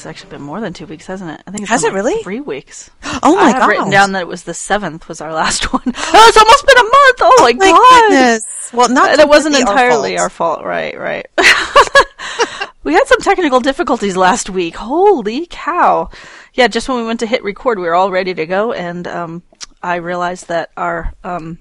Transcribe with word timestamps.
It's 0.06 0.22
actually 0.22 0.38
been 0.38 0.42
more 0.46 0.60
than 0.60 0.72
two 0.72 0.86
weeks, 0.86 1.06
hasn't 1.08 1.32
it? 1.32 1.42
I 1.48 1.50
think 1.50 1.62
it's 1.62 1.70
Has 1.70 1.82
been 1.82 1.90
it 1.90 1.94
like 1.94 2.04
really? 2.04 2.22
Three 2.22 2.40
weeks. 2.40 2.90
Oh 3.24 3.34
my 3.34 3.50
god! 3.50 3.66
written 3.66 3.90
down 3.90 4.12
that 4.12 4.20
it 4.20 4.28
was 4.28 4.44
the 4.44 4.52
7th 4.52 5.08
was 5.08 5.20
our 5.20 5.32
last 5.32 5.64
one. 5.72 5.82
Oh, 5.96 6.26
it's 6.28 6.36
almost 6.36 6.64
been 6.64 6.78
a 6.78 6.82
month! 6.82 7.18
Oh 7.22 7.38
my, 7.42 7.52
my 7.54 7.70
god! 7.72 8.08
goodness. 8.10 8.70
Well, 8.72 8.88
not 8.88 9.10
And 9.10 9.20
it 9.20 9.28
wasn't 9.28 9.56
entirely 9.56 10.16
our 10.16 10.30
fault. 10.30 10.58
fault. 10.60 10.66
Right, 10.66 10.96
right. 10.96 11.26
we 12.84 12.94
had 12.94 13.04
some 13.08 13.18
technical 13.20 13.58
difficulties 13.58 14.16
last 14.16 14.48
week. 14.48 14.76
Holy 14.76 15.48
cow. 15.50 16.08
Yeah, 16.54 16.68
just 16.68 16.88
when 16.88 16.98
we 16.98 17.04
went 17.04 17.18
to 17.20 17.26
hit 17.26 17.42
record, 17.42 17.80
we 17.80 17.86
were 17.86 17.94
all 17.96 18.12
ready 18.12 18.32
to 18.32 18.46
go, 18.46 18.72
and 18.72 19.08
um, 19.08 19.42
I 19.82 19.96
realized 19.96 20.46
that 20.48 20.70
our 20.76 21.14
um, 21.24 21.58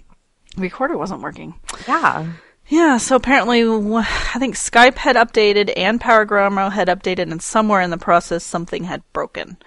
recorder 0.55 0.97
wasn't 0.99 1.21
working. 1.21 1.55
Yeah. 1.87 2.27
Yeah, 2.67 2.97
so 2.97 3.15
apparently, 3.15 3.61
I 3.61 4.39
think 4.39 4.55
Skype 4.55 4.95
had 4.95 5.15
updated 5.15 5.71
and 5.77 6.01
PowerGramo 6.01 6.71
had 6.71 6.87
updated, 6.87 7.31
and 7.31 7.41
somewhere 7.41 7.81
in 7.81 7.91
the 7.91 7.97
process, 7.97 8.43
something 8.43 8.85
had 8.85 9.03
broken. 9.13 9.57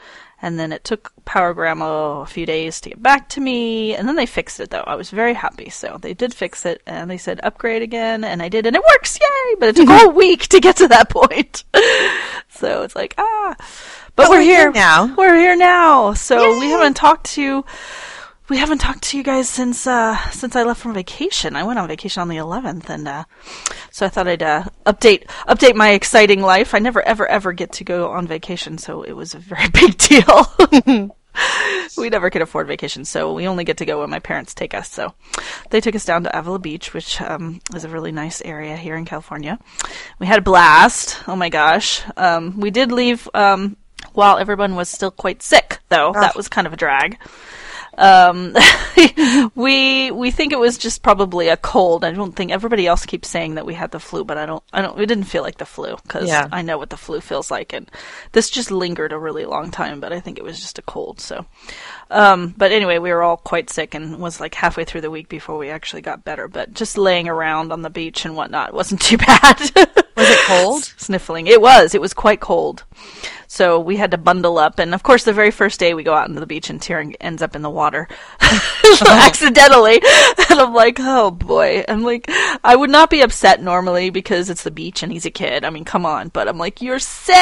And 0.40 0.58
then 0.58 0.72
it 0.72 0.84
took 0.84 1.12
PowerGramo 1.24 2.22
a 2.22 2.26
few 2.26 2.46
days 2.46 2.80
to 2.80 2.90
get 2.90 3.02
back 3.02 3.28
to 3.30 3.40
me, 3.40 3.94
and 3.94 4.08
then 4.08 4.16
they 4.16 4.26
fixed 4.26 4.60
it 4.60 4.70
though. 4.70 4.84
I 4.86 4.94
was 4.94 5.10
very 5.10 5.34
happy. 5.34 5.68
So 5.68 5.98
they 6.00 6.14
did 6.14 6.34
fix 6.34 6.66
it, 6.66 6.82
and 6.86 7.08
they 7.10 7.18
said 7.18 7.40
upgrade 7.42 7.82
again, 7.82 8.24
and 8.24 8.42
I 8.42 8.48
did, 8.48 8.66
and 8.66 8.74
it 8.74 8.82
works, 8.92 9.18
yay! 9.20 9.54
But 9.58 9.70
it 9.70 9.76
took 9.76 9.88
all 9.88 10.10
week 10.12 10.48
to 10.48 10.60
get 10.60 10.76
to 10.76 10.88
that 10.88 11.08
point. 11.08 11.64
so 12.50 12.82
it's 12.82 12.96
like, 12.96 13.14
ah. 13.18 13.54
But, 13.58 14.24
But 14.24 14.30
we're, 14.30 14.38
we're 14.38 14.42
here 14.42 14.58
here 14.58 14.72
now. 14.72 15.14
We're 15.16 15.36
here 15.36 15.56
now. 15.56 16.14
So 16.14 16.58
we 16.58 16.70
haven't 16.70 16.94
talked 16.94 17.26
to 17.34 17.64
we 18.48 18.56
haven't 18.56 18.78
talked 18.78 19.02
to 19.02 19.16
you 19.16 19.22
guys 19.22 19.48
since 19.48 19.86
uh 19.86 20.16
since 20.30 20.56
I 20.56 20.62
left 20.62 20.80
from 20.80 20.94
vacation. 20.94 21.56
I 21.56 21.64
went 21.64 21.78
on 21.78 21.88
vacation 21.88 22.20
on 22.20 22.28
the 22.28 22.36
11th, 22.36 22.88
and 22.88 23.06
uh, 23.06 23.24
so 23.90 24.06
I 24.06 24.08
thought 24.08 24.28
I'd 24.28 24.42
uh, 24.42 24.64
update 24.86 25.26
update 25.46 25.74
my 25.74 25.90
exciting 25.90 26.40
life. 26.40 26.74
I 26.74 26.78
never 26.78 27.02
ever 27.02 27.26
ever 27.26 27.52
get 27.52 27.72
to 27.72 27.84
go 27.84 28.10
on 28.10 28.26
vacation, 28.26 28.78
so 28.78 29.02
it 29.02 29.12
was 29.12 29.34
a 29.34 29.38
very 29.38 29.68
big 29.72 29.98
deal. 29.98 30.46
we 31.96 32.08
never 32.08 32.30
could 32.30 32.42
afford 32.42 32.66
vacation, 32.66 33.04
so 33.04 33.32
we 33.32 33.46
only 33.46 33.64
get 33.64 33.76
to 33.78 33.84
go 33.84 34.00
when 34.00 34.10
my 34.10 34.18
parents 34.18 34.54
take 34.54 34.74
us. 34.74 34.90
So 34.90 35.14
they 35.70 35.80
took 35.80 35.94
us 35.94 36.04
down 36.04 36.24
to 36.24 36.38
Avila 36.38 36.58
Beach, 36.58 36.94
which 36.94 37.20
um, 37.20 37.60
is 37.74 37.84
a 37.84 37.88
really 37.88 38.12
nice 38.12 38.40
area 38.42 38.76
here 38.76 38.96
in 38.96 39.04
California. 39.04 39.58
We 40.18 40.26
had 40.26 40.38
a 40.38 40.42
blast. 40.42 41.18
Oh 41.28 41.36
my 41.36 41.48
gosh. 41.48 42.02
Um, 42.16 42.58
we 42.58 42.70
did 42.70 42.90
leave 42.92 43.28
um, 43.34 43.76
while 44.14 44.38
everyone 44.38 44.74
was 44.74 44.88
still 44.88 45.10
quite 45.10 45.42
sick, 45.42 45.78
though. 45.90 46.12
That 46.12 46.34
was 46.34 46.48
kind 46.48 46.66
of 46.66 46.72
a 46.72 46.76
drag. 46.76 47.18
Um, 47.98 48.54
we 49.54 50.10
we 50.10 50.30
think 50.30 50.52
it 50.52 50.58
was 50.58 50.78
just 50.78 51.02
probably 51.02 51.48
a 51.48 51.56
cold. 51.56 52.04
I 52.04 52.12
don't 52.12 52.32
think 52.34 52.50
everybody 52.52 52.86
else 52.86 53.04
keeps 53.06 53.28
saying 53.28 53.56
that 53.56 53.66
we 53.66 53.74
had 53.74 53.90
the 53.90 53.98
flu, 54.00 54.24
but 54.24 54.38
I 54.38 54.46
don't. 54.46 54.62
I 54.72 54.82
don't. 54.82 54.98
It 55.00 55.06
didn't 55.06 55.24
feel 55.24 55.42
like 55.42 55.58
the 55.58 55.66
flu 55.66 55.96
because 56.02 56.28
Yeah. 56.28 56.48
I 56.52 56.62
know 56.62 56.78
what 56.78 56.90
the 56.90 56.96
flu 56.96 57.20
feels 57.20 57.50
like, 57.50 57.72
and 57.72 57.90
this 58.32 58.50
just 58.50 58.70
lingered 58.70 59.12
a 59.12 59.18
really 59.18 59.44
long 59.44 59.70
time. 59.70 60.00
But 60.00 60.12
I 60.12 60.20
think 60.20 60.38
it 60.38 60.44
was 60.44 60.60
just 60.60 60.78
a 60.78 60.82
cold. 60.82 61.20
So, 61.20 61.44
um, 62.10 62.54
but 62.56 62.72
anyway, 62.72 62.98
we 62.98 63.10
were 63.10 63.22
all 63.22 63.36
quite 63.36 63.70
sick 63.70 63.94
and 63.94 64.18
was 64.18 64.40
like 64.40 64.54
halfway 64.54 64.84
through 64.84 65.00
the 65.02 65.10
week 65.10 65.28
before 65.28 65.58
we 65.58 65.70
actually 65.70 66.02
got 66.02 66.24
better. 66.24 66.48
But 66.48 66.74
just 66.74 66.96
laying 66.98 67.28
around 67.28 67.72
on 67.72 67.82
the 67.82 67.90
beach 67.90 68.24
and 68.24 68.36
whatnot 68.36 68.72
wasn't 68.72 69.02
too 69.02 69.16
bad. 69.18 69.58
Was 69.60 69.70
it 70.30 70.38
cold? 70.46 70.84
Sniffling. 70.96 71.46
It 71.46 71.60
was. 71.60 71.94
It 71.94 72.00
was 72.00 72.14
quite 72.14 72.40
cold. 72.40 72.84
So 73.50 73.80
we 73.80 73.96
had 73.96 74.10
to 74.12 74.18
bundle 74.18 74.58
up, 74.58 74.78
and 74.78 74.94
of 74.94 75.02
course, 75.02 75.24
the 75.24 75.32
very 75.32 75.50
first 75.50 75.80
day 75.80 75.94
we 75.94 76.02
go 76.02 76.14
out 76.14 76.28
into 76.28 76.38
the 76.38 76.46
beach, 76.46 76.68
and 76.68 76.80
Tyrion 76.80 77.16
ends 77.20 77.42
up 77.42 77.56
in 77.56 77.62
the 77.62 77.70
water 77.70 78.06
oh. 78.42 79.04
accidentally, 79.08 79.94
and 80.50 80.60
I'm 80.60 80.74
like, 80.74 80.98
oh 81.00 81.30
boy. 81.30 81.84
I'm 81.88 82.02
like, 82.02 82.30
I 82.62 82.76
would 82.76 82.90
not 82.90 83.08
be 83.08 83.22
upset 83.22 83.62
normally 83.62 84.10
because 84.10 84.50
it's 84.50 84.64
the 84.64 84.70
beach 84.70 85.02
and 85.02 85.10
he's 85.10 85.24
a 85.24 85.30
kid. 85.30 85.64
I 85.64 85.70
mean, 85.70 85.84
come 85.84 86.04
on, 86.04 86.28
but 86.28 86.48
I'm 86.48 86.58
like, 86.58 86.82
you're 86.82 86.98
sick. 86.98 87.34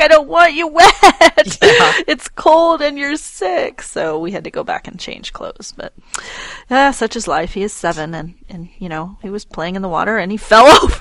I 0.00 0.06
don't 0.08 0.28
want 0.28 0.52
you 0.52 0.68
wet. 0.68 0.92
it's 2.06 2.28
cold 2.28 2.82
and 2.82 2.98
you're 2.98 3.16
sick. 3.16 3.80
So 3.82 4.18
we 4.18 4.32
had 4.32 4.44
to 4.44 4.50
go 4.50 4.64
back 4.64 4.86
and 4.86 5.00
change 5.00 5.32
clothes, 5.32 5.72
but 5.76 5.94
yeah, 6.70 6.90
such 6.90 7.16
is 7.16 7.26
life. 7.26 7.54
He 7.54 7.62
is 7.62 7.72
seven, 7.72 8.14
and 8.14 8.34
and 8.48 8.68
you 8.78 8.88
know, 8.88 9.16
he 9.22 9.30
was 9.30 9.44
playing 9.44 9.76
in 9.76 9.82
the 9.82 9.88
water 9.88 10.18
and 10.18 10.30
he 10.30 10.36
fell 10.36 10.66
over. 10.82 11.00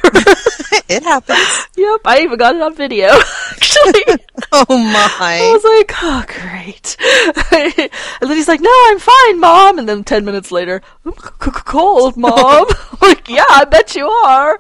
it 0.90 1.03
happens. 1.03 1.68
Yep, 1.75 2.02
I 2.06 2.22
even 2.22 2.38
got 2.38 2.56
it 2.56 2.62
on 2.62 2.75
video. 2.75 3.09
Actually, 3.52 4.23
Oh 4.69 4.78
my! 4.78 5.40
I 5.41 5.52
was 5.52 5.64
like, 5.64 5.91
"Oh, 6.03 6.24
great!" 6.28 6.96
and 8.22 8.30
then 8.30 8.38
he's 8.38 8.47
like, 8.47 8.62
"No, 8.62 8.69
I'm 8.88 9.00
fine, 9.00 9.40
mom." 9.40 9.80
And 9.80 9.90
then 9.90 10.03
ten 10.03 10.25
minutes 10.25 10.52
later, 10.52 10.80
"I'm 11.03 11.14
c- 11.14 11.28
c- 11.46 11.52
cold, 11.66 12.18
mom." 12.18 12.68
Like, 13.02 13.28
"Yeah, 13.28 13.46
I 13.50 13.66
bet 13.66 13.96
you 13.96 14.08
are." 14.08 14.59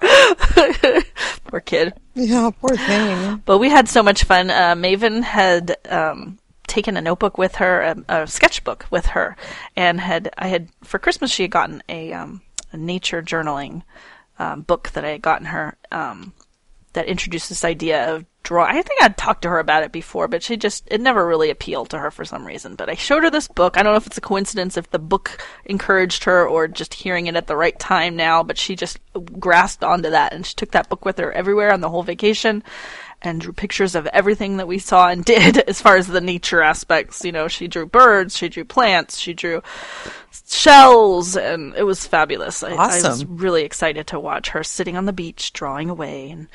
Poor 1.45 1.59
kid. 1.59 1.93
Yeah, 2.15 2.49
poor 2.59 2.75
thing. 2.75 3.43
But 3.45 3.59
we 3.59 3.69
had 3.69 3.87
so 3.87 4.01
much 4.01 4.23
fun. 4.23 4.49
Uh, 4.49 4.73
Maven 4.73 5.21
had 5.21 5.77
um, 5.89 6.39
taken 6.65 6.97
a 6.97 7.01
notebook 7.01 7.37
with 7.37 7.55
her, 7.57 7.81
a, 7.81 8.21
a 8.23 8.27
sketchbook 8.27 8.87
with 8.89 9.05
her, 9.07 9.37
and 9.75 9.99
had 9.99 10.31
I 10.39 10.47
had 10.47 10.69
for 10.83 10.97
Christmas 10.97 11.29
she 11.29 11.43
had 11.43 11.51
gotten 11.51 11.83
a, 11.87 12.13
um, 12.13 12.41
a 12.71 12.77
nature 12.77 13.21
journaling 13.21 13.83
um, 14.39 14.61
book 14.61 14.89
that 14.93 15.05
I 15.05 15.09
had 15.09 15.21
gotten 15.21 15.45
her 15.47 15.77
um, 15.91 16.33
that 16.93 17.07
introduced 17.07 17.49
this 17.49 17.65
idea 17.65 18.13
of 18.13 18.25
draw. 18.43 18.65
I 18.65 18.81
think 18.81 19.01
I'd 19.01 19.17
talked 19.17 19.41
to 19.43 19.49
her 19.49 19.59
about 19.59 19.83
it 19.83 19.91
before, 19.91 20.27
but 20.27 20.43
she 20.43 20.57
just 20.57 20.87
it 20.91 21.01
never 21.01 21.25
really 21.25 21.49
appealed 21.49 21.89
to 21.89 21.99
her 21.99 22.11
for 22.11 22.25
some 22.25 22.45
reason. 22.45 22.75
But 22.75 22.89
I 22.89 22.95
showed 22.95 23.23
her 23.23 23.29
this 23.29 23.47
book. 23.47 23.77
I 23.77 23.83
don't 23.83 23.93
know 23.93 23.97
if 23.97 24.07
it's 24.07 24.17
a 24.17 24.21
coincidence 24.21 24.77
if 24.77 24.89
the 24.91 24.99
book 24.99 25.43
encouraged 25.65 26.25
her 26.25 26.47
or 26.47 26.67
just 26.67 26.93
hearing 26.93 27.27
it 27.27 27.35
at 27.35 27.47
the 27.47 27.55
right 27.55 27.77
time 27.79 28.15
now, 28.15 28.43
but 28.43 28.57
she 28.57 28.75
just 28.75 28.99
grasped 29.39 29.83
onto 29.83 30.09
that 30.09 30.33
and 30.33 30.45
she 30.45 30.55
took 30.55 30.71
that 30.71 30.89
book 30.89 31.05
with 31.05 31.17
her 31.17 31.31
everywhere 31.31 31.73
on 31.73 31.81
the 31.81 31.89
whole 31.89 32.03
vacation 32.03 32.63
and 33.23 33.39
drew 33.39 33.53
pictures 33.53 33.95
of 33.95 34.05
everything 34.07 34.57
that 34.57 34.67
we 34.67 34.77
saw 34.77 35.07
and 35.07 35.23
did 35.23 35.57
as 35.69 35.81
far 35.81 35.95
as 35.95 36.07
the 36.07 36.21
nature 36.21 36.61
aspects. 36.61 37.23
You 37.23 37.31
know, 37.31 37.47
she 37.47 37.67
drew 37.67 37.85
birds, 37.85 38.37
she 38.37 38.49
drew 38.49 38.65
plants, 38.65 39.17
she 39.17 39.33
drew 39.33 39.61
shells, 40.47 41.35
and 41.35 41.73
it 41.75 41.83
was 41.83 42.05
fabulous. 42.05 42.63
I, 42.63 42.71
I 42.71 43.01
was 43.01 43.25
really 43.25 43.63
excited 43.63 44.07
to 44.07 44.19
watch 44.19 44.49
her 44.49 44.63
sitting 44.63 44.97
on 44.97 45.05
the 45.05 45.13
beach 45.13 45.53
drawing 45.53 45.89
away 45.89 46.31
and 46.31 46.47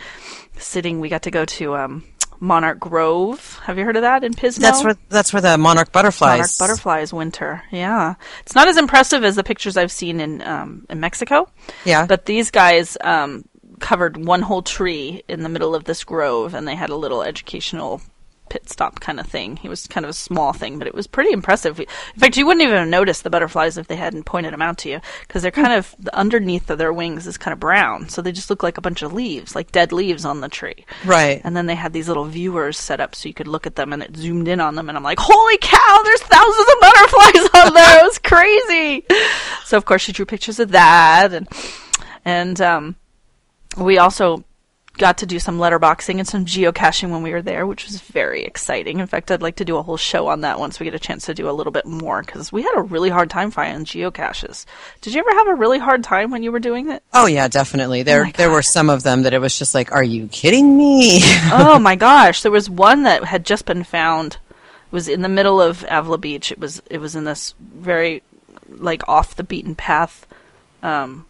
sitting. 0.58 1.00
We 1.00 1.08
got 1.08 1.22
to 1.22 1.30
go 1.30 1.44
to 1.44 1.76
um, 1.76 2.04
Monarch 2.40 2.78
Grove. 2.78 3.58
Have 3.64 3.78
you 3.78 3.84
heard 3.84 3.96
of 3.96 4.02
that 4.02 4.24
in 4.24 4.34
Pismo? 4.34 4.58
That's 4.58 4.84
where 4.84 4.96
that's 5.08 5.32
where 5.32 5.42
the 5.42 5.58
monarch 5.58 5.92
butterflies. 5.92 6.38
Monarch 6.38 6.58
butterflies 6.58 7.12
winter. 7.12 7.62
Yeah, 7.70 8.14
it's 8.42 8.54
not 8.54 8.68
as 8.68 8.76
impressive 8.76 9.24
as 9.24 9.36
the 9.36 9.44
pictures 9.44 9.76
I've 9.76 9.92
seen 9.92 10.20
in 10.20 10.42
um, 10.42 10.86
in 10.88 11.00
Mexico. 11.00 11.48
Yeah. 11.84 12.06
but 12.06 12.26
these 12.26 12.50
guys 12.50 12.96
um, 13.00 13.44
covered 13.78 14.16
one 14.16 14.42
whole 14.42 14.62
tree 14.62 15.22
in 15.28 15.42
the 15.42 15.48
middle 15.48 15.74
of 15.74 15.84
this 15.84 16.04
grove, 16.04 16.54
and 16.54 16.66
they 16.66 16.74
had 16.74 16.90
a 16.90 16.96
little 16.96 17.22
educational 17.22 18.00
pit 18.48 18.66
stop 18.68 18.98
kind 19.00 19.20
of 19.20 19.26
thing. 19.26 19.58
It 19.62 19.68
was 19.68 19.86
kind 19.86 20.04
of 20.04 20.10
a 20.10 20.14
small 20.14 20.54
thing, 20.54 20.78
but 20.78 20.86
it 20.86 20.94
was 20.94 21.06
pretty 21.06 21.32
impressive. 21.32 21.78
In 21.80 21.86
fact, 22.16 22.38
you 22.38 22.46
wouldn't 22.46 22.62
even 22.62 22.76
have 22.76 22.88
noticed 22.88 23.22
the 23.22 23.28
butterflies 23.28 23.76
if 23.76 23.88
they 23.88 23.96
hadn't 23.96 24.24
pointed 24.24 24.54
them 24.54 24.62
out 24.62 24.78
to 24.78 24.88
you, 24.88 25.00
because 25.26 25.42
they're 25.42 25.50
kind 25.50 25.74
of 25.74 25.94
the 25.98 26.16
underneath 26.16 26.70
of 26.70 26.78
their 26.78 26.90
wings 26.90 27.26
is 27.26 27.36
kind 27.36 27.52
of 27.52 27.60
brown, 27.60 28.08
so 28.08 28.22
they 28.22 28.32
just 28.32 28.48
look 28.48 28.62
like 28.62 28.78
a 28.78 28.80
bunch 28.80 29.02
of 29.02 29.12
leaves, 29.12 29.54
like 29.54 29.70
dead 29.70 29.92
leaves 29.92 30.24
on 30.24 30.40
the 30.40 30.48
tree. 30.48 30.86
Right. 31.04 31.42
And 31.44 31.54
then 31.54 31.66
they 31.66 31.74
had 31.74 31.92
these 31.92 32.08
little 32.08 32.24
viewers 32.24 32.78
set 32.78 33.00
up 33.00 33.14
so 33.14 33.28
you 33.28 33.34
could 33.34 33.48
look 33.48 33.66
at 33.66 33.76
them 33.76 33.92
and 33.92 34.02
it 34.02 34.16
zoomed 34.16 34.48
in 34.48 34.60
on 34.60 34.76
them 34.76 34.88
and 34.88 34.96
I'm 34.96 35.04
like, 35.04 35.18
holy 35.20 35.58
cow, 35.58 36.00
there's 36.04 36.22
thousands 36.22 36.68
of 36.68 36.80
butterflies 36.80 37.64
on 37.66 37.74
there. 37.74 38.00
It 38.00 38.04
was 38.04 38.18
crazy. 38.18 39.04
So 39.66 39.76
of 39.76 39.84
course 39.84 40.00
she 40.00 40.12
drew 40.12 40.24
pictures 40.24 40.58
of 40.58 40.70
that 40.70 41.34
and, 41.34 41.48
and, 42.24 42.60
um, 42.60 42.96
we 43.78 43.98
also 43.98 44.44
got 44.98 45.18
to 45.18 45.26
do 45.26 45.38
some 45.38 45.58
letterboxing 45.58 46.18
and 46.18 46.26
some 46.26 46.44
geocaching 46.44 47.10
when 47.10 47.22
we 47.22 47.30
were 47.30 47.40
there, 47.40 47.66
which 47.66 47.86
was 47.86 48.00
very 48.00 48.42
exciting. 48.42 48.98
In 48.98 49.06
fact, 49.06 49.30
I'd 49.30 49.40
like 49.40 49.56
to 49.56 49.64
do 49.64 49.76
a 49.76 49.82
whole 49.82 49.96
show 49.96 50.26
on 50.26 50.42
that 50.42 50.58
once 50.58 50.78
we 50.78 50.84
get 50.84 50.94
a 50.94 50.98
chance 50.98 51.24
to 51.26 51.34
do 51.34 51.48
a 51.48 51.52
little 51.52 51.72
bit 51.72 51.86
more 51.86 52.22
because 52.22 52.52
we 52.52 52.62
had 52.62 52.76
a 52.76 52.82
really 52.82 53.08
hard 53.08 53.30
time 53.30 53.50
finding 53.50 53.84
geocaches. 53.84 54.66
Did 55.00 55.14
you 55.14 55.20
ever 55.20 55.30
have 55.30 55.48
a 55.48 55.54
really 55.54 55.78
hard 55.78 56.04
time 56.04 56.30
when 56.30 56.42
you 56.42 56.52
were 56.52 56.58
doing 56.58 56.90
it? 56.90 57.02
Oh 57.14 57.26
yeah, 57.26 57.48
definitely. 57.48 58.02
There 58.02 58.24
my 58.24 58.32
there 58.32 58.50
were 58.50 58.62
some 58.62 58.90
of 58.90 59.04
them 59.04 59.22
that 59.22 59.32
it 59.32 59.40
was 59.40 59.58
just 59.58 59.74
like, 59.74 59.92
are 59.92 60.04
you 60.04 60.28
kidding 60.28 60.76
me? 60.76 61.20
oh 61.52 61.78
my 61.78 61.96
gosh, 61.96 62.42
there 62.42 62.52
was 62.52 62.68
one 62.68 63.04
that 63.04 63.24
had 63.24 63.46
just 63.46 63.64
been 63.64 63.84
found. 63.84 64.34
It 64.34 64.92
was 64.92 65.08
in 65.08 65.22
the 65.22 65.28
middle 65.28 65.60
of 65.60 65.84
Avila 65.88 66.18
Beach. 66.18 66.50
It 66.50 66.58
was 66.58 66.82
it 66.90 66.98
was 66.98 67.14
in 67.14 67.24
this 67.24 67.54
very 67.60 68.22
like 68.68 69.08
off 69.08 69.34
the 69.36 69.44
beaten 69.44 69.74
path 69.74 70.26
um 70.82 71.24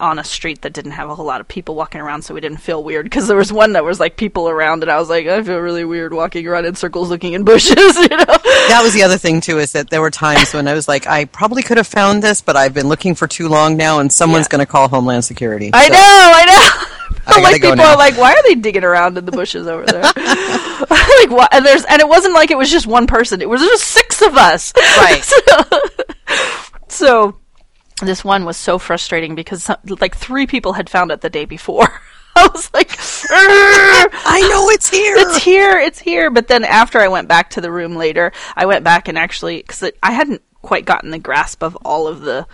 on 0.00 0.18
a 0.18 0.24
street 0.24 0.62
that 0.62 0.72
didn't 0.72 0.92
have 0.92 1.08
a 1.10 1.14
whole 1.14 1.26
lot 1.26 1.40
of 1.40 1.48
people 1.48 1.74
walking 1.74 2.00
around 2.00 2.22
so 2.22 2.32
we 2.34 2.40
didn't 2.40 2.58
feel 2.58 2.82
weird 2.82 3.04
because 3.04 3.28
there 3.28 3.36
was 3.36 3.52
one 3.52 3.72
that 3.74 3.84
was 3.84 4.00
like 4.00 4.16
people 4.16 4.48
around 4.48 4.82
and 4.82 4.90
I 4.90 4.98
was 4.98 5.08
like 5.08 5.26
I 5.26 5.42
feel 5.42 5.58
really 5.58 5.84
weird 5.84 6.12
walking 6.14 6.46
around 6.46 6.64
in 6.66 6.74
circles 6.74 7.10
looking 7.10 7.32
in 7.34 7.44
bushes 7.44 7.74
you 7.96 8.08
know 8.08 8.24
that 8.26 8.80
was 8.82 8.94
the 8.94 9.02
other 9.02 9.18
thing 9.18 9.40
too 9.40 9.58
is 9.58 9.72
that 9.72 9.90
there 9.90 10.00
were 10.00 10.10
times 10.10 10.52
when 10.54 10.66
I 10.68 10.74
was 10.74 10.88
like, 10.88 11.06
I 11.06 11.24
probably 11.26 11.62
could 11.62 11.76
have 11.76 11.86
found 11.86 12.22
this, 12.22 12.40
but 12.42 12.56
I've 12.56 12.74
been 12.74 12.88
looking 12.88 13.14
for 13.14 13.26
too 13.28 13.48
long 13.48 13.76
now, 13.76 14.00
and 14.00 14.12
someone's 14.12 14.46
Yeah. 14.46 14.56
going 14.56 14.66
to 14.66 14.70
call 14.70 14.88
Homeland 14.88 15.24
Security. 15.24 15.70
I 15.72 15.86
So- 15.86 15.92
know 15.92 15.98
I 16.00 16.44
know 16.46 16.86
I 17.28 17.40
like 17.40 17.60
people 17.60 17.76
now. 17.76 17.90
are 17.92 17.96
like 17.96 18.16
why 18.16 18.32
are 18.32 18.42
they 18.44 18.54
digging 18.54 18.84
around 18.84 19.18
in 19.18 19.24
the 19.24 19.32
bushes 19.32 19.66
over 19.66 19.84
there 19.86 20.02
like 20.90 21.30
what 21.30 21.52
and 21.52 21.64
there's 21.66 21.84
and 21.84 22.00
it 22.00 22.08
wasn't 22.08 22.34
like 22.34 22.50
it 22.50 22.58
was 22.58 22.70
just 22.70 22.86
one 22.86 23.06
person 23.06 23.40
it 23.42 23.48
was 23.48 23.60
just 23.60 23.84
six 23.84 24.22
of 24.22 24.36
us 24.36 24.72
Right. 24.76 25.22
So 26.88 27.36
this 28.02 28.24
one 28.24 28.44
was 28.44 28.56
so 28.56 28.78
frustrating 28.78 29.34
because 29.34 29.64
some, 29.64 29.78
like 30.00 30.16
three 30.16 30.46
people 30.46 30.74
had 30.74 30.90
found 30.90 31.10
it 31.10 31.20
the 31.20 31.30
day 31.30 31.44
before. 31.44 31.88
I 32.36 32.48
was 32.52 32.70
like, 32.74 32.90
I 33.30 34.46
know 34.50 34.68
it's 34.68 34.90
here. 34.90 35.16
it's 35.16 35.42
here, 35.42 35.78
it's 35.78 35.98
here. 35.98 36.30
But 36.30 36.48
then 36.48 36.64
after 36.64 36.98
I 36.98 37.08
went 37.08 37.28
back 37.28 37.50
to 37.50 37.62
the 37.62 37.72
room 37.72 37.96
later, 37.96 38.30
I 38.54 38.66
went 38.66 38.84
back 38.84 39.08
and 39.08 39.16
actually 39.16 39.58
because 39.58 39.90
I 40.02 40.12
hadn't 40.12 40.42
quite 40.60 40.84
gotten 40.84 41.10
the 41.10 41.18
grasp 41.18 41.62
of 41.62 41.76
all 41.76 42.06
of 42.06 42.20
the 42.20 42.46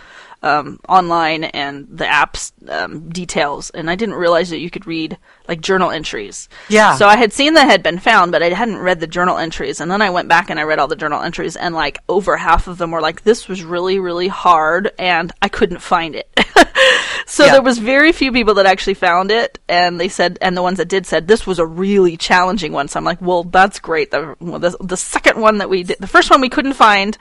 um, 0.43 0.79
online 0.89 1.45
and 1.45 1.87
the 1.89 2.03
apps 2.05 2.51
um, 2.69 3.09
details, 3.09 3.69
and 3.71 3.89
I 3.89 3.95
didn't 3.95 4.15
realize 4.15 4.49
that 4.49 4.59
you 4.59 4.69
could 4.69 4.85
read 4.85 5.17
like 5.47 5.61
journal 5.61 5.89
entries. 5.89 6.49
Yeah. 6.69 6.95
So 6.95 7.07
I 7.07 7.15
had 7.17 7.31
seen 7.33 7.53
that 7.55 7.65
had 7.65 7.81
been 7.81 7.97
found, 7.99 8.31
but 8.33 8.43
I 8.43 8.49
hadn't 8.49 8.77
read 8.77 8.99
the 8.99 9.07
journal 9.07 9.37
entries. 9.37 9.79
And 9.79 9.89
then 9.89 10.01
I 10.01 10.09
went 10.09 10.27
back 10.27 10.49
and 10.49 10.59
I 10.59 10.63
read 10.63 10.79
all 10.79 10.87
the 10.87 10.95
journal 10.97 11.21
entries, 11.23 11.55
and 11.55 11.73
like 11.73 11.99
over 12.09 12.37
half 12.37 12.67
of 12.67 12.77
them 12.77 12.91
were 12.91 13.01
like, 13.01 13.23
"This 13.23 13.47
was 13.47 13.63
really, 13.63 13.99
really 13.99 14.27
hard, 14.27 14.91
and 14.99 15.31
I 15.41 15.47
couldn't 15.49 15.79
find 15.79 16.13
it." 16.15 16.27
so 17.25 17.45
Yeah. 17.45 17.53
there 17.53 17.61
was 17.61 17.77
very 17.79 18.11
few 18.11 18.31
people 18.31 18.55
that 18.55 18.65
actually 18.65 18.95
found 18.95 19.31
it, 19.31 19.59
and 19.69 19.99
they 19.99 20.09
said, 20.09 20.37
and 20.41 20.55
the 20.57 20.61
ones 20.61 20.77
that 20.77 20.89
did 20.89 21.05
said 21.05 21.27
this 21.27 21.47
was 21.47 21.59
a 21.59 21.65
really 21.65 22.17
challenging 22.17 22.73
one. 22.73 22.87
So 22.89 22.97
I'm 22.99 23.05
like, 23.05 23.21
"Well, 23.21 23.43
that's 23.45 23.79
great." 23.79 24.11
The 24.11 24.35
well, 24.39 24.59
the, 24.59 24.75
the 24.81 24.97
second 24.97 25.39
one 25.39 25.59
that 25.59 25.69
we 25.69 25.83
did, 25.83 25.97
the 25.99 26.07
first 26.07 26.29
one 26.29 26.41
we 26.41 26.49
couldn't 26.49 26.73
find. 26.73 27.17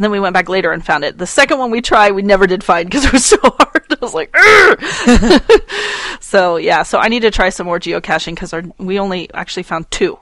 And 0.00 0.04
then 0.04 0.12
we 0.12 0.20
went 0.20 0.32
back 0.32 0.48
later 0.48 0.72
and 0.72 0.82
found 0.82 1.04
it. 1.04 1.18
The 1.18 1.26
second 1.26 1.58
one 1.58 1.70
we 1.70 1.82
tried, 1.82 2.12
we 2.12 2.22
never 2.22 2.46
did 2.46 2.64
find 2.64 2.88
because 2.88 3.04
it 3.04 3.12
was 3.12 3.22
so 3.26 3.36
hard. 3.42 3.84
I 3.90 3.96
was 4.00 4.14
like, 4.14 4.34
so 6.20 6.56
yeah. 6.56 6.84
So 6.84 6.98
I 6.98 7.08
need 7.08 7.20
to 7.20 7.30
try 7.30 7.50
some 7.50 7.66
more 7.66 7.78
geocaching 7.78 8.34
because 8.34 8.54
we 8.78 8.98
only 8.98 9.30
actually 9.34 9.64
found 9.64 9.90
two, 9.90 10.18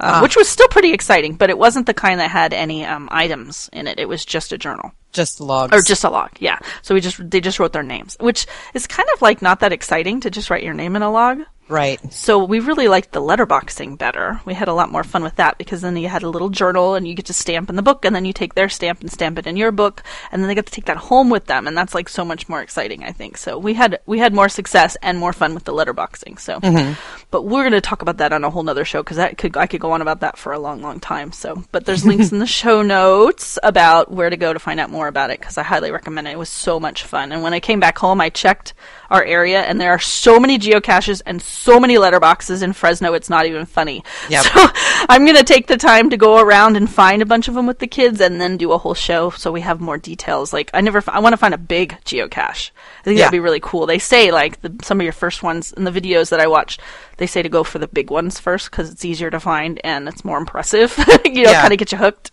uh, 0.00 0.18
which 0.22 0.36
was 0.36 0.48
still 0.48 0.66
pretty 0.66 0.92
exciting. 0.92 1.34
But 1.34 1.50
it 1.50 1.56
wasn't 1.58 1.86
the 1.86 1.94
kind 1.94 2.18
that 2.18 2.32
had 2.32 2.52
any 2.52 2.84
um, 2.84 3.08
items 3.12 3.70
in 3.72 3.86
it. 3.86 4.00
It 4.00 4.08
was 4.08 4.24
just 4.24 4.52
a 4.52 4.58
journal 4.58 4.90
Just 5.12 5.40
logs. 5.40 5.72
or 5.72 5.82
just 5.82 6.02
a 6.02 6.10
log. 6.10 6.30
Yeah. 6.40 6.58
So 6.82 6.92
we 6.92 7.00
just 7.00 7.30
they 7.30 7.40
just 7.40 7.60
wrote 7.60 7.72
their 7.72 7.84
names, 7.84 8.16
which 8.18 8.46
is 8.74 8.88
kind 8.88 9.08
of 9.14 9.22
like 9.22 9.40
not 9.40 9.60
that 9.60 9.72
exciting 9.72 10.18
to 10.22 10.30
just 10.32 10.50
write 10.50 10.64
your 10.64 10.74
name 10.74 10.96
in 10.96 11.02
a 11.02 11.12
log. 11.12 11.42
Right. 11.68 12.12
So 12.12 12.44
we 12.44 12.60
really 12.60 12.88
liked 12.88 13.12
the 13.12 13.20
letterboxing 13.20 13.98
better. 13.98 14.40
We 14.44 14.54
had 14.54 14.68
a 14.68 14.74
lot 14.74 14.90
more 14.90 15.04
fun 15.04 15.22
with 15.22 15.36
that 15.36 15.58
because 15.58 15.80
then 15.80 15.96
you 15.96 16.08
had 16.08 16.22
a 16.22 16.28
little 16.28 16.48
journal 16.48 16.94
and 16.94 17.06
you 17.06 17.14
get 17.14 17.26
to 17.26 17.32
stamp 17.32 17.70
in 17.70 17.76
the 17.76 17.82
book 17.82 18.04
and 18.04 18.14
then 18.14 18.24
you 18.24 18.32
take 18.32 18.54
their 18.54 18.68
stamp 18.68 19.00
and 19.00 19.10
stamp 19.10 19.38
it 19.38 19.46
in 19.46 19.56
your 19.56 19.72
book 19.72 20.02
and 20.30 20.42
then 20.42 20.48
they 20.48 20.54
get 20.54 20.66
to 20.66 20.72
take 20.72 20.86
that 20.86 20.96
home 20.96 21.30
with 21.30 21.46
them 21.46 21.66
and 21.66 21.76
that's 21.76 21.94
like 21.94 22.08
so 22.08 22.24
much 22.24 22.48
more 22.48 22.60
exciting, 22.60 23.04
I 23.04 23.12
think. 23.12 23.36
So 23.36 23.58
we 23.58 23.74
had 23.74 24.00
we 24.06 24.18
had 24.18 24.34
more 24.34 24.48
success 24.48 24.96
and 25.02 25.18
more 25.18 25.32
fun 25.32 25.54
with 25.54 25.64
the 25.64 25.72
letterboxing. 25.72 26.38
So 26.38 26.60
mm-hmm. 26.60 26.94
but 27.30 27.42
we're 27.42 27.62
going 27.62 27.72
to 27.72 27.80
talk 27.80 28.02
about 28.02 28.18
that 28.18 28.32
on 28.32 28.44
a 28.44 28.50
whole 28.50 28.62
nother 28.62 28.84
show 28.84 29.02
because 29.02 29.16
that 29.16 29.38
could 29.38 29.56
I 29.56 29.66
could 29.66 29.80
go 29.80 29.92
on 29.92 30.02
about 30.02 30.20
that 30.20 30.36
for 30.36 30.52
a 30.52 30.58
long 30.58 30.82
long 30.82 31.00
time. 31.00 31.32
So 31.32 31.64
but 31.72 31.86
there's 31.86 32.04
links 32.04 32.32
in 32.32 32.38
the 32.38 32.46
show 32.62 32.82
notes 32.82 33.58
about 33.62 34.10
where 34.10 34.30
to 34.30 34.36
go 34.36 34.52
to 34.52 34.58
find 34.58 34.80
out 34.80 34.90
more 34.90 35.08
about 35.08 35.30
it 35.30 35.40
because 35.40 35.58
I 35.58 35.62
highly 35.62 35.90
recommend 35.90 36.28
it. 36.28 36.32
It 36.32 36.38
was 36.38 36.48
so 36.48 36.78
much 36.78 37.04
fun. 37.04 37.32
And 37.32 37.42
when 37.42 37.54
I 37.54 37.60
came 37.60 37.80
back 37.80 37.98
home, 37.98 38.20
I 38.20 38.30
checked 38.30 38.74
our 39.10 39.24
area 39.24 39.60
and 39.60 39.80
there 39.80 39.90
are 39.90 39.98
so 39.98 40.40
many 40.40 40.58
geocaches 40.58 41.22
and 41.26 41.40
so 41.42 41.51
many 41.78 41.94
letterboxes 41.96 42.62
in 42.62 42.72
Fresno. 42.72 43.12
It's 43.14 43.28
not 43.30 43.46
even 43.46 43.66
funny. 43.66 44.02
Yep. 44.30 44.44
So 44.44 44.50
I'm 45.08 45.24
going 45.24 45.36
to 45.36 45.44
take 45.44 45.66
the 45.66 45.76
time 45.76 46.10
to 46.10 46.16
go 46.16 46.38
around 46.40 46.76
and 46.76 46.88
find 46.90 47.22
a 47.22 47.26
bunch 47.26 47.48
of 47.48 47.54
them 47.54 47.66
with 47.66 47.78
the 47.78 47.86
kids 47.86 48.20
and 48.20 48.40
then 48.40 48.56
do 48.56 48.72
a 48.72 48.78
whole 48.78 48.94
show 48.94 49.30
so 49.30 49.52
we 49.52 49.60
have 49.60 49.80
more 49.80 49.98
details. 49.98 50.52
Like 50.52 50.70
I 50.74 50.80
never, 50.80 50.98
f- 50.98 51.08
I 51.08 51.18
want 51.20 51.32
to 51.34 51.36
find 51.36 51.54
a 51.54 51.58
big 51.58 51.96
geocache. 52.04 52.70
I 53.00 53.04
think 53.04 53.18
Yeah. 53.18 53.24
that'd 53.24 53.32
be 53.32 53.40
really 53.40 53.60
cool. 53.60 53.86
They 53.86 53.98
say 53.98 54.32
like 54.32 54.60
the, 54.62 54.74
some 54.82 54.98
of 55.00 55.04
your 55.04 55.12
first 55.12 55.42
ones 55.42 55.72
in 55.72 55.84
the 55.84 55.90
videos 55.90 56.30
that 56.30 56.40
I 56.40 56.46
watched, 56.46 56.80
they 57.18 57.26
say 57.26 57.42
to 57.42 57.48
go 57.48 57.62
for 57.62 57.78
the 57.78 57.86
big 57.86 58.10
ones 58.10 58.40
first 58.40 58.70
because 58.70 58.90
it's 58.90 59.04
easier 59.04 59.30
to 59.30 59.38
find 59.38 59.80
and 59.84 60.08
it's 60.08 60.24
more 60.24 60.38
impressive. 60.38 60.96
you 61.24 61.44
know, 61.44 61.50
Yeah. 61.50 61.60
kind 61.60 61.72
of 61.72 61.78
get 61.78 61.92
you 61.92 61.98
hooked. 61.98 62.30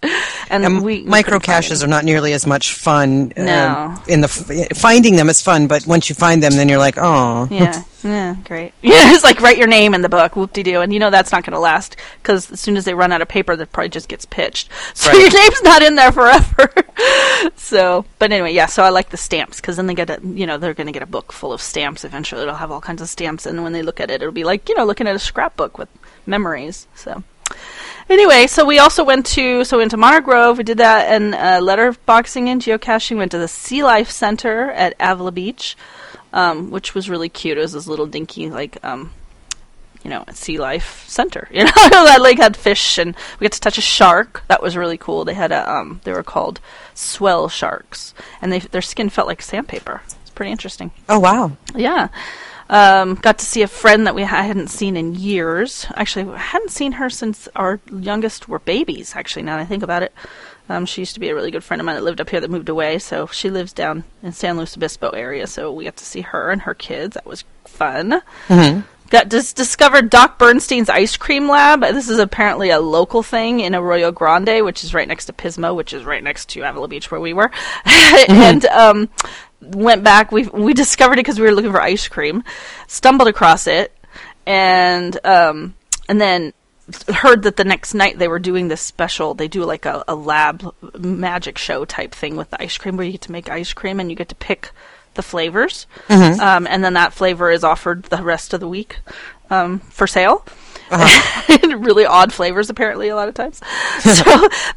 And, 0.49 0.63
And 0.65 0.83
we, 0.83 1.03
micro 1.03 1.39
caches 1.39 1.83
are 1.83 1.87
not 1.87 2.05
nearly 2.05 2.33
as 2.33 2.47
much 2.47 2.73
fun. 2.73 3.33
um, 3.37 3.45
No. 3.45 4.01
in 4.07 4.21
the 4.21 4.27
f- 4.27 4.77
finding 4.77 5.15
them 5.15 5.29
is 5.29 5.41
fun, 5.41 5.67
but 5.67 5.85
once 5.85 6.09
you 6.09 6.15
find 6.15 6.41
them, 6.41 6.53
then 6.53 6.69
you're 6.69 6.77
like, 6.79 6.95
oh, 6.97 7.47
Yeah, 7.51 7.83
yeah, 8.03 8.35
great. 8.45 8.73
Yeah, 8.81 8.93
it's 9.13 9.23
like 9.23 9.41
write 9.41 9.57
your 9.57 9.67
name 9.67 9.93
in 9.93 10.01
the 10.01 10.09
book, 10.09 10.35
whoop 10.35 10.53
de 10.53 10.63
doo, 10.63 10.81
and 10.81 10.93
you 10.93 10.99
know 10.99 11.09
that's 11.09 11.31
not 11.31 11.43
going 11.43 11.53
to 11.53 11.59
last 11.59 11.95
because 12.21 12.51
as 12.51 12.59
soon 12.59 12.77
as 12.77 12.85
they 12.85 12.93
run 12.93 13.11
out 13.11 13.21
of 13.21 13.27
paper, 13.27 13.55
that 13.55 13.71
probably 13.71 13.89
just 13.89 14.07
gets 14.09 14.25
pitched. 14.25 14.69
So 14.93 15.11
Right. 15.11 15.19
your 15.19 15.41
name's 15.41 15.63
not 15.63 15.81
in 15.81 15.95
there 15.95 16.11
forever. 16.11 16.71
so, 17.55 18.05
but 18.17 18.31
anyway, 18.31 18.53
yeah. 18.53 18.65
So 18.65 18.83
I 18.83 18.89
like 18.89 19.09
the 19.09 19.17
stamps 19.17 19.61
because 19.61 19.75
then 19.77 19.87
they 19.87 19.95
get 19.95 20.09
a, 20.09 20.19
you 20.23 20.45
know, 20.45 20.57
they're 20.57 20.73
going 20.73 20.87
to 20.87 20.93
get 20.93 21.03
a 21.03 21.07
book 21.07 21.31
full 21.31 21.53
of 21.53 21.61
stamps 21.61 22.03
eventually. 22.03 22.41
It'll 22.41 22.55
have 22.55 22.71
all 22.71 22.81
kinds 22.81 23.01
of 23.01 23.09
stamps, 23.09 23.45
and 23.45 23.63
when 23.63 23.73
they 23.73 23.81
look 23.81 23.99
at 23.99 24.09
it, 24.11 24.21
it'll 24.21 24.33
be 24.33 24.43
like 24.43 24.67
you 24.69 24.75
know 24.75 24.85
looking 24.85 25.07
at 25.07 25.15
a 25.15 25.19
scrapbook 25.19 25.77
with 25.77 25.89
memories. 26.25 26.87
So. 26.95 27.23
Anyway, 28.09 28.47
so 28.47 28.65
we 28.65 28.79
also 28.79 29.03
went 29.03 29.25
to 29.27 29.63
so 29.63 29.79
into 29.79 29.95
Monterey 29.95 30.21
Grove. 30.21 30.57
We 30.57 30.63
did 30.63 30.79
that 30.79 31.11
and 31.11 31.35
uh, 31.35 31.59
letterboxing 31.61 32.47
and 32.47 32.59
geocaching. 32.61 33.17
Went 33.17 33.31
to 33.31 33.37
the 33.37 33.47
Sea 33.47 33.83
Life 33.83 34.09
Center 34.09 34.71
at 34.71 34.95
Avila 34.99 35.31
Beach, 35.31 35.77
um, 36.33 36.71
which 36.71 36.93
was 36.95 37.09
really 37.09 37.29
cute. 37.29 37.57
It 37.57 37.61
was 37.61 37.73
this 37.73 37.87
little 37.87 38.07
dinky 38.07 38.49
like 38.49 38.77
um, 38.83 39.11
you 40.03 40.09
know 40.09 40.23
sea 40.33 40.57
life 40.57 41.05
center. 41.07 41.47
You 41.53 41.65
know, 41.65 41.71
that 41.75 42.21
lake 42.21 42.39
had 42.39 42.55
fish 42.55 42.97
and 42.97 43.15
we 43.39 43.45
got 43.45 43.51
to 43.53 43.59
touch 43.59 43.77
a 43.77 43.81
shark. 43.81 44.43
That 44.47 44.61
was 44.61 44.77
really 44.77 44.97
cool. 44.97 45.25
They 45.25 45.33
had 45.33 45.51
a 45.51 45.69
um, 45.71 46.01
they 46.03 46.11
were 46.11 46.23
called 46.23 46.59
swell 46.93 47.49
sharks, 47.49 48.13
and 48.41 48.51
they 48.51 48.59
their 48.59 48.81
skin 48.81 49.09
felt 49.09 49.27
like 49.27 49.41
sandpaper. 49.41 50.01
It's 50.21 50.29
pretty 50.31 50.51
interesting. 50.51 50.91
oh 51.07 51.19
wow, 51.19 51.51
Yeah. 51.75 52.09
Um, 52.71 53.15
got 53.15 53.39
to 53.39 53.45
see 53.45 53.63
a 53.63 53.67
friend 53.67 54.05
that 54.05 54.13
we 54.13 54.21
ha- 54.21 54.43
hadn't 54.43 54.67
seen 54.67 54.95
in 54.95 55.15
years. 55.15 55.87
Actually, 55.95 56.31
I 56.31 56.37
hadn't 56.37 56.69
seen 56.69 56.91
her 56.93 57.09
since 57.09 57.47
our 57.55 57.79
youngest 57.91 58.47
were 58.47 58.59
babies, 58.59 59.15
actually, 59.15 59.41
now 59.41 59.57
that 59.57 59.63
I 59.63 59.65
think 59.65 59.81
about 59.81 60.03
it. 60.03 60.13
Um, 60.69 60.85
she 60.85 61.01
used 61.01 61.15
to 61.15 61.19
be 61.19 61.29
a 61.29 61.35
really 61.35 61.51
good 61.51 61.63
friend 61.63 61.81
of 61.81 61.85
mine 61.85 61.95
that 61.95 62.03
lived 62.03 62.21
up 62.21 62.29
here 62.29 62.39
that 62.39 62.51
moved 62.51 62.69
away, 62.69 62.99
so 62.99 63.25
she 63.27 63.49
lives 63.49 63.73
down 63.73 64.03
in 64.21 64.31
San 64.31 64.55
Luis 64.55 64.77
Obispo 64.77 65.09
area, 65.09 65.47
so 65.47 65.73
we 65.73 65.83
got 65.83 65.97
to 65.97 66.05
see 66.05 66.21
her 66.21 66.51
and 66.51 66.61
her 66.61 66.75
kids. 66.75 67.15
That 67.15 67.25
was 67.25 67.43
fun. 67.65 68.21
Got 69.09 69.29
dis- 69.29 69.53
discovered 69.53 70.11
Doc 70.11 70.37
Burnstein's 70.37 70.87
ice 70.87 71.17
cream 71.17 71.49
lab. 71.49 71.81
This 71.81 72.09
is 72.09 72.19
apparently 72.19 72.69
a 72.69 72.79
local 72.79 73.23
thing 73.23 73.59
in 73.59 73.73
Arroyo 73.73 74.11
Grande, 74.11 74.63
which 74.63 74.83
is 74.83 74.93
right 74.93 75.07
next 75.07 75.25
to 75.25 75.33
Pismo, 75.33 75.75
which 75.75 75.93
is 75.93 76.05
right 76.05 76.23
next 76.23 76.49
to 76.49 76.61
Avila 76.61 76.87
Beach 76.87 77.09
where 77.09 77.19
we 77.19 77.33
were. 77.33 77.49
and 78.29 78.65
um, 78.65 79.09
went 79.61 80.03
back. 80.03 80.31
We 80.31 80.43
we 80.47 80.75
discovered 80.75 81.13
it 81.13 81.25
because 81.25 81.39
we 81.39 81.47
were 81.47 81.55
looking 81.55 81.71
for 81.71 81.81
ice 81.81 82.07
cream. 82.07 82.43
Stumbled 82.87 83.27
across 83.27 83.65
it, 83.65 83.97
and 84.45 85.17
um, 85.25 85.73
and 86.07 86.21
then 86.21 86.53
heard 87.13 87.43
that 87.43 87.55
the 87.55 87.63
next 87.63 87.93
night 87.93 88.17
they 88.19 88.27
were 88.27 88.39
doing 88.39 88.67
this 88.67 88.81
special. 88.81 89.33
They 89.33 89.47
do 89.47 89.63
like 89.63 89.85
a, 89.85 90.03
a 90.07 90.15
lab 90.15 90.73
magic 90.97 91.57
show 91.57 91.85
type 91.85 92.13
thing 92.13 92.35
with 92.35 92.49
the 92.49 92.61
ice 92.61 92.77
cream, 92.77 92.97
where 92.97 93.05
you 93.05 93.13
get 93.13 93.21
to 93.21 93.31
make 93.31 93.49
ice 93.49 93.73
cream 93.73 93.99
and 93.99 94.09
you 94.09 94.15
get 94.15 94.29
to 94.29 94.35
pick 94.35 94.71
the 95.15 95.23
flavors, 95.23 95.87
um, 96.39 96.67
and 96.67 96.83
then 96.83 96.93
that 96.93 97.13
flavor 97.13 97.49
is 97.51 97.63
offered 97.63 98.03
the 98.03 98.23
rest 98.23 98.53
of 98.53 98.59
the 98.59 98.67
week 98.67 98.99
um, 99.49 99.79
for 99.79 100.05
sale. 100.07 100.45
really 101.79 102.05
odd 102.05 102.33
flavors, 102.33 102.69
apparently, 102.69 103.09
a 103.09 103.15
lot 103.15 103.27
of 103.27 103.33
times. 103.35 103.57
so 103.99 104.23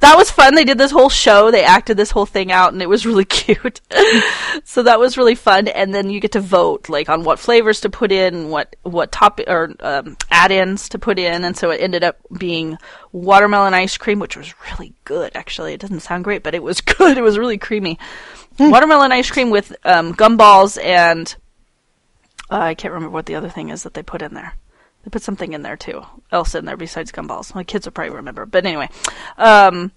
that 0.01 0.15
was 0.17 0.31
fun. 0.31 0.55
They 0.55 0.65
did 0.65 0.79
this 0.79 0.91
whole 0.91 1.09
show. 1.09 1.51
They 1.51 1.65
acted 1.65 1.97
this 1.97 2.11
whole 2.11 2.27
thing 2.27 2.53
out, 2.53 2.73
and 2.73 2.83
it 2.83 2.89
was 2.89 3.07
really 3.07 3.25
cute. 3.41 3.81
so 4.65 4.83
that 4.83 5.01
was 5.01 5.17
really 5.17 5.35
fun. 5.35 5.69
And 5.69 5.95
then 5.95 6.11
you 6.11 6.21
get 6.21 6.33
to 6.33 6.41
vote, 6.41 6.89
like 6.89 7.09
on 7.09 7.25
what 7.25 7.39
flavors 7.39 7.81
to 7.83 7.91
put 7.91 8.13
in, 8.13 8.51
what 8.51 8.77
what 8.83 9.13
top 9.13 9.41
or 9.47 9.75
um, 9.81 10.17
add-ins 10.31 10.89
to 10.91 10.99
put 10.99 11.19
in. 11.19 11.45
And 11.45 11.57
so 11.57 11.71
it 11.71 11.81
ended 11.81 12.05
up 12.05 12.19
being 12.39 12.79
watermelon 13.13 13.75
ice 13.75 13.97
cream, 13.97 14.19
which 14.19 14.37
was 14.37 14.55
really 14.71 14.95
good. 15.05 15.33
Actually, 15.35 15.75
it 15.75 15.81
doesn't 15.81 16.01
sound 16.01 16.25
great, 16.25 16.43
but 16.43 16.55
it 16.55 16.63
was 16.63 16.81
good. 16.81 17.17
It 17.17 17.23
was 17.23 17.39
really 17.39 17.59
creamy. 17.59 17.99
Watermelon 18.59 19.13
ice 19.13 19.31
cream 19.31 19.51
with 19.51 19.75
um, 19.85 20.15
gumballs 20.15 20.83
and 20.83 21.35
Uh, 22.51 22.59
I 22.59 22.75
can't 22.75 22.93
remember 22.93 23.13
what 23.15 23.25
the 23.27 23.35
other 23.37 23.49
thing 23.49 23.71
is 23.71 23.83
that 23.85 23.95
they 23.95 24.03
put 24.03 24.21
in 24.21 24.35
there. 24.35 24.55
They 25.05 25.11
put 25.11 25.23
something 25.23 25.53
in 25.53 25.63
there 25.63 25.77
too, 25.77 26.05
else 26.31 26.55
in 26.55 26.65
there 26.65 26.77
besides 26.77 27.11
gumballs. 27.13 27.55
My 27.55 27.65
kids 27.65 27.87
will 27.87 27.93
probably 27.93 28.15
remember, 28.15 28.47
but 28.47 28.65
anyway. 28.65 28.89
Um, 29.37 29.91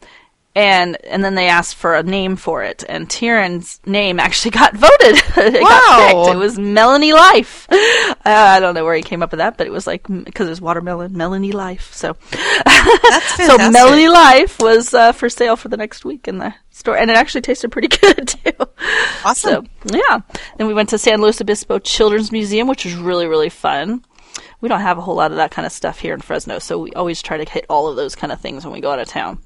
and 0.55 0.95
and 1.05 1.21
then 1.23 1.35
they 1.35 1.47
asked 1.49 1.75
for 1.75 1.95
a 1.95 2.01
name 2.01 2.37
for 2.37 2.63
it, 2.63 2.83
and 2.87 3.09
Tieran's 3.09 3.81
name 3.85 4.19
actually 4.21 4.51
got 4.61 4.73
voted. 4.73 5.21
it 5.37 5.61
Wow. 5.61 5.69
got 5.69 6.07
picked. 6.25 6.35
It 6.35 6.39
was 6.39 6.57
Melanie 6.57 7.11
Life. 7.13 7.67
Uh, 7.69 8.15
I 8.25 8.59
don't 8.61 8.73
know 8.73 8.85
where 8.85 8.95
he 8.95 9.03
came 9.03 9.21
up 9.21 9.31
with 9.31 9.39
that, 9.39 9.57
but 9.57 9.67
it 9.67 9.69
was 9.73 9.85
like 9.85 10.07
because 10.07 10.49
it's 10.49 10.61
watermelon, 10.61 11.15
Melanie 11.15 11.51
Life. 11.51 11.93
So 11.93 12.15
so. 13.35 13.57
Melanie 13.69 14.07
Life 14.07 14.57
was 14.59 14.93
uh, 14.93 15.11
for 15.11 15.29
sale 15.29 15.55
for 15.57 15.67
the 15.67 15.77
next 15.77 16.05
week 16.05 16.27
in 16.27 16.37
the 16.37 16.53
store, 16.71 16.97
and 16.97 17.11
it 17.11 17.17
actually 17.17 17.41
tasted 17.41 17.69
pretty 17.71 17.89
good 17.89 18.27
too. 18.29 18.51
Awesome. 19.25 19.67
So 19.87 19.97
yeah, 19.97 20.19
then 20.57 20.67
we 20.67 20.73
went 20.73 20.89
to 20.89 20.97
San 20.97 21.21
Luis 21.21 21.41
Obispo 21.41 21.79
Children's 21.79 22.31
Museum, 22.31 22.67
which 22.67 22.85
was 22.85 22.95
really 22.95 23.27
really 23.27 23.49
fun. 23.49 24.03
We 24.65 24.69
don't 24.69 24.81
have 24.81 24.97
a 24.97 25.01
whole 25.01 25.13
lot 25.13 25.29
of 25.29 25.37
that 25.37 25.51
kind 25.51 25.67
of 25.67 25.71
stuff 25.71 25.99
here 25.99 26.15
in 26.15 26.21
Fresno, 26.21 26.57
so 26.57 26.79
we 26.79 26.91
always 26.93 27.21
try 27.21 27.37
to 27.37 27.47
hit 27.47 27.67
all 27.69 27.87
of 27.87 27.97
those 27.97 28.15
kind 28.15 28.33
of 28.33 28.41
things 28.41 28.65
when 28.65 28.73
we 28.73 28.81
go 28.81 28.89
out 28.89 28.97
of 28.97 29.07
town. 29.07 29.37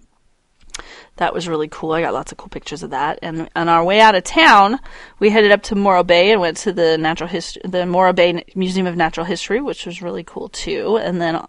That 1.17 1.33
was 1.33 1.45
really 1.45 1.67
cool. 1.67 1.91
I 1.91 1.99
got 1.99 2.13
lots 2.13 2.31
of 2.31 2.37
cool 2.37 2.47
pictures 2.47 2.83
of 2.83 2.91
that. 2.91 3.19
And 3.21 3.49
on 3.53 3.67
our 3.67 3.83
way 3.83 3.99
out 3.99 4.15
of 4.15 4.23
town, 4.23 4.79
we 5.19 5.29
headed 5.29 5.51
up 5.51 5.61
to 5.63 5.75
Morro 5.75 6.05
Bay 6.05 6.31
and 6.31 6.39
went 6.39 6.55
to 6.59 6.71
the 6.71 6.97
natural 6.97 7.27
history, 7.27 7.61
the 7.65 7.85
Morro 7.85 8.13
Bay 8.13 8.45
Museum 8.55 8.87
of 8.87 8.95
Natural 8.95 9.25
History, 9.25 9.59
which 9.59 9.85
was 9.85 10.01
really 10.01 10.23
cool 10.23 10.47
too. 10.47 10.95
And 10.95 11.21
then 11.21 11.45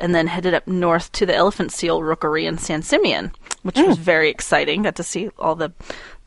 and 0.00 0.12
then 0.12 0.26
headed 0.26 0.52
up 0.52 0.66
north 0.66 1.12
to 1.12 1.24
the 1.24 1.36
elephant 1.36 1.70
seal 1.70 2.02
rookery 2.02 2.46
in 2.46 2.58
San 2.58 2.82
Simeon, 2.82 3.30
which 3.62 3.78
was 3.78 3.96
very 3.96 4.28
exciting. 4.28 4.82
Got 4.82 4.96
to 4.96 5.04
see 5.04 5.30
all 5.38 5.54
the 5.54 5.72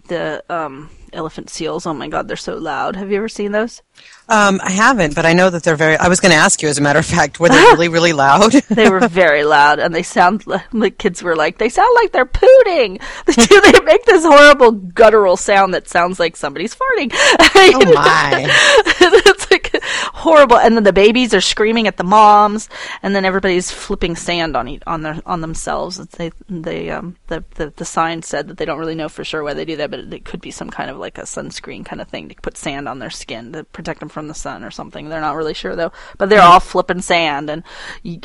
the 0.07 0.41
um, 0.49 0.89
elephant 1.11 1.49
seals. 1.49 1.85
Oh 1.85 1.93
my 1.93 2.07
god, 2.07 2.29
they're 2.29 2.37
so 2.37 2.55
loud. 2.55 2.95
Have 2.95 3.11
you 3.11 3.17
ever 3.17 3.27
seen 3.27 3.51
those? 3.51 3.81
Um, 4.29 4.61
I 4.63 4.69
haven't, 4.69 5.15
but 5.15 5.25
I 5.25 5.33
know 5.33 5.49
that 5.49 5.63
they're 5.63 5.75
very. 5.75 5.97
I 5.97 6.07
was 6.07 6.19
going 6.19 6.31
to 6.31 6.37
ask 6.37 6.61
you, 6.61 6.69
as 6.69 6.77
a 6.77 6.81
matter 6.81 6.99
of 6.99 7.05
fact, 7.05 7.39
were 7.39 7.49
they 7.49 7.55
really, 7.55 7.89
really 7.89 8.13
loud? 8.13 8.53
They 8.69 8.89
were 8.89 9.07
very 9.07 9.43
loud, 9.43 9.79
and 9.79 9.93
they 9.93 10.03
sound. 10.03 10.45
like 10.45 10.69
The 10.69 10.91
kids 10.91 11.23
were 11.23 11.35
like, 11.35 11.57
they 11.57 11.69
sound 11.69 11.89
like 11.95 12.11
they're 12.11 12.25
pooting. 12.25 12.99
Do. 13.25 13.61
They 13.61 13.79
make 13.83 14.05
this 14.05 14.23
horrible 14.23 14.71
guttural 14.71 15.35
sound 15.35 15.73
that 15.73 15.89
sounds 15.89 16.19
like 16.19 16.35
somebody's 16.35 16.75
farting. 16.75 17.11
oh 17.13 17.93
my! 17.93 18.45
it's 18.45 19.49
like 19.49 19.71
horrible. 20.13 20.57
And 20.57 20.75
then 20.75 20.83
the 20.83 20.93
babies 20.93 21.33
are 21.33 21.41
screaming 21.41 21.87
at 21.87 21.97
the 21.97 22.03
moms, 22.03 22.69
and 23.01 23.15
then 23.15 23.25
everybody's 23.25 23.71
flipping 23.71 24.15
sand 24.15 24.55
on 24.55 24.67
each, 24.67 24.83
on 24.85 25.01
their 25.01 25.19
on 25.25 25.41
themselves. 25.41 25.97
They 25.97 26.31
they 26.47 26.91
um 26.91 27.15
the, 27.27 27.43
the 27.55 27.73
the 27.75 27.85
sign 27.85 28.21
said 28.21 28.47
that 28.49 28.57
they 28.57 28.65
don't 28.65 28.79
really 28.79 28.95
know 28.95 29.09
for 29.09 29.23
sure 29.23 29.43
why 29.43 29.55
they 29.55 29.65
do 29.65 29.77
that, 29.77 29.89
but 29.89 29.99
it, 29.99 30.13
it 30.13 30.25
could 30.25 30.41
be 30.41 30.51
some 30.51 30.69
kind 30.69 30.91
of 30.91 30.97
like 30.97 31.17
a 31.17 31.23
sunscreen 31.23 31.83
kind 31.83 32.01
of 32.01 32.07
thing 32.07 32.29
to 32.29 32.35
put 32.35 32.57
sand 32.57 32.87
on 32.87 32.99
their 32.99 33.09
skin 33.09 33.53
to 33.53 33.63
protect 33.63 33.88
them 33.97 34.09
from 34.09 34.27
the 34.27 34.35
sun 34.35 34.63
or 34.63 34.69
something. 34.69 35.09
They're 35.09 35.19
not 35.19 35.35
really 35.35 35.55
sure 35.55 35.75
though. 35.75 35.91
But 36.19 36.29
they're 36.29 36.43
all 36.43 36.59
flipping 36.59 37.01
sand 37.01 37.49
and 37.49 37.63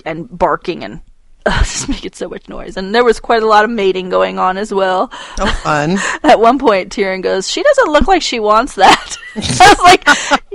and 0.04 0.28
barking 0.36 0.84
and. 0.84 1.00
just 1.58 1.90
making 1.90 2.14
so 2.14 2.26
much 2.26 2.48
noise, 2.48 2.78
and 2.78 2.94
there 2.94 3.04
was 3.04 3.20
quite 3.20 3.42
a 3.42 3.46
lot 3.46 3.66
of 3.66 3.70
mating 3.70 4.08
going 4.08 4.38
on 4.38 4.56
as 4.56 4.72
well. 4.72 5.12
Oh, 5.38 5.60
fun. 5.62 5.98
At 6.22 6.40
one 6.40 6.58
point, 6.58 6.90
Tyrion 6.90 7.22
goes, 7.22 7.50
"She 7.50 7.62
doesn't 7.62 7.92
look 7.92 8.08
like 8.08 8.22
she 8.22 8.40
wants 8.40 8.76
that." 8.76 9.18
I 9.36 9.40
was 9.68 9.80
like, 9.80 10.08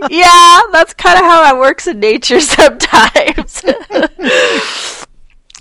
"Yeah, 0.10 0.62
that's 0.72 0.96
kind 0.96 1.20
of 1.20 1.26
how 1.26 1.56
it 1.56 1.60
works 1.60 1.86
in 1.86 2.00
nature 2.00 2.40
sometimes." 2.42 3.64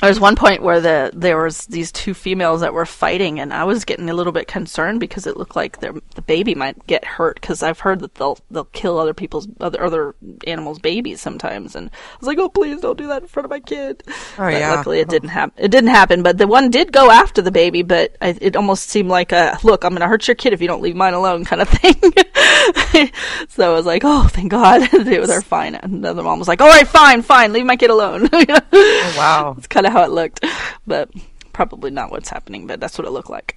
There 0.01 0.09
was 0.09 0.21
one 0.21 0.37
point 0.37 0.63
where 0.63 0.81
the 0.81 1.11
there 1.13 1.43
was 1.43 1.67
these 1.67 1.91
two 1.91 2.15
females 2.15 2.61
that 2.61 2.73
were 2.73 2.87
fighting, 2.87 3.41
and 3.41 3.53
I 3.53 3.65
was 3.65 3.85
getting 3.85 4.09
a 4.09 4.15
little 4.15 4.33
bit 4.33 4.47
concerned 4.47 5.01
because 5.01 5.27
it 5.27 5.37
looked 5.37 5.57
like 5.57 5.81
the 5.81 6.01
baby 6.27 6.55
might 6.55 6.87
get 6.87 7.05
hurt. 7.05 7.41
Because 7.41 7.65
I've 7.65 7.81
heard 7.81 8.01
that 8.01 8.15
they'll 8.15 8.39
they'll 8.49 8.67
kill 8.67 8.99
other 8.99 9.13
people's 9.13 9.49
other 9.61 9.83
other 9.83 10.15
animals' 10.47 10.79
babies 10.79 11.21
sometimes, 11.21 11.75
and 11.75 11.91
I 11.91 12.17
was 12.21 12.29
like, 12.29 12.39
"Oh, 12.39 12.49
please 12.49 12.81
don't 12.81 12.97
do 12.97 13.09
that 13.09 13.23
in 13.23 13.29
front 13.29 13.45
of 13.45 13.51
my 13.51 13.59
kid." 13.59 14.05
Oh, 14.07 14.13
But 14.37 14.53
yeah. 14.53 14.75
Luckily, 14.75 15.01
it 15.01 15.09
oh. 15.09 15.11
didn't 15.11 15.31
happen. 15.31 15.65
It 15.65 15.71
didn't 15.73 15.91
happen, 15.91 16.23
but 16.23 16.39
the 16.39 16.47
one 16.47 16.71
did 16.71 16.93
go 16.93 17.11
after 17.11 17.43
the 17.43 17.51
baby. 17.51 17.83
But 17.83 18.17
I, 18.21 18.39
it 18.41 18.55
almost 18.55 18.89
seemed 18.91 19.09
like 19.09 19.33
a 19.33 19.59
look. 19.65 19.83
I'm 19.83 19.91
going 19.91 20.03
to 20.03 20.07
hurt 20.07 20.29
your 20.29 20.37
kid 20.37 20.53
if 20.53 20.61
you 20.61 20.69
don't 20.69 20.83
leave 20.83 20.95
mine 20.95 21.15
alone, 21.15 21.45
kind 21.45 21.61
of 21.61 21.69
thing. 21.81 21.97
so 23.49 23.71
I 23.71 23.75
was 23.75 23.87
like, 23.87 24.03
"Oh, 24.05 24.29
thank 24.29 24.51
God, 24.51 24.89
they 25.05 25.19
were 25.19 25.41
fine." 25.41 25.75
And 25.75 26.05
the 26.05 26.15
mom 26.15 26.39
was 26.39 26.49
like, 26.49 26.61
"All 26.61 26.69
right, 26.69 26.87
fine, 26.87 27.23
fine, 27.23 27.53
leave 27.53 27.65
my 27.65 27.77
kid 27.77 27.91
alone." 27.91 28.29
Oh, 28.71 29.15
wow. 29.17 29.53
That's 29.55 29.67
kind 29.67 29.87
of 29.87 29.93
how 29.93 30.05
it 30.05 30.11
looked, 30.11 30.45
but 30.87 31.11
probably 31.53 31.91
not 31.91 32.11
what's 32.11 32.29
happening. 32.29 32.67
But 32.67 32.81
that's 32.81 32.99
what 32.99 33.07
it 33.07 33.11
looked 33.11 33.31
like. 33.31 33.57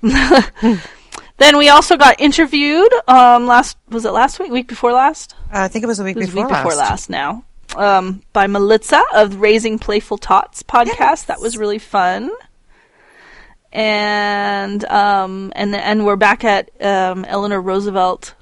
then 1.37 1.57
we 1.57 1.69
also 1.69 1.97
got 1.97 2.19
interviewed. 2.19 2.91
Um, 3.07 3.47
last 3.47 3.77
was 3.89 4.05
it 4.05 4.11
last 4.11 4.39
week? 4.39 4.51
Week 4.51 4.67
before 4.67 4.93
last? 4.93 5.35
Uh, 5.53 5.59
I 5.61 5.67
think 5.67 5.83
it 5.83 5.87
was 5.87 5.99
a 5.99 6.03
week 6.03 6.15
was 6.15 6.27
before, 6.27 6.45
week 6.45 6.53
before 6.53 6.73
last. 6.73 6.89
last 6.89 7.09
now. 7.09 7.43
Um, 7.75 8.21
by 8.33 8.47
Melitza 8.47 9.01
of 9.13 9.39
Raising 9.41 9.77
Playful 9.79 10.17
Tots 10.17 10.63
podcast. 10.63 11.27
That 11.27 11.39
was 11.41 11.57
really 11.57 11.79
fun. 11.79 12.31
And 13.71 14.83
um, 14.85 15.51
and 15.55 15.75
and 15.75 16.05
we're 16.05 16.17
back 16.17 16.43
at 16.43 16.69
um, 16.83 17.25
Eleanor 17.25 17.61
Roosevelt 17.61 18.35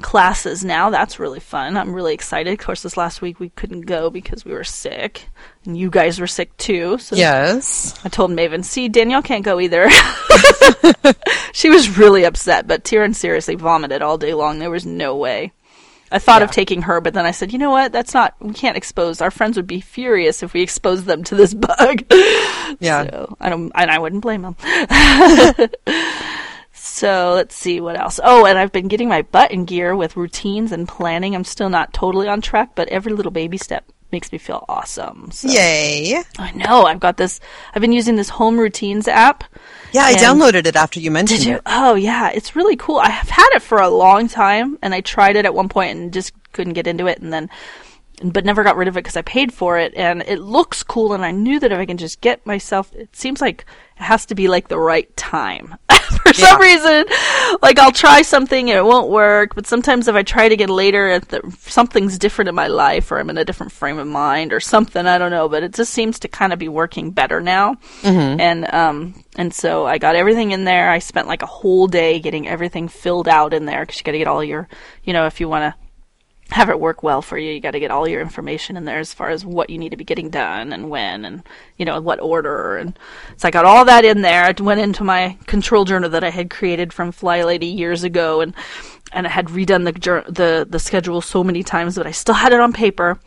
classes 0.00 0.64
now. 0.64 0.90
That's 0.90 1.18
really 1.18 1.40
fun. 1.40 1.76
I'm 1.76 1.94
really 1.94 2.14
excited. 2.14 2.52
Of 2.52 2.58
course, 2.64 2.82
this 2.82 2.96
last 2.96 3.22
week 3.22 3.38
we 3.38 3.50
couldn't 3.50 3.82
go 3.82 4.10
because 4.10 4.44
we 4.44 4.52
were 4.52 4.64
sick, 4.64 5.28
and 5.64 5.76
you 5.76 5.90
guys 5.90 6.18
were 6.20 6.26
sick 6.26 6.56
too. 6.56 6.98
So 6.98 7.16
Yes. 7.16 7.94
I 8.04 8.08
told 8.08 8.30
Maven, 8.30 8.64
see, 8.64 8.88
Danielle 8.88 9.22
can't 9.22 9.44
go 9.44 9.60
either. 9.60 9.88
she 11.52 11.70
was 11.70 11.96
really 11.98 12.24
upset, 12.24 12.66
but 12.66 12.84
Tyrion 12.84 13.14
seriously 13.14 13.54
vomited 13.54 14.02
all 14.02 14.18
day 14.18 14.34
long. 14.34 14.58
There 14.58 14.70
was 14.70 14.86
no 14.86 15.16
way. 15.16 15.52
I 16.10 16.18
thought 16.18 16.42
of 16.42 16.50
taking 16.50 16.82
her, 16.82 17.00
but 17.00 17.14
then 17.14 17.24
I 17.24 17.30
said, 17.30 17.54
you 17.54 17.58
know 17.58 17.70
what? 17.70 17.90
That's 17.90 18.12
not, 18.12 18.34
we 18.38 18.52
can't 18.52 18.76
expose, 18.76 19.22
our 19.22 19.30
friends 19.30 19.56
would 19.56 19.66
be 19.66 19.80
furious 19.80 20.42
if 20.42 20.52
we 20.52 20.60
exposed 20.60 21.06
them 21.06 21.24
to 21.24 21.34
this 21.34 21.54
bug. 21.54 22.04
Yeah. 22.80 23.04
So, 23.08 23.36
I 23.40 23.48
don't, 23.48 23.72
and 23.74 23.90
I 23.90 23.98
wouldn't 23.98 24.20
blame 24.20 24.42
them. 24.42 24.56
so 26.92 27.32
let's 27.34 27.54
see 27.54 27.80
what 27.80 27.98
else. 27.98 28.20
Oh, 28.22 28.44
and 28.44 28.58
I've 28.58 28.70
been 28.70 28.86
getting 28.86 29.08
my 29.08 29.22
butt 29.22 29.50
in 29.50 29.64
gear 29.64 29.96
with 29.96 30.14
routines 30.14 30.72
and 30.72 30.86
planning. 30.86 31.34
I'm 31.34 31.42
still 31.42 31.70
not 31.70 31.94
totally 31.94 32.28
on 32.28 32.42
track, 32.42 32.72
but 32.74 32.88
every 32.88 33.12
little 33.14 33.32
baby 33.32 33.56
step 33.56 33.90
makes 34.12 34.30
me 34.30 34.36
feel 34.36 34.66
awesome. 34.68 35.30
So. 35.30 35.48
Yay. 35.48 36.22
I 36.38 36.52
know. 36.52 36.82
I've 36.84 37.00
got 37.00 37.16
this. 37.16 37.40
I've 37.74 37.80
been 37.80 37.92
using 37.92 38.16
this 38.16 38.28
home 38.28 38.60
routines 38.60 39.08
app. 39.08 39.42
Yeah, 39.92 40.02
I 40.02 40.14
downloaded 40.14 40.66
it 40.66 40.76
after 40.76 41.00
you 41.00 41.10
mentioned 41.10 41.40
Did 41.40 41.48
you? 41.48 41.56
it. 41.56 41.62
Oh, 41.64 41.94
yeah. 41.94 42.28
It's 42.28 42.54
really 42.54 42.76
cool. 42.76 42.98
I 42.98 43.08
have 43.08 43.30
had 43.30 43.48
it 43.54 43.62
for 43.62 43.78
a 43.78 43.88
long 43.88 44.28
time, 44.28 44.78
and 44.82 44.94
I 44.94 45.00
tried 45.00 45.36
it 45.36 45.46
at 45.46 45.54
one 45.54 45.70
point 45.70 45.98
and 45.98 46.12
just 46.12 46.34
couldn't 46.52 46.74
get 46.74 46.86
into 46.86 47.06
it, 47.06 47.20
and 47.20 47.32
then, 47.32 47.48
but 48.22 48.44
never 48.44 48.62
got 48.62 48.76
rid 48.76 48.88
of 48.88 48.98
it 48.98 49.00
because 49.00 49.16
I 49.16 49.22
paid 49.22 49.50
for 49.50 49.78
it, 49.78 49.94
and 49.96 50.22
it 50.26 50.40
looks 50.40 50.82
cool, 50.82 51.14
and 51.14 51.24
I 51.24 51.30
knew 51.30 51.58
that 51.58 51.72
if 51.72 51.78
I 51.78 51.86
can 51.86 51.96
just 51.96 52.20
get 52.20 52.44
myself, 52.44 52.92
it 52.94 53.16
seems 53.16 53.40
like 53.40 53.64
it 53.96 54.02
has 54.02 54.26
to 54.26 54.34
be 54.34 54.46
like 54.46 54.68
the 54.68 54.78
right 54.78 55.14
time. 55.16 55.76
for 56.22 56.32
some 56.32 56.60
reason, 56.60 57.04
like 57.62 57.78
I'll 57.78 57.92
try 57.92 58.22
something 58.22 58.70
and 58.70 58.78
it 58.78 58.84
won't 58.84 59.08
work, 59.10 59.54
but 59.54 59.66
sometimes 59.66 60.08
if 60.08 60.14
I 60.14 60.22
try 60.22 60.44
it 60.44 60.52
again 60.52 60.68
later, 60.68 61.20
something's 61.60 62.18
different 62.18 62.48
in 62.48 62.54
my 62.54 62.68
life, 62.68 63.10
or 63.10 63.18
I'm 63.18 63.30
in 63.30 63.38
a 63.38 63.44
different 63.44 63.72
frame 63.72 63.98
of 63.98 64.06
mind, 64.06 64.52
or 64.52 64.60
something, 64.60 65.06
I 65.06 65.18
don't 65.18 65.30
know, 65.30 65.48
but 65.48 65.62
it 65.62 65.74
just 65.74 65.92
seems 65.92 66.18
to 66.20 66.28
kind 66.28 66.52
of 66.52 66.58
be 66.58 66.68
working 66.68 67.10
better 67.10 67.40
now. 67.40 67.76
And 68.40 68.72
um 68.72 69.14
and 69.36 69.52
so 69.54 69.86
I 69.86 69.98
got 69.98 70.14
everything 70.16 70.50
in 70.52 70.64
there. 70.64 70.90
I 70.90 70.98
spent 70.98 71.26
like 71.26 71.42
a 71.42 71.46
whole 71.46 71.86
day 71.86 72.20
getting 72.20 72.46
everything 72.46 72.88
filled 72.88 73.28
out 73.28 73.54
in 73.54 73.64
there 73.64 73.80
because 73.80 73.98
you 73.98 74.04
got 74.04 74.12
to 74.12 74.18
get 74.18 74.26
all 74.28 74.44
your, 74.44 74.68
you 75.04 75.12
know, 75.14 75.26
if 75.26 75.40
you 75.40 75.48
want 75.48 75.74
to 75.74 75.81
have 76.52 76.70
it 76.70 76.78
work 76.80 77.02
well 77.02 77.22
for 77.22 77.36
you, 77.38 77.50
you 77.52 77.60
got 77.60 77.72
to 77.72 77.80
get 77.80 77.90
all 77.90 78.06
your 78.08 78.20
information 78.20 78.76
in 78.76 78.84
there 78.84 78.98
as 78.98 79.12
far 79.12 79.30
as 79.30 79.44
what 79.44 79.70
you 79.70 79.78
need 79.78 79.90
to 79.90 79.96
be 79.96 80.04
getting 80.04 80.30
done 80.30 80.72
and 80.72 80.88
when 80.90 81.24
and 81.24 81.42
you 81.76 81.84
know 81.84 82.00
what 82.00 82.20
order 82.20 82.76
and 82.76 82.98
so 83.36 83.48
I 83.48 83.50
got 83.50 83.64
all 83.64 83.84
that 83.86 84.04
in 84.04 84.22
there. 84.22 84.44
I 84.44 84.54
went 84.62 84.80
into 84.80 85.04
my 85.04 85.36
control 85.46 85.84
journal 85.84 86.10
that 86.10 86.24
I 86.24 86.30
had 86.30 86.50
created 86.50 86.92
from 86.92 87.12
Fly 87.12 87.42
Lady 87.42 87.66
years 87.66 88.04
ago 88.04 88.40
and 88.40 88.54
and 89.12 89.26
I 89.26 89.30
had 89.30 89.46
redone 89.48 89.84
the 89.84 90.32
the 90.32 90.66
the 90.68 90.78
schedule 90.78 91.20
so 91.20 91.42
many 91.44 91.62
times, 91.62 91.96
but 91.96 92.06
I 92.06 92.12
still 92.12 92.34
had 92.34 92.52
it 92.52 92.60
on 92.60 92.72
paper. 92.72 93.18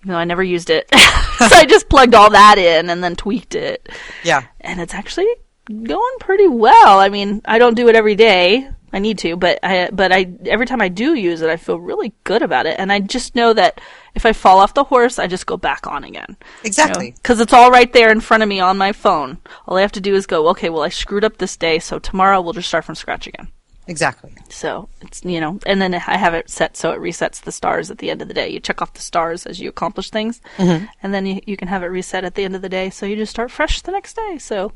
Even 0.00 0.12
though 0.12 0.18
I 0.18 0.24
never 0.24 0.42
used 0.42 0.68
it, 0.68 0.86
so 1.38 1.56
I 1.56 1.64
just 1.66 1.88
plugged 1.88 2.14
all 2.14 2.28
that 2.30 2.58
in 2.58 2.90
and 2.90 3.02
then 3.02 3.16
tweaked 3.16 3.54
it 3.54 3.88
Yeah. 4.22 4.42
and 4.60 4.78
it's 4.80 4.92
actually 4.92 5.26
going 5.66 6.18
pretty 6.20 6.46
well. 6.46 6.98
I 7.00 7.08
mean, 7.08 7.40
I 7.46 7.58
don't 7.58 7.72
do 7.74 7.88
it 7.88 7.96
every 7.96 8.14
day. 8.14 8.68
I 8.94 9.00
need 9.00 9.18
to, 9.18 9.34
but 9.34 9.58
I 9.64 9.90
but 9.92 10.12
I 10.12 10.32
every 10.46 10.66
time 10.66 10.80
I 10.80 10.88
do 10.88 11.14
use 11.14 11.42
it, 11.42 11.50
I 11.50 11.56
feel 11.56 11.80
really 11.80 12.14
good 12.22 12.42
about 12.42 12.66
it, 12.66 12.78
and 12.78 12.92
I 12.92 13.00
just 13.00 13.34
know 13.34 13.52
that 13.52 13.80
if 14.14 14.24
I 14.24 14.32
fall 14.32 14.60
off 14.60 14.74
the 14.74 14.84
horse, 14.84 15.18
I 15.18 15.26
just 15.26 15.46
go 15.46 15.56
back 15.56 15.88
on 15.88 16.04
again. 16.04 16.36
Exactly. 16.62 17.10
Because 17.10 17.40
it's 17.40 17.52
all 17.52 17.72
right 17.72 17.92
there 17.92 18.12
in 18.12 18.20
front 18.20 18.44
of 18.44 18.48
me 18.48 18.60
on 18.60 18.78
my 18.78 18.92
phone. 18.92 19.38
All 19.66 19.76
I 19.76 19.80
have 19.80 19.90
to 19.92 20.00
do 20.00 20.14
is 20.14 20.26
go, 20.26 20.48
okay, 20.50 20.70
well, 20.70 20.84
I 20.84 20.90
screwed 20.90 21.24
up 21.24 21.38
this 21.38 21.56
day, 21.56 21.80
so 21.80 21.98
tomorrow 21.98 22.40
we'll 22.40 22.52
just 22.52 22.68
start 22.68 22.84
from 22.84 22.94
scratch 22.94 23.26
again. 23.26 23.48
Exactly. 23.88 24.32
So 24.48 24.88
it's 25.00 25.24
you 25.24 25.40
know, 25.40 25.58
and 25.66 25.82
then 25.82 25.92
I 25.92 26.16
have 26.16 26.34
it 26.34 26.48
set 26.48 26.76
so 26.76 26.92
it 26.92 27.00
resets 27.00 27.42
the 27.42 27.50
stars 27.50 27.90
at 27.90 27.98
the 27.98 28.10
end 28.10 28.22
of 28.22 28.28
the 28.28 28.34
day. 28.34 28.48
You 28.48 28.60
check 28.60 28.80
off 28.80 28.94
the 28.94 29.02
stars 29.02 29.44
as 29.44 29.58
you 29.58 29.68
accomplish 29.68 30.10
things, 30.10 30.40
mm-hmm. 30.56 30.86
and 31.02 31.12
then 31.12 31.26
you, 31.26 31.40
you 31.46 31.56
can 31.56 31.66
have 31.66 31.82
it 31.82 31.86
reset 31.86 32.22
at 32.22 32.36
the 32.36 32.44
end 32.44 32.54
of 32.54 32.62
the 32.62 32.68
day. 32.68 32.90
So 32.90 33.06
you 33.06 33.16
just 33.16 33.30
start 33.30 33.50
fresh 33.50 33.82
the 33.82 33.90
next 33.90 34.14
day. 34.14 34.38
So 34.38 34.70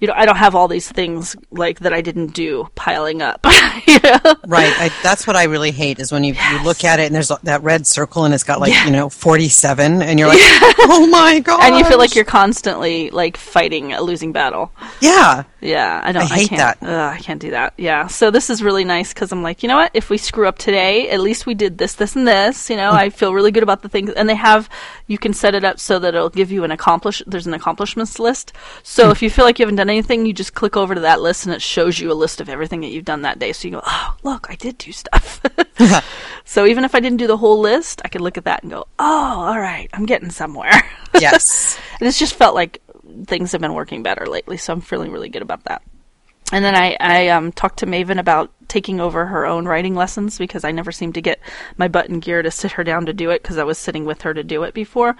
you 0.00 0.08
know, 0.08 0.14
I 0.16 0.24
don't 0.24 0.36
have 0.36 0.54
all 0.54 0.66
these 0.66 0.90
things 0.90 1.36
like 1.50 1.80
that 1.80 1.92
I 1.92 2.00
didn't 2.00 2.28
do 2.28 2.68
piling 2.74 3.20
up. 3.20 3.46
you 3.86 3.98
know? 4.02 4.36
Right. 4.46 4.72
I, 4.78 4.90
that's 5.02 5.26
what 5.26 5.36
I 5.36 5.44
really 5.44 5.70
hate 5.70 5.98
is 5.98 6.10
when 6.10 6.24
you, 6.24 6.34
you 6.34 6.64
look 6.64 6.84
at 6.84 6.98
it 7.00 7.06
and 7.06 7.14
there's 7.14 7.30
that 7.42 7.62
red 7.62 7.86
circle 7.86 8.24
and 8.24 8.32
it's 8.32 8.44
got 8.44 8.60
like, 8.60 8.72
you 8.84 8.90
know, 8.90 9.10
47 9.10 10.00
and 10.02 10.18
you're 10.18 10.28
like, 10.28 10.38
oh 10.42 11.06
my 11.10 11.40
God. 11.40 11.62
And 11.62 11.76
you 11.76 11.84
feel 11.84 11.98
like 11.98 12.14
you're 12.14 12.24
constantly 12.24 13.10
like 13.10 13.36
fighting 13.36 13.92
a 13.92 14.00
losing 14.00 14.32
battle. 14.32 14.72
Yeah. 15.00 15.44
Yeah, 15.62 16.00
I 16.02 16.12
don't. 16.12 16.22
I 16.22 16.26
hate 16.26 16.48
can't, 16.48 16.80
that. 16.80 16.88
Ugh, 16.88 17.18
I 17.18 17.18
can't 17.18 17.40
do 17.40 17.50
that. 17.50 17.74
Yeah. 17.76 18.06
So 18.06 18.30
this 18.30 18.48
is 18.48 18.62
really 18.62 18.84
nice 18.84 19.12
because 19.12 19.30
I'm 19.30 19.42
like, 19.42 19.62
you 19.62 19.68
know 19.68 19.76
what? 19.76 19.90
If 19.92 20.08
we 20.08 20.16
screw 20.16 20.48
up 20.48 20.58
today, 20.58 21.10
at 21.10 21.20
least 21.20 21.44
we 21.44 21.54
did 21.54 21.76
this, 21.76 21.94
this, 21.94 22.16
and 22.16 22.26
this. 22.26 22.70
You 22.70 22.76
know, 22.76 22.90
mm. 22.92 22.94
I 22.94 23.10
feel 23.10 23.34
really 23.34 23.50
good 23.50 23.62
about 23.62 23.82
the 23.82 23.88
things. 23.88 24.10
And 24.10 24.28
they 24.28 24.34
have, 24.34 24.70
you 25.06 25.18
can 25.18 25.34
set 25.34 25.54
it 25.54 25.64
up 25.64 25.78
so 25.78 25.98
that 25.98 26.14
it'll 26.14 26.30
give 26.30 26.50
you 26.50 26.64
an 26.64 26.70
accomplish. 26.70 27.22
There's 27.26 27.46
an 27.46 27.54
accomplishments 27.54 28.18
list. 28.18 28.52
So 28.82 29.08
mm. 29.08 29.12
if 29.12 29.20
you 29.20 29.28
feel 29.28 29.44
like 29.44 29.58
you 29.58 29.64
haven't 29.64 29.76
done 29.76 29.89
anything, 29.90 30.24
you 30.24 30.32
just 30.32 30.54
click 30.54 30.76
over 30.76 30.94
to 30.94 31.02
that 31.02 31.20
list 31.20 31.44
and 31.44 31.54
it 31.54 31.60
shows 31.60 31.98
you 31.98 32.10
a 32.10 32.14
list 32.14 32.40
of 32.40 32.48
everything 32.48 32.80
that 32.80 32.88
you've 32.88 33.04
done 33.04 33.22
that 33.22 33.38
day. 33.38 33.52
So 33.52 33.68
you 33.68 33.72
go, 33.72 33.82
oh, 33.84 34.16
look, 34.22 34.46
I 34.48 34.54
did 34.54 34.78
do 34.78 34.92
stuff. 34.92 35.42
so 36.44 36.66
even 36.66 36.84
if 36.84 36.94
I 36.94 37.00
didn't 37.00 37.18
do 37.18 37.26
the 37.26 37.36
whole 37.36 37.58
list, 37.58 38.00
I 38.04 38.08
could 38.08 38.20
look 38.20 38.38
at 38.38 38.44
that 38.44 38.62
and 38.62 38.72
go, 38.72 38.86
oh, 38.98 39.40
all 39.40 39.58
right, 39.58 39.88
I'm 39.92 40.06
getting 40.06 40.30
somewhere. 40.30 40.72
Yes. 41.20 41.78
and 41.98 42.08
it's 42.08 42.18
just 42.18 42.34
felt 42.34 42.54
like 42.54 42.80
things 43.26 43.52
have 43.52 43.60
been 43.60 43.74
working 43.74 44.02
better 44.02 44.26
lately, 44.26 44.56
so 44.56 44.72
I'm 44.72 44.80
feeling 44.80 45.10
really 45.10 45.28
good 45.28 45.42
about 45.42 45.64
that. 45.64 45.82
And 46.52 46.64
then 46.64 46.74
I, 46.74 46.96
I 46.98 47.28
um, 47.28 47.52
talked 47.52 47.80
to 47.80 47.86
Maven 47.86 48.18
about 48.18 48.50
taking 48.68 49.00
over 49.00 49.26
her 49.26 49.44
own 49.44 49.66
writing 49.66 49.94
lessons 49.94 50.38
because 50.38 50.64
I 50.64 50.70
never 50.70 50.92
seemed 50.92 51.14
to 51.14 51.20
get 51.20 51.40
my 51.76 51.88
butt 51.88 52.08
in 52.08 52.20
gear 52.20 52.42
to 52.42 52.50
sit 52.50 52.72
her 52.72 52.84
down 52.84 53.06
to 53.06 53.12
do 53.12 53.30
it 53.30 53.42
because 53.42 53.58
I 53.58 53.64
was 53.64 53.76
sitting 53.76 54.04
with 54.04 54.22
her 54.22 54.32
to 54.32 54.42
do 54.42 54.62
it 54.62 54.72
before. 54.72 55.16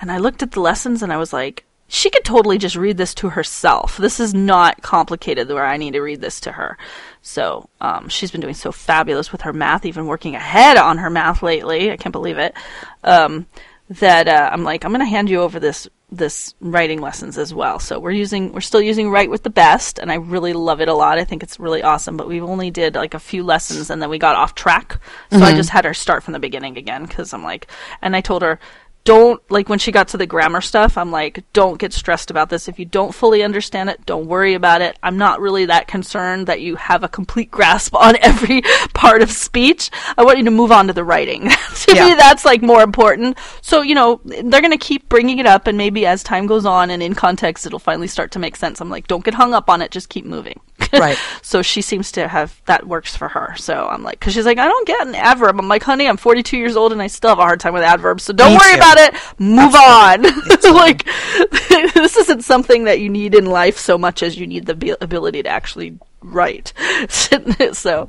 And 0.00 0.12
I 0.12 0.18
looked 0.18 0.42
at 0.42 0.52
the 0.52 0.60
lessons 0.60 1.02
and 1.02 1.12
I 1.12 1.16
was 1.16 1.32
like, 1.32 1.64
she 1.92 2.08
could 2.08 2.24
totally 2.24 2.56
just 2.56 2.76
read 2.76 2.96
this 2.96 3.14
to 3.14 3.30
herself. 3.30 3.96
This 3.96 4.20
is 4.20 4.32
not 4.32 4.80
complicated 4.80 5.48
where 5.48 5.66
I 5.66 5.76
need 5.76 5.94
to 5.94 6.00
read 6.00 6.20
this 6.20 6.38
to 6.42 6.52
her. 6.52 6.78
So 7.20 7.68
um, 7.80 8.08
she's 8.08 8.30
been 8.30 8.40
doing 8.40 8.54
so 8.54 8.70
fabulous 8.70 9.32
with 9.32 9.40
her 9.40 9.52
math, 9.52 9.84
even 9.84 10.06
working 10.06 10.36
ahead 10.36 10.76
on 10.76 10.98
her 10.98 11.10
math 11.10 11.42
lately. 11.42 11.90
I 11.90 11.96
can't 11.96 12.12
believe 12.12 12.38
it. 12.38 12.54
Um, 13.02 13.46
that 13.88 14.28
uh, 14.28 14.50
I'm 14.52 14.62
like, 14.62 14.84
I'm 14.84 14.92
going 14.92 15.00
to 15.00 15.04
hand 15.04 15.28
you 15.28 15.40
over 15.40 15.58
this 15.58 15.88
this 16.12 16.54
writing 16.60 17.00
lessons 17.00 17.38
as 17.38 17.52
well. 17.52 17.80
So 17.80 17.98
we're 17.98 18.12
using 18.12 18.52
we're 18.52 18.60
still 18.60 18.80
using 18.80 19.10
Write 19.10 19.30
with 19.30 19.42
the 19.42 19.50
Best, 19.50 19.98
and 19.98 20.12
I 20.12 20.16
really 20.16 20.52
love 20.52 20.80
it 20.80 20.88
a 20.88 20.94
lot. 20.94 21.18
I 21.18 21.24
think 21.24 21.42
it's 21.42 21.58
really 21.58 21.82
awesome. 21.82 22.16
But 22.16 22.28
we 22.28 22.40
only 22.40 22.70
did 22.70 22.94
like 22.94 23.14
a 23.14 23.18
few 23.18 23.42
lessons, 23.42 23.90
and 23.90 24.00
then 24.00 24.10
we 24.10 24.18
got 24.18 24.36
off 24.36 24.54
track. 24.54 25.00
So 25.32 25.38
I 25.38 25.54
just 25.54 25.70
had 25.70 25.84
her 25.84 25.94
start 25.94 26.22
from 26.22 26.32
the 26.32 26.38
beginning 26.38 26.78
again 26.78 27.04
because 27.04 27.32
I'm 27.32 27.42
like, 27.42 27.66
and 28.00 28.14
I 28.14 28.20
told 28.20 28.42
her. 28.42 28.60
Don't 29.04 29.40
like 29.50 29.68
when 29.68 29.78
she 29.78 29.92
got 29.92 30.08
to 30.08 30.18
the 30.18 30.26
grammar 30.26 30.60
stuff. 30.60 30.98
I'm 30.98 31.10
like, 31.10 31.42
don't 31.54 31.78
get 31.78 31.92
stressed 31.94 32.30
about 32.30 32.50
this. 32.50 32.68
If 32.68 32.78
you 32.78 32.84
don't 32.84 33.14
fully 33.14 33.42
understand 33.42 33.88
it, 33.88 34.04
don't 34.04 34.26
worry 34.26 34.52
about 34.54 34.82
it. 34.82 34.98
I'm 35.02 35.16
not 35.16 35.40
really 35.40 35.64
that 35.66 35.88
concerned 35.88 36.46
that 36.48 36.60
you 36.60 36.76
have 36.76 37.02
a 37.02 37.08
complete 37.08 37.50
grasp 37.58 37.94
on 37.94 38.16
every 38.20 38.62
part 38.94 39.22
of 39.22 39.30
speech. 39.30 39.90
I 40.18 40.24
want 40.24 40.38
you 40.38 40.44
to 40.44 40.50
move 40.50 40.70
on 40.70 40.86
to 40.88 40.92
the 40.92 41.02
writing. 41.04 41.48
to 41.86 41.94
Yeah. 41.94 42.08
me, 42.08 42.14
that's 42.14 42.44
like 42.44 42.60
more 42.62 42.82
important. 42.82 43.38
So, 43.62 43.80
you 43.80 43.94
know, 43.94 44.20
they're 44.24 44.60
going 44.60 44.70
to 44.70 44.76
keep 44.78 45.08
bringing 45.08 45.38
it 45.38 45.46
up, 45.46 45.66
and 45.66 45.78
maybe 45.78 46.04
as 46.04 46.22
time 46.22 46.46
goes 46.46 46.66
on 46.66 46.90
and 46.90 47.02
in 47.02 47.14
context, 47.14 47.64
it'll 47.66 47.78
finally 47.78 48.06
start 48.06 48.30
to 48.32 48.38
make 48.38 48.54
sense. 48.54 48.80
I'm 48.80 48.90
like, 48.90 49.06
don't 49.06 49.24
get 49.24 49.34
hung 49.34 49.54
up 49.54 49.70
on 49.70 49.80
it, 49.80 49.90
just 49.90 50.10
keep 50.10 50.26
moving. 50.26 50.60
Right. 50.92 51.18
so 51.42 51.62
she 51.62 51.82
seems 51.82 52.12
to 52.12 52.26
have 52.28 52.60
that 52.66 52.86
works 52.86 53.16
for 53.16 53.28
her. 53.28 53.54
So 53.56 53.88
I'm 53.88 54.02
like, 54.02 54.18
because 54.18 54.34
she's 54.34 54.46
like, 54.46 54.58
I 54.58 54.66
don't 54.66 54.86
get 54.86 55.06
an 55.06 55.14
adverb. 55.14 55.58
I'm 55.58 55.68
like, 55.68 55.82
honey, 55.82 56.08
I'm 56.08 56.16
42 56.16 56.56
years 56.56 56.76
old 56.76 56.92
and 56.92 57.00
I 57.02 57.06
still 57.06 57.30
have 57.30 57.38
a 57.38 57.42
hard 57.42 57.60
time 57.60 57.74
with 57.74 57.82
adverbs. 57.82 58.24
So 58.24 58.32
don't 58.32 58.52
Me 58.52 58.58
worry 58.58 58.72
too. 58.72 58.78
about 58.78 58.98
it. 58.98 59.14
Move 59.38 59.74
on. 59.74 60.22
like, 60.74 61.04
this 61.94 62.16
isn't 62.16 62.42
something 62.44 62.84
that 62.84 63.00
you 63.00 63.08
need 63.08 63.34
in 63.34 63.46
life 63.46 63.78
so 63.78 63.96
much 63.98 64.22
as 64.22 64.38
you 64.38 64.46
need 64.46 64.66
the 64.66 64.74
be- 64.74 64.94
ability 65.00 65.42
to 65.42 65.48
actually 65.48 65.98
write. 66.22 66.72
so, 67.08 68.08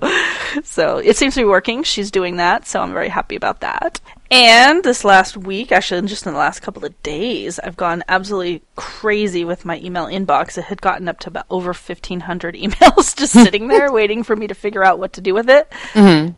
so 0.64 0.98
it 0.98 1.18
seems 1.18 1.34
to 1.36 1.42
be 1.42 1.46
working. 1.46 1.84
She's 1.84 2.12
doing 2.12 2.38
that, 2.38 2.68
so 2.68 2.82
I'm 2.82 2.94
very 2.94 3.10
happy 3.10 3.36
about 3.36 3.62
that. 3.62 4.00
And 4.32 4.82
this 4.82 5.04
last 5.04 5.36
week, 5.36 5.74
actually, 5.74 6.08
just 6.08 6.26
in 6.26 6.32
the 6.32 6.40
last 6.40 6.62
couple 6.62 6.86
of 6.86 7.04
days, 7.04 7.60
I've 7.60 7.76
gone 7.76 8.02
absolutely 8.08 8.62
crazy 8.78 9.44
with 9.44 9.66
my 9.66 9.78
email 9.80 10.06
inbox. 10.06 10.58
It 10.58 10.64
had 10.64 10.82
gotten 10.82 11.10
up 11.10 11.20
to 11.20 11.28
about 11.28 11.48
over 11.50 11.74
1,500 11.74 12.56
emails 12.56 13.14
just 13.14 13.34
sitting 13.34 13.68
there 13.68 13.92
waiting 13.92 14.24
for 14.24 14.38
me 14.38 14.48
to 14.48 14.54
figure 14.54 14.86
out 14.86 15.00
what 15.00 15.12
to 15.14 15.22
do 15.22 15.34
with 15.34 15.50
it. 15.50 15.70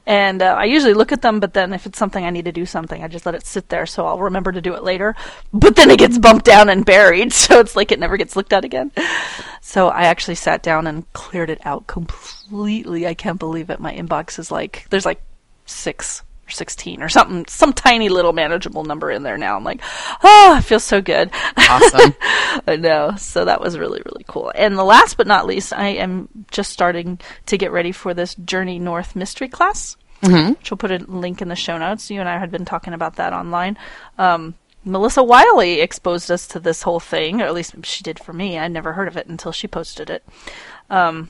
And 0.08 0.42
uh, 0.42 0.56
I 0.58 0.64
usually 0.64 0.96
look 0.96 1.12
at 1.12 1.22
them, 1.22 1.40
but 1.40 1.54
then 1.54 1.72
if 1.72 1.86
it's 1.86 2.00
something 2.00 2.26
I 2.26 2.32
need 2.32 2.46
to 2.46 2.52
do 2.52 2.66
something, 2.66 3.04
I 3.04 3.08
just 3.08 3.28
let 3.28 3.36
it 3.36 3.46
sit 3.46 3.70
there 3.70 3.86
so 3.86 4.08
I'll 4.08 4.22
remember 4.22 4.52
to 4.52 4.62
do 4.62 4.74
it 4.74 4.84
later. 4.84 5.16
But 5.54 5.76
then 5.76 5.92
it 5.92 6.00
gets 6.00 6.18
bumped 6.18 6.46
down 6.46 6.70
and 6.70 6.84
buried, 6.84 7.32
so 7.44 7.60
it's 7.60 7.76
like 7.76 7.92
it 7.92 8.00
never 8.00 8.18
gets 8.18 8.36
looked 8.36 8.54
at 8.54 8.66
again. 8.66 8.92
So 9.62 9.90
I 9.90 10.06
actually 10.06 10.36
sat 10.36 10.64
down 10.64 10.88
and 10.88 11.14
cleared 11.14 11.52
it 11.52 11.62
out 11.64 11.86
completely. 11.86 13.06
I 13.06 13.14
can't 13.14 13.38
believe 13.38 13.70
it. 13.70 13.80
My 13.80 13.94
inbox 13.94 14.40
is 14.40 14.50
like, 14.50 14.88
there's 14.90 15.06
like 15.06 15.22
six 15.68 16.24
or 16.48 16.52
16 16.52 17.02
or 17.02 17.10
something, 17.10 17.46
some 17.46 17.74
tiny 17.74 18.10
little 18.10 18.34
manageable 18.34 18.84
number 18.84 19.10
in 19.12 19.24
there 19.24 19.38
now. 19.38 19.56
I'm 19.56 19.64
like, 19.64 19.82
oh, 20.24 20.54
I 20.56 20.62
feel 20.62 20.80
so 20.80 21.02
good. 21.02 21.32
Awesome. 21.58 22.16
I 22.68 22.78
know. 22.78 23.16
So 23.18 23.46
that 23.46 23.62
was 23.62 23.78
really, 23.78 24.02
really 24.06 24.26
cool. 24.28 24.52
And 24.54 24.78
the 24.78 24.84
last 24.84 25.18
but 25.18 25.28
not 25.28 25.46
least, 25.46 25.74
I 25.74 25.90
am 25.90 26.28
just 26.52 26.72
starting 26.72 27.20
to 27.48 27.58
get 27.58 27.72
ready 27.72 27.92
for 27.92 28.14
this 28.14 28.36
Journey 28.36 28.80
North 28.80 29.16
mystery 29.16 29.48
class, 29.48 29.96
mm-hmm. 30.22 30.50
which 30.52 30.72
we'll 30.72 30.78
put 30.78 30.92
a 30.92 30.98
link 30.98 31.42
in 31.42 31.48
the 31.48 31.56
show 31.56 31.78
notes. 31.78 32.12
You 32.12 32.20
and 32.20 32.30
I 32.30 32.38
had 32.38 32.52
been 32.52 32.66
talking 32.66 32.94
about 32.94 33.16
that 33.16 33.34
online. 33.34 33.78
Um, 34.18 34.56
Melissa 34.86 35.24
Wiley 35.24 35.80
exposed 35.80 36.30
us 36.30 36.48
to 36.48 36.60
this 36.60 36.82
whole 36.82 37.00
thing, 37.00 37.42
or 37.42 37.46
at 37.46 37.54
least 37.54 37.86
she 37.86 38.04
did 38.04 38.20
for 38.20 38.34
me. 38.34 38.60
I'd 38.60 38.72
never 38.72 38.94
heard 38.94 39.08
of 39.08 39.16
it 39.16 39.28
until 39.28 39.54
she 39.54 39.68
posted 39.68 40.10
it. 40.10 40.26
Um, 40.90 41.30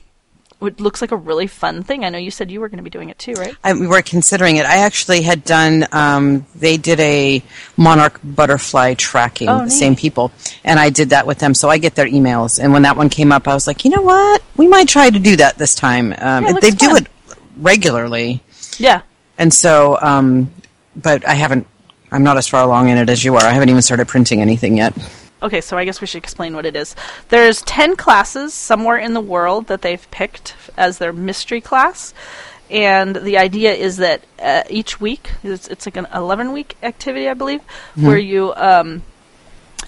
it 0.62 0.80
looks 0.80 1.00
like 1.00 1.12
a 1.12 1.16
really 1.16 1.46
fun 1.46 1.82
thing. 1.82 2.04
I 2.04 2.08
know 2.08 2.18
you 2.18 2.30
said 2.30 2.50
you 2.50 2.60
were 2.60 2.68
going 2.68 2.78
to 2.78 2.82
be 2.84 2.90
doing 2.90 3.10
it 3.10 3.18
too, 3.18 3.32
right? 3.34 3.54
I, 3.62 3.74
we 3.74 3.86
were 3.86 4.00
considering 4.02 4.56
it. 4.56 4.64
I 4.66 4.78
actually 4.78 5.22
had 5.22 5.44
done. 5.44 5.86
Um, 5.92 6.46
they 6.54 6.76
did 6.76 7.00
a 7.00 7.42
monarch 7.76 8.18
butterfly 8.24 8.94
tracking. 8.94 9.48
Oh, 9.48 9.58
the 9.58 9.64
neat. 9.64 9.72
same 9.72 9.96
people, 9.96 10.32
and 10.64 10.78
I 10.80 10.90
did 10.90 11.10
that 11.10 11.26
with 11.26 11.38
them. 11.38 11.54
So 11.54 11.68
I 11.68 11.78
get 11.78 11.94
their 11.94 12.06
emails. 12.06 12.58
And 12.62 12.72
when 12.72 12.82
that 12.82 12.96
one 12.96 13.10
came 13.10 13.30
up, 13.32 13.46
I 13.48 13.54
was 13.54 13.66
like, 13.66 13.84
you 13.84 13.90
know 13.90 14.02
what? 14.02 14.42
We 14.56 14.66
might 14.68 14.88
try 14.88 15.10
to 15.10 15.18
do 15.18 15.36
that 15.36 15.58
this 15.58 15.74
time. 15.74 16.14
Um, 16.18 16.44
Yeah, 16.46 16.52
they 16.60 16.70
do 16.70 16.96
it 16.96 17.06
regularly, 17.58 18.42
Yeah. 18.78 19.02
and 19.38 19.52
so. 19.52 19.98
Um, 20.00 20.50
but 20.96 21.26
I 21.26 21.34
haven't. 21.34 21.66
I'm 22.12 22.22
not 22.22 22.36
as 22.36 22.46
far 22.46 22.62
along 22.62 22.88
in 22.90 22.96
it 22.98 23.10
as 23.10 23.24
you 23.24 23.34
are. 23.34 23.42
I 23.42 23.50
haven't 23.50 23.68
even 23.70 23.82
started 23.82 24.06
printing 24.06 24.40
anything 24.40 24.76
yet. 24.76 24.94
Okay, 25.44 25.60
so 25.60 25.76
I 25.76 25.84
guess 25.84 26.00
we 26.00 26.06
should 26.06 26.22
explain 26.22 26.56
what 26.56 26.64
it 26.64 26.74
is. 26.74 26.96
There's 27.28 27.60
10 27.62 27.96
classes 27.96 28.54
somewhere 28.54 28.96
in 28.96 29.12
the 29.12 29.20
world 29.20 29.66
that 29.66 29.82
they've 29.82 30.10
picked 30.10 30.56
as 30.74 30.96
their 30.96 31.12
mystery 31.12 31.60
class. 31.60 32.14
And 32.70 33.14
the 33.14 33.36
idea 33.36 33.74
is 33.74 33.98
that 33.98 34.24
uh, 34.40 34.62
each 34.70 35.02
week, 35.02 35.32
it's, 35.42 35.68
it's 35.68 35.86
like 35.86 35.98
an 35.98 36.06
11 36.14 36.52
week 36.52 36.78
activity, 36.82 37.28
I 37.28 37.34
believe, 37.34 37.60
where 37.94 38.16
you. 38.18 38.54
Um, 38.54 39.02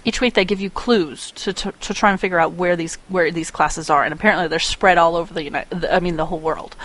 each 0.05 0.21
week 0.21 0.35
they 0.35 0.45
give 0.45 0.61
you 0.61 0.71
clues 0.71 1.33
to, 1.33 1.53
to, 1.53 1.73
to 1.73 1.95
try 1.95 2.11
and 2.11 2.21
figure 2.21 2.39
out 2.39 2.53
where 2.53 2.77
these 2.77 2.97
where 3.09 3.31
these 3.33 3.51
classes 3.51 3.91
are, 3.91 4.05
and 4.05 4.13
apparently 4.13 4.47
they're 4.47 4.61
spread 4.61 4.99
all 4.99 5.17
over 5.17 5.33
the 5.33 5.43
United. 5.43 5.87
I 5.87 6.01
mean, 6.01 6.17
the 6.17 6.27
whole 6.27 6.39
world, 6.39 6.77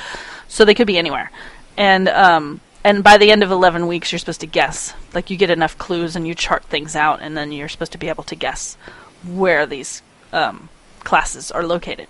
so 0.47 0.65
they 0.65 0.73
could 0.73 0.87
be 0.87 0.97
anywhere. 0.97 1.29
And 1.77 2.07
um, 2.07 2.61
and 2.83 3.03
by 3.03 3.17
the 3.17 3.31
end 3.31 3.43
of 3.43 3.51
eleven 3.51 3.87
weeks, 3.87 4.11
you're 4.11 4.19
supposed 4.19 4.41
to 4.41 4.47
guess. 4.47 4.93
Like 5.13 5.29
you 5.29 5.37
get 5.37 5.49
enough 5.49 5.77
clues 5.77 6.15
and 6.15 6.27
you 6.27 6.35
chart 6.35 6.63
things 6.65 6.95
out, 6.95 7.19
and 7.21 7.35
then 7.35 7.51
you're 7.51 7.69
supposed 7.69 7.91
to 7.91 7.97
be 7.97 8.09
able 8.09 8.23
to 8.25 8.35
guess 8.35 8.77
where 9.25 9.65
these 9.65 10.01
um, 10.33 10.69
classes 11.03 11.51
are 11.51 11.63
located. 11.63 12.07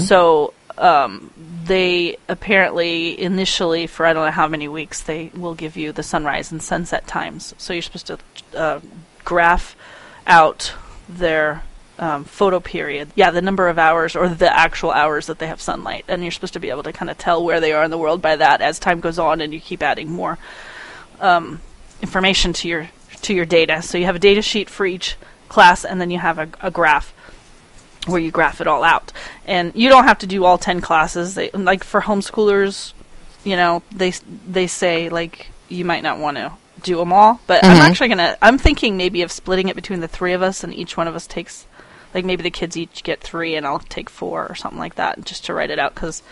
So 0.00 0.54
um, 0.78 1.30
they 1.64 2.16
apparently 2.28 3.20
initially, 3.20 3.86
for 3.86 4.06
I 4.06 4.12
don't 4.12 4.24
know 4.24 4.30
how 4.30 4.48
many 4.48 4.68
weeks, 4.68 5.02
they 5.02 5.30
will 5.34 5.54
give 5.54 5.76
you 5.76 5.92
the 5.92 6.02
sunrise 6.02 6.52
and 6.52 6.62
sunset 6.62 7.06
times. 7.06 7.54
So 7.58 7.72
you're 7.72 7.82
supposed 7.82 8.06
to 8.06 8.18
uh, 8.54 8.80
graph 9.24 9.76
out 10.26 10.74
their 11.08 11.62
um, 11.98 12.24
photo 12.24 12.60
period. 12.60 13.10
Yeah, 13.14 13.30
the 13.30 13.42
number 13.42 13.68
of 13.68 13.78
hours 13.78 14.16
or 14.16 14.28
the 14.28 14.54
actual 14.54 14.90
hours 14.90 15.26
that 15.26 15.38
they 15.38 15.46
have 15.46 15.60
sunlight, 15.60 16.04
and 16.08 16.22
you're 16.22 16.32
supposed 16.32 16.54
to 16.54 16.60
be 16.60 16.70
able 16.70 16.82
to 16.84 16.92
kind 16.92 17.10
of 17.10 17.18
tell 17.18 17.44
where 17.44 17.60
they 17.60 17.72
are 17.72 17.84
in 17.84 17.90
the 17.90 17.98
world 17.98 18.20
by 18.22 18.36
that 18.36 18.60
as 18.60 18.78
time 18.78 19.00
goes 19.00 19.18
on, 19.18 19.40
and 19.40 19.52
you 19.52 19.60
keep 19.60 19.82
adding 19.82 20.10
more 20.10 20.38
um, 21.20 21.60
information 22.02 22.52
to 22.52 22.68
your 22.68 22.90
to 23.22 23.34
your 23.34 23.46
data. 23.46 23.82
So 23.82 23.98
you 23.98 24.04
have 24.04 24.16
a 24.16 24.20
data 24.20 24.42
sheet 24.42 24.68
for 24.68 24.86
each 24.86 25.16
class, 25.48 25.84
and 25.84 26.00
then 26.00 26.10
you 26.10 26.18
have 26.18 26.38
a, 26.38 26.48
a 26.60 26.70
graph 26.70 27.12
where 28.06 28.20
you 28.20 28.30
graph 28.30 28.60
it 28.60 28.66
all 28.66 28.84
out. 28.84 29.12
And 29.46 29.72
you 29.74 29.88
don't 29.88 30.04
have 30.04 30.18
to 30.18 30.26
do 30.26 30.44
all 30.44 30.58
ten 30.58 30.80
classes. 30.80 31.34
They, 31.34 31.50
like 31.50 31.82
for 31.84 32.02
homeschoolers, 32.02 32.92
you 33.44 33.56
know, 33.56 33.82
they 33.90 34.12
they 34.46 34.66
say 34.66 35.08
like 35.08 35.48
you 35.68 35.84
might 35.84 36.02
not 36.02 36.18
want 36.18 36.36
to 36.36 36.52
do 36.82 36.96
them 36.96 37.12
all, 37.12 37.40
but 37.46 37.64
I'm 37.64 37.80
actually 37.80 38.08
gonna. 38.08 38.36
I'm 38.40 38.58
thinking 38.58 38.96
maybe 38.96 39.22
of 39.22 39.32
splitting 39.32 39.68
it 39.68 39.76
between 39.76 40.00
the 40.00 40.08
three 40.08 40.32
of 40.32 40.42
us, 40.42 40.62
and 40.62 40.74
each 40.74 40.96
one 40.96 41.08
of 41.08 41.14
us 41.14 41.26
takes. 41.26 41.65
Like 42.16 42.24
maybe 42.24 42.42
the 42.42 42.50
kids 42.50 42.76
each 42.76 43.04
get 43.04 43.20
three, 43.20 43.54
and 43.56 43.66
I'll 43.66 43.78
take 43.78 44.08
four 44.10 44.48
or 44.48 44.54
something 44.54 44.78
like 44.78 44.94
that, 44.94 45.24
just 45.24 45.44
to 45.44 45.54
write 45.54 45.70
it 45.70 45.78
out 45.78 45.94
because 45.94 46.22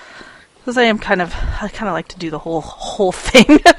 because 0.65 0.79
I 0.79 0.85
am 0.85 0.99
kind 0.99 1.21
of 1.21 1.35
I 1.61 1.69
kind 1.69 1.89
of 1.89 1.93
like 1.93 2.09
to 2.09 2.19
do 2.19 2.31
the 2.31 2.39
whole 2.39 2.63
whole 2.63 3.13
thing. 3.13 3.61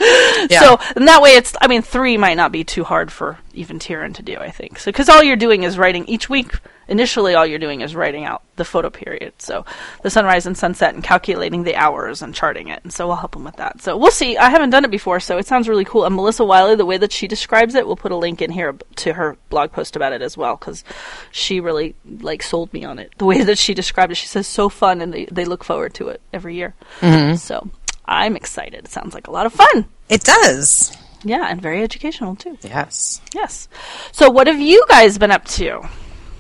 So 0.60 0.78
and 0.96 1.08
that 1.08 1.22
way 1.22 1.32
it's 1.32 1.56
I 1.60 1.68
mean 1.68 1.82
three 1.82 2.18
might 2.18 2.38
not 2.38 2.52
be 2.52 2.64
too 2.64 2.84
hard 2.84 3.12
for 3.12 3.40
even 3.56 3.80
Tyrion 3.80 4.14
to 4.16 4.22
do 4.22 4.38
I 4.38 4.52
think 4.52 4.78
so 4.78 4.92
because 4.92 5.10
all 5.10 5.24
you're 5.24 5.36
doing 5.36 5.64
is 5.64 5.78
writing 5.78 6.06
each 6.06 6.30
week 6.30 6.54
initially 6.88 7.34
all 7.34 7.46
you're 7.46 7.60
doing 7.60 7.82
is 7.82 7.96
writing 7.96 8.26
out 8.26 8.44
the 8.56 8.66
photo 8.66 8.90
period. 8.90 9.34
So 9.38 9.66
the 10.04 10.10
sunrise 10.10 10.46
and 10.46 10.58
sunset 10.58 10.94
and 10.94 11.04
calculating 11.04 11.64
the 11.64 11.76
hours 11.76 12.22
and 12.22 12.34
charting 12.34 12.70
it. 12.70 12.82
And 12.84 12.94
so 12.94 13.08
we'll 13.08 13.18
help 13.18 13.34
them 13.34 13.44
with 13.44 13.58
that. 13.58 13.82
So 13.82 13.98
we'll 13.98 14.12
see. 14.12 14.38
I 14.38 14.50
haven't 14.50 14.70
done 14.70 14.86
it 14.86 14.92
before, 14.92 15.20
so 15.20 15.38
it 15.38 15.48
sounds 15.48 15.68
really 15.68 15.86
cool. 15.86 16.06
And 16.06 16.16
Melissa 16.16 16.46
Wiley, 16.46 16.76
the 16.76 16.86
way 16.86 16.98
that 16.98 17.12
she 17.12 17.28
describes 17.28 17.76
it, 17.76 17.86
we'll 17.86 17.96
put 17.96 18.12
a 18.12 18.18
link 18.18 18.42
in 18.42 18.52
here 18.52 18.76
to 18.98 19.14
her 19.14 19.38
blog 19.50 19.72
post 19.72 19.96
about 19.96 20.14
it 20.14 20.22
as 20.22 20.38
well 20.38 20.56
because 20.56 20.84
she 21.32 21.60
really 21.60 21.96
like 22.20 22.44
sold 22.44 22.72
me 22.74 22.86
on 22.86 23.00
it. 23.00 23.14
The 23.18 23.26
way 23.26 23.44
that 23.44 23.58
she 23.58 23.74
described 23.74 24.12
it, 24.12 24.16
she 24.16 24.28
says 24.28 24.48
so 24.48 24.70
fun 24.70 25.02
and 25.02 25.14
they, 25.14 25.26
they 25.26 25.46
look 25.46 25.64
forward 25.64 25.94
to 25.96 26.10
it 26.10 26.22
every 26.32 26.56
year. 26.56 26.74
Mm-hmm. 27.02 27.36
So 27.36 27.70
I'm 28.06 28.36
excited. 28.36 28.86
It 28.86 28.92
sounds 28.92 29.14
like 29.14 29.28
a 29.28 29.32
lot 29.32 29.46
of 29.46 29.54
fun. 29.54 29.86
It 30.10 30.24
does. 30.24 30.96
Yeah, 31.24 31.48
and 31.50 31.60
very 31.60 31.82
educational 31.82 32.36
too. 32.36 32.58
Yes. 32.62 33.20
Yes. 33.34 33.68
So 34.12 34.30
what 34.30 34.46
have 34.46 34.60
you 34.60 34.86
guys 34.88 35.18
been 35.18 35.32
up 35.32 35.46
to? 35.46 35.82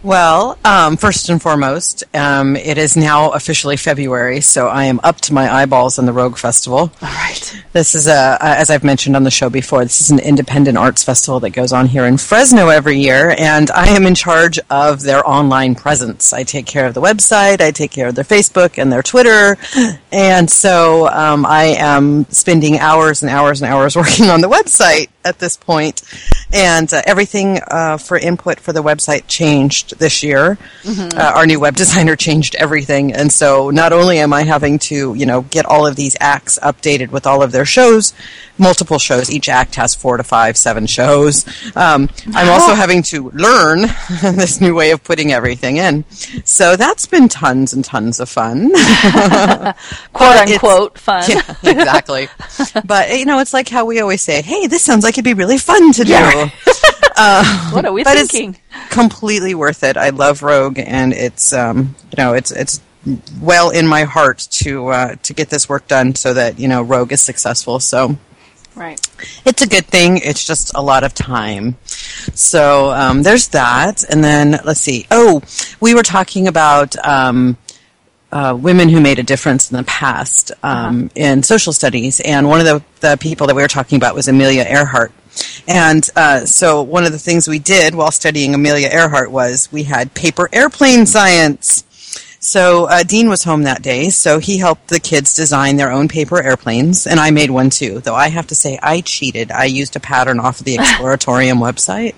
Well, 0.05 0.59
um, 0.63 0.97
first 0.97 1.29
and 1.29 1.41
foremost, 1.41 2.03
um, 2.13 2.55
it 2.55 2.77
is 2.77 2.95
now 2.95 3.31
officially 3.31 3.75
February, 3.75 4.39
so 4.39 4.67
I 4.67 4.83
am 4.83 4.99
up 5.03 5.19
to 5.21 5.33
my 5.33 5.51
eyeballs 5.51 5.97
in 5.97 6.05
the 6.05 6.13
Rogue 6.13 6.37
Festival. 6.37 6.91
All 7.01 7.09
right. 7.09 7.63
This 7.73 7.95
is 7.95 8.05
a, 8.05 8.37
as 8.39 8.69
I've 8.69 8.83
mentioned 8.83 9.15
on 9.15 9.23
the 9.23 9.31
show 9.31 9.49
before, 9.49 9.81
this 9.83 10.01
is 10.01 10.11
an 10.11 10.19
independent 10.19 10.77
arts 10.77 11.03
festival 11.03 11.39
that 11.39 11.49
goes 11.49 11.73
on 11.73 11.87
here 11.87 12.05
in 12.05 12.17
Fresno 12.17 12.69
every 12.69 12.99
year, 12.99 13.33
and 13.39 13.71
I 13.71 13.87
am 13.95 14.05
in 14.05 14.13
charge 14.13 14.59
of 14.69 15.01
their 15.01 15.27
online 15.27 15.73
presence. 15.73 16.33
I 16.33 16.43
take 16.43 16.67
care 16.67 16.85
of 16.85 16.93
the 16.93 17.01
website, 17.01 17.59
I 17.59 17.71
take 17.71 17.89
care 17.89 18.07
of 18.07 18.13
their 18.13 18.23
Facebook 18.23 18.77
and 18.79 18.91
their 18.91 19.01
Twitter, 19.01 19.57
and 20.11 20.51
so 20.51 21.07
um, 21.07 21.47
I 21.47 21.77
am 21.79 22.25
spending 22.25 22.77
hours 22.77 23.23
and 23.23 23.31
hours 23.31 23.59
and 23.63 23.71
hours 23.71 23.95
working 23.95 24.29
on 24.29 24.41
the 24.41 24.49
website 24.49 25.07
at 25.23 25.39
this 25.39 25.57
point, 25.57 26.03
and 26.53 26.91
uh, 26.93 27.01
everything 27.05 27.59
uh, 27.69 27.97
for 27.97 28.17
input 28.17 28.59
for 28.59 28.73
the 28.73 28.81
website 28.83 29.23
changed 29.27 29.97
this 29.99 30.23
year. 30.23 30.57
Uh, 30.87 31.31
our 31.35 31.45
new 31.45 31.59
web 31.59 31.75
designer 31.83 32.15
changed 32.15 32.55
everything, 32.55 33.13
and 33.13 33.31
so 33.31 33.69
not 33.69 33.93
only 33.93 34.19
am 34.19 34.33
I 34.33 34.43
having 34.43 34.79
to, 34.79 35.13
you 35.13 35.25
know, 35.25 35.41
get 35.41 35.65
all 35.65 35.85
of 35.87 35.95
these 35.95 36.15
acts 36.19 36.59
updated 36.61 37.09
with 37.11 37.25
all 37.27 37.41
of 37.41 37.51
their 37.51 37.65
shows, 37.65 38.13
multiple 38.57 38.99
shows. 38.99 39.29
Each 39.29 39.49
act 39.49 39.75
has 39.75 39.95
four 39.95 40.17
to 40.17 40.23
five, 40.23 40.57
seven 40.57 40.85
shows. 40.85 41.45
Um, 41.75 42.09
I'm 42.33 42.49
also 42.49 42.73
having 42.73 43.03
to 43.03 43.29
learn 43.31 43.81
this 44.21 44.61
new 44.61 44.75
way 44.75 44.91
of 44.91 45.03
putting 45.03 45.31
everything 45.33 45.77
in. 45.77 46.05
So 46.43 46.75
that's 46.75 47.05
been 47.05 47.27
tons 47.27 47.73
and 47.73 47.83
tons 47.83 48.19
of 48.19 48.29
fun. 48.29 48.71
Quote 50.13 50.37
unquote 50.37 50.97
fun. 50.97 51.23
yeah, 51.27 51.55
exactly. 51.63 52.27
but 52.85 53.17
you 53.17 53.25
know, 53.25 53.39
it's 53.39 53.53
like 53.53 53.69
how 53.69 53.85
we 53.85 53.99
always 53.99 54.21
say, 54.21 54.41
"Hey, 54.41 54.67
this 54.67 54.83
sounds 54.83 55.03
like 55.03 55.15
it'd 55.15 55.23
be 55.25 55.33
really 55.33 55.57
fun 55.57 55.91
to 55.93 56.03
do." 56.03 56.11
Yeah. 56.11 56.44
What 57.71 57.85
are 57.85 57.93
we 57.93 58.03
but 58.03 58.17
thinking? 58.17 58.57
it's 58.73 58.93
completely 58.93 59.55
worth 59.55 59.83
it. 59.83 59.95
I 59.97 60.09
love 60.09 60.43
Rogue, 60.43 60.79
and 60.79 61.13
it's 61.13 61.53
um, 61.53 61.95
you 62.11 62.17
know, 62.23 62.33
it's 62.33 62.51
it's 62.51 62.81
well 63.39 63.69
in 63.69 63.87
my 63.87 64.03
heart 64.03 64.39
to 64.51 64.87
uh, 64.87 65.15
to 65.23 65.33
get 65.33 65.49
this 65.49 65.69
work 65.69 65.87
done 65.87 66.15
so 66.15 66.33
that 66.33 66.59
you 66.59 66.67
know 66.67 66.81
Rogue 66.81 67.11
is 67.11 67.21
successful. 67.21 67.79
So 67.79 68.17
Right. 68.75 68.99
it's 69.45 69.61
a 69.61 69.67
good 69.67 69.85
thing. 69.85 70.17
It's 70.17 70.45
just 70.45 70.73
a 70.75 70.81
lot 70.81 71.05
of 71.05 71.13
time. 71.13 71.77
So 72.33 72.91
um, 72.91 73.23
there's 73.23 73.47
that, 73.49 74.03
and 74.09 74.21
then 74.21 74.59
let's 74.65 74.81
see. 74.81 75.07
Oh, 75.09 75.41
we 75.79 75.93
were 75.95 76.03
talking 76.03 76.47
about. 76.47 76.95
Um, 77.05 77.57
uh, 78.31 78.53
women 78.53 78.89
who 78.89 78.99
made 78.99 79.17
a 79.17 79.23
difference 79.23 79.71
in 79.71 79.77
the 79.77 79.83
past 79.83 80.51
um, 80.61 81.09
in 81.15 81.41
social 81.41 81.71
studies, 81.71 82.19
and 82.19 82.49
one 82.49 82.59
of 82.59 82.65
the, 82.65 82.83
the 82.99 83.15
people 83.17 83.47
that 83.47 83.55
we 83.55 83.61
were 83.61 83.67
talking 83.67 83.95
about 83.95 84.13
was 84.13 84.27
Amelia 84.27 84.63
Earhart. 84.63 85.13
And 85.67 86.07
uh, 86.15 86.45
so, 86.45 86.81
one 86.81 87.05
of 87.05 87.11
the 87.11 87.19
things 87.19 87.47
we 87.47 87.59
did 87.59 87.95
while 87.95 88.11
studying 88.11 88.53
Amelia 88.53 88.87
Earhart 88.87 89.31
was 89.31 89.71
we 89.71 89.83
had 89.83 90.13
paper 90.13 90.49
airplane 90.53 91.05
science. 91.05 91.83
So 92.45 92.85
uh, 92.85 93.01
Dean 93.01 93.27
was 93.27 93.43
home 93.43 93.63
that 93.63 93.81
day, 93.81 94.11
so 94.11 94.37
he 94.37 94.59
helped 94.59 94.89
the 94.89 94.99
kids 94.99 95.35
design 95.35 95.77
their 95.77 95.91
own 95.91 96.07
paper 96.07 96.39
airplanes, 96.39 97.07
and 97.07 97.19
I 97.19 97.31
made 97.31 97.49
one 97.49 97.71
too. 97.71 98.01
Though 98.01 98.13
I 98.13 98.27
have 98.27 98.45
to 98.47 98.55
say, 98.55 98.77
I 98.83 99.01
cheated. 99.01 99.51
I 99.51 99.65
used 99.65 99.95
a 99.95 99.99
pattern 99.99 100.39
off 100.39 100.59
of 100.59 100.65
the 100.65 100.75
Exploratorium 100.77 101.57
website 101.57 102.13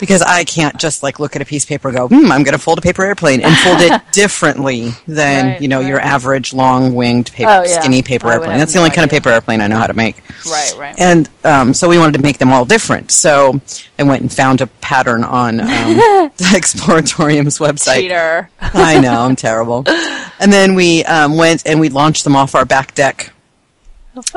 because 0.00 0.22
I 0.22 0.44
can't 0.44 0.78
just 0.78 1.02
like 1.02 1.20
look 1.20 1.36
at 1.36 1.42
a 1.42 1.44
piece 1.44 1.64
of 1.64 1.68
paper 1.68 1.88
and 1.88 1.96
go, 1.98 2.08
"Hmm, 2.08 2.32
I'm 2.32 2.42
going 2.42 2.54
to 2.56 2.58
fold 2.58 2.78
a 2.78 2.80
paper 2.80 3.04
airplane," 3.04 3.42
and 3.42 3.54
fold 3.58 3.82
it 3.82 4.00
differently 4.12 4.92
than 5.06 5.46
Right, 5.46 5.60
you 5.60 5.68
know 5.68 5.80
your 5.80 6.00
average 6.00 6.54
long-winged 6.54 7.32
paper, 7.34 7.50
Oh, 7.50 7.64
yeah. 7.64 7.80
skinny 7.80 8.00
paper 8.00 8.28
I 8.28 8.32
airplane. 8.34 8.58
That's 8.58 8.72
the 8.72 8.78
only 8.78 8.92
kind 8.92 9.04
of 9.04 9.10
paper 9.10 9.28
airplane 9.28 9.60
I 9.60 9.66
know 9.66 9.76
how 9.76 9.88
to 9.88 9.94
make. 9.94 10.22
Right, 10.50 10.74
right. 10.78 10.94
And 10.98 11.28
um, 11.44 11.74
so 11.74 11.86
we 11.86 11.98
wanted 11.98 12.16
to 12.16 12.22
make 12.22 12.38
them 12.38 12.50
all 12.50 12.64
different. 12.64 13.10
So 13.10 13.60
I 14.02 14.04
went 14.04 14.22
and 14.22 14.32
found 14.32 14.60
a 14.60 14.66
pattern 14.66 15.22
on 15.22 15.60
um, 15.60 15.68
the 16.36 16.50
Exploratorium's 16.56 17.58
website. 17.58 18.00
Cheater. 18.00 18.50
I 18.60 18.98
know, 19.00 19.20
I'm 19.20 19.36
terrible. 19.36 19.84
And 19.86 20.52
then 20.52 20.74
we 20.74 21.04
um, 21.04 21.36
went 21.36 21.64
and 21.66 21.78
we 21.78 21.88
launched 21.88 22.24
them 22.24 22.34
off 22.34 22.56
our 22.56 22.64
back 22.64 22.94
deck 22.94 23.32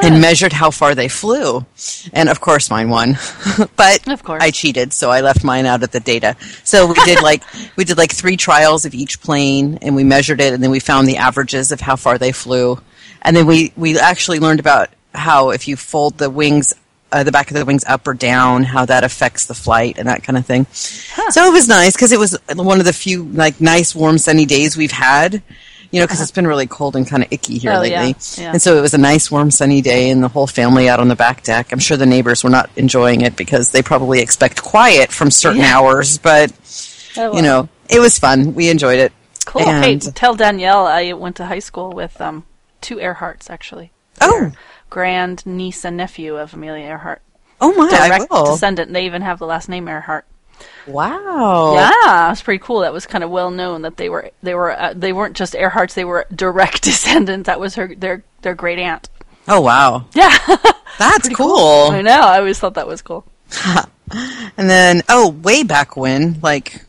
and 0.01 0.21
measured 0.21 0.53
how 0.53 0.69
far 0.71 0.93
they 0.93 1.07
flew. 1.07 1.65
And 2.13 2.29
of 2.29 2.39
course, 2.41 2.69
mine 2.69 2.89
won. 2.89 3.17
but 3.75 4.07
Of 4.07 4.23
course. 4.23 4.41
I 4.43 4.51
cheated, 4.51 4.93
so 4.93 5.09
I 5.09 5.21
left 5.21 5.43
mine 5.43 5.65
out 5.65 5.81
of 5.81 5.91
the 5.91 5.99
data. 5.99 6.37
So 6.63 6.87
we 6.87 6.93
did 7.05 7.21
like 7.23 7.43
we 7.75 7.83
did 7.83 7.97
like 7.97 8.11
three 8.13 8.37
trials 8.37 8.85
of 8.85 8.93
each 8.93 9.21
plane, 9.21 9.79
and 9.81 9.95
we 9.95 10.03
measured 10.03 10.41
it, 10.41 10.53
and 10.53 10.61
then 10.61 10.71
we 10.71 10.79
found 10.79 11.07
the 11.07 11.17
averages 11.17 11.71
of 11.71 11.81
how 11.81 11.95
far 11.95 12.17
they 12.17 12.31
flew. 12.31 12.79
And 13.21 13.35
then 13.35 13.47
we 13.47 13.73
we 13.75 13.97
actually 13.97 14.39
learned 14.39 14.59
about 14.59 14.89
how 15.13 15.49
if 15.49 15.67
you 15.67 15.75
fold 15.75 16.17
the 16.19 16.29
wings. 16.29 16.73
Uh, 17.15 17.23
the 17.23 17.31
back 17.31 17.49
of 17.49 17.55
the 17.55 17.63
wings 17.63 17.85
up 17.87 18.05
or 18.09 18.13
down, 18.13 18.63
how 18.63 18.83
that 18.83 19.05
affects 19.05 19.45
the 19.45 19.53
flight 19.53 19.97
and 19.97 20.09
that 20.09 20.21
kind 20.21 20.37
of 20.37 20.45
thing. 20.45 20.65
So 20.73 21.45
it 21.47 21.53
was 21.53 21.65
nice 21.69 21.93
because 21.93 22.11
it 22.11 22.19
was 22.19 22.37
one 22.53 22.79
of 22.79 22.85
the 22.85 22.91
few 22.91 23.23
like 23.23 23.61
nice, 23.61 23.95
warm, 23.95 24.17
sunny 24.17 24.45
days 24.45 24.75
we've 24.75 24.91
had. 24.91 25.41
You 25.91 26.01
know, 26.01 26.07
because 26.07 26.19
it's 26.19 26.31
been 26.31 26.45
really 26.47 26.67
cold 26.67 26.97
and 26.97 27.07
kind 27.07 27.23
of 27.23 27.31
icky 27.31 27.57
here 27.57 27.71
Oh, 27.71 27.79
lately. 27.79 28.15
Yeah. 28.37 28.51
And 28.51 28.61
so 28.61 28.75
it 28.77 28.81
was 28.81 28.93
a 28.93 28.97
nice, 28.97 29.31
warm, 29.31 29.49
sunny 29.49 29.81
day, 29.81 30.09
and 30.09 30.21
the 30.21 30.27
whole 30.27 30.45
family 30.47 30.89
out 30.89 30.99
on 30.99 31.07
the 31.07 31.15
back 31.15 31.41
deck. 31.43 31.71
I'm 31.71 31.79
sure 31.79 31.95
the 31.95 32.05
neighbors 32.05 32.43
were 32.43 32.49
not 32.49 32.69
enjoying 32.75 33.21
it 33.21 33.37
because 33.37 33.71
they 33.71 33.81
probably 33.81 34.19
expect 34.19 34.61
quiet 34.61 35.09
from 35.13 35.31
certain 35.31 35.61
Yeah. 35.61 35.77
hours, 35.79 36.17
but 36.17 36.51
Oh, 37.17 37.29
well. 37.31 37.35
you 37.37 37.41
know, 37.43 37.69
it 37.89 37.99
was 37.99 38.19
fun. 38.19 38.55
We 38.55 38.67
enjoyed 38.69 38.99
it. 38.99 39.13
Cool. 39.45 39.61
Hey, 39.63 39.97
tell 39.99 40.35
Danielle 40.35 40.85
I 40.85 41.13
went 41.13 41.37
to 41.37 41.45
high 41.45 41.59
school 41.59 41.91
with 41.91 42.19
um, 42.19 42.43
two 42.81 42.97
Earharts, 42.97 43.49
actually. 43.49 43.91
Oh, 44.19 44.51
Grand 44.95 45.45
niece 45.45 45.83
and 45.83 45.97
nephew 45.97 46.37
of 46.37 46.53
Amelia 46.53 46.85
Earhart. 46.85 47.21
oh 47.59 47.73
my! 47.73 47.89
Direct 47.89 48.31
descendant. 48.31 48.93
They 48.93 49.05
even 49.05 49.23
have 49.23 49.39
the 49.39 49.45
last 49.45 49.67
name 49.67 49.89
Earhart. 49.89 50.25
Wow. 50.87 51.73
Yeah, 51.75 52.27
it 52.27 52.29
was 52.29 52.41
pretty 52.41 52.63
cool. 52.63 52.79
That 52.79 52.93
was 52.93 53.05
kind 53.05 53.21
of 53.21 53.29
well 53.29 53.51
known 53.51 53.81
that 53.81 53.97
they 53.97 54.07
were 54.07 54.31
they 54.41 54.55
were 54.55 54.71
uh, 54.71 54.93
they 54.95 55.11
weren't 55.11 55.35
just 55.35 55.53
Earharts. 55.53 55.95
They 55.95 56.05
were 56.05 56.25
direct 56.33 56.81
descendant. 56.83 57.45
That 57.45 57.59
was 57.59 57.75
her 57.75 57.93
their 57.93 58.23
their 58.41 58.55
great 58.55 58.79
aunt. 58.79 59.09
Oh 59.49 59.59
wow. 59.59 60.05
Yeah, 60.13 60.33
That's 60.97 61.27
I 61.27 61.33
cool. 61.33 61.91
I 61.91 62.01
know. 62.01 62.21
I 62.21 62.37
always 62.37 62.57
thought 62.57 62.75
that 62.75 62.87
was 62.87 63.01
cool. 63.01 63.25
And 64.55 64.69
then, 64.69 65.01
oh, 65.09 65.29
way 65.29 65.63
back 65.63 65.97
when, 65.97 66.39
like, 66.43 66.84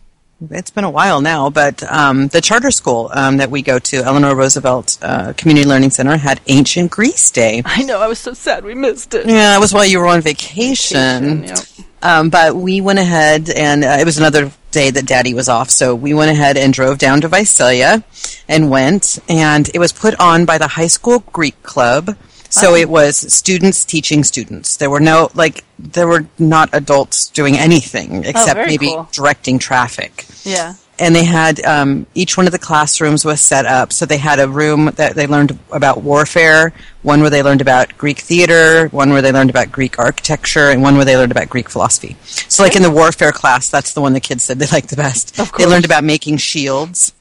it's 0.51 0.71
been 0.71 0.85
a 0.85 0.91
while 0.91 1.21
now, 1.21 1.51
but 1.51 1.83
um, 1.91 2.29
the 2.29 2.41
charter 2.41 2.71
school 2.71 3.11
um, 3.15 3.39
that 3.39 3.51
we 3.51 3.63
go 3.63 3.79
to, 3.79 3.99
Eleanor 3.99 4.35
Roosevelt 4.35 4.99
uh, 5.01 5.33
Community 5.37 5.67
Learning 5.67 5.91
Center, 5.91 6.17
had 6.17 6.41
Ancient 6.47 6.91
Greece 6.91 7.31
Day. 7.31 7.63
I 7.65 7.83
know. 7.83 8.01
I 8.01 8.07
was 8.07 8.19
so 8.19 8.35
sad 8.35 8.65
we 8.65 8.75
missed 8.75 9.15
it. 9.15 9.27
Yeah, 9.27 9.51
that 9.51 9.61
was 9.61 9.73
while 9.73 9.87
you 9.87 9.99
were 9.99 10.07
on 10.07 10.21
vacation. 10.21 11.45
Yeah. 11.45 11.57
Um, 12.03 12.29
but 12.29 12.55
we 12.55 12.81
went 12.81 12.99
ahead, 12.99 13.49
and 13.49 13.83
uh, 13.83 13.97
it 13.99 14.05
was 14.05 14.19
another 14.19 14.53
day 14.71 14.91
that 14.91 15.07
Daddy 15.07 15.33
was 15.33 15.49
off, 15.49 15.71
so 15.71 15.95
we 15.95 16.13
went 16.13 16.31
ahead 16.31 16.59
and 16.59 16.73
drove 16.73 16.99
down 16.99 17.23
to 17.23 17.29
Visalia 17.29 18.05
and 18.47 18.71
went, 18.71 19.19
and 19.29 19.69
it 19.75 19.79
was 19.79 19.93
put 19.93 20.15
on 20.21 20.45
by 20.45 20.59
the 20.59 20.69
high 20.69 20.87
school 20.87 21.21
Greek 21.33 21.61
club. 21.63 22.15
So 22.51 22.75
it 22.75 22.89
was 22.89 23.17
students 23.33 23.85
teaching 23.85 24.25
students. 24.25 24.77
There 24.77 24.91
were 24.91 25.01
no 25.01 25.31
like 25.35 25.65
there 25.79 26.09
were 26.09 26.27
not 26.39 26.71
adults 26.73 27.29
doing 27.29 27.57
anything 27.57 28.25
except 28.25 28.55
very 28.57 28.69
maybe 28.69 28.89
cool. 28.89 29.09
directing 29.13 29.59
traffic 29.59 30.25
Yeah. 30.45 30.75
and 30.99 31.15
they 31.15 31.25
had 31.25 31.63
um, 31.67 32.07
each 32.15 32.39
one 32.39 32.47
of 32.47 32.53
the 32.53 32.59
classrooms 32.59 33.27
was 33.27 33.43
set 33.43 33.67
up 33.67 33.93
so 33.93 34.07
they 34.07 34.17
had 34.17 34.41
a 34.41 34.49
room 34.49 34.87
that 34.97 35.15
they 35.15 35.27
learned 35.27 35.59
about 35.71 36.03
warfare 36.03 36.73
one 37.03 37.21
where 37.21 37.29
they 37.29 37.43
learned 37.43 37.61
about 37.61 37.99
greek 37.99 38.21
theater 38.21 38.89
one 38.89 39.11
where 39.11 39.21
they 39.21 39.33
learned 39.33 39.51
about 39.51 39.71
greek 39.71 39.99
architecture 39.99 40.71
and 40.71 40.81
one 40.81 40.97
where 40.97 41.05
they 41.05 41.17
learned 41.19 41.31
about 41.33 41.51
greek 41.51 41.69
philosophy 41.69 42.17
so 42.49 42.63
like 42.63 42.75
in 42.75 42.83
the 42.83 42.91
warfare 42.91 43.33
class 43.33 43.69
that's 43.69 43.93
the 43.93 44.01
one 44.01 44.15
the 44.15 44.21
kids 44.21 44.45
said 44.45 44.59
they 44.59 44.67
liked 44.73 44.89
the 44.89 44.97
best 44.97 45.39
Of 45.39 45.53
they 45.53 45.67
learned 45.67 45.85
about 45.85 46.05
making 46.05 46.39
shields 46.39 47.13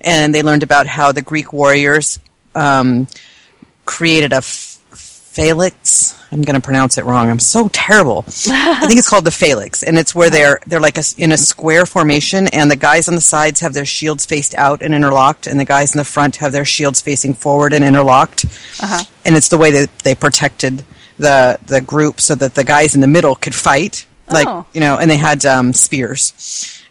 and 0.00 0.32
they 0.32 0.42
learned 0.42 0.62
about 0.62 0.86
how 0.86 1.10
the 1.10 1.22
greek 1.22 1.52
warriors 1.52 2.20
um, 2.54 3.08
created 3.90 4.32
a 4.32 4.40
phalanx. 4.40 6.16
I'm 6.32 6.42
going 6.42 6.54
to 6.54 6.60
pronounce 6.64 6.96
it 6.96 7.04
wrong. 7.04 7.28
I'm 7.28 7.40
so 7.40 7.68
terrible. 7.72 8.24
I 8.28 8.86
think 8.86 8.98
it's 8.98 9.08
called 9.08 9.24
the 9.24 9.32
phalanx, 9.32 9.82
and 9.82 9.98
it's 9.98 10.14
where 10.14 10.30
they're 10.30 10.60
they're 10.66 10.80
like 10.80 10.96
a 10.96 11.02
in 11.18 11.32
a 11.32 11.36
square 11.36 11.86
formation, 11.86 12.46
and 12.48 12.70
the 12.70 12.76
guys 12.76 13.08
on 13.08 13.16
the 13.16 13.20
sides 13.20 13.60
have 13.60 13.74
their 13.74 13.84
shields 13.84 14.24
faced 14.24 14.54
out 14.54 14.80
and 14.80 14.94
interlocked, 14.94 15.48
and 15.48 15.58
the 15.58 15.64
guys 15.64 15.92
in 15.92 15.98
the 15.98 16.04
front 16.04 16.36
have 16.36 16.52
their 16.52 16.64
shields 16.64 17.00
facing 17.00 17.34
forward 17.34 17.72
and 17.72 17.84
interlocked. 17.84 18.44
And 19.24 19.34
it's 19.36 19.48
the 19.48 19.58
way 19.58 19.72
that 19.72 19.90
they 20.04 20.14
protected 20.14 20.84
the 21.18 21.58
the 21.66 21.80
group 21.80 22.20
so 22.20 22.34
that 22.36 22.54
the 22.54 22.64
guys 22.64 22.94
in 22.94 23.00
the 23.00 23.08
middle 23.08 23.34
could 23.34 23.54
fight. 23.54 24.06
like 24.28 24.46
Oh. 24.48 24.64
you 24.72 24.80
know, 24.80 24.98
and 24.98 25.10
they 25.10 25.16
had 25.18 25.44
um, 25.44 25.72
spears, 25.72 26.32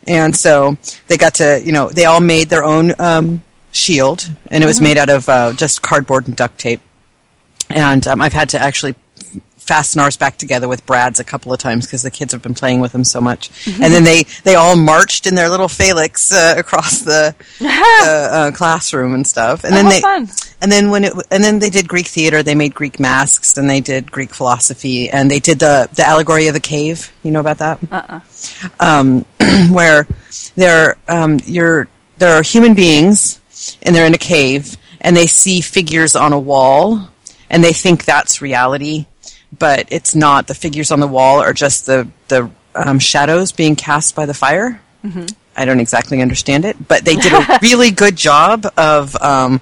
and 0.06 0.36
so 0.36 0.78
they 1.08 1.18
got 1.18 1.36
to 1.36 1.62
you 1.64 1.72
know 1.72 1.88
they 1.90 2.04
all 2.06 2.20
made 2.22 2.50
their 2.50 2.66
own 2.66 2.94
um, 3.00 3.42
shield, 3.72 4.30
and 4.52 4.64
it 4.64 4.68
was 4.68 4.82
made 4.82 4.98
out 4.98 5.10
of 5.10 5.30
uh, 5.30 5.54
just 5.54 5.82
cardboard 5.82 6.28
and 6.28 6.36
duct 6.36 6.58
tape, 6.60 6.82
and 7.70 8.06
um, 8.08 8.22
I've 8.22 8.34
had 8.34 8.50
to 8.50 8.60
actually 8.60 8.96
fasten 9.70 10.02
ours 10.02 10.18
back 10.18 10.36
together 10.36 10.68
with 10.68 10.84
brads 10.88 11.20
a 11.20 11.24
couple 11.24 11.54
of 11.54 11.60
times 11.60 11.86
because 11.86 12.02
the 12.02 12.10
kids 12.10 12.34
have 12.34 12.42
been 12.42 12.56
playing 12.56 12.80
with 12.80 12.92
them 12.92 13.04
so 13.04 13.22
much. 13.22 13.52
And 13.68 13.94
then 13.94 14.04
they, 14.04 14.24
they 14.44 14.56
all 14.56 14.76
marched 14.76 15.28
in 15.28 15.36
their 15.36 15.48
little 15.48 15.68
phalanx 15.68 16.32
uh, 16.32 16.56
across 16.58 17.02
the 17.02 17.36
uh, 17.62 17.68
uh, 18.08 18.52
classroom 18.52 19.14
and 19.14 19.28
stuff. 19.28 19.64
And 19.64 19.76
then 19.76 19.88
they 19.88 20.02
fun. 20.02 20.28
and 20.60 20.72
then 20.72 20.90
when 20.90 21.04
it 21.04 21.14
and 21.30 21.44
then 21.44 21.60
they 21.60 21.70
did 21.70 21.88
Greek 21.88 22.08
theater. 22.08 22.42
They 22.42 22.56
made 22.56 22.74
Greek 22.74 23.00
masks 23.00 23.58
and 23.58 23.70
they 23.70 23.80
did 23.80 24.12
Greek 24.12 24.34
philosophy 24.34 25.08
and 25.08 25.30
they 25.30 25.40
did 25.40 25.60
the 25.60 25.88
the 25.94 26.04
allegory 26.04 26.48
of 26.48 26.56
the 26.56 26.60
cave. 26.60 27.14
You 27.22 27.30
know 27.30 27.40
about 27.40 27.60
that? 27.60 27.80
Uh-uh. 27.92 28.20
Um, 28.80 29.22
where 29.70 30.08
they're 30.56 30.98
um, 31.08 31.40
you're 31.46 31.88
there 32.18 32.34
are 32.34 32.42
human 32.42 32.74
beings 32.74 33.40
and 33.84 33.96
they're 33.96 34.08
in 34.08 34.16
a 34.16 34.18
cave 34.18 34.78
and 35.00 35.16
they 35.16 35.28
see 35.28 35.62
figures 35.62 36.16
on 36.16 36.34
a 36.34 36.40
wall 36.40 37.08
and 37.50 37.64
they 37.64 37.74
think 37.74 38.06
that's 38.06 38.42
reality, 38.42 39.06
but 39.58 39.88
it's 39.92 40.16
not. 40.16 40.48
The 40.48 40.56
figures 40.56 40.92
on 40.92 41.00
the 41.00 41.08
wall 41.08 41.42
are 41.42 41.54
just 41.54 41.86
the 41.86 42.08
the 42.28 42.50
um, 42.76 43.00
shadows 43.00 43.52
being 43.52 43.76
cast 43.76 44.16
by 44.16 44.26
the 44.26 44.34
fire. 44.34 44.82
I 45.56 45.66
don't 45.66 45.80
exactly 45.80 46.22
understand 46.22 46.64
it, 46.66 46.88
but 46.88 47.04
they 47.04 47.16
did 47.16 47.34
a 47.34 47.60
really 47.62 47.92
good 47.92 48.16
job 48.16 48.66
of 48.78 49.16
um, 49.22 49.62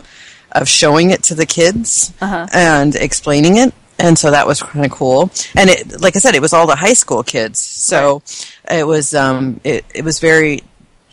of 0.51 0.67
showing 0.67 1.11
it 1.11 1.23
to 1.23 1.35
the 1.35 1.45
kids 1.45 2.13
and 2.53 2.95
explaining 2.95 3.57
it. 3.57 3.73
And 3.99 4.17
so 4.17 4.29
that 4.29 4.45
was 4.45 4.61
kind 4.61 4.85
of 4.85 4.91
cool. 4.91 5.31
And 5.55 5.69
it, 5.71 5.99
like 5.99 6.15
I 6.15 6.19
said, 6.19 6.35
it 6.35 6.41
was 6.41 6.53
all 6.53 6.67
the 6.67 6.75
high 6.75 6.93
school 6.93 7.23
kids. 7.23 7.59
So 7.59 8.21
it 8.69 8.85
was, 8.85 9.15
um, 9.15 9.59
it, 9.63 9.85
it 9.93 10.03
was 10.03 10.19
very, 10.19 10.61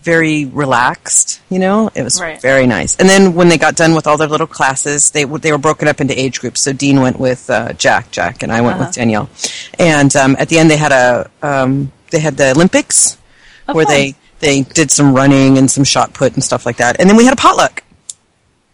very 0.05 0.45
relaxed, 0.45 1.41
you 1.51 1.59
know? 1.59 1.91
It 1.95 2.03
was 2.03 2.21
Right. 2.21 2.41
very 2.41 2.67
nice. 2.67 2.95
And 2.97 3.09
then 3.09 3.35
when 3.35 3.49
they 3.49 3.59
got 3.59 3.75
done 3.75 3.95
with 3.95 4.07
all 4.07 4.17
their 4.19 4.29
little 4.29 4.47
classes, 4.47 5.11
they, 5.11 5.25
they 5.25 5.51
were 5.51 5.59
broken 5.59 5.89
up 5.89 6.01
into 6.01 6.19
age 6.19 6.41
groups. 6.41 6.61
So 6.61 6.73
Dean 6.73 7.01
went 7.01 7.19
with, 7.19 7.49
uh, 7.51 7.73
Jack, 7.73 8.11
Jack, 8.11 8.43
and 8.43 8.53
I 8.53 8.61
went 8.61 8.79
with 8.79 8.93
Danielle. 8.93 9.29
And, 9.79 10.15
um, 10.15 10.37
at 10.39 10.49
the 10.51 10.59
end 10.59 10.71
they 10.71 10.77
had 10.77 10.93
a, 10.93 11.31
um, 11.43 11.91
they 12.11 12.21
had 12.21 12.37
the 12.37 12.51
Olympics 12.53 13.17
where 13.73 13.85
fun. 13.87 13.95
they, 13.95 14.15
they 14.41 14.61
did 14.63 14.91
some 14.91 15.15
running 15.15 15.57
and 15.59 15.71
some 15.71 15.85
shot 15.85 16.13
put 16.13 16.35
and 16.35 16.45
stuff 16.45 16.67
like 16.67 16.77
that. 16.77 17.01
And 17.01 17.09
then 17.09 17.17
we 17.17 17.25
had 17.25 17.33
a 17.33 17.37
potluck. 17.37 17.83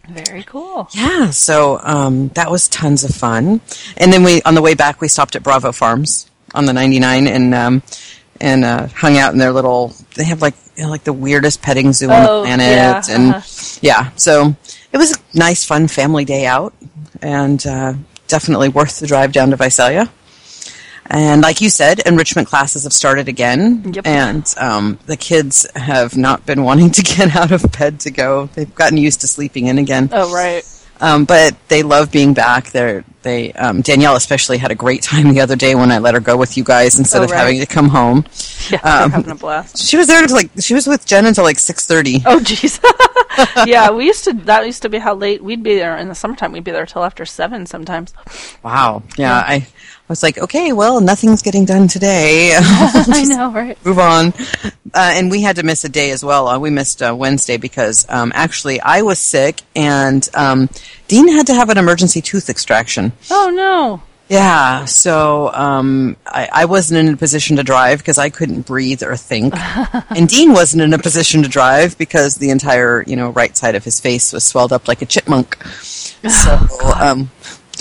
Very 0.08 0.42
cool. 0.42 0.88
Yeah, 0.92 1.30
so 1.30 1.78
um, 1.84 2.28
that 2.30 2.50
was 2.50 2.66
tons 2.68 3.04
of 3.04 3.14
fun. 3.14 3.60
And 3.96 4.12
then 4.12 4.24
we, 4.24 4.42
on 4.42 4.54
the 4.56 4.62
way 4.62 4.74
back, 4.74 5.00
we 5.00 5.06
stopped 5.06 5.36
at 5.36 5.44
Bravo 5.44 5.70
Farms 5.70 6.28
on 6.52 6.64
the 6.64 6.72
99 6.72 7.28
and 7.28 7.54
um, 7.54 7.82
and 8.40 8.64
uh, 8.64 8.88
hung 8.88 9.16
out 9.18 9.32
in 9.32 9.38
their 9.38 9.52
little. 9.52 9.94
They 10.16 10.24
have 10.24 10.42
like 10.42 10.54
you 10.80 10.86
know, 10.86 10.90
like 10.90 11.04
the 11.04 11.12
weirdest 11.12 11.60
petting 11.60 11.92
zoo 11.92 12.10
on 12.10 12.22
the 12.22 12.30
Oh, 12.30 12.42
planet, 12.42 12.66
yeah, 12.66 13.02
and 13.10 13.34
uh-huh. 13.34 13.78
yeah, 13.82 14.10
so 14.16 14.56
it 14.92 14.96
was 14.96 15.12
a 15.12 15.38
nice, 15.38 15.62
fun 15.62 15.88
family 15.88 16.24
day 16.24 16.46
out, 16.46 16.72
and 17.20 17.64
uh, 17.66 17.92
definitely 18.28 18.70
worth 18.70 18.98
the 18.98 19.06
drive 19.06 19.32
down 19.32 19.50
to 19.50 19.56
Visalia. 19.56 20.10
And 21.12 21.42
like 21.42 21.60
you 21.60 21.68
said, 21.68 21.98
enrichment 22.06 22.48
classes 22.48 22.84
have 22.84 22.92
started 22.94 23.28
again, 23.28 23.92
Yep. 23.92 24.06
and 24.06 24.54
um, 24.58 24.98
the 25.06 25.16
kids 25.18 25.66
have 25.76 26.16
not 26.16 26.46
been 26.46 26.62
wanting 26.64 26.90
to 26.92 27.02
get 27.16 27.36
out 27.36 27.52
of 27.52 27.62
bed 27.78 28.00
to 28.00 28.10
go. 28.10 28.46
They've 28.54 28.74
gotten 28.74 28.96
used 28.96 29.20
to 29.20 29.28
sleeping 29.28 29.66
in 29.66 29.76
again. 29.76 30.08
Oh, 30.12 30.32
right. 30.32 30.64
Um, 31.00 31.24
but 31.26 31.56
they 31.68 31.82
love 31.82 32.10
being 32.10 32.32
back. 32.32 32.70
They're, 32.70 33.04
they 33.22 33.52
um, 33.52 33.80
Danielle 33.82 34.16
especially 34.16 34.58
had 34.58 34.70
a 34.70 34.74
great 34.74 35.02
time 35.02 35.32
the 35.32 35.40
other 35.40 35.56
day 35.56 35.74
when 35.74 35.90
I 35.92 35.98
let 35.98 36.14
her 36.14 36.20
go 36.20 36.36
with 36.36 36.56
you 36.56 36.64
guys 36.64 36.98
instead 36.98 37.20
Oh, 37.20 37.24
of 37.24 37.30
having 37.30 37.60
to 37.60 37.66
come 37.66 37.88
home. 37.88 38.24
Yeah, 38.70 38.78
Um, 38.82 39.10
having 39.10 39.30
a 39.30 39.34
blast. 39.34 39.78
She 39.78 39.96
was 39.96 40.06
there 40.06 40.22
until 40.22 40.36
like 40.36 40.50
she 40.60 40.74
was 40.74 40.86
with 40.86 41.04
Jen 41.06 41.26
until 41.26 41.44
like 41.44 41.58
six 41.58 41.86
thirty. 41.86 42.22
Oh, 42.26 42.38
jeez. 42.40 42.80
yeah, 43.66 43.90
we 43.90 44.06
used 44.06 44.24
to. 44.24 44.32
That 44.32 44.64
used 44.66 44.82
to 44.82 44.88
be 44.88 44.98
how 44.98 45.14
late 45.14 45.42
we'd 45.42 45.62
be 45.62 45.74
there 45.76 45.96
in 45.96 46.08
the 46.08 46.14
summertime. 46.14 46.52
We'd 46.52 46.64
be 46.64 46.70
there 46.70 46.86
till 46.86 47.04
after 47.04 47.24
seven 47.26 47.66
sometimes. 47.66 48.12
Wow. 48.62 49.02
Yeah, 49.16 49.34
I, 49.34 49.54
I 49.54 49.66
was 50.10 50.22
like, 50.22 50.38
okay, 50.38 50.72
well, 50.72 51.00
nothing's 51.00 51.40
getting 51.40 51.64
done 51.64 51.88
today. 51.88 52.52
I 52.58 53.24
know, 53.26 53.52
right? 53.52 53.82
Move 53.86 53.98
on. 53.98 54.34
Uh, 54.92 55.12
and 55.14 55.30
we 55.30 55.40
had 55.40 55.56
to 55.56 55.62
miss 55.62 55.84
a 55.84 55.88
day 55.88 56.10
as 56.10 56.24
well. 56.24 56.48
Uh, 56.48 56.58
we 56.58 56.68
missed 56.68 57.00
uh, 57.00 57.14
Wednesday 57.16 57.56
because 57.56 58.04
um, 58.08 58.32
actually 58.34 58.80
I 58.80 59.02
was 59.02 59.18
sick 59.18 59.62
and 59.74 60.28
um, 60.34 60.68
Dean 61.08 61.28
had 61.28 61.46
to 61.46 61.54
have 61.54 61.70
an 61.70 61.78
emergency 61.78 62.20
tooth 62.20 62.50
extraction. 62.50 63.12
Oh 63.30 63.50
no. 63.54 64.02
Yeah, 64.28 64.84
so 64.84 65.52
um, 65.52 66.16
I, 66.24 66.48
I 66.52 66.64
wasn't 66.66 67.00
in 67.00 67.14
a 67.14 67.16
position 67.16 67.56
to 67.56 67.64
drive 67.64 67.98
because 67.98 68.16
I 68.16 68.30
couldn't 68.30 68.64
breathe 68.64 69.02
or 69.02 69.16
think, 69.16 69.54
and 70.10 70.28
Dean 70.28 70.52
wasn't 70.52 70.82
in 70.82 70.92
a 70.94 71.00
position 71.00 71.42
to 71.42 71.48
drive 71.48 71.98
because 71.98 72.36
the 72.36 72.50
entire 72.50 73.02
you 73.08 73.16
know 73.16 73.30
right 73.30 73.56
side 73.56 73.74
of 73.74 73.82
his 73.82 73.98
face 73.98 74.32
was 74.32 74.44
swelled 74.44 74.72
up 74.72 74.86
like 74.86 75.02
a 75.02 75.06
chipmunk. 75.06 75.60
So, 75.66 76.68
um, 76.94 77.28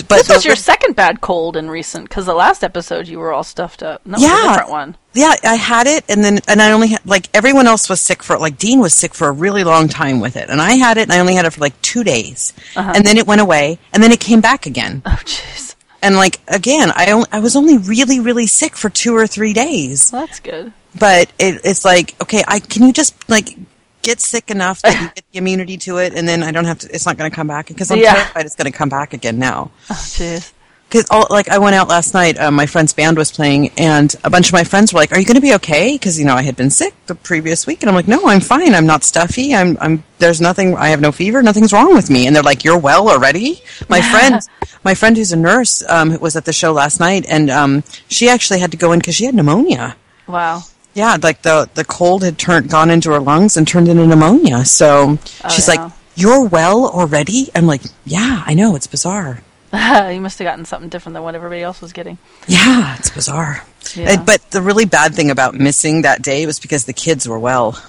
but 0.02 0.18
This 0.18 0.28
was 0.28 0.42
the- 0.42 0.48
your 0.48 0.56
second 0.56 0.96
bad 0.96 1.20
cold 1.20 1.56
in 1.56 1.70
recent 1.70 2.08
because 2.08 2.26
the 2.26 2.34
last 2.34 2.62
episode 2.64 3.08
you 3.08 3.18
were 3.18 3.32
all 3.32 3.44
stuffed 3.44 3.82
up. 3.82 4.00
No, 4.04 4.18
Yeah. 4.18 4.44
a 4.44 4.48
different 4.48 4.70
one. 4.70 4.96
yeah, 5.14 5.34
I 5.44 5.56
had 5.56 5.86
it, 5.86 6.04
and 6.08 6.24
then 6.24 6.40
and 6.48 6.60
I 6.62 6.72
only 6.72 6.88
had 6.88 7.00
like 7.04 7.28
everyone 7.34 7.66
else 7.66 7.88
was 7.88 8.00
sick 8.00 8.22
for 8.22 8.38
like 8.38 8.58
Dean 8.58 8.80
was 8.80 8.94
sick 8.94 9.14
for 9.14 9.28
a 9.28 9.32
really 9.32 9.64
long 9.64 9.88
time 9.88 10.20
with 10.20 10.36
it, 10.36 10.48
and 10.50 10.60
I 10.60 10.72
had 10.72 10.96
it, 10.98 11.02
and 11.02 11.12
I 11.12 11.18
only 11.20 11.34
had 11.34 11.44
it 11.46 11.52
for 11.52 11.60
like 11.60 11.80
two 11.82 12.04
days, 12.04 12.52
uh-huh. 12.76 12.92
and 12.94 13.04
then 13.04 13.16
it 13.18 13.26
went 13.26 13.40
away, 13.40 13.78
and 13.92 14.02
then 14.02 14.12
it 14.12 14.20
came 14.20 14.40
back 14.40 14.66
again, 14.66 15.02
Oh 15.06 15.18
jeez. 15.24 15.74
and 16.02 16.16
like 16.16 16.40
again, 16.48 16.92
I 16.94 17.10
only, 17.12 17.26
I 17.32 17.40
was 17.40 17.56
only 17.56 17.78
really 17.78 18.20
really 18.20 18.46
sick 18.46 18.76
for 18.76 18.88
two 18.90 19.16
or 19.16 19.26
three 19.26 19.52
days. 19.52 20.10
Well, 20.12 20.26
that's 20.26 20.40
good. 20.40 20.72
but 20.98 21.30
it, 21.38 21.60
it's 21.62 21.84
like 21.84 22.14
okay 22.20 22.42
i 22.48 22.58
can 22.58 22.82
you 22.84 22.92
just 22.92 23.14
like 23.30 23.56
get 24.02 24.20
sick 24.20 24.50
enough 24.50 24.80
that 24.82 25.00
you 25.00 25.08
get 25.14 25.24
the 25.32 25.38
immunity 25.38 25.76
to 25.76 25.98
it 25.98 26.14
and 26.14 26.26
then 26.28 26.42
i 26.42 26.50
don't 26.50 26.64
have 26.64 26.78
to 26.78 26.88
it's 26.94 27.06
not 27.06 27.16
going 27.16 27.30
to 27.30 27.34
come 27.34 27.46
back 27.46 27.66
because 27.68 27.90
i'm 27.90 27.98
Yeah. 27.98 28.14
terrified 28.14 28.46
it's 28.46 28.56
going 28.56 28.70
to 28.70 28.76
come 28.76 28.88
back 28.88 29.12
again 29.12 29.38
now. 29.38 29.70
Oh 29.90 30.40
because 30.88 31.06
like 31.30 31.48
i 31.48 31.58
went 31.58 31.74
out 31.76 31.88
last 31.88 32.14
night 32.14 32.36
uh, 32.38 32.50
my 32.50 32.66
friend's 32.66 32.92
band 32.92 33.16
was 33.16 33.30
playing 33.30 33.70
and 33.78 34.16
a 34.24 34.30
bunch 34.30 34.48
of 34.48 34.52
my 34.52 34.64
friends 34.64 34.92
were 34.92 34.98
like 34.98 35.12
are 35.12 35.20
you 35.20 35.24
going 35.24 35.36
to 35.36 35.40
be 35.40 35.54
okay? 35.54 35.94
Because 35.94 36.18
you 36.18 36.24
know 36.24 36.34
i 36.34 36.42
had 36.42 36.56
been 36.56 36.70
sick 36.70 36.94
the 37.06 37.14
previous 37.14 37.66
week 37.66 37.82
and 37.82 37.88
i'm 37.88 37.94
like 37.94 38.08
no 38.08 38.26
i'm 38.26 38.40
fine. 38.40 38.74
I'm 38.74 38.86
not 38.86 39.04
stuffy. 39.04 39.54
I'm 39.54 39.76
i'm 39.80 40.02
there's 40.18 40.40
nothing 40.40 40.74
i 40.76 40.88
have 40.88 41.00
no 41.00 41.12
fever. 41.12 41.42
Nothing's 41.42 41.72
wrong 41.72 41.94
with 41.94 42.10
me. 42.10 42.26
And 42.26 42.34
they're 42.34 42.42
like 42.42 42.64
you're 42.64 42.78
well 42.78 43.08
already? 43.08 43.62
My 43.88 44.00
friend 44.02 44.40
my 44.82 44.94
friend 44.94 45.16
who's 45.16 45.30
a 45.32 45.36
nurse 45.36 45.82
um, 45.88 46.18
was 46.20 46.34
at 46.36 46.44
the 46.44 46.52
show 46.52 46.72
last 46.72 46.98
night 47.00 47.24
and 47.28 47.50
um, 47.50 47.84
she 48.08 48.28
actually 48.28 48.58
had 48.60 48.70
to 48.72 48.76
go 48.76 48.90
in 48.92 48.98
because 48.98 49.14
she 49.14 49.26
had 49.26 49.34
pneumonia. 49.34 49.94
Wow. 50.26 50.62
Yeah, 51.00 51.16
like 51.22 51.42
the 51.42 51.68
the 51.74 51.84
cold 51.84 52.22
had 52.22 52.36
turned 52.38 52.68
gone 52.70 52.90
into 52.90 53.10
her 53.10 53.20
lungs 53.20 53.56
and 53.56 53.66
turned 53.66 53.88
into 53.88 54.06
pneumonia. 54.06 54.64
So 54.64 55.18
oh, 55.44 55.48
she's 55.48 55.68
Oh, 55.68 55.72
yeah. 55.72 55.82
like, 55.84 55.92
"You're 56.14 56.44
well 56.44 56.86
already?" 56.88 57.48
I'm 57.54 57.66
like, 57.66 57.82
"Yeah, 58.04 58.42
I 58.46 58.52
know. 58.54 58.76
It's 58.76 58.86
bizarre. 58.86 59.42
you 59.72 60.20
must 60.20 60.38
have 60.38 60.46
gotten 60.46 60.64
something 60.64 60.88
different 60.90 61.14
than 61.14 61.22
what 61.22 61.34
everybody 61.34 61.62
else 61.62 61.80
was 61.80 61.92
getting. 61.92 62.18
Yeah, 62.46 62.96
it's 62.98 63.10
bizarre." 63.10 63.64
Yeah. 63.94 64.10
And- 64.10 64.26
but 64.26 64.40
the 64.50 64.60
really 64.62 64.84
bad 64.84 65.14
thing 65.14 65.30
about 65.30 65.54
missing 65.54 66.02
that 66.02 66.20
day 66.22 66.44
was 66.46 66.60
because 66.60 66.84
the 66.84 66.92
kids 66.92 67.26
were 67.26 67.38
well. 67.38 67.80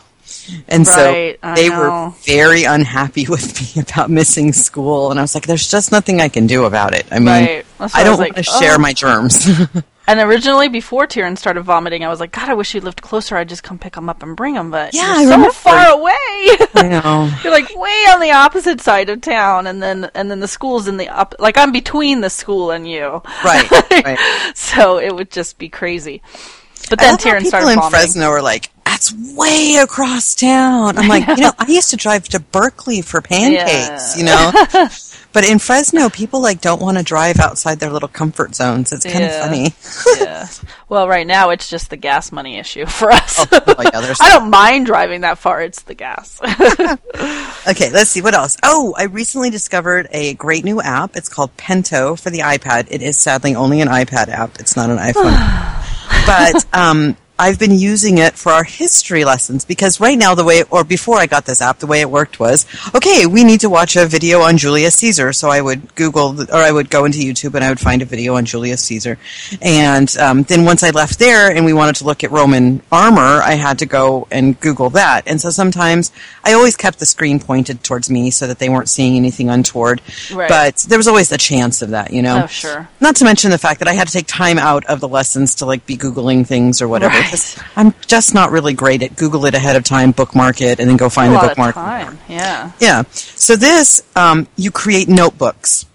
And 0.69 0.87
Right, 0.87 1.37
so 1.43 1.53
they 1.55 1.69
were 1.69 2.13
very 2.23 2.63
unhappy 2.63 3.25
with 3.35 3.45
me 3.75 3.81
about 3.81 4.09
missing 4.09 4.53
school, 4.53 5.11
and 5.11 5.19
I 5.19 5.23
was 5.23 5.35
like, 5.35 5.45
"There's 5.45 5.67
just 5.69 5.91
nothing 5.91 6.21
I 6.21 6.29
can 6.29 6.47
do 6.47 6.63
about 6.63 6.93
it. 6.95 7.05
I 7.11 7.19
mean, 7.19 7.27
Right. 7.27 7.65
I 7.93 8.03
don't 8.05 8.17
like, 8.17 8.33
want 8.35 8.45
to 8.45 8.51
share 8.59 8.75
"Oh." 8.75 8.85
my 8.87 8.93
germs." 8.93 9.35
And 10.11 10.19
originally, 10.19 10.67
before 10.67 11.07
Tyrion 11.07 11.37
started 11.37 11.61
vomiting, 11.61 12.03
I 12.03 12.09
was 12.09 12.19
like, 12.19 12.33
God, 12.33 12.49
I 12.49 12.53
wish 12.53 12.75
you 12.75 12.81
lived 12.81 13.01
closer. 13.01 13.37
I'd 13.37 13.47
just 13.47 13.63
come 13.63 13.79
pick 13.79 13.95
him 13.95 14.09
up 14.09 14.21
and 14.21 14.35
bring 14.35 14.55
him. 14.55 14.69
But 14.69 14.93
Yeah, 14.93 15.05
you're 15.05 15.13
I 15.13 15.23
so 15.23 15.31
remember. 15.31 15.51
far 15.53 15.87
away. 15.87 16.11
I 16.75 16.87
know. 16.89 17.31
you're 17.45 17.53
like 17.53 17.73
way 17.73 18.03
on 18.11 18.19
the 18.19 18.31
opposite 18.31 18.81
side 18.81 19.07
of 19.09 19.21
town, 19.21 19.67
and 19.67 19.81
then 19.81 20.11
and 20.13 20.29
then 20.29 20.41
the 20.41 20.49
school's 20.49 20.89
in 20.89 20.97
the 20.97 21.07
up. 21.07 21.33
Like 21.39 21.57
I'm 21.57 21.71
between 21.71 22.19
the 22.19 22.29
school 22.29 22.71
and 22.71 22.85
you. 22.85 23.21
Right, 23.45 23.71
right. 24.03 24.19
So 24.53 24.97
it 24.97 25.15
would 25.15 25.31
just 25.31 25.57
be 25.57 25.69
crazy. 25.69 26.21
But 26.89 26.99
then 26.99 27.15
Tyrion 27.15 27.37
people 27.37 27.49
started 27.51 27.69
in 27.69 27.75
vomiting. 27.75 27.99
Fresno 27.99 28.27
are 28.27 28.41
like, 28.41 28.69
"That's 29.01 29.35
way 29.35 29.77
across 29.81 30.35
town." 30.35 30.97
I'm 30.97 31.07
like, 31.07 31.27
you 31.27 31.43
know, 31.43 31.51
I 31.57 31.65
used 31.67 31.89
to 31.89 31.97
drive 31.97 32.25
to 32.29 32.39
Berkeley 32.39 33.01
for 33.01 33.21
pancakes, 33.21 34.15
Yeah. 34.15 34.17
you 34.17 34.23
know. 34.25 34.87
but 35.33 35.43
in 35.43 35.57
Fresno, 35.59 36.09
people 36.09 36.41
like 36.41 36.61
don't 36.61 36.81
want 36.81 36.97
to 36.97 37.03
drive 37.03 37.39
outside 37.39 37.79
their 37.79 37.89
little 37.89 38.07
comfort 38.09 38.53
zones. 38.53 38.91
It's 38.93 39.03
kind 39.05 39.19
Yeah. 39.19 39.37
of 39.37 39.41
funny. 39.43 39.73
yeah. 40.19 40.47
Well, 40.87 41.07
right 41.07 41.25
now 41.25 41.49
it's 41.49 41.69
just 41.69 41.89
the 41.89 41.97
gas 41.97 42.31
money 42.31 42.57
issue 42.59 42.85
for 42.85 43.11
us. 43.11 43.39
Oh, 43.39 43.47
yeah, 43.79 44.13
I 44.21 44.29
don't 44.37 44.49
mind 44.51 44.85
driving 44.85 45.21
that 45.21 45.37
far. 45.39 45.61
It's 45.61 45.81
the 45.83 45.95
gas. 45.95 46.39
Okay, 47.67 47.91
let's 47.91 48.09
see 48.09 48.21
what 48.21 48.33
else. 48.33 48.57
Oh, 48.63 48.93
I 48.97 49.03
recently 49.03 49.49
discovered 49.51 50.07
a 50.11 50.33
great 50.33 50.65
new 50.65 50.81
app. 50.81 51.15
It's 51.15 51.29
called 51.29 51.55
Pento 51.57 52.19
for 52.19 52.29
the 52.29 52.39
iPad. 52.39 52.87
It 52.89 53.01
is 53.01 53.17
sadly 53.17 53.55
only 53.55 53.81
an 53.81 53.87
iPad 53.87 54.27
app. 54.29 54.59
It's 54.59 54.75
not 54.75 54.89
an 54.89 54.97
iPhone. 54.97 55.31
but 56.25 56.65
um, 56.77 57.15
I've 57.41 57.57
been 57.57 57.71
using 57.73 58.19
it 58.19 58.35
for 58.35 58.51
our 58.51 58.63
history 58.63 59.25
lessons 59.25 59.65
because 59.65 59.99
right 59.99 60.15
now 60.15 60.35
the 60.35 60.43
way, 60.43 60.61
or 60.69 60.83
before 60.83 61.17
I 61.17 61.25
got 61.25 61.45
this 61.45 61.59
app, 61.59 61.79
the 61.79 61.87
way 61.87 62.01
it 62.01 62.09
worked 62.11 62.39
was, 62.39 62.67
okay, 62.93 63.25
we 63.25 63.43
need 63.43 63.61
to 63.61 63.69
watch 63.69 63.95
a 63.95 64.05
video 64.05 64.41
on 64.41 64.59
Julius 64.59 64.93
Caesar. 64.97 65.33
So 65.33 65.49
I 65.49 65.59
would 65.59 65.95
Google, 65.95 66.39
or 66.39 66.57
I 66.57 66.71
would 66.71 66.91
go 66.91 67.03
into 67.05 67.17
YouTube 67.17 67.55
and 67.55 67.63
I 67.63 67.69
would 67.69 67.79
find 67.79 68.03
a 68.03 68.05
video 68.05 68.35
on 68.35 68.45
Julius 68.45 68.83
Caesar. 68.83 69.17
And 69.59 70.15
um, 70.17 70.43
then 70.43 70.65
once 70.65 70.83
I 70.83 70.91
left 70.91 71.17
there 71.17 71.49
and 71.49 71.65
we 71.65 71.73
wanted 71.73 71.95
to 71.95 72.03
look 72.03 72.23
at 72.23 72.29
Roman 72.29 72.83
armor, 72.91 73.41
I 73.41 73.53
had 73.53 73.79
to 73.79 73.87
go 73.87 74.27
and 74.29 74.59
Google 74.59 74.91
that. 74.91 75.23
And 75.25 75.41
so 75.41 75.49
sometimes 75.49 76.11
I 76.43 76.53
always 76.53 76.77
kept 76.77 76.99
the 76.99 77.07
screen 77.07 77.39
pointed 77.39 77.83
towards 77.83 78.07
me 78.07 78.29
so 78.29 78.45
that 78.45 78.59
they 78.59 78.69
weren't 78.69 78.87
seeing 78.87 79.15
anything 79.15 79.49
untoward. 79.49 79.99
Right. 80.31 80.47
But 80.47 80.75
there 80.87 80.99
was 80.99 81.07
always 81.07 81.29
the 81.29 81.39
chance 81.39 81.81
of 81.81 81.89
that, 81.89 82.13
you 82.13 82.21
know? 82.21 82.43
Oh, 82.43 82.47
sure. 82.47 82.87
Not 82.99 83.15
to 83.15 83.25
mention 83.25 83.49
the 83.49 83.57
fact 83.57 83.79
that 83.79 83.87
I 83.87 83.93
had 83.93 84.05
to 84.05 84.13
take 84.13 84.27
time 84.27 84.59
out 84.59 84.85
of 84.85 84.99
the 84.99 85.07
lessons 85.07 85.55
to 85.55 85.65
like 85.65 85.87
be 85.87 85.97
googling 85.97 86.45
things 86.45 86.83
or 86.83 86.87
whatever. 86.87 87.15
Right. 87.15 87.30
'Cause 87.31 87.55
I'm 87.75 87.93
just 88.05 88.33
not 88.33 88.51
really 88.51 88.73
great 88.73 89.01
at 89.01 89.15
Google 89.15 89.45
it 89.45 89.55
ahead 89.55 89.75
of 89.75 89.83
time, 89.83 90.11
bookmark 90.11 90.61
it, 90.61 90.79
and 90.79 90.89
then 90.89 90.97
go 90.97 91.09
find 91.09 91.29
a 91.29 91.31
the 91.31 91.35
lot 91.37 91.43
of 91.45 91.49
bookmark. 91.51 91.75
time. 91.75 92.19
Yeah. 92.27 92.71
Yeah. 92.79 93.03
So 93.13 93.55
this, 93.55 94.03
um, 94.15 94.47
you 94.57 94.69
create 94.69 95.07
notebooks, 95.07 95.85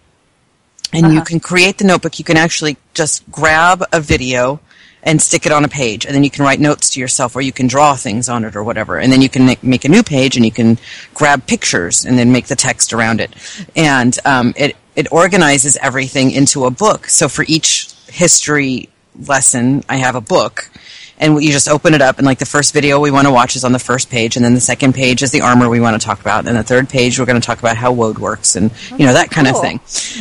and 0.93 1.13
you 1.13 1.21
can 1.21 1.39
create 1.41 1.79
the 1.79 1.85
notebook. 1.85 2.19
You 2.19 2.25
can 2.25 2.37
actually 2.37 2.77
just 2.95 3.31
grab 3.31 3.85
a 3.93 4.01
video 4.01 4.61
and 5.03 5.23
stick 5.23 5.47
it 5.47 5.53
on 5.53 5.65
a 5.65 5.69
page, 5.69 6.05
and 6.05 6.13
then 6.15 6.25
you 6.25 6.31
can 6.31 6.45
write 6.45 6.59
notes 6.59 6.91
to 6.91 6.99
yourself, 7.01 7.37
or 7.37 7.41
you 7.41 7.53
can 7.53 7.69
draw 7.69 7.95
things 7.95 8.29
on 8.29 8.45
it, 8.45 8.57
or 8.57 8.65
whatever. 8.65 8.97
And 8.97 9.13
then 9.13 9.23
you 9.23 9.29
can 9.29 9.47
make, 9.47 9.63
make 9.63 9.85
a 9.85 9.89
new 9.89 10.03
page, 10.03 10.35
and 10.37 10.45
you 10.45 10.51
can 10.51 10.79
grab 11.15 11.47
pictures, 11.47 12.05
and 12.05 12.19
then 12.19 12.33
make 12.33 12.47
the 12.47 12.57
text 12.57 12.93
around 12.93 13.21
it. 13.21 13.33
And 13.77 14.19
um, 14.25 14.53
it 14.57 14.75
it 14.97 15.07
organizes 15.13 15.77
everything 15.83 16.31
into 16.33 16.65
a 16.65 16.71
book. 16.71 17.09
So 17.09 17.29
for 17.29 17.45
each 17.47 17.89
history 18.09 18.89
lesson, 19.27 19.85
I 19.89 19.97
have 19.97 20.15
a 20.17 20.21
book 20.23 20.71
and 21.19 21.43
you 21.43 21.53
just 21.53 21.69
open 21.69 21.95
it 21.95 22.03
up 22.03 22.19
and 22.19 22.27
like 22.27 22.39
the 22.39 22.47
first 22.47 22.73
video 22.73 23.01
we 23.01 23.11
want 23.11 23.27
to 23.27 23.33
watch 23.33 23.57
is 23.57 23.65
on 23.65 23.73
the 23.73 23.79
first 23.79 24.11
page 24.11 24.37
and 24.37 24.45
then 24.45 24.55
the 24.55 24.61
second 24.61 24.95
page 24.95 25.23
is 25.23 25.31
the 25.31 25.41
armor 25.41 25.69
we 25.69 25.81
want 25.81 26.01
to 26.01 26.05
talk 26.05 26.21
about 26.21 26.47
and 26.47 26.57
the 26.57 26.63
third 26.63 26.89
page 26.89 27.19
we're 27.19 27.27
going 27.27 27.41
to 27.41 27.47
talk 27.47 27.59
about 27.59 27.77
how 27.77 27.93
woad 27.93 28.19
works 28.19 28.57
and 28.57 28.71
you 28.93 29.07
know 29.07 29.13
that 29.13 29.31
kind 29.31 29.47
of 29.49 29.61
thing. 29.61 29.81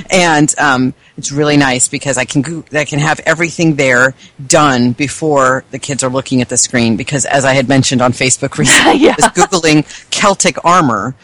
And 0.09 0.53
um, 0.57 0.93
it's 1.17 1.31
really 1.31 1.55
nice 1.57 1.87
because 1.87 2.17
i 2.17 2.25
can 2.25 2.41
go- 2.41 2.63
i 2.73 2.83
can 2.85 2.99
have 2.99 3.19
everything 3.25 3.75
there 3.75 4.13
done 4.47 4.91
before 4.91 5.63
the 5.71 5.79
kids 5.79 6.03
are 6.03 6.09
looking 6.09 6.41
at 6.41 6.49
the 6.49 6.57
screen 6.57 6.97
because 6.97 7.25
as 7.25 7.45
i 7.45 7.53
had 7.53 7.67
mentioned 7.69 8.01
on 8.01 8.11
facebook 8.11 8.57
recently 8.63 8.99
Yeah. 8.99 9.15
i 9.21 9.25
was 9.25 9.25
googling 9.33 9.85
celtic 10.11 10.63
armor 10.65 11.15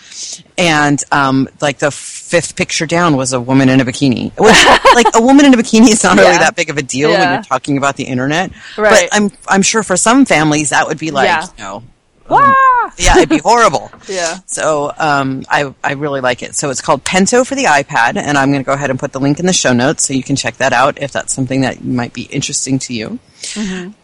and 0.58 1.02
um, 1.12 1.48
like 1.62 1.80
the 1.80 1.92
fifth 1.92 2.56
picture 2.56 2.86
down 2.86 3.18
was 3.18 3.34
a 3.34 3.40
woman 3.42 3.68
in 3.70 3.82
a 3.82 3.86
bikini 3.86 4.32
which 4.38 4.96
like 4.96 5.08
a 5.16 5.22
woman 5.22 5.46
in 5.46 5.54
a 5.54 5.58
bikini 5.58 5.90
is 5.92 6.04
not 6.04 6.18
really 6.18 6.38
that 6.38 6.56
big 6.56 6.70
of 6.70 6.78
a 6.78 6.82
deal 6.84 7.10
when 7.10 7.34
you're 7.34 7.44
talking 7.44 7.78
about 7.78 7.98
the 7.98 8.04
internet 8.06 8.52
Right. 8.78 9.10
but 9.10 9.18
i'm 9.18 9.32
i'm 9.48 9.62
sure 9.62 9.84
for 9.84 9.98
some 9.98 10.26
families 10.26 10.70
that 10.70 10.88
would 10.88 11.00
be 11.00 11.12
like 11.12 11.26
Yeah. 11.28 11.46
you 11.58 11.64
know 11.64 11.84
Wah! 12.32 12.92
yeah 12.98 13.18
it'd 13.18 13.30
be 13.30 13.38
horrible 13.38 13.92
Yeah. 14.08 14.40
so 14.46 14.92
um, 14.98 15.44
I, 15.50 15.74
I 15.84 15.94
really 15.94 16.22
like 16.22 16.44
it. 16.44 16.56
So 16.56 16.70
it's 16.70 16.82
called 16.82 17.04
Pento 17.04 17.46
for 17.48 17.56
the 17.56 17.66
iPad, 17.66 18.18
and 18.18 18.38
I'm 18.38 18.52
going 18.52 18.64
to 18.64 18.66
go 18.66 18.74
ahead 18.74 18.90
and 18.90 19.00
put 19.00 19.12
the 19.14 19.20
link 19.20 19.40
in 19.40 19.46
the 19.46 19.54
show 19.54 19.72
notes 19.74 20.06
so 20.06 20.14
you 20.14 20.24
can 20.24 20.36
check 20.36 20.58
that 20.58 20.74
out 20.74 21.02
if 21.02 21.12
that's 21.12 21.34
something 21.34 21.62
that 21.62 21.84
might 21.84 22.14
be 22.14 22.24
interesting 22.24 22.80
to 22.80 22.94
you. 22.94 23.20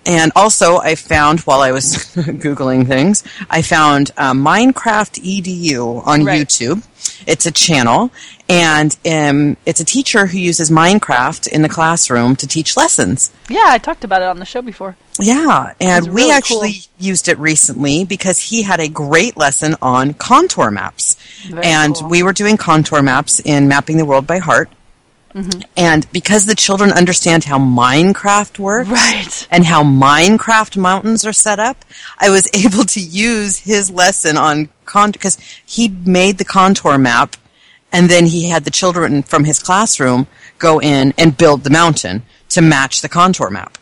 And 0.05 0.31
also, 0.35 0.77
I 0.77 0.95
found 0.95 1.41
while 1.41 1.61
I 1.61 1.71
was 1.71 1.95
Googling 2.15 2.87
things, 2.87 3.23
I 3.49 3.61
found 3.61 4.11
uh, 4.17 4.33
Minecraft 4.33 5.21
EDU 5.23 6.05
on 6.05 6.23
Right. 6.25 6.41
YouTube. 6.47 6.83
It's 7.25 7.45
a 7.45 7.51
channel, 7.51 8.11
and 8.49 8.95
um, 9.09 9.57
it's 9.65 9.79
a 9.79 9.85
teacher 9.85 10.27
who 10.27 10.37
uses 10.37 10.69
Minecraft 10.69 11.47
in 11.47 11.61
the 11.61 11.69
classroom 11.69 12.35
to 12.37 12.47
teach 12.47 12.75
lessons. 12.77 13.31
Yeah, 13.49 13.63
I 13.65 13.77
talked 13.77 14.03
about 14.03 14.21
it 14.21 14.25
on 14.27 14.39
the 14.39 14.45
show 14.45 14.61
before. 14.61 14.95
Yeah, 15.19 15.73
and 15.79 16.05
It's 16.07 16.13
we 16.13 16.31
actually 16.31 16.73
cool. 16.73 16.81
used 16.99 17.27
it 17.27 17.37
recently 17.39 18.03
because 18.05 18.39
he 18.39 18.61
had 18.63 18.79
a 18.79 18.87
great 18.89 19.35
lesson 19.37 19.75
on 19.81 20.13
contour 20.15 20.69
maps. 20.69 21.15
Very 21.49 21.65
and 21.65 21.95
cool. 21.95 22.09
we 22.09 22.23
were 22.23 22.33
doing 22.33 22.55
contour 22.57 23.01
maps 23.01 23.39
in 23.39 23.67
Mapping 23.67 23.97
the 23.97 24.05
World 24.05 24.27
by 24.27 24.37
Heart. 24.39 24.69
Mm-hmm. 25.37 25.61
And 25.77 26.11
because 26.11 26.45
the 26.45 26.55
children 26.55 26.91
understand 26.91 27.43
how 27.43 27.59
Minecraft 27.59 28.57
works 28.57 28.89
Right. 28.89 29.47
and 29.51 29.65
how 29.65 29.83
Minecraft 29.83 30.77
mountains 30.77 31.25
are 31.25 31.33
set 31.33 31.59
up, 31.59 31.85
I 32.17 32.29
was 32.31 32.49
able 32.65 32.83
to 32.85 32.99
use 32.99 33.59
his 33.59 33.91
lesson 33.91 34.35
on 34.35 34.69
contour 34.85 35.13
because 35.13 35.37
he 35.63 35.89
made 35.89 36.39
the 36.39 36.45
contour 36.45 36.97
map 36.97 37.35
and 37.91 38.09
then 38.09 38.25
he 38.25 38.49
had 38.49 38.63
the 38.63 38.71
children 38.71 39.21
from 39.21 39.43
his 39.43 39.59
classroom 39.59 40.25
go 40.57 40.79
in 40.79 41.13
and 41.17 41.37
build 41.37 41.63
the 41.63 41.69
mountain 41.69 42.23
to 42.49 42.61
match 42.61 43.01
the 43.01 43.09
contour 43.09 43.49
map. 43.51 43.77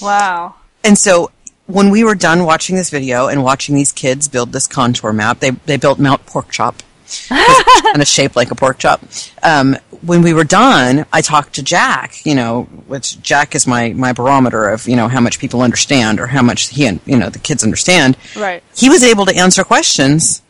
Wow. 0.00 0.54
And 0.84 0.96
so 0.96 1.30
when 1.66 1.90
we 1.90 2.04
were 2.04 2.14
done 2.14 2.44
watching 2.44 2.76
this 2.76 2.90
video 2.90 3.26
and 3.26 3.42
watching 3.42 3.74
these 3.74 3.92
kids 3.92 4.28
build 4.28 4.52
this 4.52 4.66
contour 4.66 5.12
map, 5.12 5.40
they, 5.40 5.50
they 5.50 5.76
built 5.76 5.98
Mount 5.98 6.24
Pork 6.26 6.50
Chop. 6.50 6.82
Kind 7.28 8.00
of 8.00 8.08
shaped 8.08 8.36
like 8.36 8.50
a 8.50 8.54
pork 8.54 8.78
chop. 8.78 9.02
Um, 9.42 9.76
when 10.02 10.22
we 10.22 10.32
were 10.32 10.44
done, 10.44 11.06
I 11.12 11.20
talked 11.20 11.54
to 11.54 11.62
Jack, 11.62 12.24
you 12.24 12.34
know, 12.34 12.62
which 12.86 13.20
Jack 13.20 13.54
is 13.54 13.66
my, 13.66 13.92
my 13.92 14.12
barometer 14.12 14.68
of, 14.68 14.88
you 14.88 14.96
know, 14.96 15.08
how 15.08 15.20
much 15.20 15.38
people 15.38 15.62
understand 15.62 16.20
or 16.20 16.26
how 16.26 16.42
much 16.42 16.68
he 16.68 16.86
and, 16.86 17.00
you 17.04 17.16
know, 17.16 17.28
the 17.28 17.38
kids 17.38 17.62
understand. 17.62 18.16
Right. 18.36 18.62
He 18.74 18.88
was 18.88 19.02
able 19.02 19.26
to 19.26 19.36
answer 19.36 19.64
questions 19.64 20.42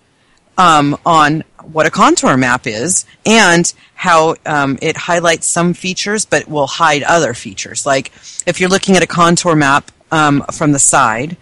um, 0.57 0.97
on 1.05 1.45
what 1.65 1.87
a 1.87 1.91
contour 1.91 2.37
map 2.37 2.67
is 2.67 3.07
and 3.27 3.73
how 3.95 4.37
um, 4.47 4.79
it 4.81 4.97
highlights 4.97 5.47
some 5.49 5.75
features 5.75 6.25
but 6.25 6.49
will 6.49 6.67
hide 6.67 7.03
other 7.03 7.35
features. 7.35 7.85
Like 7.85 8.13
if 8.47 8.61
you're 8.61 8.71
looking 8.71 8.97
at 8.97 9.03
a 9.03 9.07
contour 9.07 9.57
map 9.57 9.91
um, 10.11 10.43
from 10.53 10.73
the 10.73 10.79
side, 10.79 11.37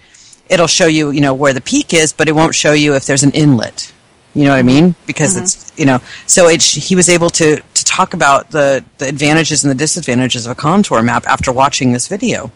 it'll 0.49 0.67
show 0.67 0.87
you, 0.87 1.11
you 1.11 1.21
know, 1.21 1.35
where 1.35 1.53
the 1.53 1.61
peak 1.61 1.93
is, 1.93 2.13
but 2.13 2.29
it 2.29 2.33
won't 2.33 2.55
show 2.55 2.73
you 2.73 2.95
if 2.95 3.07
there's 3.07 3.23
an 3.23 3.33
inlet. 3.33 3.93
You 4.35 4.45
know 4.45 4.51
what 4.51 4.59
I 4.59 4.63
mean? 4.63 4.95
Because 5.07 5.35
mm-hmm. 5.35 5.45
it's 5.45 5.73
you 5.77 5.87
know, 5.87 6.01
so 6.27 6.49
it 6.49 6.63
he 6.63 6.95
was 6.95 7.09
able 7.09 7.31
to 7.31 7.57
to 7.57 7.85
talk 7.85 8.15
about 8.15 8.51
the 8.51 8.85
the 8.99 9.09
advantages 9.09 9.65
and 9.65 9.71
the 9.71 9.75
disadvantages 9.79 10.47
of 10.47 10.53
a 10.53 10.55
contour 10.55 11.03
map 11.03 11.27
after 11.27 11.53
watching 11.53 11.93
this 11.93 12.09
video. 12.09 12.53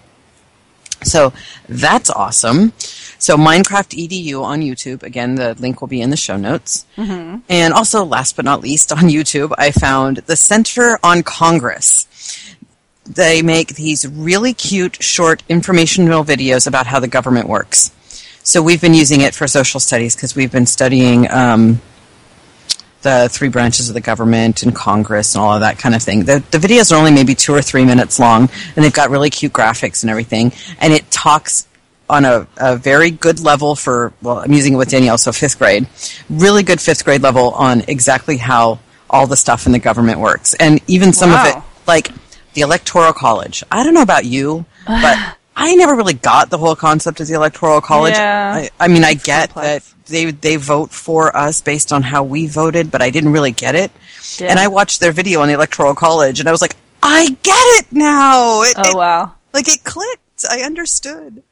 So 1.04 1.32
that's 1.68 2.10
awesome. 2.10 2.72
So 3.18 3.36
Minecraft 3.36 3.96
EDU 3.96 4.42
on 4.42 4.60
YouTube. 4.62 5.02
Again, 5.02 5.36
the 5.36 5.54
link 5.54 5.80
will 5.80 5.88
be 5.88 6.00
in 6.00 6.10
the 6.10 6.16
show 6.16 6.36
notes. 6.36 6.86
Mm-hmm. 6.96 7.38
And 7.48 7.72
also, 7.72 8.04
last 8.04 8.36
but 8.36 8.44
not 8.44 8.60
least, 8.60 8.90
on 8.92 9.04
YouTube, 9.04 9.52
I 9.56 9.70
found 9.70 10.18
the 10.18 10.36
Center 10.36 10.98
on 11.02 11.22
Congress. 11.22 12.08
They 13.04 13.42
make 13.42 13.74
these 13.74 14.06
really 14.06 14.54
cute, 14.54 15.02
short 15.02 15.42
informational 15.48 16.24
videos 16.24 16.66
about 16.66 16.86
how 16.86 17.00
the 17.00 17.08
government 17.08 17.48
works. 17.48 17.92
So 18.44 18.60
we've 18.60 18.80
been 18.80 18.94
using 18.94 19.20
it 19.20 19.34
for 19.34 19.46
social 19.46 19.78
studies 19.78 20.16
because 20.16 20.34
we've 20.34 20.50
been 20.50 20.66
studying 20.66 21.30
um, 21.30 21.80
the 23.02 23.28
three 23.30 23.48
branches 23.48 23.88
of 23.88 23.94
the 23.94 24.00
government 24.00 24.64
and 24.64 24.74
Congress 24.74 25.34
and 25.34 25.42
all 25.42 25.54
of 25.54 25.60
that 25.60 25.78
kind 25.78 25.94
of 25.94 26.02
thing. 26.02 26.24
The, 26.24 26.42
the 26.50 26.58
videos 26.58 26.90
are 26.90 26.96
only 26.96 27.12
maybe 27.12 27.36
two 27.36 27.54
or 27.54 27.62
three 27.62 27.84
minutes 27.84 28.18
long, 28.18 28.50
and 28.74 28.84
they've 28.84 28.92
got 28.92 29.10
really 29.10 29.30
cute 29.30 29.52
graphics 29.52 30.02
and 30.02 30.10
everything. 30.10 30.52
And 30.80 30.92
it 30.92 31.08
talks 31.10 31.68
on 32.10 32.24
a, 32.24 32.48
a 32.56 32.76
very 32.76 33.12
good 33.12 33.38
level 33.40 33.76
for, 33.76 34.12
well, 34.22 34.38
I'm 34.38 34.52
using 34.52 34.74
it 34.74 34.76
with 34.76 34.90
Danielle, 34.90 35.18
so 35.18 35.30
fifth 35.30 35.58
grade. 35.58 35.86
Really 36.28 36.64
good 36.64 36.80
fifth 36.80 37.04
grade 37.04 37.22
level 37.22 37.50
on 37.52 37.82
exactly 37.86 38.38
how 38.38 38.80
all 39.08 39.28
the 39.28 39.36
stuff 39.36 39.66
in 39.66 39.72
the 39.72 39.78
government 39.78 40.18
works. 40.18 40.54
And 40.54 40.80
even 40.88 41.12
some 41.12 41.30
of 41.32 41.46
it, 41.46 41.62
like 41.86 42.08
the 42.54 42.62
Electoral 42.62 43.12
College. 43.12 43.62
I 43.70 43.84
don't 43.84 43.94
know 43.94 44.02
about 44.02 44.24
you, 44.24 44.64
but 44.86 45.36
I 45.54 45.74
never 45.74 45.94
really 45.94 46.14
got 46.14 46.50
the 46.50 46.58
whole 46.58 46.74
concept 46.74 47.20
of 47.20 47.26
the 47.28 47.34
Electoral 47.34 47.80
College. 47.80 48.14
Yeah. 48.14 48.52
I, 48.54 48.70
I 48.84 48.88
mean, 48.88 49.04
I 49.04 49.14
get 49.14 49.50
complex. 49.50 49.90
that 49.90 50.06
they 50.08 50.30
they 50.30 50.56
vote 50.56 50.90
for 50.90 51.36
us 51.36 51.60
based 51.60 51.92
on 51.92 52.02
how 52.02 52.22
we 52.24 52.46
voted, 52.46 52.90
but 52.90 53.02
I 53.02 53.10
didn't 53.10 53.32
really 53.32 53.52
get 53.52 53.74
it. 53.74 53.90
Yeah. 54.38 54.48
And 54.48 54.58
I 54.58 54.68
watched 54.68 55.00
their 55.00 55.12
video 55.12 55.40
on 55.42 55.48
the 55.48 55.54
Electoral 55.54 55.94
College, 55.94 56.40
and 56.40 56.48
I 56.48 56.52
was 56.52 56.62
like, 56.62 56.74
I 57.02 57.28
get 57.42 57.56
it 57.80 57.86
now. 57.92 58.62
It, 58.62 58.74
Oh 58.78 58.90
it- 58.90 58.96
wow. 58.96 59.32
like 59.52 59.68
it 59.68 59.84
clicked. 59.84 60.44
I 60.50 60.60
understood. 60.62 61.42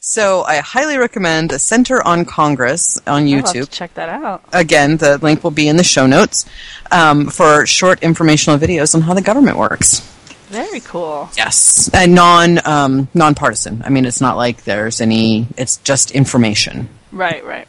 So 0.00 0.42
I 0.42 0.58
highly 0.58 0.98
recommend 0.98 1.50
a 1.52 1.58
Center 1.58 2.00
on 2.06 2.24
Congress 2.24 2.98
on 3.06 3.24
I'll 3.26 3.36
have 3.36 3.52
to 3.52 3.58
YouTube. 3.60 3.70
check 3.72 3.94
that 3.94 4.08
out. 4.08 4.44
Again, 4.52 4.98
the 4.98 5.18
link 5.18 5.42
will 5.42 5.50
be 5.50 5.68
in 5.68 5.76
the 5.76 5.82
show 5.84 6.06
notes 6.06 6.46
um, 6.92 7.26
for 7.28 7.66
short 7.66 8.02
informational 8.02 8.58
videos 8.58 8.94
on 8.94 9.00
how 9.02 9.14
the 9.14 9.22
government 9.22 9.56
works. 9.58 10.02
Very 10.48 10.80
cool. 10.80 11.28
Yes, 11.36 11.90
and 11.92 12.14
non 12.14 12.64
um, 12.66 13.08
nonpartisan. 13.14 13.82
I 13.84 13.90
mean, 13.90 14.04
it's 14.04 14.20
not 14.20 14.36
like 14.36 14.64
there's 14.64 15.00
any. 15.00 15.46
It's 15.56 15.78
just 15.78 16.12
information. 16.12 16.88
Right, 17.12 17.44
right. 17.44 17.66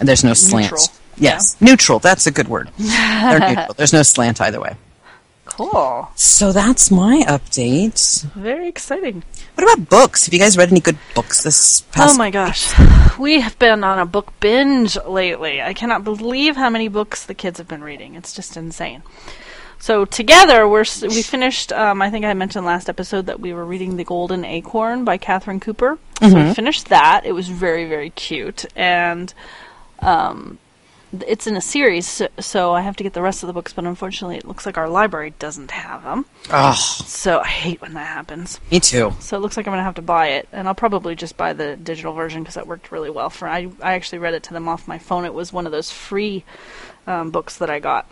There's 0.00 0.24
no 0.24 0.34
slant. 0.34 0.72
Neutral. 0.72 0.86
Yes, 1.16 1.60
neutral. 1.60 1.98
That's 1.98 2.26
a 2.26 2.30
good 2.30 2.48
word. 2.48 2.70
They're 2.78 3.40
neutral. 3.40 3.74
There's 3.74 3.92
no 3.92 4.02
slant 4.02 4.40
either 4.40 4.60
way. 4.60 4.76
Cool. 5.44 6.08
So 6.16 6.52
that's 6.52 6.90
my 6.90 7.22
update. 7.28 8.24
Very 8.32 8.66
exciting. 8.66 9.22
What 9.54 9.72
about 9.72 9.88
books? 9.88 10.24
Have 10.24 10.34
you 10.34 10.40
guys 10.40 10.56
read 10.56 10.70
any 10.70 10.80
good 10.80 10.98
books 11.14 11.42
this 11.44 11.82
past? 11.92 12.14
Oh 12.14 12.18
my 12.18 12.30
gosh. 12.30 12.72
We 13.18 13.40
have 13.40 13.56
been 13.60 13.84
on 13.84 14.00
a 14.00 14.06
book 14.06 14.32
binge 14.40 14.96
lately. 15.06 15.62
I 15.62 15.74
cannot 15.74 16.02
believe 16.02 16.56
how 16.56 16.70
many 16.70 16.88
books 16.88 17.26
the 17.26 17.34
kids 17.34 17.58
have 17.58 17.68
been 17.68 17.84
reading. 17.84 18.16
It's 18.16 18.32
just 18.32 18.56
insane. 18.56 19.02
So 19.84 20.06
together, 20.06 20.66
we're 20.66 20.86
we 21.02 21.20
finished. 21.20 21.70
Um, 21.70 22.00
I 22.00 22.08
think 22.08 22.24
I 22.24 22.32
mentioned 22.32 22.64
last 22.64 22.88
episode 22.88 23.26
that 23.26 23.38
we 23.38 23.52
were 23.52 23.66
reading 23.66 23.98
*The 23.98 24.04
Golden 24.04 24.42
Acorn* 24.42 25.04
by 25.04 25.18
Catherine 25.18 25.60
Cooper. 25.60 25.98
So 26.22 26.34
we 26.34 26.54
finished 26.54 26.86
that. 26.86 27.26
It 27.26 27.32
was 27.32 27.48
very 27.48 27.86
very 27.86 28.08
cute, 28.08 28.64
and 28.74 29.34
um, 29.98 30.58
it's 31.26 31.46
in 31.46 31.54
a 31.54 31.60
series. 31.60 32.08
So, 32.08 32.28
so 32.38 32.72
I 32.72 32.80
have 32.80 32.96
to 32.96 33.02
get 33.02 33.12
the 33.12 33.20
rest 33.20 33.42
of 33.42 33.46
the 33.46 33.52
books, 33.52 33.74
but 33.74 33.84
unfortunately, 33.84 34.38
it 34.38 34.46
looks 34.46 34.64
like 34.64 34.78
our 34.78 34.88
library 34.88 35.34
doesn't 35.38 35.70
have 35.72 36.02
them. 36.02 36.24
Oh, 36.48 36.72
So 36.72 37.40
I 37.40 37.48
hate 37.48 37.82
when 37.82 37.92
that 37.92 38.06
happens. 38.06 38.60
me 38.70 38.80
too. 38.80 39.12
So 39.20 39.36
it 39.36 39.40
looks 39.40 39.58
like 39.58 39.66
I'm 39.66 39.72
gonna 39.72 39.82
have 39.82 39.96
to 39.96 40.02
buy 40.02 40.28
it, 40.28 40.48
and 40.50 40.66
I'll 40.66 40.74
probably 40.74 41.14
just 41.14 41.36
buy 41.36 41.52
the 41.52 41.76
digital 41.76 42.14
version 42.14 42.42
because 42.42 42.54
that 42.54 42.66
worked 42.66 42.90
really 42.90 43.10
well 43.10 43.28
for. 43.28 43.48
I 43.48 43.68
I 43.82 43.92
actually 43.92 44.20
read 44.20 44.32
it 44.32 44.44
to 44.44 44.54
them 44.54 44.66
off 44.66 44.88
my 44.88 44.98
phone. 44.98 45.26
It 45.26 45.34
was 45.34 45.52
one 45.52 45.66
of 45.66 45.72
those 45.72 45.90
free 45.90 46.42
um, 47.06 47.30
books 47.30 47.58
that 47.58 47.68
I 47.68 47.80
got 47.80 48.06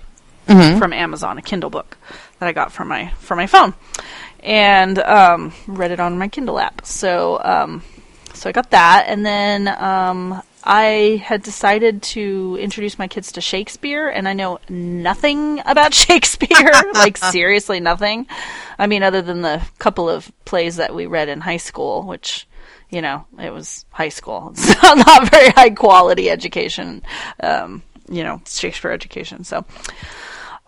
from 0.46 0.92
Amazon, 0.92 1.38
a 1.38 1.42
Kindle 1.42 1.70
book 1.70 1.96
that 2.38 2.48
I 2.48 2.52
got 2.52 2.72
for 2.72 2.84
my 2.84 3.10
for 3.18 3.36
my 3.36 3.46
phone, 3.46 3.74
and 4.40 4.98
um, 4.98 5.52
read 5.66 5.90
it 5.90 6.00
on 6.00 6.18
my 6.18 6.28
Kindle 6.28 6.58
app. 6.58 6.84
So 6.84 7.40
um, 7.42 7.82
so 8.34 8.48
I 8.48 8.52
got 8.52 8.70
that, 8.70 9.04
and 9.08 9.24
then 9.24 9.68
um, 9.68 10.42
I 10.64 11.22
had 11.24 11.42
decided 11.42 12.02
to 12.02 12.58
introduce 12.60 12.98
my 12.98 13.08
kids 13.08 13.32
to 13.32 13.40
Shakespeare, 13.40 14.08
and 14.08 14.28
I 14.28 14.32
know 14.32 14.58
nothing 14.68 15.60
about 15.66 15.94
Shakespeare, 15.94 16.72
like 16.94 17.16
seriously 17.16 17.80
nothing. 17.80 18.26
I 18.78 18.86
mean, 18.86 19.02
other 19.02 19.22
than 19.22 19.42
the 19.42 19.62
couple 19.78 20.08
of 20.08 20.30
plays 20.44 20.76
that 20.76 20.94
we 20.94 21.06
read 21.06 21.28
in 21.28 21.40
high 21.40 21.58
school, 21.58 22.02
which 22.02 22.46
you 22.92 23.00
know, 23.00 23.24
it 23.40 23.50
was 23.50 23.86
high 23.90 24.10
school. 24.10 24.52
It's 24.56 24.82
not, 24.82 24.98
not 24.98 25.30
very 25.30 25.48
high 25.48 25.70
quality 25.70 26.30
education, 26.30 27.02
um, 27.40 27.82
you 28.08 28.22
know, 28.22 28.42
Shakespeare 28.46 28.92
education. 28.92 29.44
So, 29.44 29.64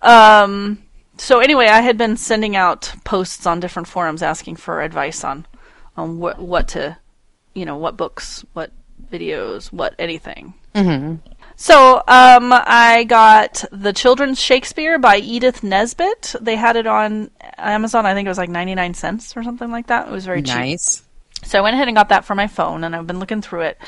um, 0.05 0.79
so 1.17 1.41
anyway, 1.41 1.67
I 1.67 1.81
had 1.81 1.97
been 1.97 2.17
sending 2.17 2.57
out 2.57 2.93
posts 3.05 3.47
on 3.47 3.61
different 3.61 3.89
forums 3.89 4.23
asking 4.23 4.57
for 4.57 4.83
advice 4.83 5.25
on 5.25 5.47
on 5.97 6.19
what 6.19 6.39
what 6.39 6.69
to, 6.69 6.99
you 7.55 7.65
know, 7.65 7.77
what 7.77 7.97
books, 7.97 8.45
what 8.53 8.73
videos, 9.11 9.73
what 9.73 9.95
anything. 9.99 10.55
Mm-hmm. 10.75 11.17
So 11.57 11.99
um, 12.09 12.53
I 12.53 13.05
got 13.05 13.65
the 13.71 13.93
Children's 13.93 14.41
Shakespeare 14.41 14.99
by 14.99 15.19
Edith 15.19 15.63
Nesbit. 15.63 16.35
They 16.41 16.57
had 16.57 16.75
it 16.75 16.87
on 16.87 17.31
Amazon. 17.59 18.07
I 18.07 18.15
think 18.15 18.27
it 18.27 18.29
was 18.29 18.39
like 18.39 18.51
ninety 18.51 18.75
nine 18.75 18.95
cents 18.95 19.37
or 19.37 19.45
something 19.45 19.71
like 19.71 19.87
that. 19.87 20.09
It 20.09 20.11
was 20.11 20.27
very 20.27 20.43
cheap. 20.43 20.57
Nice. 20.57 21.03
So 21.45 21.59
I 21.59 21.63
went 21.63 21.75
ahead 21.75 21.89
and 21.89 21.97
got 21.97 22.09
that 22.09 22.25
for 22.25 22.35
my 22.35 22.49
phone, 22.49 22.83
and 22.83 22.97
I've 22.97 23.07
been 23.07 23.21
looking 23.21 23.43
through 23.43 23.63
it. 23.63 23.79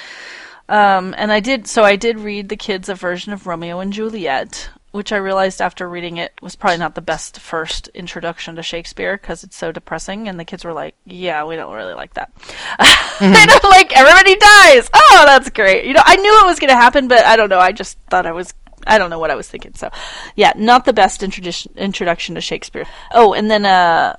Um, 0.68 1.14
and 1.16 1.32
I 1.32 1.40
did. 1.40 1.66
So 1.66 1.82
I 1.82 1.96
did 1.96 2.20
read 2.20 2.48
the 2.48 2.56
kids 2.56 2.88
a 2.88 2.94
version 2.94 3.32
of 3.32 3.46
Romeo 3.46 3.80
and 3.80 3.92
Juliet, 3.92 4.68
which 4.96 5.12
I 5.12 5.16
realized 5.16 5.60
after 5.60 5.88
reading 5.88 6.16
it 6.16 6.32
was 6.40 6.56
probably 6.56 6.78
not 6.78 6.94
the 6.94 7.00
best 7.02 7.38
first 7.38 7.88
introduction 7.88 8.56
to 8.56 8.62
Shakespeare 8.62 9.16
because 9.16 9.44
it's 9.44 9.56
so 9.56 9.70
depressing. 9.70 10.26
And 10.28 10.40
the 10.40 10.44
kids 10.44 10.64
were 10.64 10.72
like, 10.72 10.94
"Yeah, 11.04 11.44
we 11.44 11.54
don't 11.56 11.74
really 11.74 11.94
like 11.94 12.14
that. 12.14 12.32
Mm-hmm. 13.16 13.32
they 13.32 13.46
don't 13.46 13.64
like 13.64 13.96
everybody 13.96 14.36
dies. 14.36 14.90
Oh, 14.92 15.22
that's 15.24 15.48
great. 15.48 15.86
You 15.86 15.94
know, 15.94 16.02
I 16.04 16.16
knew 16.16 16.40
it 16.42 16.44
was 16.44 16.58
going 16.58 16.68
to 16.68 16.76
happen, 16.76 17.08
but 17.08 17.24
I 17.24 17.36
don't 17.36 17.48
know. 17.48 17.58
I 17.58 17.72
just 17.72 17.96
thought 18.10 18.26
I 18.26 18.32
was." 18.32 18.52
I 18.86 18.98
don't 18.98 19.10
know 19.10 19.18
what 19.18 19.30
I 19.30 19.34
was 19.34 19.48
thinking. 19.48 19.74
So, 19.74 19.90
yeah, 20.36 20.52
not 20.56 20.84
the 20.84 20.92
best 20.92 21.22
introduction 21.22 21.72
introduction 21.76 22.34
to 22.36 22.40
Shakespeare. 22.40 22.86
Oh, 23.12 23.32
and 23.34 23.50
then 23.50 23.66
uh, 23.66 24.16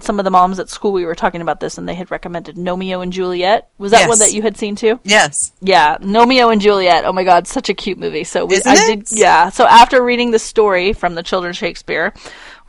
some 0.00 0.18
of 0.18 0.24
the 0.24 0.30
moms 0.30 0.58
at 0.58 0.68
school 0.68 0.92
we 0.92 1.04
were 1.04 1.14
talking 1.14 1.40
about 1.40 1.60
this, 1.60 1.78
and 1.78 1.88
they 1.88 1.94
had 1.94 2.10
recommended 2.10 2.56
Gnomeo 2.56 3.02
and 3.02 3.12
Juliet. 3.12 3.68
Was 3.78 3.92
that 3.92 4.00
Yes. 4.00 4.08
one 4.08 4.18
that 4.20 4.32
you 4.32 4.42
had 4.42 4.56
seen 4.56 4.76
too? 4.76 4.98
Yes. 5.04 5.52
Yeah, 5.60 5.96
Gnomeo 5.98 6.52
and 6.52 6.60
Juliet. 6.60 7.04
Oh 7.04 7.12
my 7.12 7.24
God, 7.24 7.46
such 7.46 7.68
a 7.68 7.74
cute 7.74 7.98
movie. 7.98 8.24
So 8.24 8.46
we, 8.46 8.56
Isn't 8.56 8.68
I 8.70 8.74
it? 8.92 9.08
did. 9.08 9.18
Yeah. 9.18 9.50
So 9.50 9.66
after 9.66 10.02
reading 10.02 10.30
the 10.30 10.38
story 10.38 10.92
from 10.92 11.14
the 11.14 11.22
children's 11.22 11.56
Shakespeare, 11.56 12.12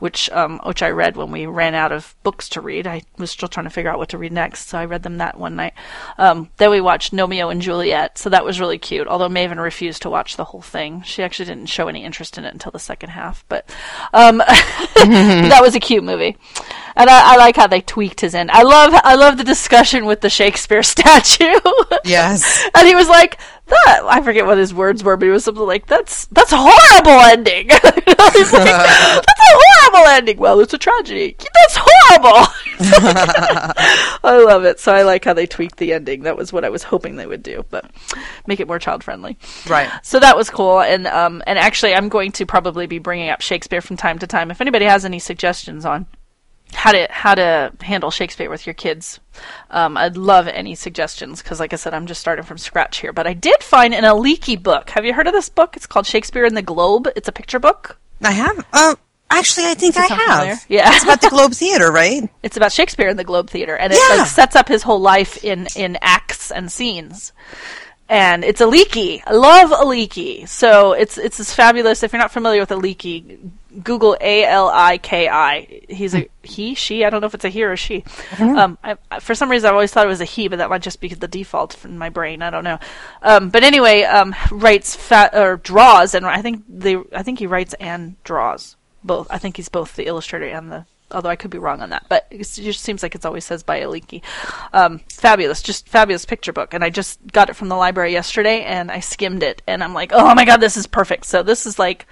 which 0.00 0.28
um, 0.30 0.60
which 0.64 0.82
I 0.82 0.90
read 0.90 1.16
when 1.16 1.30
we 1.30 1.46
ran 1.46 1.74
out 1.74 1.92
of 1.92 2.14
books 2.22 2.48
to 2.50 2.60
read, 2.60 2.86
I 2.86 3.02
was 3.18 3.30
still 3.30 3.48
trying 3.48 3.64
to 3.64 3.70
figure 3.70 3.90
out 3.90 3.98
what 3.98 4.08
to 4.10 4.18
read 4.18 4.32
next. 4.32 4.68
So 4.68 4.78
I 4.78 4.84
read 4.86 5.02
them 5.02 5.18
that 5.18 5.38
one 5.38 5.56
night. 5.56 5.74
Um, 6.18 6.50
then 6.56 6.70
we 6.70 6.80
watched 6.80 7.12
Gnomeo 7.12 7.50
and 7.50 7.62
Juliet. 7.62 8.18
So 8.18 8.30
that 8.30 8.44
was 8.44 8.60
really 8.60 8.78
cute. 8.78 9.06
Although 9.06 9.28
Maven 9.28 9.62
refused 9.62 10.02
to 10.02 10.10
watch 10.10 10.36
the 10.36 10.44
whole 10.44 10.62
thing. 10.62 11.02
She 11.02 11.22
actually 11.22 11.46
didn't 11.46 11.66
show 11.66 11.88
any 11.88 12.04
interest 12.04 12.36
in 12.38 12.44
it 12.44 12.52
until 12.52 12.72
the 12.72 12.78
second 12.78 13.10
half. 13.10 13.44
But 13.48 13.70
um, 14.12 14.38
that 14.96 15.60
was 15.60 15.74
a 15.74 15.80
cute 15.80 16.04
movie. 16.04 16.36
And 16.96 17.08
I, 17.08 17.34
I 17.34 17.36
like 17.36 17.56
how 17.56 17.66
they 17.66 17.80
tweaked 17.80 18.20
his 18.20 18.34
end. 18.34 18.50
I 18.50 18.62
love 18.62 18.92
I 19.04 19.14
love 19.14 19.36
the 19.38 19.44
discussion 19.44 20.06
with 20.06 20.20
the 20.20 20.30
Shakespeare 20.30 20.82
statue. 20.82 21.60
Yes. 22.04 22.68
And 22.80 22.86
he 22.86 22.94
was 22.94 23.08
like, 23.08 23.38
that 23.70 24.02
I 24.04 24.20
forget 24.20 24.46
what 24.46 24.58
his 24.58 24.74
words 24.74 25.02
were, 25.02 25.16
but 25.16 25.28
it 25.28 25.32
was 25.32 25.44
something 25.44 25.64
like, 25.64 25.86
That's 25.86 26.26
that's 26.26 26.52
a 26.52 26.56
horrible 26.58 27.22
ending. 27.24 27.70
You 27.70 27.76
know, 28.18 28.30
he's 28.32 28.52
like, 28.52 28.64
That's 28.64 29.28
a 29.28 29.44
horrible 29.50 30.08
ending. 30.10 30.38
Well, 30.38 30.60
it's 30.60 30.74
a 30.74 30.78
tragedy. 30.78 31.36
That's 31.38 31.76
horrible. 31.78 32.52
I 34.24 34.42
love 34.44 34.64
it. 34.64 34.80
So 34.80 34.92
I 34.92 35.02
like 35.02 35.24
how 35.24 35.34
they 35.34 35.46
tweaked 35.46 35.78
the 35.78 35.92
ending. 35.92 36.22
That 36.22 36.36
was 36.36 36.52
what 36.52 36.64
I 36.64 36.70
was 36.70 36.82
hoping 36.82 37.16
they 37.16 37.26
would 37.26 37.42
do, 37.42 37.64
but 37.70 37.90
make 38.46 38.60
it 38.60 38.68
more 38.68 38.78
child 38.78 39.04
friendly. 39.04 39.38
Right. 39.68 39.90
So 40.02 40.18
that 40.20 40.36
was 40.36 40.50
cool, 40.50 40.80
and 40.80 41.06
um, 41.06 41.42
and 41.46 41.58
actually, 41.58 41.94
I'm 41.94 42.08
going 42.08 42.32
to 42.32 42.46
probably 42.46 42.86
be 42.86 42.98
bringing 42.98 43.30
up 43.30 43.40
Shakespeare 43.40 43.80
from 43.80 43.96
time 43.96 44.18
to 44.18 44.26
time. 44.26 44.50
If 44.50 44.60
anybody 44.60 44.84
has 44.84 45.04
any 45.04 45.18
suggestions 45.18 45.84
on 45.84 46.06
how 46.74 46.92
to 46.92 47.06
how 47.10 47.34
to 47.34 47.72
handle 47.80 48.10
Shakespeare 48.10 48.48
with 48.50 48.66
your 48.66 48.74
kids, 48.74 49.20
um, 49.70 49.96
I'd 49.96 50.16
love 50.16 50.46
any 50.48 50.74
suggestions 50.74 51.42
because, 51.42 51.60
like 51.60 51.72
I 51.72 51.76
said, 51.76 51.94
I'm 51.94 52.06
just 52.06 52.20
starting 52.20 52.44
from 52.44 52.58
scratch 52.58 52.98
here. 53.00 53.12
But 53.12 53.26
I 53.26 53.32
did 53.34 53.62
find 53.62 53.94
an 53.94 54.04
Aliki 54.04 54.60
book. 54.62 54.90
Have 54.90 55.04
you 55.04 55.12
heard 55.14 55.26
of 55.26 55.32
this 55.32 55.48
book? 55.48 55.76
It's 55.76 55.86
called 55.86 56.06
Shakespeare 56.06 56.44
in 56.44 56.54
the 56.54 56.62
Globe. 56.62 57.08
It's 57.16 57.28
a 57.28 57.32
picture 57.32 57.58
book. 57.58 57.98
I 58.22 58.32
have. 58.32 58.66
Uh, 58.72 58.94
actually, 59.30 59.66
I 59.66 59.74
think 59.74 59.96
I 59.96 60.06
sound 60.08 60.20
familiar? 60.22 60.50
have. 60.54 60.66
Yeah. 60.68 60.90
It's 60.94 61.04
about 61.04 61.20
the 61.20 61.28
Globe 61.30 61.52
Theater, 61.52 61.90
right? 61.90 62.28
It's 62.42 62.56
about 62.56 62.72
Shakespeare 62.72 63.08
in 63.08 63.16
the 63.16 63.24
Globe 63.24 63.48
Theater, 63.50 63.76
and 63.76 63.92
it 63.92 63.98
Yeah. 64.10 64.16
like 64.18 64.26
sets 64.26 64.56
up 64.56 64.68
his 64.68 64.82
whole 64.82 65.00
life 65.00 65.42
in 65.44 65.66
in 65.76 65.98
acts 66.02 66.50
and 66.50 66.70
scenes. 66.70 67.32
And 68.08 68.44
it's 68.44 68.60
Aliki. 68.60 69.22
I 69.24 69.32
love 69.34 69.70
Aliki. 69.70 70.48
So 70.48 70.92
it's 70.94 71.16
it's 71.16 71.38
this 71.38 71.54
fabulous. 71.54 72.02
If 72.02 72.12
you're 72.12 72.20
not 72.20 72.32
familiar 72.32 72.60
with 72.60 72.70
Aliki, 72.70 73.38
Google 73.82 74.16
A 74.20 74.44
L 74.44 74.68
I 74.68 74.98
K 74.98 75.28
I. 75.28 75.82
He's 75.88 76.14
a 76.14 76.28
he, 76.42 76.74
she. 76.74 77.04
I 77.04 77.10
don't 77.10 77.20
know 77.20 77.26
if 77.26 77.34
it's 77.34 77.44
a 77.44 77.48
he 77.48 77.62
or 77.62 77.72
a 77.72 77.76
she. 77.76 78.04
Um, 78.38 78.78
I, 78.82 78.96
for 79.20 79.34
some 79.34 79.50
reason, 79.50 79.68
I've 79.68 79.74
always 79.74 79.92
thought 79.92 80.06
it 80.06 80.08
was 80.08 80.20
a 80.20 80.24
he, 80.24 80.48
but 80.48 80.56
that 80.58 80.70
might 80.70 80.82
just 80.82 81.00
be 81.00 81.08
the 81.08 81.28
default 81.28 81.84
in 81.84 81.98
my 81.98 82.08
brain. 82.08 82.42
I 82.42 82.50
don't 82.50 82.64
know. 82.64 82.78
Um, 83.22 83.50
but 83.50 83.62
anyway, 83.62 84.02
um, 84.02 84.34
writes 84.50 84.96
fa- 84.96 85.30
or 85.32 85.56
draws, 85.56 86.14
and 86.14 86.26
I 86.26 86.42
think 86.42 86.64
they. 86.68 86.96
I 87.12 87.22
think 87.22 87.38
he 87.38 87.46
writes 87.46 87.74
and 87.74 88.22
draws 88.24 88.76
both. 89.04 89.28
I 89.30 89.38
think 89.38 89.56
he's 89.56 89.68
both 89.68 89.96
the 89.96 90.06
illustrator 90.06 90.46
and 90.46 90.70
the. 90.70 90.86
Although 91.12 91.30
I 91.30 91.34
could 91.34 91.50
be 91.50 91.58
wrong 91.58 91.80
on 91.80 91.90
that, 91.90 92.06
but 92.08 92.28
it 92.30 92.38
just 92.38 92.82
seems 92.82 93.02
like 93.02 93.16
it's 93.16 93.24
always 93.24 93.44
says 93.44 93.64
by 93.64 93.80
Aliki. 93.80 94.22
Um, 94.72 95.00
fabulous, 95.08 95.60
just 95.60 95.88
fabulous 95.88 96.24
picture 96.24 96.52
book, 96.52 96.72
and 96.72 96.84
I 96.84 96.90
just 96.90 97.18
got 97.32 97.50
it 97.50 97.56
from 97.56 97.68
the 97.68 97.74
library 97.74 98.12
yesterday, 98.12 98.62
and 98.62 98.92
I 98.92 99.00
skimmed 99.00 99.42
it, 99.42 99.60
and 99.66 99.82
I'm 99.82 99.92
like, 99.92 100.12
oh 100.14 100.32
my 100.36 100.44
god, 100.44 100.58
this 100.58 100.76
is 100.76 100.86
perfect. 100.86 101.24
So 101.24 101.42
this 101.42 101.66
is 101.66 101.80
like 101.80 102.06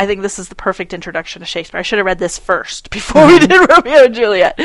I 0.00 0.06
think 0.06 0.22
this 0.22 0.38
is 0.38 0.48
the 0.48 0.54
perfect 0.54 0.94
introduction 0.94 1.40
to 1.40 1.46
Shakespeare. 1.46 1.78
I 1.78 1.82
should 1.82 1.98
have 1.98 2.06
read 2.06 2.18
this 2.18 2.38
first 2.38 2.88
before 2.90 3.26
we 3.26 3.38
did 3.38 3.50
Romeo 3.50 4.06
and 4.06 4.14
Juliet. 4.14 4.58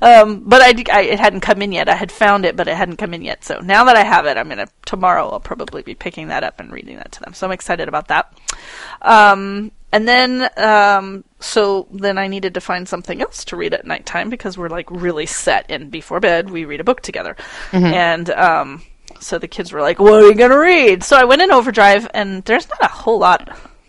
Um, 0.00 0.44
but 0.46 0.62
I, 0.62 0.74
I, 0.92 1.02
it 1.02 1.18
hadn't 1.18 1.40
come 1.40 1.60
in 1.60 1.72
yet. 1.72 1.88
I 1.88 1.96
had 1.96 2.12
found 2.12 2.44
it, 2.44 2.54
but 2.54 2.68
it 2.68 2.76
hadn't 2.76 2.96
come 2.96 3.12
in 3.12 3.22
yet. 3.22 3.42
So 3.42 3.58
now 3.58 3.82
that 3.82 3.96
I 3.96 4.04
have 4.04 4.26
it, 4.26 4.36
I'm 4.36 4.48
gonna 4.48 4.68
tomorrow. 4.84 5.28
I'll 5.28 5.40
probably 5.40 5.82
be 5.82 5.96
picking 5.96 6.28
that 6.28 6.44
up 6.44 6.60
and 6.60 6.70
reading 6.70 6.98
that 6.98 7.10
to 7.12 7.20
them. 7.20 7.34
So 7.34 7.48
I'm 7.48 7.52
excited 7.52 7.88
about 7.88 8.06
that. 8.08 8.32
Um, 9.02 9.72
and 9.90 10.06
then, 10.06 10.48
um, 10.56 11.24
so 11.40 11.88
then 11.90 12.16
I 12.16 12.28
needed 12.28 12.54
to 12.54 12.60
find 12.60 12.88
something 12.88 13.20
else 13.20 13.44
to 13.46 13.56
read 13.56 13.74
at 13.74 13.88
nighttime 13.88 14.30
because 14.30 14.56
we're 14.56 14.68
like 14.68 14.88
really 14.88 15.26
set 15.26 15.68
in 15.68 15.90
before 15.90 16.20
bed. 16.20 16.48
We 16.48 16.64
read 16.64 16.80
a 16.80 16.84
book 16.84 17.00
together, 17.00 17.34
and 17.72 18.30
um, 18.30 18.84
so 19.18 19.38
the 19.38 19.48
kids 19.48 19.72
were 19.72 19.80
like, 19.80 19.98
"What 19.98 20.22
are 20.22 20.28
you 20.28 20.34
gonna 20.34 20.58
read?" 20.58 21.02
So 21.02 21.16
I 21.16 21.24
went 21.24 21.42
in 21.42 21.50
Overdrive, 21.50 22.08
and 22.14 22.44
there's 22.44 22.68
not 22.68 22.82
a 22.82 22.88
whole 22.88 23.18
lot 23.18 23.48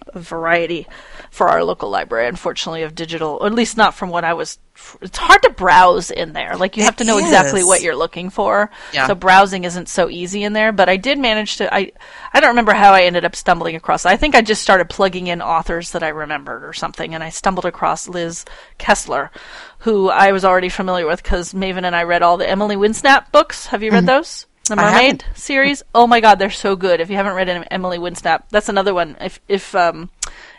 of 0.10 0.28
variety 0.28 0.88
for 1.32 1.48
our 1.50 1.64
local 1.64 1.90
library, 1.90 2.28
unfortunately, 2.28 2.84
of 2.84 2.96
digital, 2.96 3.38
or 3.42 3.48
at 3.48 3.54
least 3.54 3.78
not 3.78 3.94
from 3.94 4.10
what 4.10 4.24
I 4.24 4.34
was. 4.34 4.60
It's 5.02 5.18
hard 5.18 5.42
to 5.42 5.50
browse 5.50 6.12
in 6.12 6.34
there. 6.34 6.56
Like 6.56 6.78
you 6.78 6.84
have 6.84 6.94
It 6.96 6.98
to 7.00 7.04
know 7.04 7.18
exactly 7.18 7.64
what 7.64 7.82
you're 7.82 7.96
looking 7.96 8.30
for. 8.30 8.70
Yeah. 8.94 9.08
So 9.08 9.16
browsing 9.16 9.64
isn't 9.64 9.90
so 9.90 10.10
easy 10.10 10.44
in 10.44 10.54
there. 10.54 10.72
But 10.72 10.90
I 10.90 10.98
did 10.98 11.18
manage 11.18 11.58
to. 11.58 11.74
I 11.74 11.92
I 12.34 12.40
don't 12.40 12.50
remember 12.52 12.74
how 12.74 12.94
I 12.94 13.04
ended 13.04 13.26
up 13.26 13.36
stumbling 13.36 13.76
across. 13.76 14.06
I 14.06 14.18
think 14.18 14.36
I 14.36 14.42
just 14.42 14.62
started 14.62 14.90
plugging 14.90 15.28
in 15.28 15.42
authors 15.42 15.92
that 15.92 16.04
I 16.04 16.10
remembered 16.10 16.64
or 16.64 16.74
something, 16.74 17.16
and 17.16 17.24
I 17.24 17.30
stumbled 17.30 17.66
across 17.66 18.08
Liz 18.08 18.46
Kessler, 18.78 19.32
who 19.80 20.10
I 20.10 20.32
was 20.32 20.46
already 20.46 20.70
familiar 20.70 21.08
with 21.08 21.24
because 21.24 21.54
Maven 21.54 21.86
and 21.86 21.96
I 21.96 22.04
read 22.04 22.22
all 22.22 22.38
the 22.38 22.50
Emily 22.50 22.76
Windsnap 22.76 23.32
books. 23.32 23.68
Have 23.68 23.84
you 23.84 23.92
read 23.92 24.00
mm-hmm. 24.00 24.18
those? 24.18 24.46
The. 24.76 24.76
Mermaid 24.76 25.24
series. 25.36 25.84
Oh 25.96 26.08
my 26.08 26.20
God, 26.20 26.40
they're 26.40 26.50
so 26.50 26.76
good. 26.76 27.00
If 27.00 27.10
you 27.10 27.16
haven't 27.16 27.34
read 27.36 27.50
em- 27.50 27.66
Emily 27.72 27.98
Windsnap, 27.98 28.44
that's 28.50 28.70
another 28.70 28.94
one. 28.94 29.16
If 29.22 29.40
if 29.48 29.74
um 29.76 30.10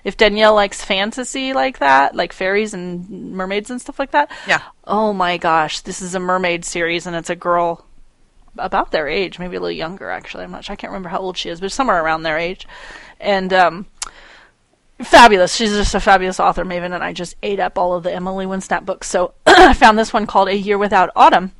if 0.05 0.17
Danielle 0.17 0.55
likes 0.55 0.85
fantasy 0.85 1.53
like 1.53 1.79
that, 1.79 2.15
like 2.15 2.33
fairies 2.33 2.73
and 2.75 3.09
mermaids 3.35 3.71
and 3.71 3.81
stuff 3.81 3.99
like 3.99 4.13
that, 4.13 4.31
Yeah. 4.47 4.63
Oh 4.85 5.13
my 5.13 5.37
gosh, 5.37 5.81
this 5.81 6.01
is 6.01 6.15
a 6.15 6.21
mermaid 6.21 6.65
series, 6.65 7.07
and 7.07 7.15
it's 7.17 7.31
a 7.31 7.37
girl 7.37 7.85
about 8.57 8.91
their 8.91 9.07
age, 9.09 9.39
maybe 9.39 9.57
a 9.57 9.61
little 9.61 9.71
younger 9.77 10.11
actually. 10.11 10.45
I'm 10.45 10.51
not 10.51 10.65
sure. 10.65 10.73
I 10.73 10.77
can't 10.77 10.91
remember 10.91 11.11
how 11.11 11.19
old 11.19 11.37
she 11.37 11.49
is, 11.51 11.61
but 11.61 11.71
somewhere 11.73 12.03
around 12.03 12.23
their 12.23 12.39
age. 12.39 12.67
And 13.21 13.53
um, 13.53 13.87
fabulous. 15.03 15.55
She's 15.55 15.71
just 15.71 15.95
a 15.95 16.01
fabulous 16.01 16.41
author, 16.41 16.65
Maven, 16.65 16.95
and 16.95 17.05
I 17.05 17.13
just 17.13 17.37
ate 17.43 17.61
up 17.61 17.79
all 17.79 17.95
of 17.95 18.03
the 18.03 18.13
Emily 18.13 18.47
Windsnap 18.47 18.85
books. 18.85 19.09
So 19.09 19.35
I 19.47 19.75
found 19.75 19.99
this 19.99 20.13
one 20.13 20.27
called 20.27 20.49
A 20.49 20.57
Year 20.57 20.79
Without 20.79 21.11
Autumn, 21.15 21.53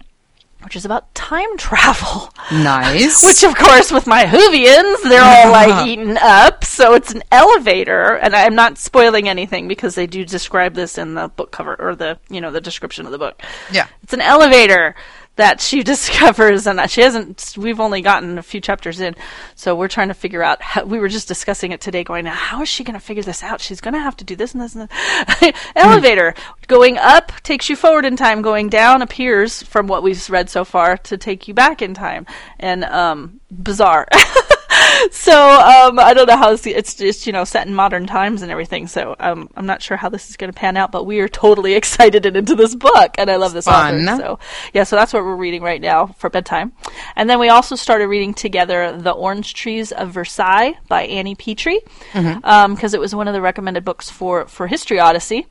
which 0.69 0.77
is 0.77 0.85
about 0.85 1.15
time 1.15 1.57
travel. 1.57 2.29
Nice. 2.53 3.23
Which, 3.25 3.43
of 3.43 3.57
course, 3.57 3.91
with 3.91 4.07
my 4.07 4.25
Whovians, 4.25 5.03
they're 5.03 5.25
all 5.25 5.51
like 5.51 5.87
eaten 5.87 6.19
up. 6.19 6.63
So 6.63 6.93
it's 6.93 7.11
an 7.11 7.23
elevator, 7.33 8.17
and 8.17 8.37
I'm 8.37 8.55
not 8.55 8.77
spoiling 8.77 9.31
anything 9.31 9.67
because 9.67 9.95
they 9.95 10.07
do 10.07 10.27
describe 10.27 10.75
this 10.75 10.99
in 10.99 11.15
the 11.15 11.29
book 11.29 11.53
cover 11.53 11.75
or 11.79 11.97
the 11.97 12.19
you 12.29 12.43
know 12.43 12.51
the 12.51 12.61
description 12.61 13.07
of 13.07 13.13
the 13.13 13.19
book. 13.19 13.41
yeah. 13.73 13.87
It's 14.03 14.13
an 14.13 14.21
elevator 14.21 14.95
that 15.39 15.61
she 15.61 15.83
discovers, 15.95 16.67
and 16.67 16.79
that 16.79 16.91
she 16.91 17.01
hasn't. 17.01 17.55
We've 17.57 17.81
only 17.81 18.03
gotten 18.03 18.37
a 18.37 18.43
few 18.43 18.61
chapters 18.61 19.01
in, 19.01 19.17
so 19.55 19.75
we're 19.75 19.89
trying 19.89 20.09
to 20.09 20.15
figure 20.15 20.43
out. 20.43 20.61
How, 20.61 20.85
we 20.85 20.99
were 20.99 21.09
just 21.09 21.27
discussing 21.27 21.73
it 21.73 21.81
today, 21.81 22.05
going, 22.05 22.27
"How 22.27 22.63
is 22.63 22.69
she 22.69 22.85
going 22.85 22.99
to 22.99 23.05
figure 23.05 23.23
this 23.23 23.43
out? 23.43 23.61
She's 23.61 23.81
going 23.81 23.95
to 23.95 24.01
have 24.01 24.17
to 24.19 24.25
do 24.25 24.37
this 24.37 24.53
and 24.53 24.63
this 24.63 24.75
and 24.75 24.89
this." 24.89 25.53
elevator 25.77 26.35
going 26.67 26.99
up 26.99 27.33
takes 27.43 27.71
you 27.71 27.77
forward 27.77 28.05
in 28.05 28.17
time. 28.17 28.43
Going 28.43 28.69
down 28.69 29.01
appears, 29.01 29.63
from 29.63 29.87
what 29.87 30.03
we've 30.03 30.29
read 30.29 30.51
so 30.51 30.65
far, 30.65 30.97
to 30.99 31.17
take 31.17 31.49
you 31.49 31.55
back 31.55 31.81
in 31.81 31.95
time, 31.95 32.27
and 32.59 32.85
um, 32.85 33.41
bizarre. 33.51 34.07
so 35.11 35.33
um, 35.33 35.99
I 35.99 36.15
don't 36.15 36.27
know 36.27 36.37
how 36.37 36.53
it's, 36.53 36.67
it's 36.67 36.95
just 36.95 37.27
you 37.27 37.33
know 37.33 37.45
set 37.45 37.67
in 37.67 37.75
modern 37.75 38.07
times 38.07 38.43
and 38.43 38.51
everything. 38.51 38.87
So 38.87 39.17
um, 39.19 39.49
I'm 39.57 39.67
not 39.67 39.83
sure 39.83 39.97
how 39.97 40.09
this 40.09 40.31
is 40.31 40.37
going 40.37 40.53
to 40.53 40.59
pan 40.59 40.77
out, 40.77 40.93
but 40.93 41.05
we 41.05 41.21
are 41.21 41.29
totally 41.29 41.75
excited 41.81 42.27
and 42.27 42.37
into 42.37 42.55
this 42.55 42.75
book, 42.75 43.15
and 43.19 43.31
I 43.31 43.37
love 43.37 43.53
this 43.53 43.67
Fun. 43.67 44.09
author. 44.09 44.23
So 44.23 44.39
yeah, 44.75 44.85
so 44.85 44.97
that's 44.97 45.13
what 45.13 45.25
we're 45.25 45.37
reading 45.37 45.63
right 45.63 45.81
now 45.81 46.07
for 46.19 46.31
bedtime, 46.31 46.73
and 47.17 47.29
then 47.29 47.39
we 47.39 47.49
also 47.49 47.77
started 47.77 48.09
reading 48.09 48.35
together 48.35 48.97
"The 48.97 49.13
Orange 49.13 49.55
Trees 49.55 49.93
of 49.93 50.11
Versailles" 50.11 50.75
by 50.89 51.03
Annie 51.05 51.37
Pietri 51.37 51.79
because 52.13 52.95
it 52.95 53.01
was 53.01 53.15
one 53.15 53.29
of 53.29 53.35
the 53.35 53.41
recommended 53.41 53.85
books 53.85 54.11
for 54.11 54.47
for 54.47 54.67
History 54.67 54.99
Odyssey 54.99 55.47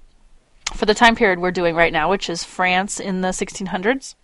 for 0.74 0.86
the 0.86 0.93
time 0.93 1.15
period 1.15 1.39
we're 1.39 1.51
doing 1.51 1.76
right 1.76 1.93
now, 1.93 2.09
which 2.09 2.30
is 2.30 2.43
France 2.43 2.99
in 2.99 3.22
the 3.22 3.30
1600s. 3.30 4.15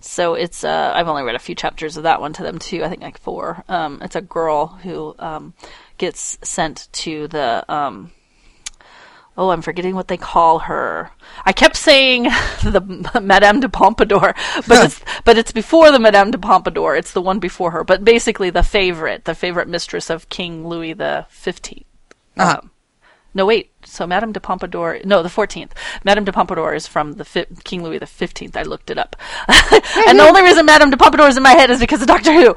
So 0.00 0.34
it's 0.34 0.64
uh, 0.64 0.92
I've 0.94 1.08
only 1.08 1.22
read 1.22 1.34
a 1.34 1.40
few 1.40 1.54
chapters 1.54 1.96
of 1.96 2.02
that 2.04 2.20
one 2.20 2.32
to 2.34 2.42
them 2.42 2.58
too. 2.58 2.82
I 2.84 2.88
think 2.88 3.02
like 3.02 3.18
four. 3.18 3.64
Um, 3.68 4.00
it's 4.02 4.16
a 4.16 4.20
girl 4.20 4.66
who 4.66 5.14
um, 5.18 5.54
gets 5.98 6.38
sent 6.42 6.88
to 6.92 7.28
the 7.28 7.64
um, 7.72 8.10
oh 9.36 9.50
I'm 9.50 9.62
forgetting 9.62 9.94
what 9.94 10.08
they 10.08 10.16
call 10.16 10.60
her. 10.60 11.10
I 11.44 11.52
kept 11.52 11.76
saying 11.76 12.24
the 12.62 13.20
Madame 13.22 13.60
de 13.60 13.68
Pompadour, 13.68 14.34
but 14.66 14.84
it's 14.84 15.00
but 15.24 15.38
it's 15.38 15.52
before 15.52 15.92
the 15.92 16.00
Madame 16.00 16.30
de 16.30 16.38
Pompadour. 16.38 16.96
It's 16.96 17.12
the 17.12 17.22
one 17.22 17.38
before 17.38 17.70
her. 17.70 17.84
But 17.84 18.04
basically 18.04 18.50
the 18.50 18.62
favorite, 18.62 19.24
the 19.24 19.34
favorite 19.34 19.68
mistress 19.68 20.10
of 20.10 20.28
King 20.28 20.66
Louis 20.66 20.94
the 20.94 21.26
Fifteenth. 21.28 21.86
Uh-huh. 22.36 22.58
Um, 22.60 22.70
no, 23.34 23.46
wait. 23.46 23.72
So 23.94 24.08
Madame 24.08 24.32
de 24.32 24.40
Pompadour, 24.40 24.98
no, 25.04 25.22
the 25.22 25.28
14th. 25.28 25.70
Madame 26.02 26.24
de 26.24 26.32
Pompadour 26.32 26.74
is 26.74 26.88
from 26.88 27.12
the 27.12 27.24
fi- 27.24 27.46
King 27.62 27.84
Louis 27.84 27.98
the 27.98 28.06
15th. 28.06 28.56
I 28.56 28.62
looked 28.62 28.90
it 28.90 28.98
up. 28.98 29.14
and 29.48 30.18
the 30.18 30.24
only 30.24 30.42
reason 30.42 30.66
Madame 30.66 30.90
de 30.90 30.96
Pompadour 30.96 31.28
is 31.28 31.36
in 31.36 31.44
my 31.44 31.52
head 31.52 31.70
is 31.70 31.78
because 31.78 32.02
of 32.02 32.08
Doctor 32.08 32.32
Who. 32.32 32.56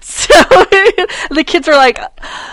so 0.00 0.34
the 1.30 1.44
kids 1.46 1.68
were 1.68 1.74
like, 1.74 1.98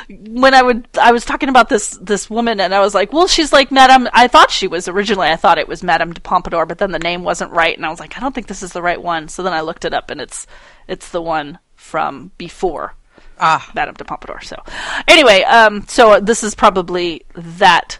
when 0.09 0.53
I 0.53 0.61
would, 0.61 0.89
I 0.99 1.13
was 1.13 1.23
talking 1.23 1.47
about 1.47 1.69
this, 1.69 1.91
this 2.01 2.29
woman 2.29 2.59
and 2.59 2.75
I 2.75 2.81
was 2.81 2.93
like, 2.93 3.13
well, 3.13 3.27
she's 3.27 3.53
like 3.53 3.71
Madame, 3.71 4.09
I 4.11 4.27
thought 4.27 4.51
she 4.51 4.67
was 4.67 4.89
originally, 4.89 5.29
I 5.29 5.37
thought 5.37 5.57
it 5.57 5.69
was 5.69 5.83
Madame 5.83 6.11
de 6.11 6.19
Pompadour, 6.19 6.65
but 6.65 6.79
then 6.79 6.91
the 6.91 6.99
name 6.99 7.23
wasn't 7.23 7.51
right. 7.51 7.77
And 7.77 7.85
I 7.85 7.89
was 7.89 8.01
like, 8.01 8.17
I 8.17 8.19
don't 8.19 8.35
think 8.35 8.47
this 8.47 8.61
is 8.61 8.73
the 8.73 8.81
right 8.81 9.01
one. 9.01 9.29
So 9.29 9.41
then 9.41 9.53
I 9.53 9.61
looked 9.61 9.85
it 9.85 9.93
up 9.93 10.09
and 10.09 10.19
it's, 10.19 10.47
it's 10.85 11.09
the 11.11 11.21
one 11.21 11.59
from 11.75 12.31
before 12.37 12.95
Ah. 13.39 13.69
Madame 13.73 13.95
de 13.95 14.03
Pompadour. 14.05 14.41
So, 14.41 14.61
anyway, 15.07 15.43
um, 15.43 15.85
so 15.87 16.19
this 16.19 16.43
is 16.43 16.55
probably 16.55 17.25
that 17.35 17.99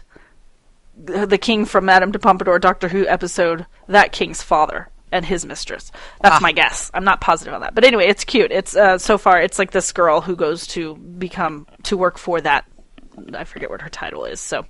the 0.96 1.38
king 1.38 1.64
from 1.66 1.84
Madame 1.84 2.10
de 2.10 2.18
Pompadour 2.18 2.58
Doctor 2.58 2.88
Who 2.88 3.06
episode. 3.06 3.66
That 3.88 4.12
king's 4.12 4.42
father 4.42 4.88
and 5.12 5.24
his 5.24 5.44
mistress. 5.46 5.92
That's 6.22 6.36
Ah. 6.36 6.40
my 6.42 6.52
guess. 6.52 6.90
I'm 6.94 7.04
not 7.04 7.20
positive 7.20 7.54
on 7.54 7.60
that, 7.60 7.74
but 7.74 7.84
anyway, 7.84 8.06
it's 8.06 8.24
cute. 8.24 8.50
It's 8.50 8.74
uh, 8.74 8.98
so 8.98 9.18
far 9.18 9.40
it's 9.40 9.58
like 9.58 9.70
this 9.70 9.92
girl 9.92 10.20
who 10.20 10.34
goes 10.36 10.66
to 10.68 10.96
become 10.96 11.66
to 11.84 11.96
work 11.96 12.18
for 12.18 12.40
that. 12.40 12.64
I 13.34 13.44
forget 13.44 13.70
what 13.70 13.82
her 13.82 13.88
title 13.88 14.24
is. 14.24 14.40
So. 14.40 14.64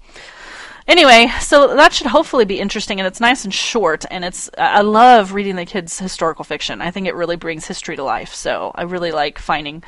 Anyway, 0.89 1.27
so 1.41 1.75
that 1.75 1.93
should 1.93 2.07
hopefully 2.07 2.45
be 2.45 2.61
interesting, 2.61 3.01
and 3.01 3.09
it's 3.09 3.19
nice 3.21 3.43
and 3.43 3.53
short, 3.53 4.05
and 4.09 4.25
it's 4.25 4.49
I 4.57 4.83
love 4.83 5.33
reading 5.33 5.57
the 5.57 5.67
kids 5.67 5.99
historical 5.99 6.45
fiction. 6.45 6.81
I 6.81 6.93
think 6.93 7.09
it 7.09 7.17
really 7.17 7.35
brings 7.35 7.67
history 7.67 7.97
to 7.97 8.05
life. 8.05 8.33
So 8.33 8.71
I 8.73 8.83
really 8.83 9.11
like 9.11 9.41
finding 9.41 9.83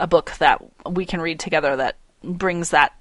a 0.00 0.06
book 0.06 0.32
that 0.38 0.60
we 0.90 1.04
can 1.06 1.20
read 1.20 1.38
together 1.38 1.76
that 1.76 1.96
brings 2.24 2.70
that 2.70 2.92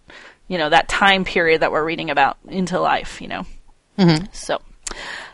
you 0.47 0.57
know 0.57 0.69
that 0.69 0.87
time 0.87 1.23
period 1.25 1.61
that 1.61 1.71
we're 1.71 1.83
reading 1.83 2.09
about 2.09 2.37
into 2.47 2.79
life 2.79 3.21
you 3.21 3.27
know? 3.27 3.45
So 4.31 4.59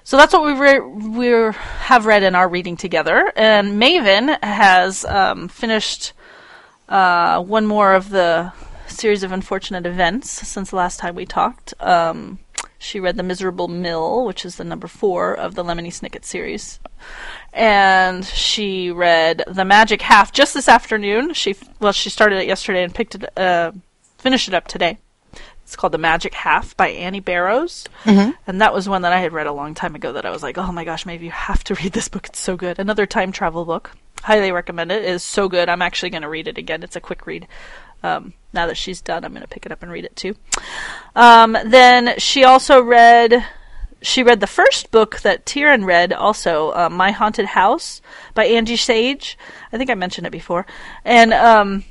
so 0.04 0.18
that's 0.18 0.34
what 0.34 0.44
we 0.46 0.54
re- 0.54 0.80
we 0.80 1.28
have 1.28 2.06
read 2.06 2.24
in 2.24 2.36
our 2.36 2.48
reading 2.48 2.78
together. 2.78 3.32
And 3.36 3.82
maven 3.82 4.38
has 4.44 5.04
um, 5.06 5.48
finished 5.48 6.14
uh, 6.90 7.42
one 7.42 7.66
more 7.66 7.96
of 7.96 8.10
the 8.10 8.52
series 8.88 9.24
of 9.24 9.32
unfortunate 9.32 9.86
events 9.86 10.30
since 10.30 10.70
the 10.70 10.76
last 10.76 11.00
time 11.00 11.16
we 11.16 11.26
talked. 11.26 11.74
Um, 11.80 12.40
she 12.78 13.00
read 13.00 13.18
the 13.18 13.24
miserable 13.24 13.68
mill 13.68 14.26
which 14.26 14.46
is 14.46 14.58
the 14.58 14.64
number 14.64 14.88
four 14.88 15.34
of 15.34 15.56
the 15.56 15.64
lemony 15.64 15.88
snicket 15.88 16.24
series 16.24 16.80
and 17.56 18.26
she 18.26 18.92
read 18.92 19.44
the 19.48 19.64
magic 19.64 20.02
half 20.02 20.34
just 20.34 20.54
this 20.54 20.68
afternoon. 20.68 21.34
She 21.34 21.56
well 21.80 21.94
she 21.94 22.10
started 22.10 22.40
it 22.40 22.48
yesterday 22.48 22.84
and 22.84 22.94
picked 22.94 23.16
it 23.16 23.38
uh, 23.38 23.72
finished 24.18 24.48
it 24.50 24.54
up 24.54 24.68
today. 24.68 24.98
It's 25.64 25.76
called 25.76 25.94
the 25.94 25.98
magic 25.98 26.34
half 26.34 26.76
by 26.78 26.90
annie 26.90 27.22
barrows. 27.22 27.86
And 28.46 28.62
that 28.62 28.74
was 28.74 28.88
one 28.90 29.02
that 29.04 29.14
i 29.14 29.20
had 29.20 29.34
read 29.34 29.48
a 29.48 29.54
long 29.54 29.74
time 29.74 29.96
ago 29.96 30.12
that 30.12 30.26
i 30.26 30.30
was 30.30 30.44
like 30.44 30.58
oh 30.58 30.72
my 30.72 30.84
gosh 30.84 31.06
maybe 31.06 31.26
you 31.26 31.32
have 31.32 31.64
to 31.66 31.76
read 31.82 31.94
this 31.94 32.10
book. 32.10 32.28
It's 32.28 32.40
so 32.40 32.58
good. 32.58 32.78
Another 32.78 33.06
time 33.06 33.32
travel 33.32 33.64
book. 33.64 33.92
Highly 34.22 34.52
recommend 34.52 34.92
it. 34.92 35.04
It 35.04 35.10
is 35.10 35.24
so 35.24 35.48
good. 35.48 35.70
I'm 35.70 35.82
actually 35.82 36.10
going 36.10 36.24
to 36.24 36.30
read 36.30 36.48
it 36.48 36.58
again. 36.58 36.84
It's 36.84 36.96
a 36.96 37.02
quick 37.02 37.26
read. 37.26 37.48
Um, 38.04 38.34
now 38.54 38.68
that 38.68 38.78
she's 38.78 39.02
done 39.02 39.26
i'm 39.26 39.32
going 39.32 39.42
to 39.42 39.48
pick 39.48 39.66
it 39.66 39.72
up 39.72 39.82
and 39.82 39.92
read 39.92 40.06
it 40.06 40.16
too. 40.16 40.36
Um, 41.16 41.58
then 41.66 42.20
she 42.20 42.44
also 42.44 42.82
read 42.84 43.44
she 44.02 44.24
read 44.24 44.40
the 44.40 44.48
first 44.48 44.92
book 44.92 45.22
that 45.22 45.46
Tyrion 45.46 45.86
read, 45.86 46.14
also 46.14 46.70
uh, 46.72 46.90
My 46.90 47.12
Haunted 47.12 47.48
House 47.48 48.02
by 48.34 48.46
Angie 48.46 48.76
Sage. 48.76 49.38
I 49.72 49.78
think 49.78 49.90
I 49.90 49.96
mentioned 49.96 50.28
it 50.28 50.32
before, 50.32 50.66
and 51.04 51.34
um, 51.34 51.84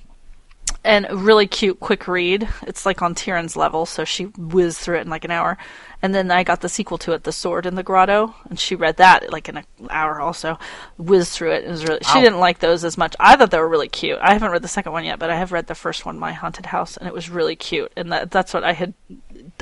and 0.85 1.07
really 1.11 1.47
cute, 1.47 1.81
quick 1.81 2.07
read. 2.07 2.49
It's 2.67 2.85
like 2.85 3.03
on 3.03 3.15
Tyrion's 3.15 3.57
level, 3.57 3.87
so 3.87 4.05
she 4.05 4.25
whizzed 4.25 4.79
through 4.79 4.99
it 4.99 5.03
in 5.03 5.11
like 5.11 5.25
an 5.25 5.31
hour. 5.31 5.57
And 6.03 6.15
then 6.15 6.31
I 6.31 6.45
got 6.45 6.61
the 6.61 6.69
sequel 6.69 6.99
to 6.99 7.13
it, 7.13 7.25
The 7.25 7.33
Sword 7.33 7.65
in 7.65 7.77
the 7.77 7.83
Grotto, 7.83 8.35
and 8.51 8.61
she 8.61 8.75
read 8.75 8.99
that 8.99 9.33
like 9.33 9.49
in 9.49 9.57
an 9.57 9.65
hour 9.89 10.21
also. 10.21 10.59
Whizzed 10.99 11.33
through 11.33 11.53
it. 11.53 11.65
It 11.65 11.71
was 11.71 11.85
really. 11.85 12.01
She 12.13 12.21
didn't 12.21 12.41
like 12.41 12.59
those 12.59 12.85
as 12.85 12.99
much. 12.99 13.17
I 13.19 13.37
thought 13.37 13.51
they 13.51 13.59
were 13.59 13.69
really 13.69 13.89
cute. 13.89 14.19
I 14.21 14.35
haven't 14.35 14.51
read 14.51 14.63
the 14.63 14.69
second 14.69 14.93
one 14.93 15.07
yet, 15.07 15.19
but 15.19 15.31
I 15.31 15.37
have 15.37 15.53
read 15.53 15.67
the 15.67 15.75
first 15.75 16.05
one, 16.05 16.19
My 16.19 16.33
Haunted 16.33 16.67
House, 16.67 16.99
and 16.99 17.09
it 17.09 17.15
was 17.15 17.31
really 17.31 17.57
cute. 17.57 17.91
And 17.97 18.13
that, 18.13 18.31
that's 18.31 18.53
what 18.53 18.65
I 18.65 18.73
had. 18.73 18.93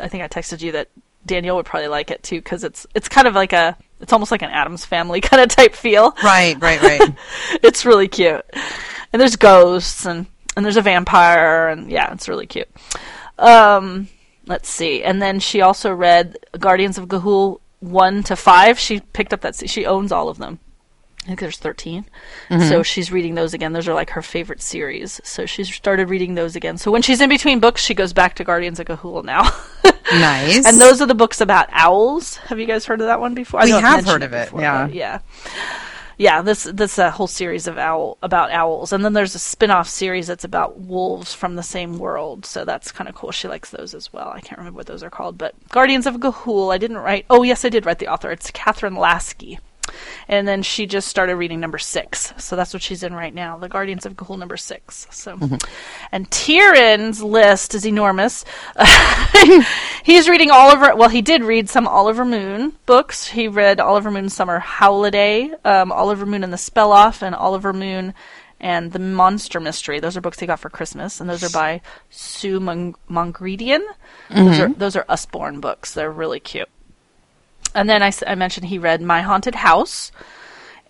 I 0.01 0.09
think 0.09 0.25
I 0.25 0.29
texted 0.29 0.63
you 0.63 0.73
that 0.73 0.89
Danielle 1.27 1.57
would 1.57 1.67
probably 1.67 1.89
like 1.89 2.11
it 2.11 2.23
too 2.23 2.37
because 2.37 2.65
it's 2.65 2.87
it's 2.95 3.09
kind 3.09 3.27
of 3.27 3.35
like 3.35 3.53
a 3.53 3.77
it's 4.01 4.13
almost 4.13 4.31
like 4.31 4.43
an 4.43 4.51
Addams 4.51 4.85
Family 4.85 5.21
kind 5.23 5.43
of 5.43 5.49
type 5.49 5.75
feel. 5.75 6.15
Right, 6.23 6.61
right, 6.61 6.83
right. 6.83 7.15
it's 7.63 7.85
really 7.85 8.09
cute, 8.09 8.45
and 9.13 9.21
there's 9.21 9.37
ghosts 9.37 10.07
and 10.07 10.27
and 10.57 10.65
there's 10.65 10.77
a 10.77 10.83
vampire 10.83 11.69
and 11.69 11.91
yeah, 11.91 12.13
it's 12.13 12.29
really 12.29 12.47
cute. 12.47 12.69
Um, 13.39 14.09
let's 14.47 14.69
see, 14.69 15.03
and 15.03 15.23
then 15.23 15.41
she 15.41 15.61
also 15.61 15.93
read 15.93 16.37
Guardians 16.59 16.99
of 16.99 17.09
Ga'Hoole 17.09 17.61
one 17.81 18.23
to 18.25 18.37
five. 18.37 18.79
She 18.79 19.01
picked 19.01 19.33
up 19.33 19.41
that 19.41 19.69
she 19.69 19.87
owns 19.87 20.13
all 20.13 20.29
of 20.29 20.39
them. 20.39 20.61
I 21.23 21.27
think 21.27 21.41
there's 21.41 21.59
13. 21.59 22.05
Mm-hmm. 22.51 22.69
So 22.69 22.83
she's 22.83 23.13
reading 23.13 23.37
those 23.37 23.55
again. 23.55 23.73
Those 23.73 23.87
are 23.87 23.95
like 23.95 24.11
her 24.11 24.23
favorite 24.23 24.61
series. 24.61 25.21
So 25.23 25.47
she's 25.47 25.73
started 25.73 26.11
reading 26.11 26.35
those 26.35 26.57
again. 26.57 26.79
So 26.79 26.91
when 26.91 27.03
she's 27.03 27.21
in 27.21 27.29
between 27.29 27.61
books, 27.61 27.81
she 27.81 27.95
goes 27.95 28.13
back 28.13 28.35
to 28.37 28.45
Guardians 28.45 28.81
of 28.81 28.87
Ga'Hoole 28.87 29.25
now. 29.25 29.43
nice. 30.13 30.67
And 30.67 30.81
those 30.81 31.01
are 31.01 31.07
the 31.07 31.15
books 31.15 31.41
about 31.41 31.69
owls. 31.71 32.37
Have 32.37 32.59
you 32.59 32.67
guys 32.67 32.87
heard 32.87 33.01
of 33.01 33.07
that 33.07 33.21
one 33.21 33.35
before? 33.35 33.61
I 33.61 33.65
We 33.67 33.73
I've 33.73 34.05
heard 34.05 34.25
of 34.25 34.33
it, 34.33 34.47
before, 34.47 34.63
yeah. 34.63 34.89
yeah. 34.89 35.21
Yeah, 36.19 36.43
this 36.43 36.65
this 36.65 36.99
a 36.99 37.11
whole 37.11 37.27
series 37.27 37.67
of 37.67 37.79
owl 37.79 38.19
about 38.23 38.51
owls, 38.51 38.93
and 38.93 39.05
then 39.05 39.13
there's 39.13 39.35
a 39.35 39.41
spin-off 39.41 39.89
series 39.89 40.27
that's 40.27 40.45
about 40.45 40.79
wolves 40.79 41.33
from 41.35 41.57
the 41.57 41.63
same 41.63 41.99
world. 41.99 42.45
So 42.47 42.65
that's 42.65 42.93
kind 42.93 43.09
of 43.09 43.15
cool. 43.15 43.33
She 43.33 43.49
likes 43.49 43.71
those 43.71 43.95
as 43.95 44.13
well. 44.13 44.29
I 44.29 44.41
can't 44.41 44.59
remember 44.59 44.77
what 44.77 44.87
those 44.87 45.03
are 45.03 45.11
called, 45.11 45.39
but 45.39 45.55
Guardians 45.71 46.07
of 46.07 46.17
Ga'Hoole. 46.17 46.73
I 46.73 46.79
didn't 46.79 46.99
write. 46.99 47.27
Oh 47.31 47.43
yes, 47.43 47.65
I 47.65 47.71
did 47.71 47.87
write 47.87 47.99
the 47.99 48.09
author. 48.09 48.31
It's 48.31 48.51
Kathryn 48.51 48.97
Lasky. 48.97 49.59
And 50.29 50.47
then 50.47 50.63
she 50.63 50.87
just 50.87 51.09
started 51.09 51.37
reading 51.37 51.61
number 51.61 51.79
six. 51.79 52.33
So 52.39 52.57
that's 52.57 52.73
what 52.73 52.83
she's 52.83 53.03
in 53.03 53.15
right 53.15 53.35
now. 53.35 53.59
The 53.59 53.69
Guardians 53.69 54.07
of 54.07 54.15
Ga'Hoole 54.15 54.39
number 54.39 54.57
six. 54.57 55.07
So, 55.11 55.39
and 56.11 56.31
Tyrion's 56.31 57.23
list 57.23 57.75
is 57.75 57.87
enormous. 57.87 58.45
He's 60.05 60.29
reading 60.29 60.51
Oliver. 60.51 60.95
Well, 60.95 61.09
he 61.09 61.23
did 61.23 61.43
read 61.45 61.69
some 61.69 61.87
Oliver 61.87 62.25
Moon 62.25 62.73
books. 62.87 63.29
He 63.29 63.49
read 63.49 63.81
Oliver 63.81 64.11
Moon 64.11 64.29
Summer 64.29 64.59
Holiday, 64.59 65.51
um, 65.65 65.93
Oliver 65.93 66.27
Moon 66.27 66.45
and 66.45 66.53
the 66.53 66.59
Spell 66.59 66.93
Off, 66.93 67.23
and 67.23 67.35
Oliver 67.35 67.73
Moon 67.73 68.15
and 68.61 68.93
The 68.93 68.99
Monster 68.99 69.59
Mystery. 69.61 69.99
Those 70.01 70.17
are 70.17 70.21
books 70.21 70.39
he 70.39 70.47
got 70.47 70.61
for 70.61 70.71
Christmas, 70.71 71.21
and 71.21 71.29
those 71.29 71.43
are 71.43 71.51
by 71.51 71.81
Sue 72.11 72.61
Mon- 72.61 72.95
Mongredien. 73.11 73.81
Those 74.31 74.59
are 74.61 74.69
those 74.69 74.97
are 74.97 75.05
Usborne 75.09 75.61
books. 75.61 75.95
They're 75.95 76.11
really 76.13 76.41
cute. 76.41 76.69
And 77.75 77.89
then 77.89 78.03
I 78.03 78.35
mentioned 78.35 78.67
he 78.67 78.79
read 78.79 79.01
My 79.01 79.23
Haunted 79.23 79.55
House, 79.55 80.13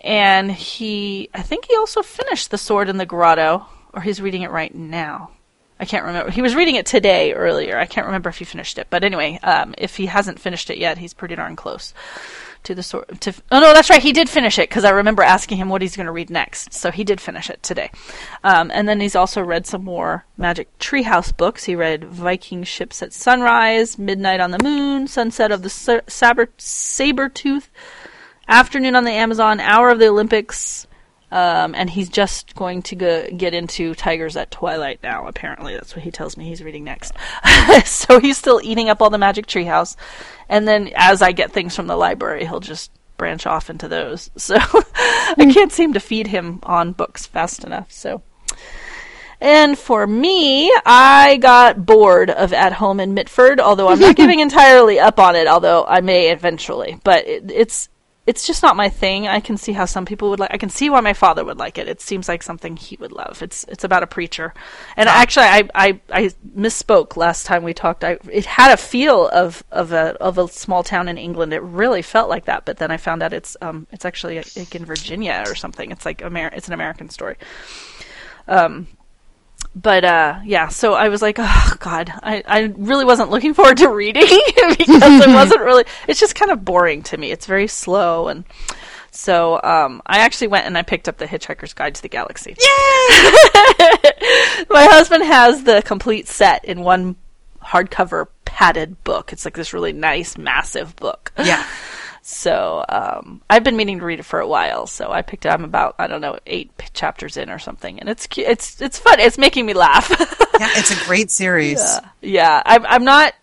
and 0.01 0.51
he 0.51 1.29
I 1.33 1.41
think 1.41 1.65
he 1.65 1.75
also 1.75 2.01
finished 2.01 2.51
The 2.51 2.57
Sword 2.57 2.89
in 2.89 2.97
the 2.97 3.05
Grotto, 3.05 3.65
or 3.93 4.01
he's 4.01 4.21
reading 4.21 4.41
it 4.41 4.51
right 4.51 4.73
now. 4.73 5.31
I 5.79 5.85
can't 5.85 6.05
remember. 6.05 6.31
He 6.31 6.41
was 6.41 6.55
reading 6.55 6.75
it 6.75 6.85
today 6.85 7.33
earlier. 7.33 7.77
I 7.77 7.85
can't 7.85 8.05
remember 8.05 8.29
if 8.29 8.37
he 8.37 8.45
finished 8.45 8.77
it, 8.77 8.87
but 8.89 9.03
anyway, 9.03 9.39
um, 9.43 9.73
if 9.77 9.97
he 9.97 10.05
hasn't 10.05 10.39
finished 10.39 10.69
it 10.69 10.77
yet, 10.77 10.97
he's 10.97 11.13
pretty 11.13 11.35
darn 11.35 11.55
close 11.55 11.93
to 12.63 12.75
the 12.75 12.83
sword. 12.83 13.21
To 13.21 13.33
oh 13.51 13.59
no, 13.59 13.73
that's 13.73 13.89
right. 13.89 14.01
He 14.01 14.13
did 14.13 14.29
finish 14.29 14.57
it 14.57 14.69
because 14.69 14.83
I 14.83 14.91
remember 14.91 15.23
asking 15.23 15.57
him 15.57 15.69
what 15.69 15.81
he's 15.81 15.95
going 15.95 16.05
to 16.05 16.11
read 16.11 16.29
next. 16.29 16.73
So 16.73 16.91
he 16.91 17.03
did 17.03 17.21
finish 17.21 17.49
it 17.49 17.61
today. 17.63 17.91
Um, 18.43 18.71
and 18.73 18.87
then 18.87 18.99
he's 18.99 19.15
also 19.15 19.41
read 19.41 19.65
some 19.65 19.83
more 19.83 20.25
Magic 20.37 20.77
Treehouse 20.79 21.35
books. 21.35 21.65
He 21.65 21.75
read 21.75 22.03
Viking 22.03 22.63
Ships 22.63 23.01
at 23.01 23.13
Sunrise, 23.13 23.97
Midnight 23.97 24.39
on 24.39 24.51
the 24.51 24.63
Moon, 24.63 25.07
Sunset 25.07 25.51
of 25.51 25.61
the 25.61 25.69
Sa- 25.69 26.01
Saber 26.07 26.49
Saber 26.57 27.29
Tooth, 27.29 27.69
Afternoon 28.47 28.95
on 28.95 29.03
the 29.03 29.11
Amazon, 29.11 29.59
Hour 29.59 29.89
of 29.89 29.99
the 29.99 30.07
Olympics. 30.07 30.87
Um, 31.33 31.73
and 31.73 31.89
he's 31.89 32.09
just 32.09 32.53
going 32.53 32.83
to 32.83 32.95
go, 32.95 33.27
get 33.35 33.55
into 33.55 33.95
Tigers 33.95 34.37
at 34.37 34.51
Twilight 34.51 34.99
now. 35.01 35.25
Apparently, 35.25 35.73
that's 35.73 35.95
what 35.95 36.03
he 36.03 36.11
tells 36.11 36.37
me 36.37 36.45
he's 36.45 36.61
reading 36.61 36.83
next. 36.83 37.15
so 37.85 38.19
he's 38.19 38.37
still 38.37 38.61
eating 38.63 38.87
up 38.87 39.01
all 39.01 39.09
the 39.09 39.17
Magic 39.17 39.47
Treehouse, 39.47 39.95
and 40.47 40.67
then 40.67 40.91
as 40.95 41.23
I 41.23 41.31
get 41.31 41.51
things 41.51 41.75
from 41.75 41.87
the 41.87 41.95
library, 41.95 42.45
he'll 42.45 42.59
just 42.59 42.91
branch 43.17 43.47
off 43.47 43.71
into 43.71 43.87
those. 43.87 44.29
So 44.37 44.55
I 44.55 45.49
can't 45.51 45.71
seem 45.71 45.93
to 45.93 45.99
feed 45.99 46.27
him 46.27 46.59
on 46.61 46.91
books 46.91 47.25
fast 47.25 47.63
enough. 47.63 47.91
So. 47.91 48.21
And 49.41 49.77
for 49.77 50.05
me, 50.05 50.71
I 50.85 51.37
got 51.41 51.83
bored 51.83 52.29
of 52.29 52.53
At 52.53 52.73
Home 52.73 52.99
in 52.99 53.15
Mitford, 53.15 53.59
although 53.59 53.89
I'm 53.89 53.99
not 53.99 54.15
giving 54.23 54.39
entirely 54.39 54.99
up 54.99 55.19
on 55.19 55.35
it, 55.35 55.47
although 55.47 55.83
I 55.83 56.01
may 56.01 56.31
eventually. 56.31 56.99
But 57.03 57.27
it, 57.27 57.49
it's 57.51 57.89
it's 58.25 58.47
just 58.47 58.63
not 58.63 58.77
my 58.77 58.87
thing. 58.87 59.27
I 59.27 59.41
can 59.41 59.57
see 59.57 59.73
how 59.73 59.83
some 59.85 60.05
people 60.05 60.29
would 60.29 60.39
like. 60.39 60.53
I 60.53 60.57
can 60.57 60.69
see 60.69 60.89
why 60.89 61.01
my 61.01 61.13
father 61.13 61.43
would 61.43 61.57
like 61.57 61.77
it. 61.77 61.89
It 61.89 61.99
seems 61.99 62.29
like 62.29 62.41
something 62.41 62.77
he 62.77 62.95
would 62.97 63.11
love. 63.11 63.41
It's 63.41 63.65
it's 63.65 63.83
about 63.83 64.01
a 64.03 64.07
preacher, 64.07 64.53
and 64.95 65.09
actually, 65.09 65.45
I, 65.45 65.69
I 65.75 65.99
I 66.09 66.29
misspoke 66.55 67.17
last 67.17 67.45
time 67.45 67.63
we 67.63 67.73
talked. 67.73 68.03
I 68.03 68.17
it 68.31 68.45
had 68.45 68.71
a 68.71 68.77
feel 68.77 69.27
of 69.29 69.63
of 69.71 69.91
a 69.91 70.15
of 70.21 70.37
a 70.37 70.47
small 70.47 70.83
town 70.83 71.09
in 71.09 71.17
England. 71.17 71.53
It 71.53 71.61
really 71.61 72.01
felt 72.01 72.29
like 72.29 72.45
that. 72.45 72.63
But 72.63 72.77
then 72.77 72.91
I 72.91 72.97
found 72.97 73.23
out 73.23 73.33
it's 73.33 73.57
um 73.61 73.87
it's 73.91 74.05
actually 74.05 74.37
like 74.37 74.73
in 74.73 74.85
Virginia 74.85 75.43
or 75.45 75.55
something. 75.55 75.91
It's 75.91 76.05
like 76.05 76.21
Amer- 76.21 76.53
It's 76.53 76.67
an 76.67 76.73
American 76.73 77.09
story. 77.09 77.35
Um, 78.47 78.87
but 79.75 80.05
uh, 80.05 80.39
yeah, 80.45 80.67
so 80.67 80.93
I 80.93 81.09
was 81.09 81.21
like, 81.21 81.37
oh 81.39 81.73
god, 81.79 82.11
I, 82.21 82.43
I 82.45 82.59
really 82.77 83.05
wasn't 83.05 83.31
looking 83.31 83.53
forward 83.53 83.77
to 83.77 83.89
reading 83.89 84.23
because 84.77 85.25
it 85.25 85.29
wasn't 85.29 85.61
really. 85.61 85.85
It's 86.07 86.19
just 86.19 86.35
kind 86.35 86.51
of 86.51 86.63
boring 86.63 87.03
to 87.03 87.17
me. 87.17 87.31
It's 87.31 87.45
very 87.45 87.67
slow, 87.67 88.27
and 88.27 88.43
so 89.09 89.59
um, 89.63 90.01
I 90.05 90.19
actually 90.19 90.47
went 90.47 90.67
and 90.67 90.77
I 90.77 90.83
picked 90.83 91.09
up 91.09 91.17
the 91.17 91.25
Hitchhiker's 91.25 91.73
Guide 91.73 91.95
to 91.95 92.01
the 92.01 92.09
Galaxy. 92.09 92.51
Yay! 92.51 92.55
My 94.69 94.85
husband 94.85 95.23
has 95.23 95.63
the 95.63 95.81
complete 95.83 96.27
set 96.27 96.65
in 96.65 96.81
one 96.81 97.15
hardcover 97.63 98.27
padded 98.45 99.03
book. 99.03 99.33
It's 99.33 99.45
like 99.45 99.55
this 99.55 99.73
really 99.73 99.93
nice, 99.93 100.37
massive 100.37 100.95
book. 100.95 101.31
Yeah. 101.37 101.65
So 102.25 102.85
um, 102.87 103.41
I've 103.49 103.65
been 103.65 103.75
meaning 103.75 103.99
to 103.99 104.05
read 104.05 104.19
it 104.19 104.23
for 104.23 104.39
a 104.39 104.47
while. 104.47 104.87
So 104.87 105.11
I 105.11 105.21
picked 105.23 105.45
it. 105.45 105.49
I'm 105.49 105.65
about 105.65 105.95
I 105.99 106.07
don't 106.07 106.21
know 106.21 106.39
eight 106.47 106.75
p- 106.77 106.87
chapters 106.93 107.35
in 107.35 107.49
or 107.49 107.59
something, 107.59 107.99
and 107.99 108.07
it's 108.07 108.27
cu- 108.27 108.41
it's 108.47 108.81
it's 108.81 108.97
fun. 108.97 109.19
It's 109.19 109.37
making 109.37 109.65
me 109.65 109.73
laugh. 109.73 110.09
Yeah, 110.59 110.69
it's 110.75 110.91
a 110.91 111.05
great 111.05 111.31
series. 111.31 111.81
yeah, 112.21 112.61
I'm 112.63 112.85
I'm 112.85 113.03
not. 113.03 113.33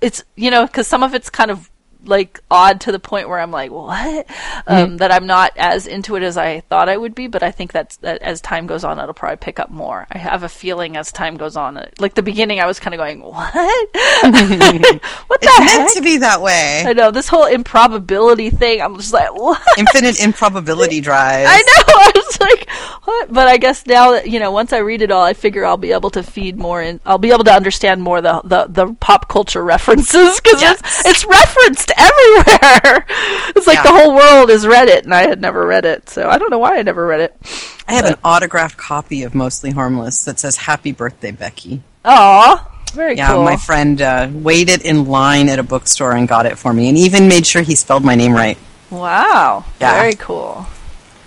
It's 0.00 0.24
you 0.34 0.50
know 0.50 0.66
because 0.66 0.86
some 0.88 1.02
of 1.02 1.14
it's 1.14 1.28
kind 1.28 1.50
of 1.50 1.70
like 2.08 2.40
odd 2.50 2.80
to 2.82 2.92
the 2.92 2.98
point 2.98 3.28
where 3.28 3.38
I'm 3.38 3.50
like 3.50 3.70
what 3.70 4.26
um, 4.66 4.96
that 4.98 5.12
I'm 5.12 5.26
not 5.26 5.52
as 5.56 5.86
into 5.86 6.16
it 6.16 6.22
as 6.22 6.36
I 6.36 6.60
thought 6.60 6.88
I 6.88 6.96
would 6.96 7.14
be. 7.14 7.26
But 7.26 7.42
I 7.42 7.50
think 7.50 7.72
that's 7.72 7.96
that 7.98 8.20
as 8.22 8.40
time 8.40 8.66
goes 8.66 8.84
on, 8.84 8.98
it'll 8.98 9.14
probably 9.14 9.36
pick 9.36 9.60
up 9.60 9.70
more. 9.70 10.06
I 10.10 10.18
have 10.18 10.42
a 10.42 10.48
feeling 10.48 10.96
as 10.96 11.12
time 11.12 11.36
goes 11.36 11.56
on, 11.56 11.76
uh, 11.76 11.88
like 11.98 12.14
the 12.14 12.22
beginning, 12.22 12.60
I 12.60 12.66
was 12.66 12.80
kind 12.80 12.94
of 12.94 12.98
going 12.98 13.20
what 13.22 13.54
what 13.54 15.40
the 15.40 15.46
It's 15.46 15.58
heck. 15.58 15.78
meant 15.78 15.92
to 15.96 16.02
be 16.02 16.16
that 16.18 16.40
way. 16.40 16.84
I 16.86 16.92
know 16.92 17.10
this 17.10 17.28
whole 17.28 17.46
improbability 17.46 18.50
thing. 18.50 18.80
I'm 18.80 18.96
just 18.96 19.12
like, 19.12 19.32
what? 19.34 19.60
Infinite 19.78 20.22
improbability 20.22 21.00
drive. 21.08 21.46
I 21.48 21.58
know. 21.58 21.94
I 21.94 22.12
was 22.14 22.40
like, 22.40 22.70
what? 23.04 23.32
But 23.32 23.48
I 23.48 23.56
guess 23.58 23.86
now 23.86 24.12
that 24.12 24.28
you 24.28 24.40
know, 24.40 24.50
once 24.50 24.72
I 24.72 24.78
read 24.78 25.02
it 25.02 25.10
all, 25.10 25.22
I 25.24 25.34
figure 25.34 25.64
I'll 25.64 25.76
be 25.76 25.92
able 25.92 26.10
to 26.10 26.22
feed 26.22 26.56
more, 26.58 26.80
and 26.80 27.00
I'll 27.04 27.18
be 27.18 27.30
able 27.32 27.44
to 27.44 27.52
understand 27.52 28.02
more 28.02 28.20
the 28.20 28.40
the, 28.44 28.66
the 28.68 28.94
pop 28.94 29.28
culture 29.28 29.62
references 29.62 30.40
because 30.40 30.60
Yes. 30.62 30.80
it's 30.80 31.06
it's 31.06 31.24
referenced 31.26 31.92
everywhere. 31.98 33.06
It's 33.56 33.66
like 33.66 33.76
Yeah. 33.78 33.82
the 33.84 33.88
whole 33.98 34.14
world 34.14 34.50
is 34.50 34.66
read 34.66 34.88
it, 34.88 35.04
and 35.04 35.12
I 35.14 35.26
had 35.26 35.40
never 35.40 35.66
read 35.66 35.84
it, 35.84 36.08
so 36.08 36.28
I 36.28 36.38
don't 36.38 36.50
know 36.50 36.58
why 36.58 36.78
I 36.78 36.82
never 36.82 37.04
read 37.06 37.20
it. 37.20 37.34
I 37.88 37.94
have 37.94 38.04
an 38.04 38.14
autographed 38.22 38.76
copy 38.76 39.22
of 39.24 39.34
Mostly 39.34 39.70
Harmless 39.72 40.24
that 40.26 40.38
says 40.38 40.56
"Happy 40.56 40.92
Birthday, 40.92 41.30
Becky." 41.32 41.82
Aw, 42.04 42.70
very 42.94 43.10
cool. 43.14 43.18
Yeah, 43.18 43.32
cool. 43.32 43.42
my 43.44 43.56
friend 43.56 44.00
uh, 44.00 44.28
waited 44.32 44.82
in 44.82 45.06
line 45.06 45.48
at 45.48 45.58
a 45.58 45.62
bookstore 45.64 46.12
and 46.12 46.28
got 46.28 46.46
it 46.46 46.56
for 46.58 46.72
me, 46.72 46.88
and 46.88 46.96
even 46.98 47.26
made 47.26 47.46
sure 47.46 47.62
he 47.62 47.74
spelled 47.74 48.04
my 48.04 48.14
name 48.14 48.32
right. 48.32 48.58
Wow. 48.90 49.64
Yeah. 49.80 49.94
Very 50.00 50.14
cool. 50.14 50.66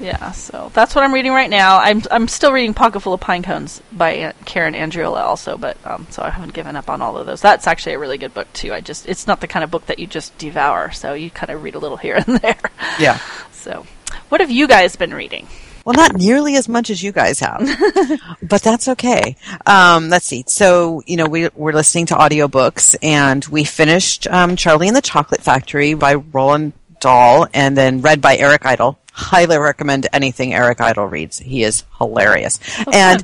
Yeah, 0.02 0.32
so 0.32 0.72
that's 0.74 0.96
what 0.96 1.04
I'm 1.04 1.14
reading 1.14 1.32
right 1.32 1.50
now. 1.50 1.78
I'm 1.78 2.02
I'm 2.10 2.28
still 2.28 2.52
reading 2.52 2.74
Pocket 2.74 3.02
Full 3.02 3.14
of 3.14 3.20
Pine 3.20 3.44
Cones 3.44 3.82
by 3.92 4.34
Karen 4.46 4.74
Andreola 4.74 5.22
also, 5.22 5.58
but 5.58 5.78
um, 5.86 6.08
so 6.10 6.24
I 6.24 6.32
haven't 6.32 6.54
given 6.54 6.76
up 6.76 6.90
on 6.90 7.02
all 7.02 7.18
of 7.18 7.28
those. 7.28 7.42
That's 7.42 7.68
actually 7.68 7.94
a 7.94 8.00
really 8.00 8.18
good 8.18 8.34
book 8.34 8.52
too. 8.54 8.74
I 8.74 8.82
just 8.82 9.08
it's 9.08 9.28
not 9.28 9.42
the 9.42 9.48
kind 9.48 9.64
of 9.64 9.70
book 9.70 9.86
that 9.86 10.00
you 10.00 10.08
just 10.08 10.36
devour, 10.40 10.92
so 10.92 11.14
you 11.14 11.30
kind 11.30 11.52
of 11.52 11.62
read 11.62 11.76
a 11.76 11.80
little 11.80 11.98
here 11.98 12.16
and 12.16 12.38
there. 12.42 12.60
Yeah. 13.00 13.20
So, 13.52 13.86
what 14.30 14.42
have 14.42 14.50
you 14.50 14.68
guys 14.68 14.96
been 14.96 15.14
reading? 15.14 15.48
Well, 15.86 15.96
not 15.96 16.16
nearly 16.16 16.56
as 16.56 16.70
much 16.70 16.90
as 16.90 17.02
you 17.02 17.12
guys 17.12 17.40
have, 17.40 17.60
but 18.44 18.62
that's 18.62 18.88
okay. 18.88 19.36
Um, 19.66 20.10
let's 20.10 20.28
see. 20.28 20.44
So, 20.46 21.02
you 21.08 21.18
know, 21.18 21.26
we, 21.26 21.50
we're 21.56 21.74
listening 21.74 22.06
to 22.08 22.16
audiobooks 22.16 22.96
and 23.02 23.44
we 23.46 23.64
finished 23.64 24.28
um, 24.28 24.56
Charlie 24.56 24.88
and 24.88 24.96
the 24.96 25.02
Chocolate 25.02 25.42
Factory 25.42 25.96
by 25.96 26.16
Roald 26.16 26.74
Dahl 27.00 27.48
and 27.52 27.76
then 27.76 28.02
read 28.02 28.22
by 28.22 28.38
Eric 28.38 28.66
Idle. 28.66 29.00
Highly 29.12 29.58
recommend 29.58 30.08
anything 30.14 30.54
Eric 30.54 30.80
Idle 30.82 31.06
reads. 31.06 31.38
He 31.38 31.64
is 31.64 31.84
hilarious. 31.98 32.60
and 32.94 33.24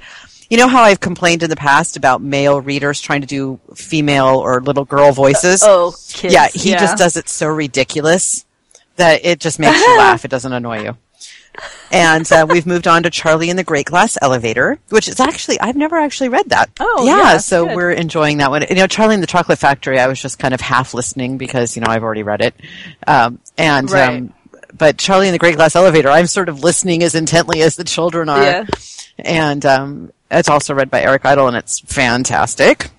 you 0.50 0.58
know 0.58 0.68
how 0.68 0.84
I've 0.84 1.00
complained 1.00 1.44
in 1.44 1.50
the 1.50 1.56
past 1.56 1.98
about 1.98 2.22
male 2.22 2.62
readers 2.62 3.02
trying 3.02 3.22
to 3.22 3.28
do 3.28 3.60
female 3.76 4.38
or 4.38 4.62
little 4.62 4.86
girl 4.86 5.12
voices? 5.12 5.62
Oh, 5.66 5.94
kids. 6.10 6.34
yeah, 6.34 6.48
he 6.54 6.72
just 6.72 6.98
does 6.98 7.18
it 7.18 7.28
so 7.30 7.48
ridiculous 7.48 8.46
that 8.98 9.26
it 9.26 9.40
just 9.40 9.60
makes 9.60 9.78
you 9.80 9.98
laugh. 9.98 10.24
It 10.26 10.32
doesn't 10.32 10.52
annoy 10.54 10.84
you. 10.84 10.98
And 11.92 12.32
uh, 12.32 12.46
we've 12.48 12.66
moved 12.68 12.88
on 12.88 13.04
to 13.04 13.10
Charlie 13.10 13.50
and 13.50 13.58
the 13.58 13.64
Great 13.64 13.88
Glass 13.88 14.18
Elevator, 14.22 14.78
which 14.90 15.08
is 15.08 15.20
actually 15.20 15.60
I've 15.60 15.76
never 15.76 15.98
actually 15.98 16.30
read 16.30 16.50
that. 16.50 16.70
Oh, 16.80 17.06
yeah, 17.06 17.18
yeah, 17.18 17.38
so 17.38 17.66
good. 17.66 17.76
we're 17.76 17.92
enjoying 17.92 18.38
that 18.38 18.52
one. 18.52 18.64
You 18.70 18.76
know, 18.76 18.88
Charlie 18.88 19.16
and 19.16 19.24
the 19.24 19.28
Chocolate 19.28 19.58
Factory, 19.58 20.00
I 20.00 20.08
was 20.08 20.22
just 20.22 20.38
kind 20.38 20.54
of 20.54 20.62
half 20.62 20.94
listening 20.94 21.38
because 21.38 21.76
you 21.76 21.82
know 21.82 21.88
I've 21.90 22.04
already 22.04 22.24
read 22.24 22.42
it, 22.42 22.54
um, 23.08 23.40
and 23.58 23.90
Right. 23.90 24.18
um, 24.18 24.34
but 24.78 24.98
Charlie 24.98 25.28
and 25.28 25.34
the 25.34 25.40
Great 25.40 25.56
Glass 25.56 25.76
Elevator, 25.76 26.10
I'm 26.10 26.28
sort 26.28 26.50
of 26.50 26.64
listening 26.64 27.04
as 27.04 27.16
intently 27.16 27.62
as 27.62 27.76
the 27.76 27.84
children 27.84 28.30
are, 28.30 28.42
Yeah. 28.44 28.66
and 29.18 29.66
um, 29.66 30.12
it's 30.30 30.50
also 30.50 30.74
read 30.74 30.90
by 30.92 31.02
Eric 31.02 31.26
Idle, 31.26 31.48
and 31.48 31.58
it's 31.58 31.80
fantastic. 31.80 32.90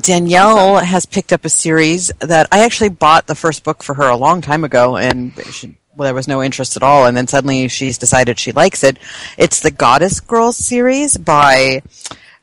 Danielle 0.00 0.78
has 0.78 1.04
picked 1.04 1.32
up 1.32 1.44
a 1.44 1.48
series 1.50 2.10
that 2.20 2.48
I 2.50 2.64
actually 2.64 2.88
bought 2.88 3.26
the 3.26 3.34
first 3.34 3.62
book 3.62 3.82
for 3.82 3.94
her 3.94 4.08
a 4.08 4.16
long 4.16 4.40
time 4.40 4.64
ago, 4.64 4.96
and 4.96 5.32
she, 5.50 5.76
well, 5.96 6.06
there 6.06 6.14
was 6.14 6.26
no 6.26 6.42
interest 6.42 6.76
at 6.76 6.82
all. 6.82 7.06
And 7.06 7.14
then 7.16 7.26
suddenly 7.26 7.68
she's 7.68 7.98
decided 7.98 8.38
she 8.38 8.52
likes 8.52 8.82
it. 8.84 8.96
It's 9.36 9.60
the 9.60 9.70
Goddess 9.70 10.20
Girls 10.20 10.56
series 10.56 11.18
by 11.18 11.82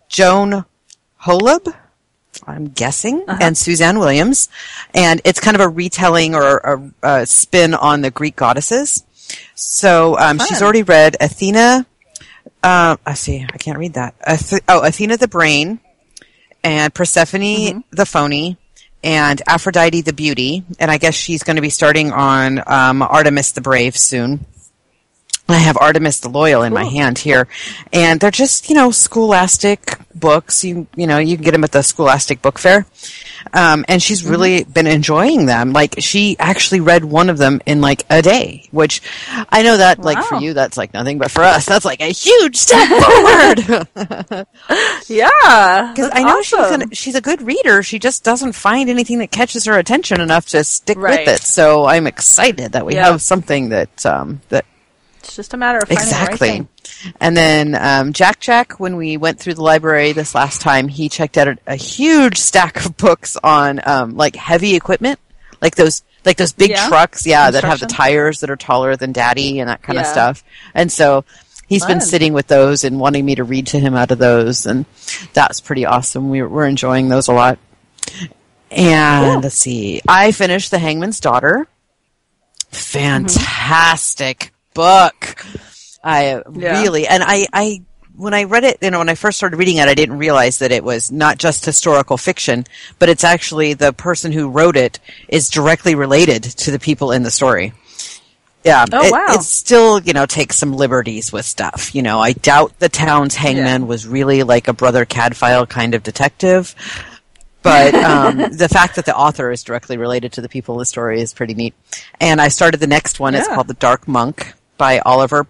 Joan 0.10 0.64
Holub, 1.24 1.74
I'm 2.48 2.70
guessing, 2.70 3.24
and 3.42 3.58
Suzanne 3.58 4.00
Williams. 4.00 4.50
And 4.94 5.22
it's 5.26 5.40
kind 5.40 5.56
of 5.56 5.62
a 5.62 5.70
retelling 5.70 6.36
or 6.36 6.58
a, 6.58 6.92
a 7.22 7.26
spin 7.26 7.74
on 7.74 8.02
the 8.02 8.12
Greek 8.12 8.36
goddesses. 8.36 9.04
So 9.56 10.18
um, 10.18 10.40
she's 10.40 10.62
already 10.62 10.84
read 10.84 11.18
Athena. 11.20 11.86
Uh, 12.64 12.98
I 13.06 13.14
see. 13.14 13.46
I 13.52 13.58
can't 13.58 13.78
read 13.78 13.94
that. 13.94 14.16
Ath- 14.22 14.62
oh, 14.68 14.84
Athena 14.84 15.18
the 15.18 15.28
Brain 15.28 15.80
and 16.64 16.94
Persephone 16.94 17.84
the 17.92 18.06
Phony 18.06 18.58
and 19.04 19.42
Aphrodite 19.48 20.02
the 20.02 20.14
Beauty. 20.14 20.64
And 20.80 20.90
I 20.90 20.98
guess 20.98 21.14
she's 21.16 21.44
going 21.44 21.56
to 21.56 21.62
be 21.62 21.70
starting 21.70 22.12
on 22.12 22.62
um, 22.68 23.02
Artemis 23.02 23.52
the 23.52 23.62
Brave 23.62 23.98
soon. 23.98 24.46
I 25.56 25.60
have 25.60 25.78
Artemis 25.80 26.20
the 26.20 26.30
Loyal 26.30 26.64
in 26.64 26.74
my 26.74 26.86
hand 26.86 27.18
here, 27.20 27.48
and 27.94 28.20
they're 28.20 28.32
just 28.32 28.70
you 28.70 28.76
know 28.76 28.92
Scholastic 28.92 29.98
books. 30.16 30.64
You 30.64 30.88
you 30.96 31.08
know 31.08 31.18
you 31.18 31.36
can 31.38 31.44
get 31.44 31.52
them 31.52 31.64
at 31.64 31.72
the 31.72 31.82
Scholastic 31.82 32.42
Book 32.42 32.60
Fair, 32.60 32.86
um, 33.54 33.86
and 33.88 34.02
she's 34.02 34.24
really 34.26 34.64
been 34.64 34.88
enjoying 34.88 35.46
them. 35.46 35.74
Like 35.74 35.96
she 36.00 36.36
actually 36.40 36.82
read 36.82 37.04
one 37.06 37.30
of 37.30 37.38
them 37.38 37.62
in 37.66 37.82
like 37.82 38.06
a 38.10 38.22
day, 38.22 38.68
which 38.72 39.02
I 39.50 39.64
know 39.64 39.78
that 39.78 40.00
like 40.00 40.24
for 40.26 40.38
you 40.38 40.54
that's 40.54 40.78
like 40.78 40.94
nothing, 40.94 41.18
but 41.18 41.32
for 41.32 41.44
us 41.44 41.66
that's 41.66 41.86
like 41.86 42.02
a 42.02 42.12
huge 42.12 42.56
step 42.56 42.88
forward. 42.88 44.46
Yeah, 45.08 45.92
Because 45.94 46.12
I 46.14 46.24
know 46.24 46.42
she's 46.42 46.60
an, 46.72 46.92
she's 46.92 47.16
a 47.16 47.22
good 47.22 47.42
reader. 47.42 47.82
She 47.82 47.98
just 48.00 48.24
doesn't 48.24 48.54
find 48.54 48.90
anything 48.90 49.20
that 49.20 49.32
catches 49.32 49.66
her 49.66 49.78
attention 49.78 50.22
enough 50.22 50.46
to 50.50 50.64
stick 50.64 50.98
Right. 51.00 51.26
with 51.26 51.42
it. 51.42 51.42
So 51.42 51.86
I'm 51.86 52.06
excited 52.08 52.74
that 52.74 52.86
we 52.86 52.94
Yeah. 52.96 53.06
have 53.12 53.22
something 53.22 53.70
that 53.70 54.06
um, 54.06 54.42
that 54.50 54.66
It's 55.20 55.36
just 55.36 55.54
a 55.54 55.58
matter 55.58 55.80
of 55.80 55.88
finding 55.88 56.06
the 56.06 56.12
right 56.16 56.30
exactly. 56.32 56.68
and 57.20 57.36
then 57.38 57.76
um, 57.76 58.14
Jack 58.14 58.40
Jack, 58.40 58.80
when 58.80 58.96
we 58.96 59.18
went 59.18 59.40
through 59.40 59.54
the 59.56 59.62
library 59.64 60.12
this 60.14 60.34
last 60.34 60.62
time, 60.62 60.88
he 60.88 61.10
checked 61.10 61.38
out 61.38 61.48
a, 61.48 61.58
a 61.68 61.76
huge 61.76 62.38
stack 62.38 62.84
of 62.86 62.96
books 62.98 63.38
on 63.44 63.82
um, 63.86 64.16
like 64.16 64.36
heavy 64.36 64.76
equipment, 64.76 65.20
like 65.62 65.76
those 65.76 66.04
like 66.26 66.38
those 66.38 66.54
big 66.54 66.72
Yeah. 66.72 66.88
trucks, 66.88 67.26
yeah, 67.26 67.52
that 67.52 67.64
have 67.64 67.80
the 67.80 67.86
tires 67.86 68.40
that 68.42 68.50
are 68.50 68.56
taller 68.58 68.96
than 68.96 69.12
Daddy 69.12 69.60
and 69.60 69.70
that 69.70 69.82
kind 69.82 70.00
of 70.00 70.06
stuff. 70.06 70.44
And 70.74 70.92
so 70.92 71.24
he's 71.68 71.86
been 71.86 72.02
sitting 72.02 72.34
with 72.34 72.48
those 72.48 72.84
and 72.84 73.00
wanting 73.00 73.26
me 73.26 73.36
to 73.36 73.44
read 73.44 73.68
to 73.68 73.80
him 73.80 73.96
out 73.96 74.12
of 74.12 74.18
those, 74.18 74.66
and 74.66 74.86
that's 75.34 75.62
pretty 75.62 75.86
awesome. 75.86 76.30
We, 76.30 76.42
we're 76.44 76.66
enjoying 76.68 77.10
those 77.10 77.28
a 77.28 77.34
lot. 77.34 77.60
And 78.72 79.44
let's 79.44 79.56
see, 79.56 80.02
I 80.08 80.32
finished 80.32 80.72
The 80.72 80.80
Hangman's 80.80 81.20
Daughter. 81.20 81.68
Fantastic 82.72 84.52
book. 84.80 85.46
I 86.04 86.42
Yeah. 86.54 86.82
really, 86.82 87.06
and 87.08 87.22
I, 87.26 87.48
I, 87.52 87.82
when 88.16 88.34
I 88.34 88.44
read 88.46 88.64
it, 88.64 88.78
you 88.82 88.92
know, 88.92 89.00
when 89.00 89.10
I 89.10 89.16
first 89.16 89.38
started 89.38 89.58
reading 89.58 89.78
it, 89.78 89.88
I 89.90 89.94
didn't 89.94 90.18
realize 90.18 90.60
that 90.60 90.72
it 90.72 90.84
was 90.84 91.12
not 91.12 91.38
just 91.38 91.66
historical 91.66 92.18
fiction, 92.18 92.66
but 92.98 93.10
it's 93.10 93.24
actually 93.26 93.74
the 93.74 93.92
person 93.94 94.32
who 94.32 94.50
wrote 94.50 94.78
it 94.78 95.00
is 95.28 95.50
directly 95.50 95.96
related 95.96 96.44
to 96.44 96.72
the 96.72 96.80
people 96.80 97.12
in 97.12 97.24
the 97.24 97.32
story. 97.32 97.74
Yeah. 98.64 98.86
Oh, 98.92 99.06
it, 99.06 99.12
wow. 99.12 99.26
It 99.36 99.42
still, 99.44 100.00
you 100.02 100.14
know, 100.14 100.26
takes 100.26 100.58
some 100.58 100.74
liberties 100.74 101.32
with 101.32 101.46
stuff. 101.46 101.94
You 101.96 102.02
know, 102.02 102.20
I 102.20 102.34
doubt 102.34 102.78
the 102.80 102.90
town's 102.90 103.36
hangman 103.36 103.82
Yeah. 103.82 103.88
was 103.88 104.06
really 104.08 104.44
like 104.44 104.68
a 104.68 104.74
brother 104.74 105.06
Cadfael 105.06 105.68
kind 105.68 105.94
of 105.96 106.04
detective. 106.04 106.76
But 107.62 107.94
um, 108.12 108.38
the 108.38 108.70
fact 108.70 108.96
that 108.96 109.06
the 109.06 109.16
author 109.16 109.52
is 109.52 109.64
directly 109.64 109.98
related 109.98 110.34
to 110.34 110.42
the 110.42 110.50
people 110.50 110.76
in 110.76 110.80
the 110.80 110.86
story 110.86 111.22
is 111.22 111.34
pretty 111.34 111.54
neat. 111.54 111.74
And 112.20 112.40
I 112.42 112.48
started 112.50 112.80
the 112.80 112.88
next 112.88 113.20
one. 113.20 113.34
It's 113.36 113.48
called 113.48 113.68
The 113.68 113.74
Dark 113.76 114.08
Monk 114.08 114.54
by 114.80 114.98
Oliver 115.00 115.46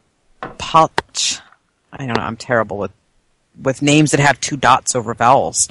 Potch. 0.57 1.39
I 1.93 2.05
don't 2.05 2.17
know. 2.17 2.23
I'm 2.23 2.35
terrible 2.35 2.77
with 2.77 2.91
with 3.61 3.81
names 3.81 4.11
that 4.11 4.19
have 4.19 4.39
two 4.41 4.57
dots 4.57 4.95
over 4.95 5.13
vowels. 5.13 5.67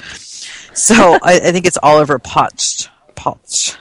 So 0.74 0.94
I, 1.22 1.34
I 1.36 1.52
think 1.52 1.66
it's 1.66 1.78
Oliver 1.82 2.18
Potch. 2.18 2.88
Potch. 3.14 3.76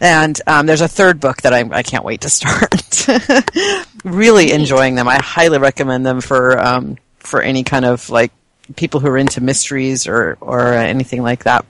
And 0.00 0.38
um, 0.46 0.66
there's 0.66 0.80
a 0.82 0.88
third 0.88 1.20
book 1.20 1.42
that 1.42 1.54
I, 1.54 1.60
I 1.70 1.82
can't 1.82 2.04
wait 2.04 2.22
to 2.22 2.28
start. 2.30 3.06
really 4.04 4.52
enjoying 4.52 4.94
them. 4.96 5.08
I 5.08 5.16
highly 5.16 5.58
recommend 5.58 6.04
them 6.04 6.20
for 6.20 6.58
um, 6.58 6.98
for 7.18 7.40
any 7.40 7.62
kind 7.64 7.84
of 7.84 8.10
like 8.10 8.32
people 8.76 9.00
who 9.00 9.08
are 9.08 9.18
into 9.18 9.40
mysteries 9.42 10.06
or 10.06 10.36
or 10.40 10.72
anything 10.74 11.22
like 11.22 11.44
that. 11.44 11.64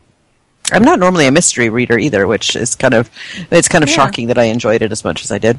I'm 0.72 0.84
not 0.84 0.98
normally 0.98 1.26
a 1.26 1.32
mystery 1.32 1.68
reader 1.68 1.98
either, 1.98 2.26
which 2.26 2.56
is 2.56 2.76
kind 2.76 2.94
of 2.94 3.10
it's 3.50 3.68
kind 3.68 3.84
of 3.84 3.90
Yeah. 3.90 3.96
shocking 3.96 4.28
that 4.28 4.38
I 4.38 4.44
enjoyed 4.44 4.82
it 4.82 4.92
as 4.92 5.04
much 5.04 5.24
as 5.24 5.30
I 5.32 5.38
did. 5.38 5.58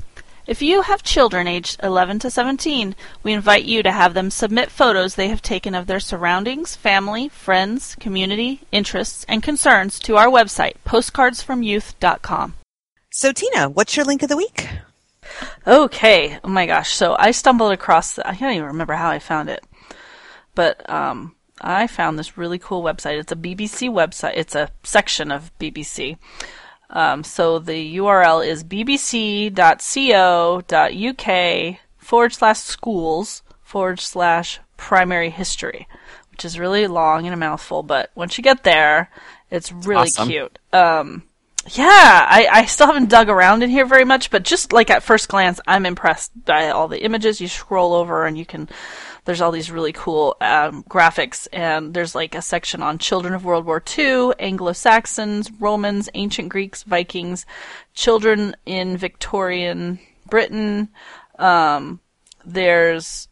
If 0.47 0.63
you 0.63 0.81
have 0.81 1.03
children 1.03 1.45
aged 1.45 1.79
11 1.83 2.17
to 2.19 2.31
17, 2.31 2.95
we 3.21 3.33
invite 3.33 3.65
you 3.65 3.83
to 3.83 3.91
have 3.91 4.15
them 4.15 4.31
submit 4.31 4.71
photos 4.71 5.13
they 5.13 5.27
have 5.27 5.43
taken 5.43 5.75
of 5.75 5.85
their 5.85 5.99
surroundings, 5.99 6.75
family, 6.75 7.29
friends, 7.29 7.93
community, 7.99 8.61
interests, 8.71 9.23
and 9.29 9.43
concerns 9.43 9.99
to 9.99 10.17
our 10.17 10.27
website, 10.27 10.77
postcardsfromyouth.com. 10.83 12.55
So, 13.11 13.31
Tina, 13.33 13.69
what's 13.69 13.95
your 13.95 14.05
link 14.05 14.23
of 14.23 14.29
the 14.29 14.37
week? 14.37 14.67
Okay. 15.67 16.39
Oh 16.43 16.47
my 16.47 16.65
gosh. 16.65 16.95
So 16.95 17.15
I 17.19 17.29
stumbled 17.31 17.73
across. 17.73 18.15
The, 18.15 18.27
I 18.27 18.33
can't 18.33 18.55
even 18.55 18.69
remember 18.69 18.93
how 18.93 19.11
I 19.11 19.19
found 19.19 19.49
it, 19.49 19.63
but 20.55 20.89
um, 20.89 21.35
I 21.61 21.87
found 21.87 22.19
this 22.19 22.37
really 22.37 22.59
cool 22.59 22.83
website. 22.83 23.19
It's 23.19 23.31
a 23.31 23.35
BBC 23.35 23.89
website. 23.89 24.33
It's 24.35 24.55
a 24.55 24.69
section 24.83 25.31
of 25.31 25.51
BBC. 25.59 26.17
Um, 26.89 27.23
so 27.23 27.59
the 27.59 27.97
URL 27.97 28.45
is 28.45 28.63
bbc.co.uk 28.63 29.57
forward 31.97 32.33
slash 32.33 32.59
schools 32.59 33.43
forward 33.61 33.99
slash 33.99 34.59
primary 34.77 35.29
history, 35.29 35.87
which 36.31 36.45
is 36.45 36.59
really 36.59 36.87
long 36.87 37.25
and 37.25 37.33
a 37.33 37.37
mouthful. 37.37 37.83
But 37.83 38.11
once 38.15 38.37
you 38.37 38.43
get 38.43 38.63
there, 38.63 39.09
it's 39.51 39.71
really 39.71 40.03
Awesome. 40.03 40.29
cute. 40.29 40.59
Um, 40.71 41.23
yeah, 41.71 42.25
I, 42.29 42.47
I 42.51 42.65
still 42.65 42.87
haven't 42.87 43.09
dug 43.09 43.29
around 43.29 43.63
in 43.63 43.69
here 43.69 43.85
very 43.85 44.05
much, 44.05 44.29
but 44.29 44.43
just 44.43 44.71
like 44.71 44.89
at 44.89 45.03
first 45.03 45.27
glance, 45.27 45.59
I'm 45.67 45.85
impressed 45.85 46.31
by 46.45 46.69
all 46.69 46.87
the 46.87 47.03
images. 47.03 47.41
You 47.41 47.47
scroll 47.47 47.93
over 47.93 48.25
and 48.25 48.37
you 48.37 48.45
can, 48.45 48.69
there's 49.25 49.41
all 49.41 49.51
these 49.51 49.69
really 49.69 49.91
cool 49.91 50.37
um, 50.39 50.83
graphics, 50.83 51.47
and 51.51 51.93
there's 51.93 52.15
like 52.15 52.35
a 52.35 52.41
section 52.41 52.81
on 52.81 52.97
children 52.97 53.33
of 53.33 53.43
World 53.43 53.65
War 53.65 53.83
II, 53.97 54.31
Anglo 54.39 54.71
Saxons, 54.73 55.51
Romans, 55.59 56.09
ancient 56.13 56.49
Greeks, 56.49 56.83
Vikings, 56.83 57.45
children 57.93 58.55
in 58.65 58.95
Victorian 58.95 59.99
Britain. 60.29 60.89
Um, 61.37 61.99
there's 62.45 63.26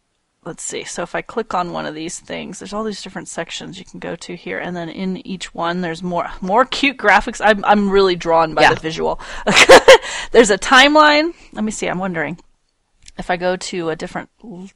let's 0.45 0.63
see. 0.63 0.83
So 0.83 1.01
if 1.03 1.15
I 1.15 1.21
click 1.21 1.53
on 1.53 1.71
one 1.73 1.85
of 1.85 1.95
these 1.95 2.19
things, 2.19 2.59
there's 2.59 2.73
all 2.73 2.83
these 2.83 3.01
different 3.01 3.27
sections 3.27 3.79
you 3.79 3.85
can 3.85 3.99
go 3.99 4.15
to 4.17 4.35
here, 4.35 4.59
and 4.59 4.75
then 4.75 4.89
in 4.89 5.25
each 5.25 5.53
one, 5.53 5.81
there's 5.81 6.03
more 6.03 6.29
more 6.41 6.65
cute 6.65 6.97
graphics. 6.97 7.41
I'm 7.43 7.63
I'm 7.65 7.89
really 7.89 8.15
drawn 8.15 8.53
by 8.53 8.63
Yeah. 8.63 8.73
the 8.73 8.79
visual. 8.79 9.19
there's 10.31 10.49
a 10.49 10.57
timeline. 10.57 11.33
Let 11.53 11.63
me 11.63 11.71
see. 11.71 11.87
I'm 11.87 11.99
wondering 11.99 12.39
if 13.17 13.29
I 13.29 13.37
go 13.37 13.55
to 13.55 13.89
a 13.89 13.95
different 13.95 14.29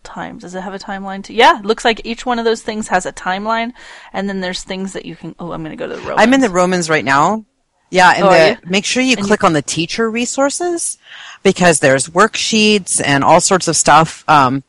time. 0.04 0.38
Does 0.40 0.56
it 0.56 0.62
have 0.62 0.74
a 0.74 0.80
timeline 0.80 1.24
too? 1.24 1.34
Yeah, 1.34 1.60
it 1.60 1.66
looks 1.66 1.86
like 1.86 2.02
each 2.06 2.26
one 2.26 2.40
of 2.40 2.46
those 2.46 2.62
things 2.62 2.88
has 2.88 3.06
a 3.06 3.14
timeline, 3.14 3.74
and 4.14 4.28
then 4.30 4.40
there's 4.42 4.64
things 4.64 4.94
that 4.94 5.06
you 5.06 5.16
can. 5.16 5.36
Oh, 5.40 5.52
I'm 5.52 5.62
going 5.64 5.78
to 5.78 5.82
go 5.82 5.88
to 5.88 5.96
the 5.96 6.02
Romans. 6.02 6.20
I'm 6.22 6.34
in 6.34 6.42
the 6.42 6.50
Romans 6.50 6.90
right 6.90 7.06
now. 7.06 7.46
Yeah, 7.92 8.12
and 8.16 8.24
Oh, 8.24 8.30
the, 8.30 8.70
make 8.70 8.86
sure 8.86 9.02
you 9.02 9.16
And 9.18 9.26
click 9.26 9.44
on 9.44 9.54
the 9.54 9.64
teacher 9.64 10.12
resources 10.12 11.00
because 11.42 11.80
there's 11.80 12.08
worksheets 12.08 13.02
and 13.04 13.24
all 13.24 13.42
sorts 13.42 13.68
of 13.68 13.76
stuff. 13.76 14.24
Um, 14.30 14.64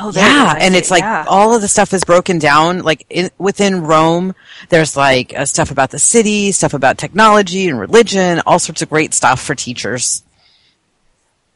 Oh, 0.00 0.12
yeah, 0.14 0.54
and 0.60 0.76
it's 0.76 0.90
like 0.90 1.00
Yeah. 1.02 1.24
all 1.28 1.54
of 1.54 1.62
the 1.62 1.68
stuff 1.68 1.94
is 1.94 2.04
broken 2.04 2.38
down. 2.38 2.82
Like 2.82 3.06
in, 3.08 3.30
within 3.38 3.82
Rome, 3.82 4.34
there's 4.68 4.96
like 4.96 5.32
uh, 5.36 5.46
stuff 5.46 5.70
about 5.70 5.90
the 5.90 5.98
city, 5.98 6.52
stuff 6.52 6.74
about 6.74 6.98
technology 6.98 7.68
and 7.68 7.80
religion, 7.80 8.42
all 8.46 8.58
sorts 8.58 8.82
of 8.82 8.90
great 8.90 9.14
stuff 9.14 9.40
for 9.42 9.54
teachers. 9.54 10.22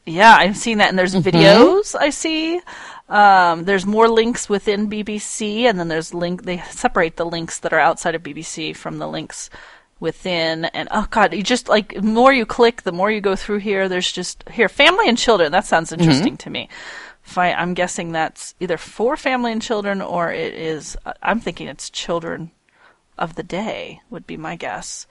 Yeah, 0.05 0.35
I'm 0.35 0.53
seeing 0.55 0.79
that, 0.79 0.89
and 0.89 0.97
there's 0.99 1.13
Mm-hmm. 1.15 1.29
videos 1.29 1.95
I 1.97 2.09
see. 2.09 2.59
Um, 3.07 3.65
there's 3.65 3.85
more 3.85 4.09
links 4.09 4.49
within 4.49 4.89
BBC, 4.89 5.63
and 5.65 5.79
then 5.79 5.87
there's 5.87 6.13
link. 6.13 6.43
They 6.43 6.57
separate 6.69 7.15
the 7.17 7.25
links 7.25 7.59
that 7.59 7.71
are 7.71 7.79
outside 7.79 8.15
of 8.15 8.23
BBC 8.23 8.75
from 8.75 8.97
the 8.97 9.07
links 9.07 9.49
within. 9.99 10.65
And 10.65 10.87
oh 10.91 11.07
god, 11.11 11.33
you 11.33 11.43
just 11.43 11.69
like 11.69 11.93
the 11.93 12.01
more 12.01 12.33
you 12.33 12.45
click, 12.45 12.81
the 12.81 12.91
more 12.91 13.11
you 13.11 13.21
go 13.21 13.35
through 13.35 13.59
here. 13.59 13.87
There's 13.87 14.11
just 14.11 14.43
here 14.49 14.67
family 14.69 15.07
and 15.07 15.17
children. 15.17 15.51
That 15.51 15.65
sounds 15.65 15.91
interesting 15.93 16.35
to 16.37 16.49
me. 16.49 16.67
Fi- 17.23 17.53
I'm 17.53 17.73
guessing 17.73 18.11
that's 18.11 18.53
either 18.59 18.77
for 18.77 19.17
family 19.17 19.51
and 19.51 19.61
children, 19.61 20.01
or 20.01 20.31
it 20.31 20.53
is. 20.53 20.95
I'm 21.23 21.39
thinking 21.39 21.67
it's 21.67 21.89
children 21.89 22.51
of 23.17 23.35
the 23.35 23.43
day 23.43 24.01
would 24.09 24.27
be 24.27 24.37
my 24.37 24.55
guess. 24.55 25.07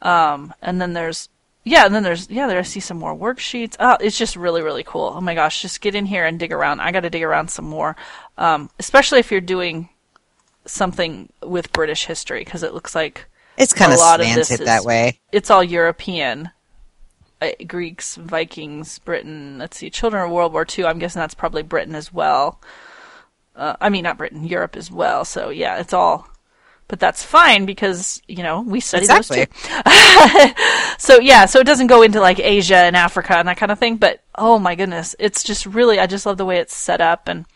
Um, 0.00 0.54
and 0.62 0.80
then 0.80 0.92
there's 0.94 1.28
yeah, 1.64 1.84
and 1.84 1.94
then 1.94 2.02
there's 2.04 2.30
yeah, 2.30 2.46
there 2.46 2.58
I 2.58 2.62
see 2.62 2.80
some 2.80 2.98
more 2.98 3.14
worksheets. 3.14 3.76
Oh, 3.80 3.96
it's 4.00 4.16
just 4.16 4.36
really 4.36 4.62
really 4.62 4.84
cool. 4.84 5.12
Oh 5.14 5.20
my 5.20 5.34
gosh, 5.34 5.60
just 5.60 5.80
get 5.80 5.94
in 5.94 6.06
here 6.06 6.24
and 6.24 6.38
dig 6.38 6.52
around. 6.52 6.80
I 6.80 6.92
got 6.92 7.00
to 7.00 7.10
dig 7.10 7.22
around 7.22 7.50
some 7.50 7.66
more, 7.66 7.96
um, 8.38 8.70
especially 8.78 9.18
if 9.18 9.30
you're 9.30 9.40
doing 9.40 9.88
something 10.66 11.30
with 11.42 11.72
British 11.72 12.04
history 12.06 12.44
because 12.44 12.62
it 12.62 12.74
looks 12.74 12.94
like 12.94 13.26
It's 13.56 13.72
kind 13.72 13.90
a 13.90 13.94
of 13.94 14.00
lot 14.00 14.20
of 14.20 14.26
this 14.34 14.48
slanted 14.48 14.66
that 14.66 14.84
way. 14.84 15.18
it's 15.32 15.50
all 15.50 15.64
European. 15.64 16.50
Uh, 17.42 17.50
Greeks, 17.66 18.16
Vikings, 18.16 18.98
Britain. 18.98 19.58
Let's 19.58 19.78
see, 19.78 19.88
children 19.90 20.22
of 20.22 20.30
World 20.30 20.52
War 20.52 20.66
II. 20.66 20.84
I'm 20.84 20.98
guessing 20.98 21.20
that's 21.20 21.34
probably 21.34 21.62
Britain 21.62 21.94
as 21.94 22.12
well. 22.12 22.60
Uh, 23.56 23.76
I 23.80 23.88
mean, 23.88 24.04
not 24.04 24.18
Britain, 24.18 24.44
Europe 24.44 24.76
as 24.76 24.90
well. 24.90 25.24
So 25.24 25.50
yeah, 25.50 25.78
it's 25.78 25.92
all. 25.92 26.28
But 26.88 26.98
that's 26.98 27.22
fine 27.22 27.66
because 27.66 28.20
you 28.26 28.42
know 28.42 28.62
we 28.62 28.80
study 28.80 29.04
Exactly. 29.04 29.44
those 29.44 29.62
too. 29.62 30.54
so 30.98 31.20
yeah, 31.20 31.46
so 31.46 31.60
it 31.60 31.66
doesn't 31.66 31.86
go 31.86 32.02
into 32.02 32.20
like 32.20 32.40
Asia 32.40 32.76
and 32.76 32.96
Africa 32.96 33.36
and 33.36 33.46
that 33.46 33.58
kind 33.58 33.70
of 33.70 33.78
thing. 33.78 33.96
But 33.96 34.22
oh 34.34 34.58
my 34.58 34.74
goodness, 34.74 35.14
it's 35.18 35.44
just 35.44 35.66
really 35.66 36.00
I 36.00 36.06
just 36.06 36.26
love 36.26 36.36
the 36.36 36.44
way 36.44 36.58
it's 36.58 36.74
set 36.74 37.00
up 37.00 37.28
and 37.28 37.46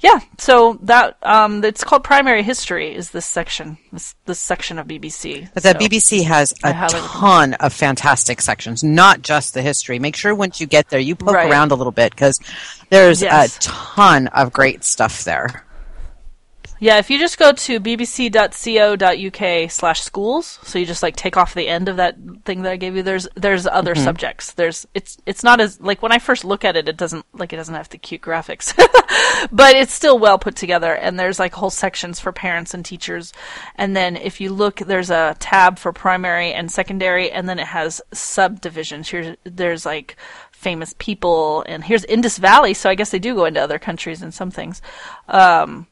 yeah. 0.00 0.20
So 0.38 0.78
that 0.82 1.16
um, 1.22 1.64
it's 1.64 1.82
called 1.84 2.04
primary 2.04 2.42
history 2.42 2.94
is 2.94 3.10
this 3.10 3.26
section 3.26 3.78
this 3.92 4.14
this 4.26 4.38
section 4.38 4.78
of 4.78 4.86
BBC. 4.86 5.48
But 5.54 5.62
the 5.62 5.72
So- 5.72 5.78
BBC 5.78 6.24
has 6.24 6.54
a 6.64 6.72
ton 6.88 7.54
of 7.54 7.72
fantastic 7.72 8.40
sections, 8.40 8.82
not 8.84 9.22
just 9.22 9.54
the 9.54 9.62
history. 9.62 9.98
Make 9.98 10.16
sure 10.16 10.34
once 10.34 10.60
you 10.60 10.66
get 10.66 10.88
there, 10.90 11.00
you 11.00 11.14
poke 11.16 11.34
Right. 11.34 11.50
around 11.50 11.72
a 11.72 11.74
little 11.74 11.92
bit 11.92 12.12
because 12.12 12.38
there's 12.90 13.22
Yes. 13.22 13.56
a 13.56 13.60
ton 13.60 14.26
of 14.28 14.52
great 14.52 14.84
stuff 14.84 15.24
there. 15.24 15.64
Yeah, 16.80 16.98
if 16.98 17.10
you 17.10 17.18
just 17.18 17.38
go 17.38 17.52
to 17.52 17.80
bbc.co.uk 17.80 19.70
slash 19.70 20.00
schools, 20.02 20.58
so 20.62 20.78
you 20.78 20.86
just 20.86 21.02
like 21.02 21.16
take 21.16 21.36
off 21.36 21.54
the 21.54 21.68
end 21.68 21.88
of 21.88 21.96
that 21.96 22.16
thing 22.44 22.62
that 22.62 22.72
I 22.72 22.76
gave 22.76 22.94
you, 22.94 23.02
there's 23.02 23.26
there's 23.34 23.66
other 23.66 23.94
subjects. 23.94 24.52
There's 24.52 24.86
it's 24.94 25.18
it's 25.26 25.42
not 25.42 25.60
as 25.60 25.80
like 25.80 26.02
when 26.02 26.12
I 26.12 26.18
first 26.18 26.44
look 26.44 26.64
at 26.64 26.76
it, 26.76 26.88
it 26.88 26.96
doesn't 26.96 27.26
like 27.32 27.52
it 27.52 27.56
doesn't 27.56 27.74
have 27.74 27.88
the 27.88 27.98
cute 27.98 28.20
graphics. 28.20 28.76
but 29.52 29.74
it's 29.74 29.92
still 29.92 30.18
well 30.18 30.38
put 30.38 30.54
together 30.54 30.94
and 30.94 31.18
there's 31.18 31.38
like 31.38 31.54
whole 31.54 31.70
sections 31.70 32.20
for 32.20 32.32
parents 32.32 32.74
and 32.74 32.84
teachers. 32.84 33.32
And 33.74 33.96
then 33.96 34.16
if 34.16 34.40
you 34.40 34.52
look 34.52 34.76
there's 34.76 35.10
a 35.10 35.36
tab 35.40 35.78
for 35.78 35.92
primary 35.92 36.52
and 36.52 36.70
secondary 36.70 37.30
and 37.30 37.48
then 37.48 37.58
it 37.58 37.66
has 37.66 38.00
subdivisions. 38.12 39.08
Here 39.08 39.36
there's 39.44 39.84
like 39.84 40.16
famous 40.52 40.94
people 40.98 41.64
and 41.66 41.82
here's 41.82 42.04
Indus 42.04 42.38
Valley, 42.38 42.74
so 42.74 42.88
I 42.88 42.94
guess 42.94 43.10
they 43.10 43.18
do 43.18 43.34
go 43.34 43.46
into 43.46 43.60
other 43.60 43.78
countries 43.78 44.22
and 44.22 44.32
some 44.32 44.52
things. 44.52 44.80
Um 45.28 45.88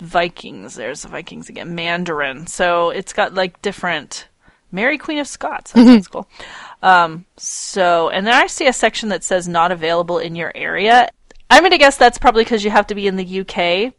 Vikings. 0.00 0.74
There's 0.74 1.02
the 1.02 1.08
Vikings 1.08 1.48
again. 1.48 1.74
Mandarin. 1.74 2.46
So 2.46 2.90
it's 2.90 3.12
got 3.12 3.34
like 3.34 3.60
different. 3.62 4.28
Mary 4.72 4.98
Queen 4.98 5.18
of 5.18 5.28
Scots. 5.28 5.72
That 5.72 5.86
sounds 5.86 6.08
cool. 6.08 6.28
Um, 6.82 7.24
so, 7.36 8.10
and 8.10 8.26
then 8.26 8.34
I 8.34 8.46
see 8.46 8.66
a 8.66 8.72
section 8.72 9.08
that 9.10 9.24
says 9.24 9.48
not 9.48 9.72
available 9.72 10.18
in 10.18 10.34
your 10.34 10.52
area. 10.54 11.08
I'm 11.48 11.62
going 11.62 11.70
to 11.70 11.78
guess 11.78 11.96
that's 11.96 12.18
probably 12.18 12.44
because 12.44 12.64
you 12.64 12.70
have 12.70 12.88
to 12.88 12.94
be 12.94 13.06
in 13.06 13.16
the 13.16 13.40
UK 13.40 13.94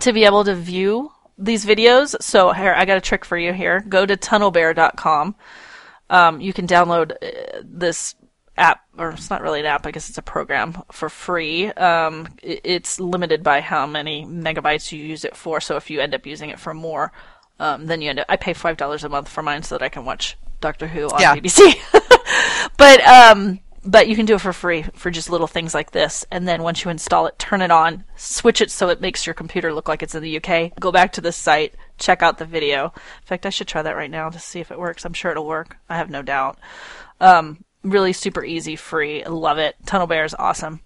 to 0.00 0.12
be 0.12 0.24
able 0.24 0.44
to 0.44 0.54
view 0.54 1.10
these 1.38 1.64
videos. 1.64 2.14
So 2.20 2.52
here, 2.52 2.74
I 2.74 2.84
got 2.84 2.98
a 2.98 3.00
trick 3.00 3.24
for 3.24 3.38
you 3.38 3.52
here. 3.52 3.80
Go 3.80 4.04
to 4.04 4.16
tunnelbear.com. 4.16 5.34
Um, 6.10 6.40
you 6.40 6.52
can 6.52 6.66
download 6.66 7.12
uh, 7.12 7.62
this 7.64 8.14
app, 8.58 8.84
or 8.96 9.10
it's 9.10 9.30
not 9.30 9.42
really 9.42 9.60
an 9.60 9.66
app, 9.66 9.86
I 9.86 9.90
guess 9.90 10.08
it's 10.08 10.18
a 10.18 10.22
program 10.22 10.82
for 10.92 11.08
free. 11.08 11.66
Um, 11.68 12.28
it's 12.42 13.00
limited 13.00 13.42
by 13.42 13.60
how 13.60 13.86
many 13.86 14.24
megabytes 14.24 14.92
you 14.92 15.02
use 15.02 15.24
it 15.24 15.36
for. 15.36 15.60
So 15.60 15.76
if 15.76 15.90
you 15.90 16.00
end 16.00 16.14
up 16.14 16.26
using 16.26 16.50
it 16.50 16.58
for 16.58 16.74
more, 16.74 17.12
um, 17.60 17.86
then 17.86 18.02
you 18.02 18.10
end 18.10 18.20
up, 18.20 18.26
I 18.28 18.36
pay 18.36 18.54
$5 18.54 19.04
a 19.04 19.08
month 19.08 19.28
for 19.28 19.42
mine 19.42 19.62
so 19.62 19.76
that 19.76 19.84
I 19.84 19.88
can 19.88 20.04
watch 20.04 20.36
Doctor 20.60 20.86
Who 20.86 21.08
on 21.08 21.20
Yeah. 21.20 21.36
BBC. 21.36 21.78
but, 22.76 23.00
um, 23.06 23.60
but 23.84 24.08
you 24.08 24.16
can 24.16 24.26
do 24.26 24.34
it 24.34 24.40
for 24.40 24.52
free 24.52 24.82
for 24.94 25.10
just 25.10 25.30
little 25.30 25.46
things 25.46 25.74
like 25.74 25.92
this. 25.92 26.26
And 26.30 26.46
then 26.46 26.62
once 26.62 26.84
you 26.84 26.90
install 26.90 27.26
it, 27.26 27.38
turn 27.38 27.62
it 27.62 27.70
on, 27.70 28.04
switch 28.16 28.60
it 28.60 28.70
so 28.70 28.88
it 28.88 29.00
makes 29.00 29.26
your 29.26 29.34
computer 29.34 29.72
look 29.72 29.88
like 29.88 30.02
it's 30.02 30.14
in 30.14 30.22
the 30.22 30.36
UK. 30.36 30.78
Go 30.78 30.92
back 30.92 31.12
to 31.12 31.20
the 31.20 31.32
site, 31.32 31.74
check 31.96 32.22
out 32.22 32.38
the 32.38 32.44
video. 32.44 32.86
In 32.86 33.26
fact, 33.26 33.46
I 33.46 33.50
should 33.50 33.68
try 33.68 33.82
that 33.82 33.96
right 33.96 34.10
now 34.10 34.28
to 34.30 34.38
see 34.38 34.60
if 34.60 34.70
it 34.70 34.78
works. 34.78 35.04
I'm 35.04 35.14
sure 35.14 35.30
it'll 35.30 35.46
work. 35.46 35.78
I 35.88 35.96
have 35.96 36.10
no 36.10 36.22
doubt. 36.22 36.58
Um, 37.20 37.64
really 37.90 38.12
super 38.12 38.44
easy, 38.44 38.76
free. 38.76 39.22
I 39.24 39.28
love 39.28 39.58
it. 39.58 39.76
Tunnel 39.86 40.06
Bear 40.06 40.24
is 40.24 40.34
awesome. 40.34 40.80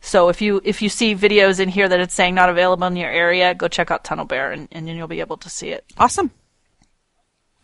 So 0.00 0.28
if 0.28 0.40
you 0.40 0.60
if 0.64 0.80
you 0.82 0.88
see 0.88 1.14
videos 1.14 1.60
in 1.60 1.68
here 1.68 1.88
that 1.88 2.00
it's 2.00 2.14
saying 2.14 2.34
not 2.34 2.48
available 2.48 2.86
in 2.86 2.96
your 2.96 3.10
area, 3.10 3.54
go 3.54 3.68
check 3.68 3.90
out 3.90 4.04
Tunnel 4.04 4.24
Bear 4.24 4.50
and, 4.52 4.68
and 4.72 4.86
then 4.88 4.96
you'll 4.96 5.08
be 5.08 5.20
able 5.20 5.36
to 5.38 5.50
see 5.50 5.68
it. 5.70 5.84
Awesome. 5.98 6.30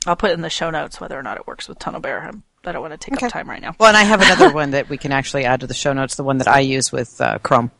I'll 0.06 0.16
put 0.16 0.32
in 0.32 0.42
the 0.42 0.50
show 0.50 0.68
notes 0.70 1.00
whether 1.00 1.18
or 1.18 1.22
not 1.22 1.38
it 1.38 1.46
works 1.46 1.66
with 1.68 1.78
Tunnel 1.78 2.00
Bear. 2.00 2.20
I'm, 2.22 2.42
I 2.64 2.72
don't 2.72 2.82
want 2.82 2.92
to 2.92 2.98
take 2.98 3.14
Okay. 3.14 3.26
up 3.26 3.32
time 3.32 3.48
right 3.48 3.62
now. 3.62 3.74
Well, 3.78 3.88
and 3.88 3.96
I 3.96 4.02
have 4.02 4.20
another 4.20 4.52
one 4.52 4.72
that 4.72 4.88
we 4.90 4.98
can 4.98 5.12
actually 5.12 5.44
add 5.46 5.60
to 5.60 5.66
the 5.66 5.72
show 5.74 5.92
notes, 5.94 6.16
the 6.16 6.24
one 6.24 6.38
that 6.38 6.48
I 6.48 6.60
use 6.60 6.92
with 6.92 7.18
uh, 7.22 7.38
Chrome. 7.38 7.70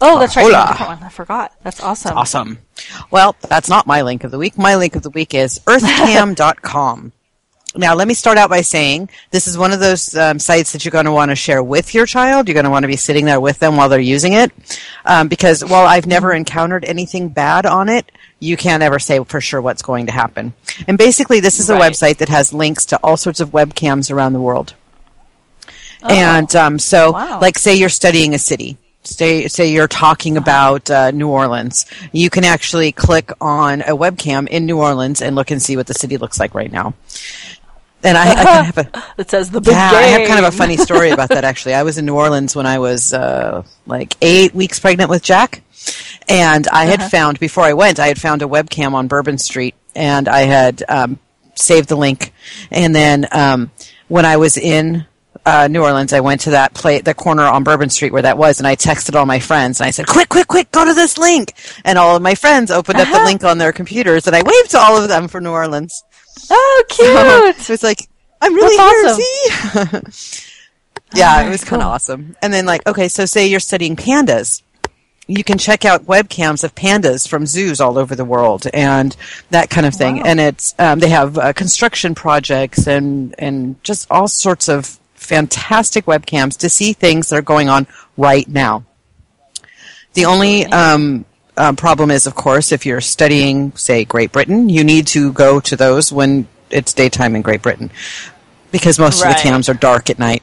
Oh, 0.00 0.18
that's 0.18 0.34
right. 0.34 0.42
Hola. 0.52 0.88
one. 0.88 1.02
I 1.04 1.08
forgot. 1.08 1.52
That's 1.62 1.80
awesome. 1.80 2.18
Awesome. 2.18 2.58
Well, 3.12 3.36
that's 3.48 3.68
not 3.68 3.86
my 3.86 4.02
link 4.02 4.24
of 4.24 4.32
the 4.32 4.38
week. 4.38 4.58
My 4.58 4.74
link 4.74 4.96
of 4.96 5.02
the 5.04 5.10
week 5.10 5.32
is 5.34 5.60
earthcam.com. 5.60 7.12
Now, 7.74 7.94
let 7.94 8.06
me 8.06 8.12
start 8.12 8.36
out 8.36 8.50
by 8.50 8.60
saying 8.60 9.08
this 9.30 9.46
is 9.46 9.56
one 9.56 9.72
of 9.72 9.80
those 9.80 10.14
um, 10.14 10.38
sites 10.38 10.72
that 10.72 10.84
you're 10.84 10.92
going 10.92 11.06
to 11.06 11.12
want 11.12 11.30
to 11.30 11.34
share 11.34 11.62
with 11.62 11.94
your 11.94 12.04
child. 12.04 12.46
You're 12.46 12.54
going 12.54 12.64
to 12.64 12.70
want 12.70 12.82
to 12.82 12.88
be 12.88 12.96
sitting 12.96 13.24
there 13.24 13.40
with 13.40 13.58
them 13.60 13.76
while 13.76 13.88
they're 13.88 13.98
using 13.98 14.34
it. 14.34 14.52
Um, 15.06 15.28
because 15.28 15.64
while 15.64 15.86
I've 15.86 16.06
never 16.06 16.32
encountered 16.34 16.84
anything 16.84 17.30
bad 17.30 17.64
on 17.64 17.88
it, 17.88 18.12
you 18.40 18.58
can't 18.58 18.82
ever 18.82 18.98
say 18.98 19.24
for 19.24 19.40
sure 19.40 19.62
what's 19.62 19.80
going 19.80 20.04
to 20.06 20.12
happen. 20.12 20.52
And 20.86 20.98
basically, 20.98 21.40
this 21.40 21.58
is 21.60 21.70
a 21.70 21.74
Right. 21.74 21.92
website 21.92 22.18
that 22.18 22.28
has 22.28 22.52
links 22.52 22.84
to 22.86 22.98
all 23.02 23.16
sorts 23.16 23.40
of 23.40 23.50
webcams 23.50 24.10
around 24.10 24.34
the 24.34 24.40
world. 24.40 24.74
And 26.02 26.54
um, 26.56 26.78
so, 26.78 27.08
Oh. 27.08 27.12
Wow. 27.12 27.40
like, 27.40 27.56
say 27.58 27.74
you're 27.74 27.88
studying 27.88 28.34
a 28.34 28.38
city. 28.38 28.76
Say, 29.04 29.48
say 29.48 29.72
you're 29.72 29.88
talking 29.88 30.36
about 30.36 30.88
uh, 30.90 31.10
New 31.10 31.28
Orleans. 31.28 31.86
You 32.12 32.30
can 32.30 32.44
actually 32.44 32.92
click 32.92 33.32
on 33.40 33.80
a 33.82 33.96
webcam 33.96 34.46
in 34.48 34.64
New 34.66 34.78
Orleans 34.78 35.20
and 35.22 35.34
look 35.34 35.50
and 35.50 35.60
see 35.60 35.76
what 35.76 35.86
the 35.88 35.94
city 35.94 36.18
looks 36.18 36.38
like 36.38 36.54
right 36.54 36.70
now. 36.70 36.94
And 38.04 38.18
I, 38.18 38.30
I 38.30 38.34
kind 38.34 38.48
of 38.48 38.74
have 38.74 38.78
a, 38.78 39.04
It 39.20 39.30
says 39.30 39.50
the 39.50 39.60
big 39.60 39.72
yeah, 39.74 39.90
I 39.92 40.02
have 40.02 40.26
kind 40.28 40.44
of 40.44 40.52
a 40.52 40.56
funny 40.56 40.76
story 40.76 41.10
about 41.10 41.28
that. 41.28 41.44
Actually, 41.52 41.74
I 41.74 41.82
was 41.84 41.98
in 41.98 42.06
New 42.06 42.14
Orleans 42.16 42.56
when 42.56 42.66
I 42.66 42.78
was 42.80 43.12
uh, 43.14 43.62
like 43.86 44.16
eight 44.20 44.54
weeks 44.54 44.80
pregnant 44.80 45.08
with 45.10 45.22
Jack, 45.22 45.62
and 46.28 46.66
I 46.68 46.84
Uh-huh. 46.88 46.96
had 47.02 47.10
found 47.10 47.38
before 47.38 47.64
I 47.64 47.74
went, 47.74 48.00
I 48.00 48.08
had 48.08 48.20
found 48.20 48.42
a 48.42 48.46
webcam 48.46 48.94
on 48.94 49.06
Bourbon 49.08 49.38
Street, 49.38 49.74
and 49.94 50.28
I 50.28 50.40
had 50.40 50.82
um, 50.88 51.18
saved 51.54 51.88
the 51.88 51.96
link. 51.96 52.32
And 52.70 52.94
then 52.94 53.26
um, 53.30 53.70
when 54.08 54.24
I 54.24 54.36
was 54.36 54.56
in 54.56 55.06
uh, 55.46 55.68
New 55.68 55.82
Orleans, 55.82 56.12
I 56.12 56.20
went 56.20 56.42
to 56.42 56.50
that 56.50 56.74
play, 56.74 57.00
the 57.00 57.14
corner 57.14 57.42
on 57.44 57.64
Bourbon 57.64 57.88
Street 57.90 58.12
where 58.12 58.22
that 58.22 58.36
was, 58.38 58.58
and 58.58 58.66
I 58.66 58.74
texted 58.76 59.14
all 59.16 59.26
my 59.26 59.38
friends, 59.40 59.80
and 59.80 59.86
I 59.86 59.90
said, 59.90 60.06
"Quick, 60.06 60.28
quick, 60.28 60.46
quick, 60.48 60.70
go 60.72 60.84
to 60.84 60.94
this 60.94 61.18
link!" 61.18 61.52
And 61.84 61.98
all 61.98 62.14
of 62.16 62.22
my 62.22 62.34
friends 62.34 62.70
opened 62.70 62.98
up 63.00 63.08
Uh-huh. 63.08 63.18
the 63.20 63.24
link 63.24 63.44
on 63.44 63.58
their 63.58 63.72
computers, 63.72 64.26
and 64.26 64.34
I 64.36 64.42
waved 64.42 64.70
to 64.72 64.78
all 64.78 64.96
of 65.00 65.08
them 65.08 65.28
from 65.28 65.44
New 65.44 65.50
Orleans. 65.50 66.02
Oh, 66.50 66.84
cute. 66.88 67.56
So 67.62 67.72
it's 67.72 67.82
like, 67.82 68.08
I'm 68.40 68.54
really 68.54 68.76
That's 68.76 69.16
here, 69.16 70.10
see? 70.10 70.40
yeah, 71.14 71.46
it 71.46 71.50
was 71.50 71.64
kind 71.64 71.82
of 71.82 71.88
awesome. 71.88 72.36
And 72.42 72.52
then, 72.52 72.66
like, 72.66 72.86
okay, 72.86 73.08
so 73.08 73.24
say 73.24 73.46
you're 73.46 73.60
studying 73.60 73.96
pandas. 73.96 74.62
You 75.28 75.44
can 75.44 75.58
check 75.58 75.84
out 75.84 76.06
webcams 76.06 76.64
of 76.64 76.74
pandas 76.74 77.28
from 77.28 77.46
zoos 77.46 77.80
all 77.80 77.96
over 77.96 78.14
the 78.16 78.24
world 78.24 78.66
and 78.74 79.16
that 79.50 79.70
kind 79.70 79.86
of 79.86 79.94
thing. 79.94 80.26
And 80.26 80.40
it's, 80.40 80.74
um, 80.78 80.98
they 80.98 81.10
have 81.10 81.38
uh, 81.38 81.52
construction 81.52 82.14
projects 82.14 82.88
and, 82.88 83.34
and 83.38 83.82
just 83.84 84.10
all 84.10 84.26
sorts 84.26 84.68
of 84.68 84.98
fantastic 85.14 86.06
webcams 86.06 86.58
to 86.58 86.68
see 86.68 86.92
things 86.92 87.28
that 87.28 87.38
are 87.38 87.42
going 87.42 87.68
on 87.68 87.86
right 88.16 88.48
now. 88.48 88.84
The 90.14 90.24
only 90.24 90.66
um, 90.66 91.24
uh, 91.56 91.72
problem 91.74 92.10
is, 92.10 92.26
of 92.26 92.34
course, 92.34 92.72
if 92.72 92.86
you're 92.86 93.00
studying, 93.00 93.72
say, 93.76 94.04
Great 94.04 94.32
Britain, 94.32 94.68
you 94.68 94.84
need 94.84 95.06
to 95.08 95.32
go 95.32 95.60
to 95.60 95.76
those 95.76 96.12
when 96.12 96.48
it's 96.70 96.92
daytime 96.94 97.36
in 97.36 97.42
Great 97.42 97.62
Britain 97.62 97.90
because 98.70 98.98
most 98.98 99.22
of 99.22 99.28
the 99.28 99.38
cams 99.38 99.68
are 99.68 99.74
dark 99.74 100.08
at 100.08 100.18
night. 100.18 100.42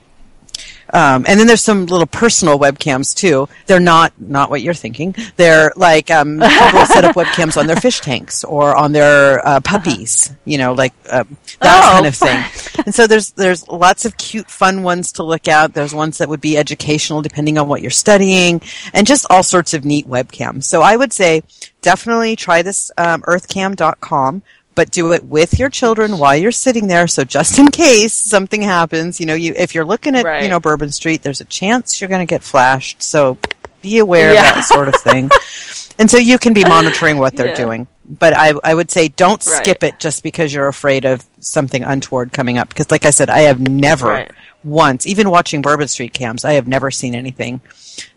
Um, 0.93 1.25
and 1.27 1.39
then 1.39 1.47
there's 1.47 1.63
some 1.63 1.85
little 1.85 2.07
personal 2.07 2.57
webcams 2.59 3.15
too. 3.15 3.47
They're 3.67 3.79
not 3.79 4.13
not 4.19 4.49
what 4.49 4.61
you're 4.61 4.73
thinking. 4.73 5.15
They're 5.35 5.71
like 5.75 6.09
um, 6.11 6.39
people 6.39 6.85
set 6.85 7.05
up 7.05 7.15
webcams 7.15 7.57
on 7.57 7.67
their 7.67 7.75
fish 7.75 7.99
tanks 8.01 8.43
or 8.43 8.75
on 8.75 8.91
their 8.91 9.45
uh, 9.47 9.59
puppies. 9.61 10.31
You 10.45 10.57
know, 10.57 10.73
like 10.73 10.93
uh, 11.09 11.23
that 11.61 11.83
Oh, 11.83 11.93
kind 11.93 12.05
of 12.05 12.15
thing. 12.15 12.83
and 12.85 12.95
so 12.95 13.07
there's 13.07 13.31
there's 13.31 13.67
lots 13.67 14.05
of 14.05 14.17
cute, 14.17 14.49
fun 14.49 14.83
ones 14.83 15.11
to 15.13 15.23
look 15.23 15.47
at. 15.47 15.73
There's 15.73 15.93
ones 15.93 16.17
that 16.19 16.29
would 16.29 16.41
be 16.41 16.57
educational 16.57 17.21
depending 17.21 17.57
on 17.57 17.67
what 17.67 17.81
you're 17.81 17.91
studying, 17.91 18.61
and 18.93 19.05
just 19.05 19.25
all 19.29 19.43
sorts 19.43 19.73
of 19.73 19.85
neat 19.85 20.07
webcams. 20.07 20.63
So 20.63 20.81
I 20.81 20.95
would 20.95 21.13
say 21.13 21.43
definitely 21.81 22.35
try 22.35 22.61
this 22.61 22.91
um, 22.97 23.21
earthcam.com 23.23 24.41
but 24.79 24.91
do 24.91 25.11
it 25.11 25.25
with 25.25 25.59
your 25.59 25.69
children 25.69 26.17
while 26.17 26.37
you're 26.37 26.53
sitting 26.53 26.87
there 26.87 27.05
so 27.05 27.25
just 27.25 27.59
in 27.59 27.67
case 27.67 28.13
something 28.13 28.61
happens 28.61 29.19
you 29.19 29.25
know 29.25 29.33
you 29.33 29.53
if 29.57 29.75
you're 29.75 29.83
looking 29.93 30.15
at 30.15 30.23
Right. 30.23 30.43
you 30.43 30.47
know 30.49 30.59
bourbon 30.61 30.89
street 30.93 31.21
there's 31.21 31.41
a 31.41 31.45
chance 31.59 31.99
you're 31.99 32.07
going 32.07 32.25
to 32.25 32.31
get 32.35 32.43
flashed 32.43 33.03
so 33.03 33.37
be 33.81 33.97
aware 33.97 34.33
Yeah. 34.33 34.47
of 34.49 34.55
that 34.55 34.63
sort 34.63 34.87
of 34.87 34.95
thing 34.95 35.29
and 35.99 36.09
so 36.09 36.17
you 36.17 36.37
can 36.37 36.53
be 36.53 36.63
monitoring 36.63 37.17
what 37.17 37.35
they're 37.35 37.47
Yeah. 37.49 37.65
doing 37.65 37.87
but 38.23 38.31
I, 38.33 38.53
I 38.63 38.73
would 38.73 38.89
say 38.89 39.09
don't 39.09 39.45
Right. 39.45 39.57
skip 39.57 39.83
it 39.83 39.99
just 39.99 40.23
because 40.23 40.53
you're 40.53 40.69
afraid 40.69 41.03
of 41.03 41.25
something 41.41 41.83
untoward 41.83 42.31
coming 42.31 42.57
up 42.57 42.69
because 42.69 42.89
like 42.89 43.05
i 43.05 43.09
said 43.09 43.29
i 43.29 43.39
have 43.51 43.59
never 43.59 44.07
Right. 44.07 44.31
once 44.63 45.05
even 45.05 45.29
watching 45.29 45.61
bourbon 45.61 45.89
street 45.89 46.13
cams 46.13 46.45
i 46.45 46.53
have 46.53 46.69
never 46.69 46.89
seen 46.89 47.15
anything 47.15 47.59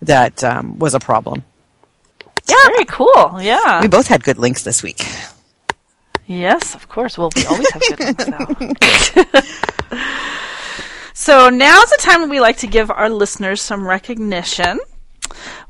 that 0.00 0.44
um, 0.44 0.78
was 0.78 0.94
a 0.94 1.00
problem 1.00 1.42
Yeah. 2.48 2.54
Very 2.66 2.84
cool. 2.84 3.38
Yeah. 3.42 3.80
we 3.82 3.88
both 3.88 4.06
had 4.06 4.22
good 4.22 4.38
links 4.38 4.62
this 4.62 4.80
week 4.82 5.00
Yes, 6.32 6.74
of 6.74 6.88
course. 6.88 7.18
Well, 7.18 7.30
we 7.36 7.44
always 7.50 7.70
have 7.70 7.82
good 7.96 8.28
now. 8.28 8.46
so 11.12 11.50
now's 11.50 11.90
the 11.90 11.98
time 11.98 12.22
when 12.22 12.30
we 12.30 12.40
like 12.40 12.58
to 12.58 12.66
give 12.66 12.90
our 12.90 13.10
listeners 13.10 13.60
some 13.60 13.86
recognition. 13.86 14.80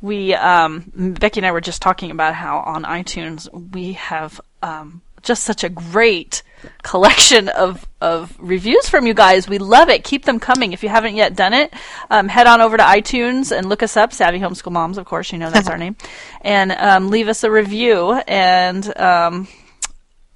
We, 0.00 0.34
um, 0.34 1.16
Becky 1.18 1.40
and 1.40 1.46
I 1.46 1.52
were 1.52 1.60
just 1.60 1.82
talking 1.82 2.10
about 2.10 2.34
how 2.34 2.58
on 2.58 2.84
iTunes 2.84 3.48
we 3.72 3.94
have 3.94 4.40
um, 4.62 5.02
just 5.22 5.42
such 5.42 5.64
a 5.64 5.68
great 5.68 6.42
collection 6.82 7.48
of, 7.48 7.86
of 8.00 8.36
reviews 8.38 8.88
from 8.88 9.06
you 9.06 9.14
guys. 9.14 9.48
We 9.48 9.58
love 9.58 9.88
it. 9.88 10.04
Keep 10.04 10.24
them 10.24 10.38
coming. 10.38 10.72
If 10.72 10.84
you 10.84 10.88
haven't 10.88 11.16
yet 11.16 11.34
done 11.34 11.54
it, 11.54 11.74
um, 12.08 12.28
head 12.28 12.46
on 12.46 12.60
over 12.60 12.76
to 12.76 12.82
iTunes 12.82 13.56
and 13.56 13.68
look 13.68 13.82
us 13.82 13.96
up, 13.96 14.12
Savvy 14.12 14.38
Homeschool 14.38 14.72
Moms, 14.72 14.98
of 14.98 15.06
course, 15.06 15.32
you 15.32 15.38
know 15.38 15.50
that's 15.50 15.68
our 15.68 15.78
name, 15.78 15.96
and 16.40 16.70
um, 16.72 17.10
leave 17.10 17.26
us 17.26 17.42
a 17.42 17.50
review. 17.50 18.12
And 18.12 18.96
um, 18.96 19.48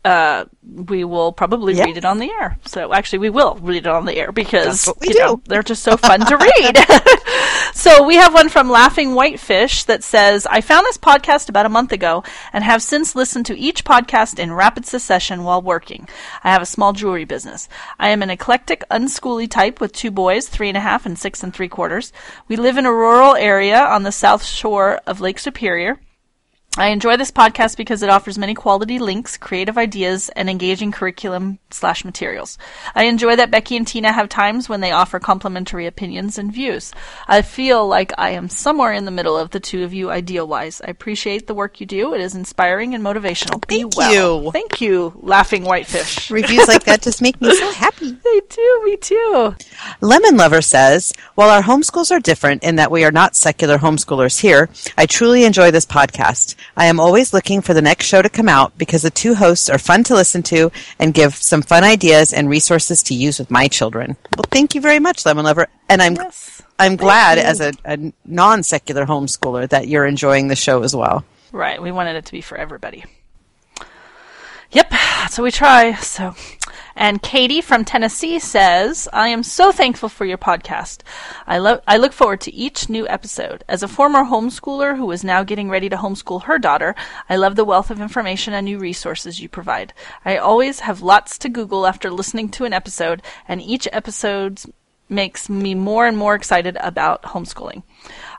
uh, 0.07 0.45
we 0.63 1.05
will 1.05 1.33
probably 1.33 1.75
Yeah. 1.75 1.85
read 1.85 1.97
it 1.97 2.05
on 2.05 2.19
the 2.19 2.31
air. 2.31 2.59
So 2.65 2.93
actually, 2.93 3.19
we 3.21 3.31
will 3.31 3.57
read 3.61 3.87
it 3.87 3.89
on 3.89 4.05
the 4.05 4.15
air 4.17 4.31
because 4.31 4.87
you 5.03 5.15
do. 5.15 5.19
know, 5.19 5.41
they're 5.47 5.63
just 5.63 5.83
so 5.83 5.97
fun 5.97 6.21
to 6.21 6.37
read. 6.37 6.77
so 7.75 8.05
we 8.05 8.17
have 8.17 8.33
one 8.33 8.49
from 8.49 8.71
Laughing 8.71 9.15
Whitefish 9.15 9.85
that 9.85 10.05
says, 10.05 10.47
"I 10.47 10.61
found 10.61 10.87
this 10.87 10.99
podcast 10.99 11.49
about 11.49 11.67
a 11.67 11.71
month 11.71 11.93
ago 11.93 12.23
and 12.53 12.63
have 12.65 12.83
since 12.83 13.15
listened 13.17 13.47
to 13.47 13.59
each 13.59 13.85
podcast 13.85 14.39
in 14.39 14.53
rapid 14.53 14.87
succession 14.87 15.43
while 15.45 15.61
working. 15.63 16.09
I 16.45 16.51
have 16.53 16.63
a 16.63 16.67
small 16.67 16.93
jewelry 16.93 17.25
business. 17.25 17.69
I 17.99 18.11
am 18.11 18.23
an 18.23 18.31
eclectic, 18.31 18.85
unschooly 18.91 19.51
type 19.51 19.81
with 19.81 19.93
two 19.93 20.11
boys, 20.11 20.49
three 20.49 20.69
and 20.69 20.77
a 20.77 20.81
half 20.81 21.05
and 21.07 21.19
six 21.19 21.43
and 21.43 21.53
three 21.53 21.69
quarters. 21.69 22.13
We 22.49 22.57
live 22.57 22.79
in 22.79 22.87
a 22.87 22.93
rural 22.93 23.35
area 23.35 23.81
on 23.81 24.05
the 24.05 24.13
south 24.13 24.45
shore 24.45 25.01
of 25.07 25.21
Lake 25.21 25.39
Superior." 25.39 25.99
I 26.79 26.89
enjoy 26.89 27.17
this 27.17 27.31
podcast 27.31 27.79
because 27.79 28.03
it 28.03 28.11
offers 28.11 28.37
many 28.37 28.53
quality 28.53 28.99
links, 28.99 29.39
creative 29.39 29.79
ideas, 29.79 30.29
and 30.37 30.51
engaging 30.51 30.93
curriculum 30.93 31.59
slash 31.71 32.05
materials. 32.05 32.59
I 32.95 33.05
enjoy 33.05 33.37
that 33.37 33.51
Becky 33.51 33.79
and 33.79 33.87
Tina 33.87 34.13
have 34.13 34.29
times 34.29 34.69
when 34.69 34.83
they 34.83 34.93
offer 34.93 35.19
complimentary 35.19 35.87
opinions 35.87 36.37
and 36.37 36.53
views. 36.53 36.93
I 37.27 37.41
feel 37.41 37.89
like 37.89 38.13
I 38.19 38.31
am 38.31 38.51
somewhere 38.51 38.93
in 38.93 39.07
the 39.07 39.11
middle 39.11 39.39
of 39.39 39.53
the 39.53 39.61
two 39.61 39.85
of 39.85 39.95
you 39.95 40.11
ideal 40.11 40.47
wise. 40.47 40.83
I 40.83 40.91
appreciate 40.91 41.47
the 41.47 41.55
work 41.55 41.81
you 41.81 41.87
do. 41.87 42.13
It 42.13 42.21
is 42.21 42.35
inspiring 42.35 42.95
and 42.95 43.03
motivational. 43.03 43.67
Be 43.67 43.81
Thank 43.81 43.97
well. 43.97 44.45
you. 44.45 44.51
Thank 44.51 44.83
you, 44.83 45.15
laughing 45.23 45.65
whitefish. 45.65 46.31
reviews 46.37 46.69
like 46.69 46.85
that 46.85 47.01
just 47.01 47.23
make 47.23 47.41
me 47.41 47.55
so 47.55 47.73
happy 47.73 48.11
they 48.25 48.41
do, 48.51 48.83
me 48.85 48.99
too. 48.99 49.57
Lemon 50.03 50.37
Lover 50.37 50.61
says, 50.61 51.15
While 51.37 51.49
our 51.49 51.63
homeschools 51.63 52.11
are 52.11 52.21
different 52.21 52.63
in 52.63 52.77
that 52.77 52.91
we 52.91 53.03
are 53.05 53.11
not 53.11 53.35
secular 53.35 53.79
homeschoolers 53.79 54.41
here, 54.41 54.69
I 54.99 55.07
truly 55.07 55.45
enjoy 55.45 55.71
this 55.71 55.87
podcast. 55.87 56.55
I 56.77 56.87
am 56.87 57.01
always 57.01 57.33
looking 57.33 57.61
for 57.61 57.75
the 57.75 57.83
next 57.83 58.07
show 58.07 58.23
to 58.23 58.29
come 58.29 58.49
out 58.49 58.77
because 58.79 59.03
the 59.03 59.11
two 59.11 59.35
hosts 59.35 59.69
are 59.69 59.79
fun 59.79 60.05
to 60.05 60.15
listen 60.15 60.43
to 60.45 60.71
and 60.99 61.15
give 61.15 61.35
some 61.35 61.63
fun 61.63 61.85
ideas 61.85 62.33
and 62.33 62.49
resources 62.49 63.03
to 63.05 63.15
use 63.15 63.39
with 63.39 63.51
my 63.51 63.69
children. 63.69 64.17
Well, 64.37 64.45
thank 64.51 64.75
you 64.75 64.81
very 64.81 64.99
much, 64.99 65.27
Lemon 65.27 65.45
Lover. 65.45 65.69
And 65.89 66.03
I'm 66.03 66.15
Yes. 66.15 66.63
I'm 66.79 66.97
glad 66.97 67.39
as 67.39 67.61
a, 67.61 67.73
a 67.85 68.13
non-secular 68.27 69.07
homeschooler 69.07 69.69
that 69.71 69.89
you're 69.89 70.05
enjoying 70.07 70.49
the 70.49 70.57
show 70.57 70.83
as 70.83 70.95
well. 70.95 71.25
Right. 71.53 71.81
We 71.81 71.91
wanted 71.91 72.17
it 72.17 72.27
to 72.27 72.33
be 72.33 72.43
for 72.43 72.59
everybody. 72.59 73.05
Yep. 74.77 74.93
So 75.31 75.43
we 75.43 75.51
try. 75.51 75.95
So, 75.95 76.35
and 76.95 77.23
Katie 77.23 77.63
from 77.63 77.83
Tennessee 77.83 78.39
says, 78.39 79.09
"I 79.11 79.29
am 79.29 79.43
so 79.43 79.73
thankful 79.73 80.11
for 80.11 80.27
your 80.27 80.37
podcast. 80.37 80.99
I 81.47 81.57
love. 81.57 81.81
I 81.89 81.97
look 81.97 82.13
forward 82.13 82.43
to 82.43 82.53
each 82.53 82.91
new 82.91 83.09
episode. 83.09 83.65
As 83.69 83.83
a 83.83 83.89
former 83.89 84.25
homeschooler 84.25 84.99
who 84.99 85.11
is 85.13 85.25
now 85.25 85.45
getting 85.45 85.71
ready 85.71 85.89
to 85.89 85.97
homeschool 85.97 86.43
her 86.43 86.59
daughter, 86.59 86.95
I 87.27 87.37
love 87.37 87.57
the 87.57 87.65
wealth 87.65 87.91
of 87.91 88.03
information 88.03 88.53
and 88.53 88.67
new 88.67 88.79
resources 88.79 89.41
you 89.41 89.49
provide. 89.49 89.95
I 90.27 90.37
always 90.37 90.81
have 90.81 91.01
lots 91.01 91.39
to 91.39 91.49
Google 91.49 91.87
after 91.87 92.11
listening 92.11 92.51
to 92.51 92.67
an 92.67 92.75
episode, 92.75 93.23
and 93.49 93.63
each 93.63 93.89
episode 93.95 94.61
makes 95.09 95.49
me 95.49 95.75
more 95.75 96.07
and 96.07 96.19
more 96.19 96.35
excited 96.35 96.77
about 96.81 97.23
homeschooling. 97.23 97.83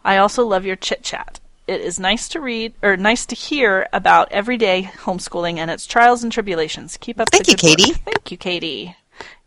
I 0.06 0.18
also 0.18 0.46
love 0.46 0.68
your 0.68 0.76
chit 0.76 1.02
chat." 1.02 1.40
It 1.68 1.82
is 1.82 2.00
nice 2.00 2.30
to 2.30 2.40
read 2.40 2.74
or 2.82 2.98
nice 2.98 3.26
to 3.28 3.36
hear 3.36 3.88
about 3.92 4.32
everyday 4.32 4.84
homeschooling 4.84 5.58
and 5.58 5.70
its 5.70 5.86
trials 5.86 6.24
and 6.24 6.32
tribulations. 6.32 6.98
Keep 6.98 7.20
up. 7.20 7.30
Thank 7.30 7.46
the 7.46 7.52
you, 7.52 7.58
good 7.58 7.70
work. 7.70 7.78
Katie. 7.78 7.94
Thank 7.94 8.32
you, 8.32 8.38
Katie. 8.38 8.96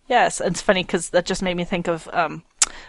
Yes, 0.08 0.40
it's 0.40 0.60
funny 0.60 0.82
because 0.82 1.10
that 1.10 1.24
just 1.24 1.42
made 1.42 1.56
me 1.56 1.64
think 1.64 1.88
of 1.88 2.08
um, 2.12 2.42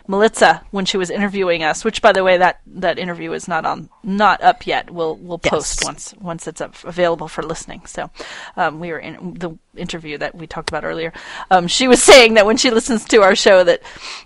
Melitza 0.08 0.62
when 0.72 0.86
she 0.86 0.98
was 0.98 1.10
interviewing 1.10 1.64
us. 1.64 1.86
Which, 1.86 2.02
by 2.02 2.12
the 2.12 2.24
way, 2.24 2.38
that 2.38 2.60
that 2.68 3.00
interview 3.00 3.32
is 3.34 3.48
not 3.48 3.66
on, 3.66 3.90
not 4.04 4.42
up 4.42 4.68
yet. 4.68 4.90
We'll 4.92 5.16
we'll 5.16 5.40
Yes. 5.44 5.52
post 5.52 5.84
once 5.86 6.14
once 6.20 6.48
it's 6.48 6.62
up, 6.62 6.76
available 6.84 7.28
for 7.28 7.42
listening. 7.44 7.84
So, 7.86 8.10
um, 8.58 8.80
we 8.80 8.92
were 8.92 9.00
in 9.00 9.36
the 9.36 9.58
interview 9.78 10.18
that 10.18 10.36
we 10.36 10.48
talked 10.48 10.70
about 10.70 10.84
earlier. 10.84 11.14
Um, 11.50 11.68
she 11.68 11.88
was 11.88 12.02
saying 12.12 12.34
that 12.34 12.46
when 12.46 12.58
she 12.58 12.70
listens 12.72 13.06
to 13.06 13.22
our 13.22 13.36
show, 13.36 13.64
that 13.64 13.82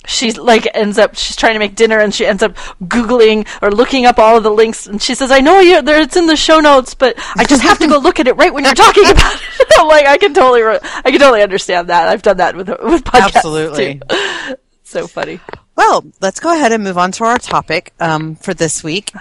she's 0.07 0.37
like 0.37 0.67
ends 0.73 0.97
up 0.97 1.15
she's 1.15 1.35
trying 1.35 1.53
to 1.53 1.59
make 1.59 1.75
dinner 1.75 1.99
and 1.99 2.13
she 2.13 2.25
ends 2.25 2.41
up 2.41 2.55
googling 2.83 3.47
or 3.61 3.71
looking 3.71 4.05
up 4.05 4.17
all 4.17 4.37
of 4.37 4.43
the 4.43 4.51
links, 4.51 4.87
and 4.87 5.01
she 5.01 5.13
says, 5.13 5.29
"I 5.31 5.39
know 5.41 5.59
you 5.59 5.81
there 5.81 6.01
it's 6.01 6.15
in 6.17 6.25
the 6.27 6.35
show 6.35 6.59
notes, 6.59 6.95
but 6.95 7.15
I 7.35 7.43
just 7.43 7.61
have 7.61 7.77
to 7.79 7.87
go 7.87 7.97
look 7.99 8.19
at 8.19 8.27
it 8.27 8.33
right 8.37 8.53
when 8.53 8.63
you're 8.63 8.73
talking 8.73 9.05
about 9.09 9.35
it." 9.35 9.41
I'm 9.77 9.87
like, 9.87 10.05
I 10.05 10.17
can 10.17 10.33
totally 10.33 10.63
I 10.63 11.11
can 11.11 11.19
totally 11.19 11.43
understand 11.43 11.89
that. 11.89 12.07
I've 12.07 12.21
done 12.21 12.37
that 12.37 12.55
with 12.55 12.69
with 12.69 13.03
podcasts 13.03 13.35
Absolutely. 13.35 13.99
too. 13.99 14.55
So 14.95 15.07
funny. 15.07 15.41
Well, 15.75 16.05
let's 16.21 16.39
go 16.39 16.53
ahead 16.55 16.71
and 16.71 16.81
move 16.81 16.97
on 16.97 17.11
to 17.13 17.25
our 17.25 17.37
topic 17.37 17.93
um, 17.99 18.35
for 18.35 18.53
this 18.53 18.81
week. 18.81 19.11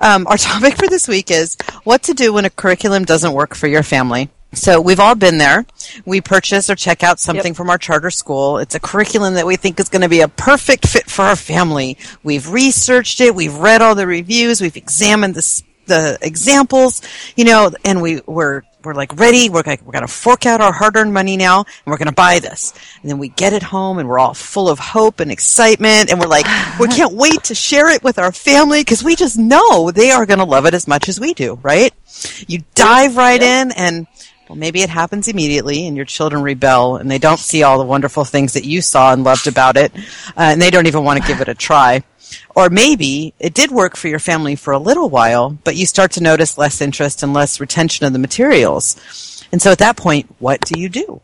Um, 0.00 0.28
our 0.28 0.36
topic 0.50 0.76
for 0.76 0.86
this 0.86 1.08
week 1.08 1.30
is 1.30 1.56
what 1.82 2.04
to 2.04 2.14
do 2.14 2.32
when 2.32 2.44
a 2.44 2.50
curriculum 2.50 3.04
doesn't 3.04 3.32
work 3.32 3.56
for 3.56 3.66
your 3.66 3.82
family. 3.82 4.28
So 4.52 4.80
we've 4.80 5.00
all 5.00 5.16
been 5.16 5.38
there. 5.38 5.66
We 6.06 6.20
purchase 6.20 6.70
or 6.70 6.76
check 6.76 7.02
out 7.02 7.18
something 7.18 7.48
Yep. 7.52 7.56
from 7.56 7.68
our 7.68 7.78
charter 7.78 8.10
school. 8.10 8.58
It's 8.58 8.76
a 8.76 8.80
curriculum 8.80 9.34
that 9.34 9.44
we 9.46 9.56
think 9.56 9.80
is 9.80 9.88
going 9.88 10.02
to 10.02 10.08
be 10.08 10.20
a 10.20 10.28
perfect 10.28 10.86
fit 10.86 11.10
for 11.10 11.22
our 11.22 11.36
family. 11.36 11.98
We've 12.22 12.48
researched 12.48 13.20
it. 13.20 13.34
We've 13.34 13.54
read 13.54 13.82
all 13.82 13.96
the 13.96 14.06
reviews. 14.06 14.60
We've 14.60 14.76
examined 14.76 15.34
the 15.34 15.62
the 15.86 16.18
examples, 16.22 17.02
you 17.34 17.44
know, 17.44 17.72
and 17.84 18.00
we 18.02 18.20
we're 18.26 18.62
we're 18.88 18.94
like 18.94 19.20
ready. 19.20 19.50
We're 19.50 19.62
like 19.66 19.82
we're 19.82 19.92
going 19.92 20.06
to 20.06 20.12
fork 20.12 20.46
out 20.46 20.62
our 20.62 20.72
hard-earned 20.72 21.12
money 21.12 21.36
now, 21.36 21.58
and 21.58 21.86
we're 21.86 21.98
going 21.98 22.08
to 22.08 22.14
buy 22.14 22.38
this. 22.38 22.72
And 23.02 23.10
then 23.10 23.18
we 23.18 23.28
get 23.28 23.52
it 23.52 23.62
home, 23.62 23.98
and 23.98 24.08
we're 24.08 24.18
all 24.18 24.32
full 24.32 24.70
of 24.70 24.78
hope 24.78 25.20
and 25.20 25.30
excitement, 25.30 26.10
and 26.10 26.18
we're 26.18 26.26
like, 26.26 26.46
we 26.80 26.88
can't 26.96 27.12
wait 27.12 27.44
to 27.44 27.54
share 27.54 27.90
it 27.90 28.02
with 28.02 28.18
our 28.18 28.32
family 28.32 28.80
because 28.80 29.04
we 29.04 29.14
just 29.14 29.38
know 29.38 29.90
they 29.90 30.10
are 30.10 30.24
going 30.24 30.38
to 30.38 30.46
love 30.46 30.64
it 30.64 30.72
as 30.72 30.88
much 30.88 31.10
as 31.10 31.20
we 31.20 31.34
do, 31.34 31.58
right? 31.62 31.92
You 32.46 32.60
dive 32.74 33.18
right 33.18 33.42
in, 33.42 33.72
and 33.72 34.06
well, 34.48 34.56
maybe 34.56 34.80
it 34.80 34.88
happens 34.88 35.28
immediately, 35.28 35.86
and 35.86 35.94
your 35.94 36.06
children 36.06 36.42
rebel, 36.42 36.96
and 36.96 37.10
they 37.10 37.18
don't 37.18 37.38
see 37.38 37.62
all 37.64 37.76
the 37.76 37.84
wonderful 37.84 38.24
things 38.24 38.54
that 38.54 38.64
you 38.64 38.80
saw 38.80 39.12
and 39.12 39.22
loved 39.22 39.46
about 39.46 39.76
it, 39.76 39.92
uh, 39.94 40.00
and 40.36 40.62
they 40.62 40.70
don't 40.70 40.86
even 40.86 41.04
want 41.04 41.20
to 41.20 41.28
give 41.28 41.42
it 41.42 41.48
a 41.48 41.54
try. 41.54 42.02
Or 42.54 42.68
maybe 42.70 43.34
it 43.38 43.54
did 43.54 43.70
work 43.70 43.96
for 43.96 44.08
your 44.08 44.18
family 44.18 44.56
for 44.56 44.72
a 44.72 44.78
little 44.78 45.08
while, 45.08 45.58
but 45.64 45.76
you 45.76 45.86
start 45.86 46.12
to 46.12 46.22
notice 46.22 46.58
less 46.58 46.80
interest 46.80 47.22
and 47.22 47.32
less 47.32 47.60
retention 47.60 48.06
of 48.06 48.12
the 48.12 48.18
materials. 48.18 49.44
And 49.52 49.62
so 49.62 49.70
at 49.72 49.78
that 49.78 49.96
point, 49.96 50.34
what 50.38 50.60
do 50.60 50.78
you 50.78 50.88
do? 50.88 51.20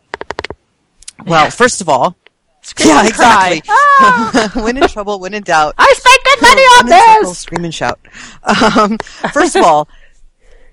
Well, 1.26 1.50
first 1.50 1.80
of 1.80 1.88
all, 1.88 2.16
Scream 2.62 2.88
yeah, 2.88 3.04
and 3.04 3.12
cry. 3.12 3.60
exactly. 3.62 4.62
when 4.62 4.76
in 4.78 4.88
trouble, 4.88 5.20
when 5.20 5.34
in 5.34 5.42
doubt, 5.42 5.74
I 5.76 5.92
spent 5.94 6.24
good 6.24 6.42
money 6.42 6.62
on 6.62 6.86
run 6.86 6.92
in 6.94 6.98
circles, 7.16 7.28
this. 7.32 7.38
scream 7.38 7.64
and 7.64 7.74
shout. 7.74 8.00
Um, 8.42 8.96
first 9.34 9.54
of 9.54 9.62
all, 9.62 9.86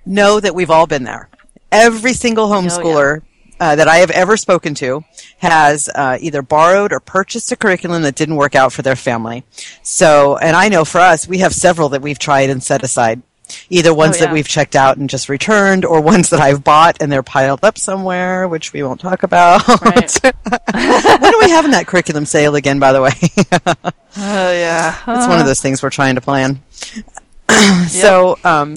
know 0.06 0.40
that 0.40 0.56
we've 0.56 0.70
all 0.70 0.88
been 0.88 1.04
there. 1.04 1.28
Every 1.70 2.14
single 2.14 2.48
homeschooler 2.48 3.24
uh, 3.62 3.76
that 3.76 3.88
I 3.88 3.98
have 3.98 4.10
ever 4.12 4.36
spoken 4.36 4.74
to 4.76 5.06
has 5.38 5.88
uh, 5.94 6.18
either 6.20 6.42
borrowed 6.42 6.92
or 6.92 7.00
purchased 7.00 7.52
a 7.52 7.56
curriculum 7.56 8.02
that 8.02 8.16
didn't 8.16 8.36
work 8.36 8.56
out 8.56 8.74
for 8.74 8.82
their 8.82 8.96
family. 8.98 9.44
So, 9.84 10.36
and 10.38 10.56
I 10.56 10.68
know 10.68 10.84
for 10.84 11.00
us, 11.00 11.28
we 11.28 11.38
have 11.38 11.54
several 11.54 11.90
that 11.90 12.02
we've 12.02 12.20
tried 12.20 12.50
and 12.50 12.62
set 12.62 12.84
aside. 12.84 13.22
Either 13.70 13.94
ones 13.94 14.16
Oh, 14.16 14.20
yeah. 14.20 14.26
that 14.28 14.34
we've 14.34 14.48
checked 14.48 14.76
out 14.78 14.96
and 14.98 15.10
just 15.10 15.28
returned, 15.28 15.84
or 15.86 16.00
ones 16.02 16.30
that 16.30 16.40
I've 16.40 16.64
bought 16.64 17.02
and 17.02 17.12
they're 17.12 17.22
piled 17.22 17.64
up 17.66 17.78
somewhere, 17.78 18.48
which 18.48 18.72
we 18.74 18.82
won't 18.82 19.02
talk 19.02 19.24
about. 19.24 19.68
Right. 19.82 20.12
when 20.24 21.34
are 21.36 21.40
we 21.40 21.50
having 21.50 21.72
that 21.72 21.84
curriculum 21.86 22.26
sale 22.26 22.56
again, 22.56 22.80
by 22.80 22.94
the 22.94 23.02
way? 23.02 23.12
Oh 24.18 24.52
yeah. 24.52 24.96
It's 25.08 25.28
one 25.28 25.40
of 25.40 25.46
those 25.46 25.62
things 25.62 25.84
we're 25.84 25.90
trying 25.90 26.16
to 26.16 26.22
plan. 26.22 26.62
So, 27.90 28.38
um, 28.44 28.74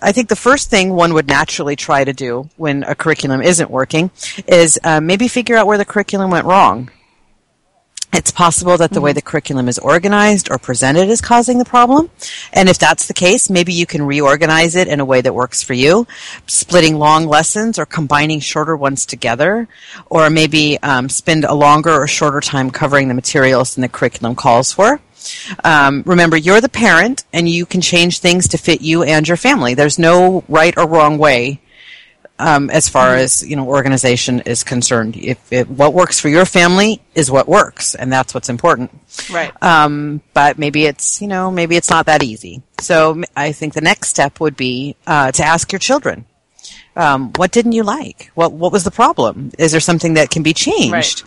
I 0.00 0.12
think 0.12 0.28
the 0.28 0.36
first 0.36 0.70
thing 0.70 0.94
one 0.94 1.14
would 1.14 1.28
naturally 1.28 1.76
try 1.76 2.04
to 2.04 2.12
do 2.12 2.48
when 2.56 2.82
a 2.84 2.94
curriculum 2.94 3.42
isn't 3.42 3.70
working 3.70 4.10
is 4.46 4.78
uh, 4.84 5.00
maybe 5.00 5.28
figure 5.28 5.56
out 5.56 5.66
where 5.66 5.78
the 5.78 5.84
curriculum 5.84 6.30
went 6.30 6.46
wrong. 6.46 6.90
It's 8.14 8.30
possible 8.30 8.76
that 8.76 8.90
the 8.90 9.00
way 9.00 9.14
the 9.14 9.22
curriculum 9.22 9.68
is 9.68 9.78
organized 9.78 10.50
or 10.50 10.58
presented 10.58 11.08
is 11.08 11.22
causing 11.22 11.58
the 11.58 11.64
problem. 11.64 12.10
And 12.52 12.68
if 12.68 12.78
that's 12.78 13.06
the 13.06 13.14
case, 13.14 13.48
maybe 13.48 13.72
you 13.72 13.86
can 13.86 14.02
reorganize 14.02 14.76
it 14.76 14.86
in 14.86 15.00
a 15.00 15.04
way 15.04 15.22
that 15.22 15.34
works 15.34 15.62
for 15.62 15.72
you, 15.72 16.06
splitting 16.46 16.98
long 16.98 17.26
lessons 17.26 17.78
or 17.78 17.86
combining 17.86 18.40
shorter 18.40 18.76
ones 18.76 19.06
together, 19.06 19.66
or 20.10 20.28
maybe 20.28 20.78
um, 20.82 21.08
spend 21.08 21.44
a 21.44 21.54
longer 21.54 21.90
or 21.90 22.06
shorter 22.06 22.40
time 22.40 22.70
covering 22.70 23.08
the 23.08 23.14
materials 23.14 23.74
than 23.74 23.82
the 23.82 23.88
curriculum 23.88 24.34
calls 24.34 24.72
for. 24.72 25.00
Um, 25.64 26.02
remember, 26.06 26.36
you're 26.36 26.60
the 26.60 26.68
parent, 26.68 27.24
and 27.32 27.48
you 27.48 27.66
can 27.66 27.80
change 27.80 28.18
things 28.18 28.48
to 28.48 28.58
fit 28.58 28.80
you 28.80 29.02
and 29.02 29.26
your 29.26 29.36
family. 29.36 29.74
There's 29.74 29.98
no 29.98 30.44
right 30.48 30.76
or 30.76 30.86
wrong 30.86 31.18
way 31.18 31.60
um, 32.42 32.70
as 32.70 32.88
far 32.88 33.14
as 33.14 33.46
you 33.46 33.56
know 33.56 33.66
organization 33.68 34.40
is 34.40 34.64
concerned. 34.64 35.16
If 35.16 35.52
it, 35.52 35.68
what 35.68 35.94
works 35.94 36.20
for 36.20 36.28
your 36.28 36.44
family 36.44 37.00
is 37.14 37.30
what 37.30 37.48
works, 37.48 37.94
and 37.94 38.12
that's 38.12 38.34
what's 38.34 38.48
important. 38.48 38.90
Right. 39.30 39.52
Um, 39.62 40.22
but 40.34 40.58
maybe 40.58 40.86
it's 40.86 41.22
you 41.22 41.28
know 41.28 41.50
maybe 41.50 41.76
it's 41.76 41.90
not 41.90 42.06
that 42.06 42.22
easy. 42.22 42.62
So 42.80 43.22
I 43.36 43.52
think 43.52 43.74
the 43.74 43.80
next 43.80 44.08
step 44.08 44.40
would 44.40 44.56
be 44.56 44.96
uh, 45.06 45.32
to 45.32 45.44
ask 45.44 45.72
your 45.72 45.78
children. 45.78 46.26
Um, 46.94 47.32
what 47.36 47.52
didn't 47.52 47.72
you 47.72 47.84
like? 47.84 48.30
What 48.34 48.52
what 48.52 48.72
was 48.72 48.84
the 48.84 48.90
problem? 48.90 49.52
Is 49.58 49.72
there 49.72 49.80
something 49.80 50.14
that 50.14 50.30
can 50.30 50.42
be 50.42 50.52
changed? 50.52 51.24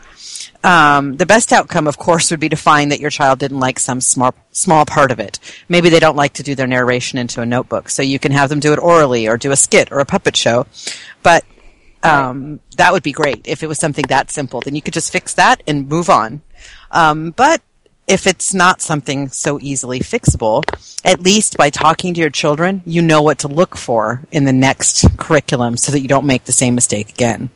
Um, 0.65 1.17
the 1.17 1.27
best 1.27 1.53
outcome, 1.53 1.87
of 1.87 1.99
course, 1.99 2.31
would 2.31 2.39
be 2.39 2.49
to 2.49 2.55
find 2.55 2.91
that 2.91 2.99
your 2.99 3.11
child 3.11 3.37
didn't 3.37 3.59
like 3.59 3.77
some 3.77 4.01
small 4.01 4.33
small 4.51 4.83
part 4.83 5.11
of 5.11 5.19
it. 5.19 5.37
Maybe 5.69 5.89
they 5.89 5.99
don't 5.99 6.15
like 6.15 6.33
to 6.33 6.43
do 6.43 6.55
their 6.55 6.65
narration 6.65 7.19
into 7.19 7.39
a 7.41 7.45
notebook, 7.45 7.87
so 7.87 8.01
you 8.01 8.17
can 8.17 8.31
have 8.31 8.49
them 8.49 8.59
do 8.59 8.73
it 8.73 8.79
orally 8.79 9.27
or 9.27 9.37
do 9.37 9.51
a 9.51 9.55
skit 9.55 9.91
or 9.91 9.99
a 9.99 10.05
puppet 10.05 10.35
show. 10.35 10.65
But 11.21 11.45
um, 12.01 12.61
that 12.77 12.93
would 12.93 13.03
be 13.03 13.11
great 13.11 13.47
if 13.47 13.61
it 13.61 13.67
was 13.67 13.77
something 13.77 14.05
that 14.09 14.31
simple. 14.31 14.59
Then 14.59 14.73
you 14.73 14.81
could 14.81 14.95
just 14.95 15.11
fix 15.11 15.35
that 15.35 15.61
and 15.67 15.87
move 15.87 16.09
on. 16.09 16.41
Um, 16.89 17.29
but 17.29 17.61
if 18.07 18.25
it's 18.25 18.51
not 18.51 18.81
something 18.81 19.29
so 19.29 19.59
easily 19.61 19.99
fixable, 19.99 20.63
at 21.05 21.19
least 21.19 21.57
by 21.57 21.69
talking 21.69 22.15
to 22.15 22.21
your 22.21 22.31
children, 22.31 22.81
you 22.87 23.03
know 23.03 23.21
what 23.21 23.37
to 23.39 23.47
look 23.47 23.77
for 23.77 24.23
in 24.31 24.45
the 24.45 24.53
next 24.53 25.15
curriculum 25.17 25.77
so 25.77 25.91
that 25.91 26.01
you 26.01 26.07
don't 26.07 26.25
make 26.25 26.45
the 26.45 26.51
same 26.51 26.73
mistake 26.73 27.09
again. 27.09 27.51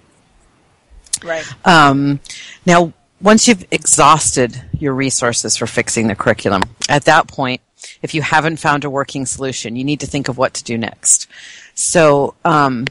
Right. 1.24 1.46
Um, 1.66 2.20
now, 2.66 2.94
once 3.22 3.48
you've 3.48 3.66
exhausted 3.72 4.62
your 4.78 4.94
resources 4.94 5.58
for 5.58 5.68
fixing 5.68 6.08
the 6.08 6.16
curriculum, 6.16 6.62
at 6.88 7.06
that 7.06 7.28
point, 7.28 7.62
if 8.02 8.14
you 8.14 8.22
haven't 8.22 8.58
found 8.58 8.84
a 8.84 8.90
working 8.90 9.26
solution, 9.26 9.76
you 9.76 9.84
need 9.84 10.00
to 10.00 10.08
think 10.08 10.30
of 10.30 10.38
what 10.38 10.54
to 10.56 10.64
do 10.64 10.78
next. 10.78 11.28
So, 11.76 12.36
um, 12.46 12.86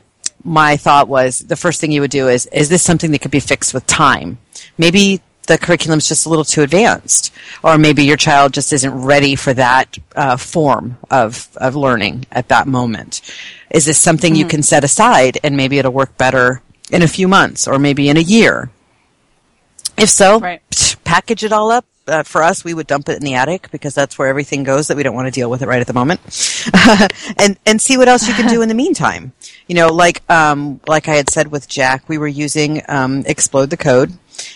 my 0.45 0.77
thought 0.77 1.09
was 1.09 1.41
the 1.41 1.57
first 1.57 1.81
thing 1.81 1.93
you 1.93 2.01
would 2.01 2.11
do 2.11 2.29
is, 2.29 2.47
is 2.47 2.69
this 2.69 2.83
something 2.83 3.11
that 3.11 3.21
could 3.21 3.31
be 3.31 3.41
fixed 3.41 3.75
with 3.75 3.87
time? 3.87 4.39
Maybe 4.79 5.21
the 5.47 5.59
curriculum's 5.59 6.09
just 6.09 6.27
a 6.27 6.29
little 6.29 6.45
too 6.45 6.63
advanced, 6.63 7.33
or 7.63 7.77
maybe 7.77 8.05
your 8.05 8.17
child 8.17 8.55
just 8.55 8.73
isn't 8.73 9.03
ready 9.03 9.35
for 9.35 9.53
that 9.55 9.99
uh, 10.15 10.37
form 10.37 10.99
of, 11.11 11.49
of 11.57 11.75
learning 11.75 12.27
at 12.31 12.49
that 12.49 12.69
moment. 12.69 13.21
Is 13.71 13.85
this 13.85 13.99
something 13.99 14.35
you 14.35 14.47
can 14.47 14.63
set 14.63 14.85
aside 14.85 15.39
and 15.43 15.57
maybe 15.57 15.79
it'll 15.79 15.93
work 15.93 16.17
better 16.17 16.63
in 16.91 17.03
a 17.03 17.09
few 17.09 17.29
months 17.29 17.67
or 17.67 17.79
maybe 17.79 18.09
in 18.09 18.17
a 18.17 18.21
year? 18.21 18.71
If 19.99 20.11
so, 20.11 20.39
Right. 20.41 20.61
psh, 20.71 20.97
package 21.05 21.45
it 21.45 21.53
all 21.53 21.71
up. 21.71 21.85
Uh, 22.07 22.23
for 22.23 22.43
us, 22.43 22.65
we 22.65 22.73
would 22.73 22.87
dump 22.87 23.07
it 23.11 23.19
in 23.19 23.23
the 23.23 23.35
attic 23.35 23.71
because 23.71 23.95
that's 23.95 24.19
where 24.19 24.29
everything 24.29 24.63
goes 24.65 24.89
that 24.89 24.97
we 24.97 25.03
don't 25.03 25.15
want 25.15 25.27
to 25.27 25.31
deal 25.31 25.51
with 25.51 25.61
it 25.61 25.69
right 25.69 25.83
at 25.83 25.87
the 25.87 25.93
moment, 25.93 26.21
and 27.39 27.59
and 27.67 27.83
see 27.83 27.99
what 27.99 28.09
else 28.09 28.27
you 28.27 28.33
can 28.33 28.49
do 28.49 28.63
in 28.63 28.69
the 28.71 28.75
meantime. 28.75 29.33
You 29.67 29.75
know, 29.75 29.89
like 29.89 30.23
um, 30.31 30.81
like 30.87 31.07
I 31.07 31.17
had 31.17 31.29
said 31.29 31.51
with 31.51 31.69
Jack, 31.69 32.09
we 32.09 32.17
were 32.17 32.27
using 32.27 32.81
um, 32.89 33.25
Explode 33.27 33.69
the 33.69 33.77
Code, 33.77 34.15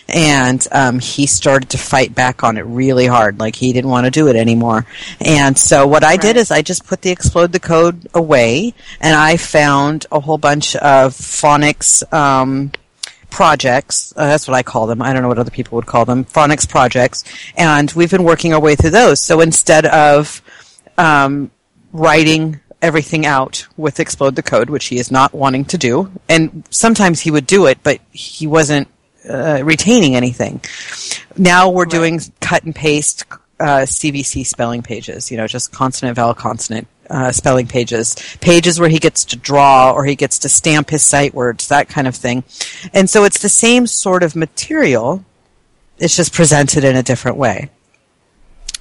and 0.08 0.66
um, 0.72 0.98
he 0.98 1.26
started 1.26 1.68
to 1.70 1.76
fight 1.76 2.14
back 2.14 2.42
on 2.42 2.56
it 2.56 2.62
really 2.62 3.06
hard. 3.06 3.38
Like 3.38 3.54
he 3.56 3.74
didn't 3.74 3.90
want 3.90 4.06
to 4.06 4.10
do 4.10 4.28
it 4.28 4.36
anymore. 4.36 4.86
And 5.20 5.58
so 5.58 5.86
what 5.86 6.04
I 6.04 6.16
did 6.16 6.38
is 6.38 6.50
I 6.50 6.62
just 6.62 6.86
put 6.86 7.02
the 7.02 7.10
Explode 7.10 7.52
the 7.52 7.60
Code 7.60 8.08
away, 8.14 8.72
and 8.98 9.14
I 9.14 9.36
found 9.36 10.06
a 10.10 10.20
whole 10.20 10.38
bunch 10.38 10.74
of 10.76 11.12
phonics. 11.12 12.10
Um, 12.14 12.72
projects. 13.32 14.12
Uh, 14.16 14.26
that's 14.26 14.46
what 14.46 14.54
I 14.54 14.62
call 14.62 14.86
them. 14.86 15.02
I 15.02 15.12
don't 15.12 15.22
know 15.22 15.28
what 15.28 15.38
other 15.38 15.50
people 15.50 15.76
would 15.76 15.86
call 15.86 16.04
them. 16.04 16.24
Phonics 16.24 16.68
projects. 16.68 17.24
And 17.56 17.90
we've 17.92 18.10
been 18.10 18.24
working 18.24 18.52
our 18.54 18.60
way 18.60 18.76
through 18.76 18.90
those. 18.90 19.20
So 19.20 19.40
instead 19.40 19.86
of 19.86 20.42
um, 20.98 21.50
writing 21.92 22.60
everything 22.80 23.26
out 23.26 23.66
with 23.76 24.00
Explode 24.00 24.36
the 24.36 24.42
Code, 24.42 24.68
which 24.68 24.86
he 24.86 24.98
is 24.98 25.10
not 25.10 25.32
wanting 25.34 25.64
to 25.66 25.78
do, 25.78 26.10
and 26.28 26.64
sometimes 26.70 27.20
he 27.20 27.30
would 27.30 27.46
do 27.46 27.66
it, 27.66 27.78
but 27.82 28.00
he 28.12 28.46
wasn't 28.46 28.88
uh, 29.28 29.62
retaining 29.64 30.14
anything. 30.14 30.60
Now 31.36 31.70
we're 31.70 31.86
doing 31.86 32.20
cut 32.40 32.64
and 32.64 32.74
paste 32.74 33.24
uh, 33.62 33.86
CVC 33.86 34.44
spelling 34.44 34.82
pages, 34.82 35.30
you 35.30 35.36
know, 35.36 35.46
just 35.46 35.70
consonant, 35.72 36.16
vowel, 36.16 36.34
consonant 36.34 36.88
uh, 37.08 37.30
spelling 37.30 37.66
pages, 37.66 38.16
pages 38.40 38.80
where 38.80 38.88
he 38.88 38.98
gets 38.98 39.24
to 39.26 39.36
draw 39.36 39.92
or 39.92 40.04
he 40.04 40.16
gets 40.16 40.38
to 40.40 40.48
stamp 40.48 40.90
his 40.90 41.02
sight 41.04 41.32
words, 41.32 41.68
that 41.68 41.88
kind 41.88 42.08
of 42.08 42.16
thing. 42.16 42.42
And 42.92 43.08
so 43.08 43.24
it's 43.24 43.40
the 43.40 43.48
same 43.48 43.86
sort 43.86 44.22
of 44.24 44.34
material, 44.34 45.24
it's 45.98 46.16
just 46.16 46.32
presented 46.32 46.82
in 46.84 46.96
a 46.96 47.02
different 47.02 47.36
way. 47.36 47.70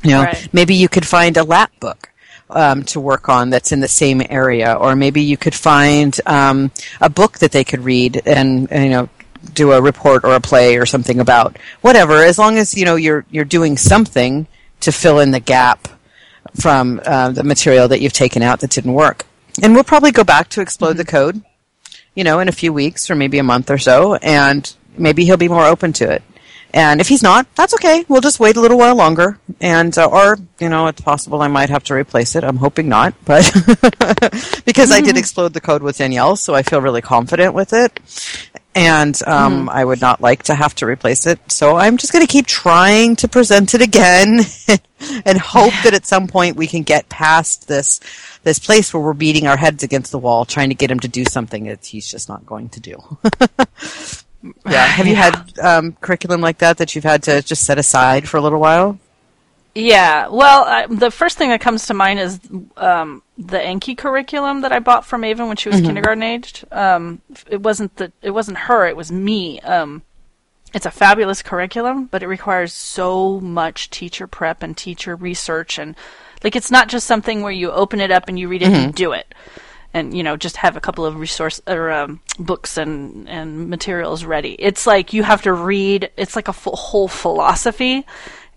You 0.04 0.12
know, 0.12 0.24
Right. 0.24 0.48
maybe 0.52 0.74
you 0.74 0.90
could 0.90 1.06
find 1.06 1.38
a 1.38 1.44
lap 1.44 1.72
book 1.80 2.10
um, 2.50 2.84
to 2.86 3.00
work 3.00 3.30
on 3.30 3.52
that's 3.52 3.72
in 3.72 3.82
the 3.82 3.88
same 3.88 4.22
area, 4.30 4.74
or 4.74 4.96
maybe 4.96 5.22
you 5.22 5.38
could 5.38 5.54
find 5.56 6.20
um, 6.26 6.72
a 7.00 7.10
book 7.10 7.38
that 7.40 7.52
they 7.52 7.64
could 7.64 7.82
read 7.82 8.22
and, 8.26 8.72
and 8.72 8.84
you 8.86 8.90
know 8.90 9.10
do 9.54 9.72
a 9.74 9.82
report 9.82 10.24
or 10.24 10.34
a 10.36 10.40
play 10.42 10.78
or 10.78 10.86
something 10.86 11.20
about 11.20 11.58
whatever. 11.82 12.24
As 12.24 12.38
long 12.40 12.58
as 12.58 12.74
you 12.76 12.86
know 12.86 12.96
you're 12.96 13.26
you're 13.30 13.46
doing 13.46 13.78
something 13.78 14.48
to 14.82 14.92
fill 14.92 15.20
in 15.20 15.32
the 15.32 15.40
gap 15.40 15.88
from 16.60 17.02
uh, 17.06 17.32
the 17.32 17.44
material 17.44 17.88
that 17.88 18.02
you've 18.02 18.14
taken 18.14 18.42
out 18.42 18.60
that 18.60 18.72
didn't 18.72 18.94
work. 18.94 19.26
And 19.62 19.74
we'll 19.74 19.84
probably 19.84 20.12
go 20.12 20.24
back 20.24 20.50
to 20.50 20.62
explode 20.62 20.98
the 20.98 21.06
code, 21.06 21.44
you 22.16 22.24
know, 22.24 22.40
in 22.40 22.48
a 22.48 22.54
few 22.54 22.74
weeks 22.74 23.10
or 23.10 23.16
maybe 23.16 23.38
a 23.38 23.44
month 23.44 23.70
or 23.70 23.78
so, 23.78 24.16
and 24.16 24.74
maybe 24.98 25.26
he'll 25.26 25.38
be 25.38 25.50
more 25.50 25.66
open 25.66 25.94
to 25.94 26.10
it. 26.10 26.24
And 26.74 27.02
if 27.02 27.10
he's 27.10 27.22
not, 27.22 27.54
that's 27.56 27.74
okay. 27.74 28.06
We'll 28.08 28.22
just 28.22 28.40
wait 28.40 28.56
a 28.56 28.62
little 28.62 28.78
while 28.78 28.96
longer, 28.96 29.38
and 29.60 29.98
uh, 29.98 30.08
or 30.08 30.38
you 30.58 30.70
know, 30.70 30.88
it's 30.88 31.02
possible 31.02 31.42
I 31.42 31.50
might 31.50 31.70
have 31.70 31.84
to 31.86 31.94
replace 31.94 32.36
it. 32.36 32.46
I'm 32.46 32.56
hoping 32.56 32.88
not, 32.88 33.14
but 33.26 33.44
because 34.66 34.90
I 34.90 35.02
did 35.02 35.18
explode 35.18 35.54
the 35.54 35.60
code 35.60 35.84
with 35.84 35.98
Danielle, 35.98 36.38
so 36.38 36.56
I 36.56 36.64
feel 36.64 36.80
really 36.82 37.02
confident 37.02 37.54
with 37.54 37.74
it. 37.74 38.00
And 38.74 39.20
um, 39.28 39.68
I 39.68 39.84
would 39.84 40.00
not 40.00 40.22
like 40.22 40.44
to 40.44 40.56
have 40.56 40.74
to 40.76 40.86
replace 40.86 41.28
it, 41.28 41.40
so 41.52 41.76
I'm 41.76 41.98
just 41.98 42.14
going 42.14 42.26
to 42.26 42.32
keep 42.32 42.48
trying 42.48 43.18
to 43.18 43.28
present 43.28 43.74
it 43.74 43.82
again, 43.82 44.40
and 45.26 45.38
hope 45.38 45.74
that 45.84 45.94
at 45.94 46.06
some 46.06 46.28
point 46.28 46.56
we 46.56 46.68
can 46.68 46.84
get 46.84 47.10
past 47.10 47.68
this 47.68 48.00
this 48.44 48.60
place 48.60 48.94
where 48.94 49.04
we're 49.04 49.14
beating 49.14 49.46
our 49.46 49.58
heads 49.58 49.84
against 49.84 50.14
the 50.14 50.18
wall, 50.18 50.46
trying 50.46 50.70
to 50.70 50.76
get 50.76 50.90
him 50.90 51.02
to 51.02 51.10
do 51.10 51.26
something 51.26 51.66
that 51.66 51.86
he's 51.86 52.10
just 52.10 52.30
not 52.30 52.46
going 52.46 52.70
to 52.70 52.80
do. 52.80 53.18
yeah. 54.66 54.86
Have 54.86 55.06
you 55.06 55.16
had 55.16 55.60
um, 55.60 55.94
curriculum 56.00 56.40
like 56.40 56.60
that 56.60 56.78
that 56.78 56.96
you've 56.96 57.04
had 57.04 57.24
to 57.24 57.42
just 57.42 57.64
set 57.66 57.78
aside 57.78 58.30
for 58.30 58.38
a 58.38 58.42
little 58.42 58.60
while? 58.60 58.98
Yeah, 59.74 60.28
well, 60.28 60.66
I, 60.66 60.86
the 60.88 61.12
first 61.12 61.38
thing 61.38 61.50
that 61.50 61.62
comes 61.62 61.86
to 61.88 61.94
mind 61.94 62.20
is 62.20 62.42
um, 62.76 63.24
the 63.38 63.62
Enki 63.62 63.96
curriculum 63.96 64.62
that 64.62 64.74
I 64.74 64.80
bought 64.80 65.06
from 65.06 65.22
Maven 65.22 65.48
when 65.48 65.56
she 65.56 65.70
was 65.70 65.80
kindergarten 65.80 66.24
aged. 66.24 66.66
Um, 66.74 67.22
it 67.50 67.62
wasn't 67.62 67.96
the 67.96 68.12
it 68.22 68.32
wasn't 68.32 68.58
her; 68.58 68.86
it 68.86 68.98
was 68.98 69.14
me. 69.14 69.62
Um, 69.62 70.02
it's 70.74 70.86
a 70.86 70.92
fabulous 70.92 71.42
curriculum, 71.42 72.06
but 72.06 72.22
it 72.22 72.28
requires 72.28 72.74
so 72.74 73.40
much 73.40 73.90
teacher 73.90 74.28
prep 74.28 74.62
and 74.62 74.76
teacher 74.76 75.16
research, 75.16 75.80
and 75.80 75.96
like 76.44 76.58
it's 76.58 76.72
not 76.72 76.90
just 76.90 77.08
something 77.08 77.42
where 77.42 77.52
you 77.52 77.72
open 77.72 78.02
it 78.02 78.12
up 78.12 78.28
and 78.28 78.38
you 78.38 78.50
read 78.50 78.64
it 78.64 78.74
and 78.74 78.94
do 78.94 79.14
it, 79.14 79.34
and 79.94 80.16
you 80.16 80.22
know 80.22 80.36
just 80.36 80.58
have 80.58 80.76
a 80.76 80.82
couple 80.82 81.06
of 81.06 81.16
resource 81.16 81.62
or 81.66 81.92
um, 81.92 82.20
books 82.38 82.78
and 82.78 83.30
and 83.30 83.70
materials 83.70 84.26
ready. 84.26 84.54
It's 84.60 84.86
like 84.86 85.14
you 85.14 85.24
have 85.24 85.44
to 85.44 85.54
read. 85.54 86.12
It's 86.18 86.36
like 86.36 86.50
a 86.50 86.54
full, 86.54 86.76
whole 86.76 87.08
philosophy, 87.08 88.06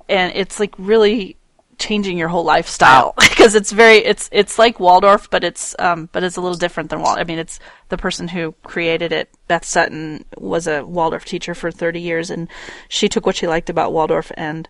and 0.09 0.32
it's 0.34 0.61
like 0.61 0.74
really 0.78 1.36
changing 1.78 2.16
your 2.16 2.28
whole 2.28 2.44
lifestyle 2.44 3.14
because 3.18 3.55
it's 3.61 3.72
very 3.72 3.96
it's 3.98 4.28
it's 4.32 4.59
like 4.59 4.81
Waldorf, 4.81 5.28
but 5.31 5.44
it's 5.44 5.74
um 5.78 6.09
but 6.12 6.22
it's 6.22 6.36
a 6.36 6.40
little 6.40 6.56
different 6.56 6.90
than 6.90 7.01
Waldorf. 7.01 7.26
I 7.26 7.28
mean, 7.28 7.39
it's 7.39 7.59
the 7.89 7.97
person 7.97 8.28
who 8.28 8.55
created 8.62 9.12
it. 9.12 9.31
Beth 9.48 9.64
Sutton 9.64 10.24
was 10.39 10.66
a 10.66 10.85
Waldorf 10.85 11.24
teacher 11.24 11.55
for 11.55 11.70
30 11.70 12.01
years, 12.01 12.31
and 12.31 12.48
she 12.89 13.09
took 13.09 13.26
what 13.26 13.36
she 13.36 13.47
liked 13.47 13.70
about 13.70 13.93
Waldorf 13.93 14.32
and 14.36 14.68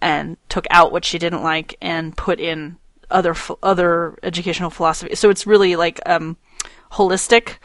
and 0.00 0.36
took 0.48 0.66
out 0.70 0.92
what 0.92 1.04
she 1.04 1.18
didn't 1.18 1.42
like 1.42 1.76
and 1.80 2.16
put 2.16 2.38
in 2.38 2.76
other 3.10 3.34
other 3.62 4.18
educational 4.22 4.70
philosophy. 4.70 5.14
So 5.14 5.30
it's 5.30 5.46
really 5.46 5.76
like 5.76 6.00
um 6.06 6.36
holistic 6.92 7.56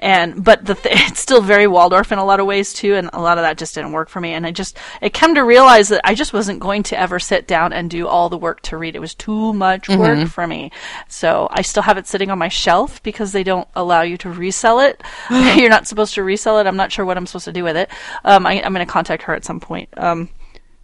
and 0.00 0.42
but 0.42 0.64
the 0.64 0.74
th- 0.74 0.94
it's 1.10 1.20
still 1.20 1.40
very 1.40 1.66
Waldorf 1.66 2.10
in 2.12 2.18
a 2.18 2.24
lot 2.24 2.40
of 2.40 2.46
ways 2.46 2.72
too, 2.72 2.94
and 2.94 3.10
a 3.12 3.20
lot 3.20 3.38
of 3.38 3.42
that 3.42 3.58
just 3.58 3.74
didn't 3.74 3.92
work 3.92 4.08
for 4.08 4.20
me. 4.20 4.32
And 4.32 4.46
I 4.46 4.50
just 4.50 4.76
I 5.00 5.08
come 5.08 5.34
to 5.36 5.44
realize 5.44 5.88
that 5.88 6.00
I 6.04 6.14
just 6.14 6.32
wasn't 6.32 6.60
going 6.60 6.82
to 6.84 6.98
ever 6.98 7.18
sit 7.18 7.46
down 7.46 7.72
and 7.72 7.88
do 7.88 8.08
all 8.08 8.28
the 8.28 8.38
work 8.38 8.60
to 8.62 8.76
read. 8.76 8.96
It 8.96 9.00
was 9.00 9.14
too 9.14 9.52
much 9.52 9.88
work 9.88 10.28
for 10.28 10.46
me. 10.46 10.72
So 11.08 11.48
I 11.50 11.62
still 11.62 11.82
have 11.82 11.98
it 11.98 12.06
sitting 12.06 12.30
on 12.30 12.38
my 12.38 12.48
shelf 12.48 13.02
because 13.02 13.32
they 13.32 13.44
don't 13.44 13.68
allow 13.74 14.02
you 14.02 14.16
to 14.18 14.30
resell 14.30 14.80
it. 14.80 15.02
You're 15.30 15.70
not 15.70 15.86
supposed 15.86 16.14
to 16.14 16.22
resell 16.22 16.58
it. 16.58 16.66
I'm 16.66 16.76
not 16.76 16.92
sure 16.92 17.04
what 17.04 17.16
I'm 17.16 17.26
supposed 17.26 17.44
to 17.44 17.52
do 17.52 17.64
with 17.64 17.76
it. 17.76 17.90
Um, 18.24 18.46
I, 18.46 18.62
I'm 18.62 18.72
going 18.72 18.84
to 18.84 18.92
contact 18.92 19.24
her 19.24 19.34
at 19.34 19.44
some 19.44 19.60
point. 19.60 19.88
Um, 19.96 20.28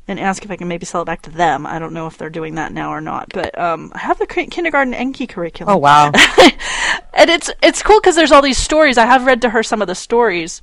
and 0.09 0.21
ask 0.21 0.45
if 0.45 0.51
I 0.51 0.57
can 0.57 0.69
maybe 0.69 0.87
sell 0.87 1.03
it 1.03 1.07
back 1.07 1.23
to 1.23 1.31
them. 1.31 1.67
I 1.67 1.79
don't 1.79 1.93
know 1.93 2.07
if 2.07 2.17
they're 2.17 2.31
doing 2.31 2.55
that 2.57 2.73
now 2.73 2.91
or 2.91 3.01
not, 3.01 3.29
but 3.33 3.59
um, 3.59 3.91
I 3.95 3.99
have 3.99 4.19
the 4.19 4.27
kindergarten 4.27 4.95
Enki 4.95 5.27
curriculum 5.27 5.75
Oh 5.75 5.79
wow. 5.79 6.13
and 7.15 7.31
it's 7.31 7.51
it's 7.63 7.83
cool 7.83 7.99
because 8.01 8.15
there's 8.17 8.33
all 8.33 8.43
these 8.43 8.59
stories. 8.59 8.99
I 8.99 9.07
have 9.07 9.27
read 9.27 9.43
to 9.43 9.51
her 9.51 9.63
some 9.63 9.83
of 9.83 9.89
the 9.89 9.95
stories, 9.95 10.63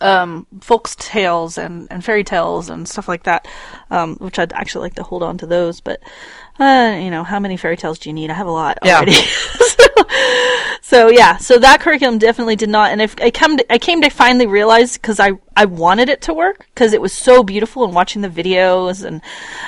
um, 0.00 0.46
folks 0.60 0.94
tales 0.98 1.56
and, 1.56 1.88
and 1.90 2.04
fairy 2.04 2.24
tales 2.24 2.68
and 2.68 2.86
stuff 2.88 3.08
like 3.08 3.22
that, 3.24 3.46
um, 3.90 4.16
which 4.16 4.38
I'd 4.38 4.52
actually 4.52 4.82
like 4.82 4.94
to 4.96 5.02
hold 5.02 5.22
on 5.22 5.38
to 5.38 5.46
those. 5.46 5.80
But 5.80 6.00
uh, 6.58 6.98
you 7.00 7.10
know, 7.10 7.24
how 7.24 7.40
many 7.40 7.56
fairy 7.56 7.76
tales 7.76 7.98
do 7.98 8.08
you 8.10 8.12
need? 8.14 8.30
I 8.30 8.34
have 8.34 8.46
a 8.46 8.50
lot 8.52 8.78
Yeah. 8.84 8.96
already. 8.96 9.12
so, 9.14 9.84
so 10.86 11.08
yeah, 11.08 11.38
so 11.38 11.58
that 11.60 11.80
curriculum 11.80 12.18
definitely 12.18 12.56
did 12.56 12.68
not. 12.68 12.92
And 12.92 13.00
if 13.00 13.18
I 13.18 13.30
come, 13.30 13.56
to, 13.56 13.72
I 13.72 13.78
came 13.78 14.02
to 14.02 14.10
finally 14.10 14.46
realize 14.46 14.98
because 14.98 15.18
I 15.18 15.30
I 15.56 15.64
wanted 15.64 16.10
it 16.10 16.20
to 16.22 16.34
work 16.34 16.66
because 16.74 16.92
it 16.92 17.00
was 17.00 17.14
so 17.14 17.42
beautiful 17.42 17.84
and 17.86 17.94
watching 17.94 18.20
the 18.20 18.28
videos 18.28 19.02
and 19.02 19.22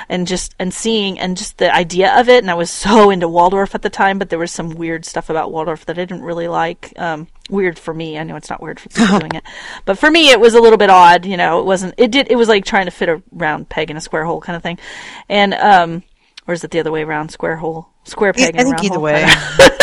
and 0.09 0.27
just 0.27 0.53
and 0.59 0.71
seeing 0.71 1.19
and 1.19 1.35
just 1.35 1.57
the 1.57 1.73
idea 1.73 2.15
of 2.19 2.29
it. 2.29 2.43
And 2.43 2.51
I 2.51 2.53
was 2.53 2.69
so 2.69 3.09
into 3.09 3.27
Waldorf 3.27 3.73
at 3.73 3.81
the 3.81 3.89
time, 3.89 4.19
but 4.19 4.29
there 4.29 4.37
was 4.37 4.51
some 4.51 4.75
weird 4.75 5.05
stuff 5.05 5.31
about 5.31 5.51
Waldorf 5.51 5.87
that 5.87 5.97
I 5.97 6.05
didn't 6.05 6.21
really 6.21 6.47
like. 6.47 6.93
Um, 6.97 7.27
weird 7.49 7.79
for 7.79 7.95
me. 7.95 8.19
I 8.19 8.23
know 8.23 8.35
it's 8.35 8.51
not 8.51 8.61
weird 8.61 8.79
for 8.79 8.89
people 8.89 9.19
doing 9.19 9.33
it, 9.33 9.43
but 9.85 9.97
for 9.97 10.11
me 10.11 10.29
it 10.29 10.39
was 10.39 10.53
a 10.53 10.61
little 10.61 10.77
bit 10.77 10.91
odd. 10.91 11.25
You 11.25 11.37
know, 11.37 11.59
it 11.59 11.65
wasn't. 11.65 11.95
It 11.97 12.11
did. 12.11 12.29
It 12.29 12.35
was 12.35 12.47
like 12.47 12.63
trying 12.63 12.85
to 12.85 12.91
fit 12.91 13.09
a 13.09 13.23
round 13.31 13.69
peg 13.69 13.89
in 13.89 13.97
a 13.97 14.01
square 14.01 14.25
hole 14.25 14.39
kind 14.39 14.55
of 14.55 14.61
thing, 14.61 14.77
and 15.27 15.55
um. 15.55 16.03
Or 16.45 16.53
is 16.53 16.63
it 16.63 16.71
the 16.71 16.79
other 16.79 16.93
way 16.93 17.03
around? 17.03 17.27
Square 17.27 17.57
hole, 17.57 17.89
square 18.05 18.31
peg. 18.31 18.55
I 18.55 18.61
in 18.61 18.67
a 18.67 18.69
think 18.69 18.75
round 18.75 18.85
either 18.85 18.95
hole? 18.95 19.03
way. 19.03 19.27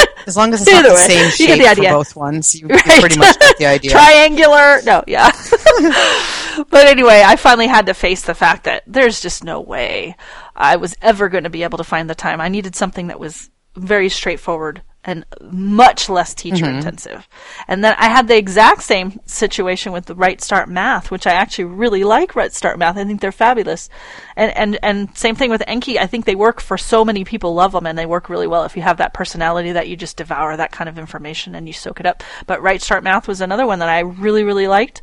As 0.26 0.36
long 0.36 0.52
as 0.54 0.62
it's 0.62 0.70
Either 0.70 0.82
not 0.82 0.88
the 0.88 0.94
way, 0.94 1.06
same 1.08 1.24
you 1.24 1.30
shape 1.30 1.46
get 1.48 1.58
the 1.58 1.68
idea. 1.68 1.90
for 1.90 1.96
both 1.96 2.16
ones, 2.16 2.54
you, 2.54 2.68
you 2.68 2.74
Right. 2.74 3.00
pretty 3.00 3.18
much 3.18 3.38
get 3.38 3.58
the 3.58 3.66
idea. 3.66 3.90
Triangular. 3.90 4.80
No, 4.84 5.04
yeah. 5.06 5.30
but 6.70 6.86
anyway, 6.86 7.22
I 7.24 7.36
finally 7.36 7.66
had 7.66 7.86
to 7.86 7.94
face 7.94 8.22
the 8.22 8.34
fact 8.34 8.64
that 8.64 8.82
there's 8.86 9.20
just 9.20 9.44
no 9.44 9.60
way 9.60 10.16
I 10.54 10.76
was 10.76 10.96
ever 11.02 11.28
going 11.28 11.44
to 11.44 11.50
be 11.50 11.62
able 11.62 11.78
to 11.78 11.84
find 11.84 12.08
the 12.08 12.14
time. 12.14 12.40
I 12.40 12.48
needed 12.48 12.74
something 12.76 13.08
that 13.08 13.20
was 13.20 13.50
very 13.76 14.08
straightforward 14.08 14.82
and 15.04 15.24
much 15.40 16.08
less 16.08 16.34
teacher 16.34 16.64
mm-hmm. 16.64 16.78
intensive. 16.78 17.28
And 17.68 17.84
then 17.84 17.94
I 17.98 18.08
had 18.08 18.26
the 18.26 18.36
exact 18.36 18.82
same 18.82 19.20
situation 19.26 19.92
with 19.92 20.06
the 20.06 20.14
Right 20.14 20.40
Start 20.40 20.68
Math, 20.68 21.10
which 21.10 21.26
I 21.26 21.32
actually 21.32 21.64
really 21.64 22.04
like 22.04 22.34
Right 22.34 22.52
Start 22.52 22.78
Math. 22.78 22.96
I 22.96 23.04
think 23.04 23.20
they're 23.20 23.32
fabulous. 23.32 23.88
And 24.36 24.50
and 24.56 24.78
and 24.82 25.16
same 25.16 25.34
thing 25.34 25.50
with 25.50 25.62
Enki. 25.66 25.98
I 25.98 26.06
think 26.06 26.24
they 26.24 26.34
work 26.34 26.60
for 26.60 26.78
so 26.78 27.04
many 27.04 27.24
people 27.24 27.54
love 27.54 27.72
them 27.72 27.86
and 27.86 27.98
they 27.98 28.06
work 28.06 28.28
really 28.28 28.46
well 28.46 28.64
if 28.64 28.76
you 28.76 28.82
have 28.82 28.96
that 28.96 29.14
personality 29.14 29.72
that 29.72 29.88
you 29.88 29.96
just 29.96 30.16
devour 30.16 30.56
that 30.56 30.72
kind 30.72 30.88
of 30.88 30.98
information 30.98 31.54
and 31.54 31.66
you 31.66 31.72
soak 31.72 32.00
it 32.00 32.06
up. 32.06 32.22
But 32.46 32.62
Right 32.62 32.80
Start 32.80 33.04
Math 33.04 33.28
was 33.28 33.40
another 33.40 33.66
one 33.66 33.80
that 33.80 33.88
I 33.88 34.00
really 34.00 34.42
really 34.42 34.68
liked, 34.68 35.02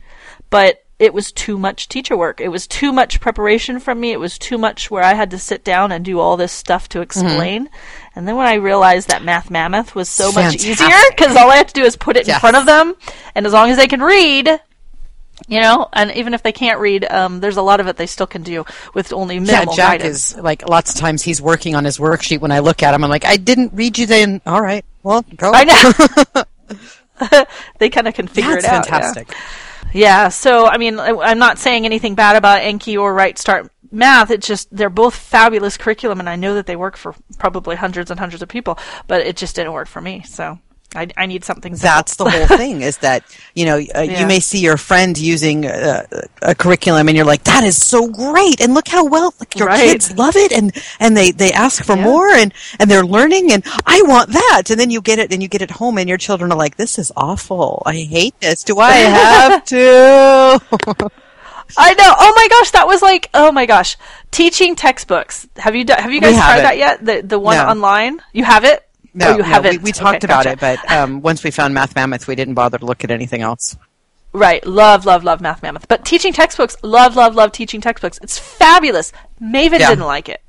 but 0.49 0.80
it 1.01 1.13
was 1.15 1.31
too 1.31 1.57
much 1.57 1.89
teacher 1.89 2.15
work. 2.15 2.39
It 2.39 2.49
was 2.49 2.67
too 2.67 2.91
much 2.93 3.19
preparation 3.19 3.79
from 3.79 3.99
me. 3.99 4.11
It 4.11 4.19
was 4.19 4.37
too 4.37 4.57
much 4.59 4.91
where 4.91 5.03
I 5.03 5.15
had 5.15 5.31
to 5.31 5.39
sit 5.39 5.63
down 5.63 5.91
and 5.91 6.05
do 6.05 6.19
all 6.19 6.37
this 6.37 6.51
stuff 6.51 6.87
to 6.89 7.01
explain. 7.01 7.69
And 8.15 8.27
then 8.27 8.35
when 8.35 8.45
I 8.45 8.53
realized 8.55 9.07
that 9.09 9.23
Math 9.23 9.49
Mammoth 9.49 9.95
was 9.95 10.09
so 10.09 10.31
much 10.31 10.55
easier 10.63 10.87
because 11.09 11.35
all 11.35 11.49
I 11.49 11.55
have 11.55 11.67
to 11.67 11.73
do 11.73 11.83
is 11.83 11.95
put 11.95 12.17
it 12.17 12.27
in 12.27 12.35
front 12.39 12.55
of 12.55 12.67
them, 12.67 12.93
and 13.33 13.47
as 13.47 13.51
long 13.53 13.71
as 13.71 13.77
they 13.77 13.87
can 13.87 14.01
read, 14.01 14.47
you 15.47 15.59
know, 15.59 15.89
and 15.91 16.11
even 16.11 16.35
if 16.35 16.43
they 16.43 16.51
can't 16.51 16.79
read, 16.79 17.03
um, 17.09 17.39
there's 17.39 17.57
a 17.57 17.63
lot 17.63 17.79
of 17.79 17.87
it 17.87 17.97
they 17.97 18.05
still 18.05 18.27
can 18.27 18.43
do 18.43 18.63
with 18.93 19.11
only 19.11 19.39
minimal 19.39 19.73
Yeah, 19.73 19.75
Jack 19.75 19.99
guidance. 20.01 20.33
is 20.33 20.37
like 20.37 20.69
lots 20.69 20.93
of 20.93 20.99
times 20.99 21.23
he's 21.23 21.41
working 21.41 21.73
on 21.73 21.83
his 21.83 21.97
worksheet. 21.97 22.41
When 22.41 22.51
I 22.51 22.59
look 22.59 22.83
at 22.83 22.93
him, 22.93 23.03
I'm 23.03 23.09
like, 23.09 23.25
I 23.25 23.37
didn't 23.37 23.73
read 23.73 23.97
you 23.97 24.05
then. 24.05 24.39
All 24.45 24.61
right, 24.61 24.85
well, 25.01 25.25
go. 25.35 25.51
I 25.51 25.63
know. 27.25 27.45
they 27.79 27.89
kind 27.89 28.07
of 28.07 28.13
can 28.13 28.27
figure 28.27 28.51
That's 28.61 28.65
it 28.65 28.69
out. 28.71 28.85
fantastic. 28.87 29.29
Yeah, 29.31 29.35
so 30.29 30.67
I 30.67 30.77
mean, 30.77 30.99
I'm 30.99 31.39
not 31.39 31.59
saying 31.59 31.85
anything 31.85 32.15
bad 32.15 32.35
about 32.35 32.61
Enki 32.61 32.97
or 32.97 33.13
Right 33.13 33.37
Start 33.37 33.71
Math. 33.91 34.31
It's 34.31 34.47
just 34.47 34.75
they're 34.75 34.89
both 34.89 35.15
fabulous 35.15 35.77
curriculum, 35.77 36.19
and 36.19 36.29
I 36.29 36.35
know 36.35 36.55
that 36.55 36.65
they 36.65 36.75
work 36.75 36.97
for 36.97 37.15
probably 37.37 37.75
hundreds 37.75 38.09
and 38.11 38.19
hundreds 38.19 38.41
of 38.41 38.49
people, 38.49 38.77
but 39.07 39.21
it 39.21 39.35
just 39.35 39.55
didn't 39.55 39.73
work 39.73 39.87
for 39.87 40.01
me. 40.01 40.23
So 40.23 40.59
I, 40.93 41.07
I 41.15 41.25
need 41.25 41.45
something. 41.45 41.73
simple. 41.75 41.87
That's 41.95 42.15
the 42.17 42.29
whole 42.29 42.47
thing 42.57 42.81
is 42.81 42.97
that, 42.97 43.23
you 43.55 43.65
know, 43.65 43.77
uh, 43.77 44.01
Yeah. 44.01 44.19
you 44.19 44.25
may 44.27 44.39
see 44.41 44.59
your 44.59 44.75
friend 44.75 45.17
using 45.17 45.65
uh, 45.65 46.05
a 46.41 46.53
curriculum 46.53 47.07
and 47.07 47.15
you're 47.15 47.25
like, 47.25 47.45
that 47.45 47.63
is 47.63 47.81
so 47.81 48.07
great. 48.09 48.59
And 48.59 48.73
look 48.73 48.89
how 48.89 49.05
well 49.05 49.33
like, 49.39 49.55
your 49.57 49.67
Right. 49.69 49.79
kids 49.91 50.11
love 50.17 50.35
it 50.35 50.51
and, 50.51 50.71
and 50.99 51.15
they, 51.15 51.31
they 51.31 51.53
ask 51.53 51.83
for 51.85 51.95
Yeah. 51.95 52.03
more 52.03 52.27
and, 52.27 52.53
and 52.77 52.91
they're 52.91 53.05
learning 53.05 53.53
and 53.53 53.63
I 53.85 54.01
want 54.03 54.31
that. 54.31 54.63
And 54.69 54.77
then 54.77 54.89
you 54.91 54.99
get 55.01 55.17
it 55.17 55.31
and 55.31 55.41
you 55.41 55.47
get 55.47 55.61
it 55.61 55.71
home 55.71 55.97
and 55.97 56.09
your 56.09 56.17
children 56.17 56.51
are 56.51 56.57
like, 56.57 56.75
this 56.75 56.99
is 56.99 57.09
awful. 57.15 57.83
I 57.85 57.93
hate 57.95 58.37
this. 58.41 58.63
Do 58.63 58.79
I 58.79 58.91
have 58.97 59.63
to? 59.65 60.59
I 61.77 61.93
know. 61.93 62.13
Oh 62.19 62.33
my 62.35 62.47
gosh, 62.49 62.71
that 62.71 62.85
was 62.85 63.01
like, 63.01 63.29
oh 63.33 63.51
my 63.53 63.65
gosh, 63.65 63.95
teaching 64.29 64.75
textbooks. 64.75 65.47
Have 65.55 65.73
you 65.75 65.85
done, 65.85 65.99
have 66.01 66.11
you 66.11 66.19
guys 66.19 66.35
tried 66.35 66.61
that 66.63 66.77
yet? 66.77 67.05
The 67.05 67.21
the 67.21 67.39
one 67.39 67.55
No. 67.55 67.67
online. 67.67 68.19
You 68.33 68.43
have 68.43 68.65
it? 68.65 68.85
No, 69.13 69.27
oh, 69.27 69.31
you 69.31 69.37
no, 69.39 69.43
haven't. 69.43 69.71
we, 69.71 69.77
we 69.79 69.89
Okay, 69.91 69.99
talked 69.99 70.23
about 70.23 70.45
gotcha. 70.45 70.51
it, 70.53 70.59
but 70.59 70.91
um, 70.91 71.21
once 71.21 71.43
we 71.43 71.51
found 71.51 71.73
Math 71.73 71.95
Mammoth, 71.95 72.27
we 72.27 72.35
didn't 72.35 72.53
bother 72.53 72.77
to 72.77 72.85
look 72.85 73.03
at 73.03 73.11
anything 73.11 73.41
else. 73.41 73.75
Right. 74.33 74.65
Love, 74.65 75.05
love, 75.05 75.23
love 75.25 75.41
Math 75.41 75.61
Mammoth. 75.61 75.87
But 75.89 76.05
teaching 76.05 76.31
textbooks, 76.31 76.77
love, 76.83 77.17
love, 77.17 77.35
love 77.35 77.51
teaching 77.51 77.81
textbooks. 77.81 78.17
It's 78.21 78.37
fabulous. 78.39 79.11
Maven 79.41 79.79
Yeah. 79.79 79.89
didn't 79.89 80.05
like 80.05 80.29
it. 80.29 80.41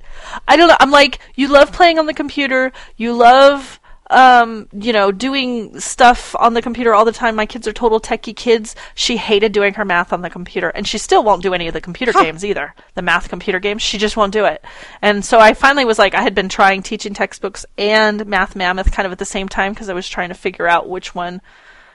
I 0.47 0.57
don't 0.57 0.69
know. 0.69 0.77
I'm 0.79 0.93
like, 0.93 1.19
you 1.35 1.49
love 1.49 1.73
playing 1.73 1.99
on 1.99 2.07
the 2.07 2.15
computer. 2.15 2.71
You 2.97 3.13
love, 3.15 3.81
um, 4.13 4.69
you 4.73 4.93
know, 4.93 5.11
doing 5.11 5.81
stuff 5.81 6.37
on 6.39 6.55
the 6.55 6.63
computer 6.63 6.95
all 6.95 7.05
the 7.05 7.13
time. 7.13 7.35
My 7.35 7.47
kids 7.47 7.67
are 7.67 7.73
total 7.73 7.99
techie 8.01 8.37
kids. 8.37 8.77
She 8.95 9.17
hated 9.17 9.53
doing 9.53 9.75
her 9.75 9.85
math 9.85 10.13
on 10.13 10.21
the 10.23 10.31
computer, 10.31 10.69
and 10.69 10.87
she 10.87 10.99
still 10.99 11.25
won't 11.25 11.43
do 11.43 11.55
any 11.55 11.67
of 11.67 11.75
the 11.75 11.81
computer 11.81 12.13
games 12.13 12.45
either. 12.45 12.75
The 12.95 13.03
math 13.03 13.29
computer 13.29 13.59
games, 13.59 13.83
she 13.83 13.99
just 13.99 14.17
won't 14.17 14.33
do 14.33 14.45
it. 14.45 14.65
And 15.01 15.25
so 15.25 15.39
I 15.41 15.55
finally 15.55 15.85
was 15.85 15.99
like, 15.99 16.15
I 16.15 16.23
had 16.23 16.35
been 16.35 16.49
trying 16.49 16.83
teaching 16.83 17.15
textbooks 17.15 17.65
and 17.79 18.27
Math 18.27 18.55
Mammoth 18.55 18.93
kind 18.93 19.07
of 19.07 19.13
at 19.13 19.19
the 19.19 19.25
same 19.25 19.49
time 19.49 19.73
because 19.73 19.89
I 19.89 19.95
was 19.95 20.09
trying 20.09 20.29
to 20.29 20.35
figure 20.35 20.69
out 20.69 20.89
which 20.89 21.15
one 21.15 21.41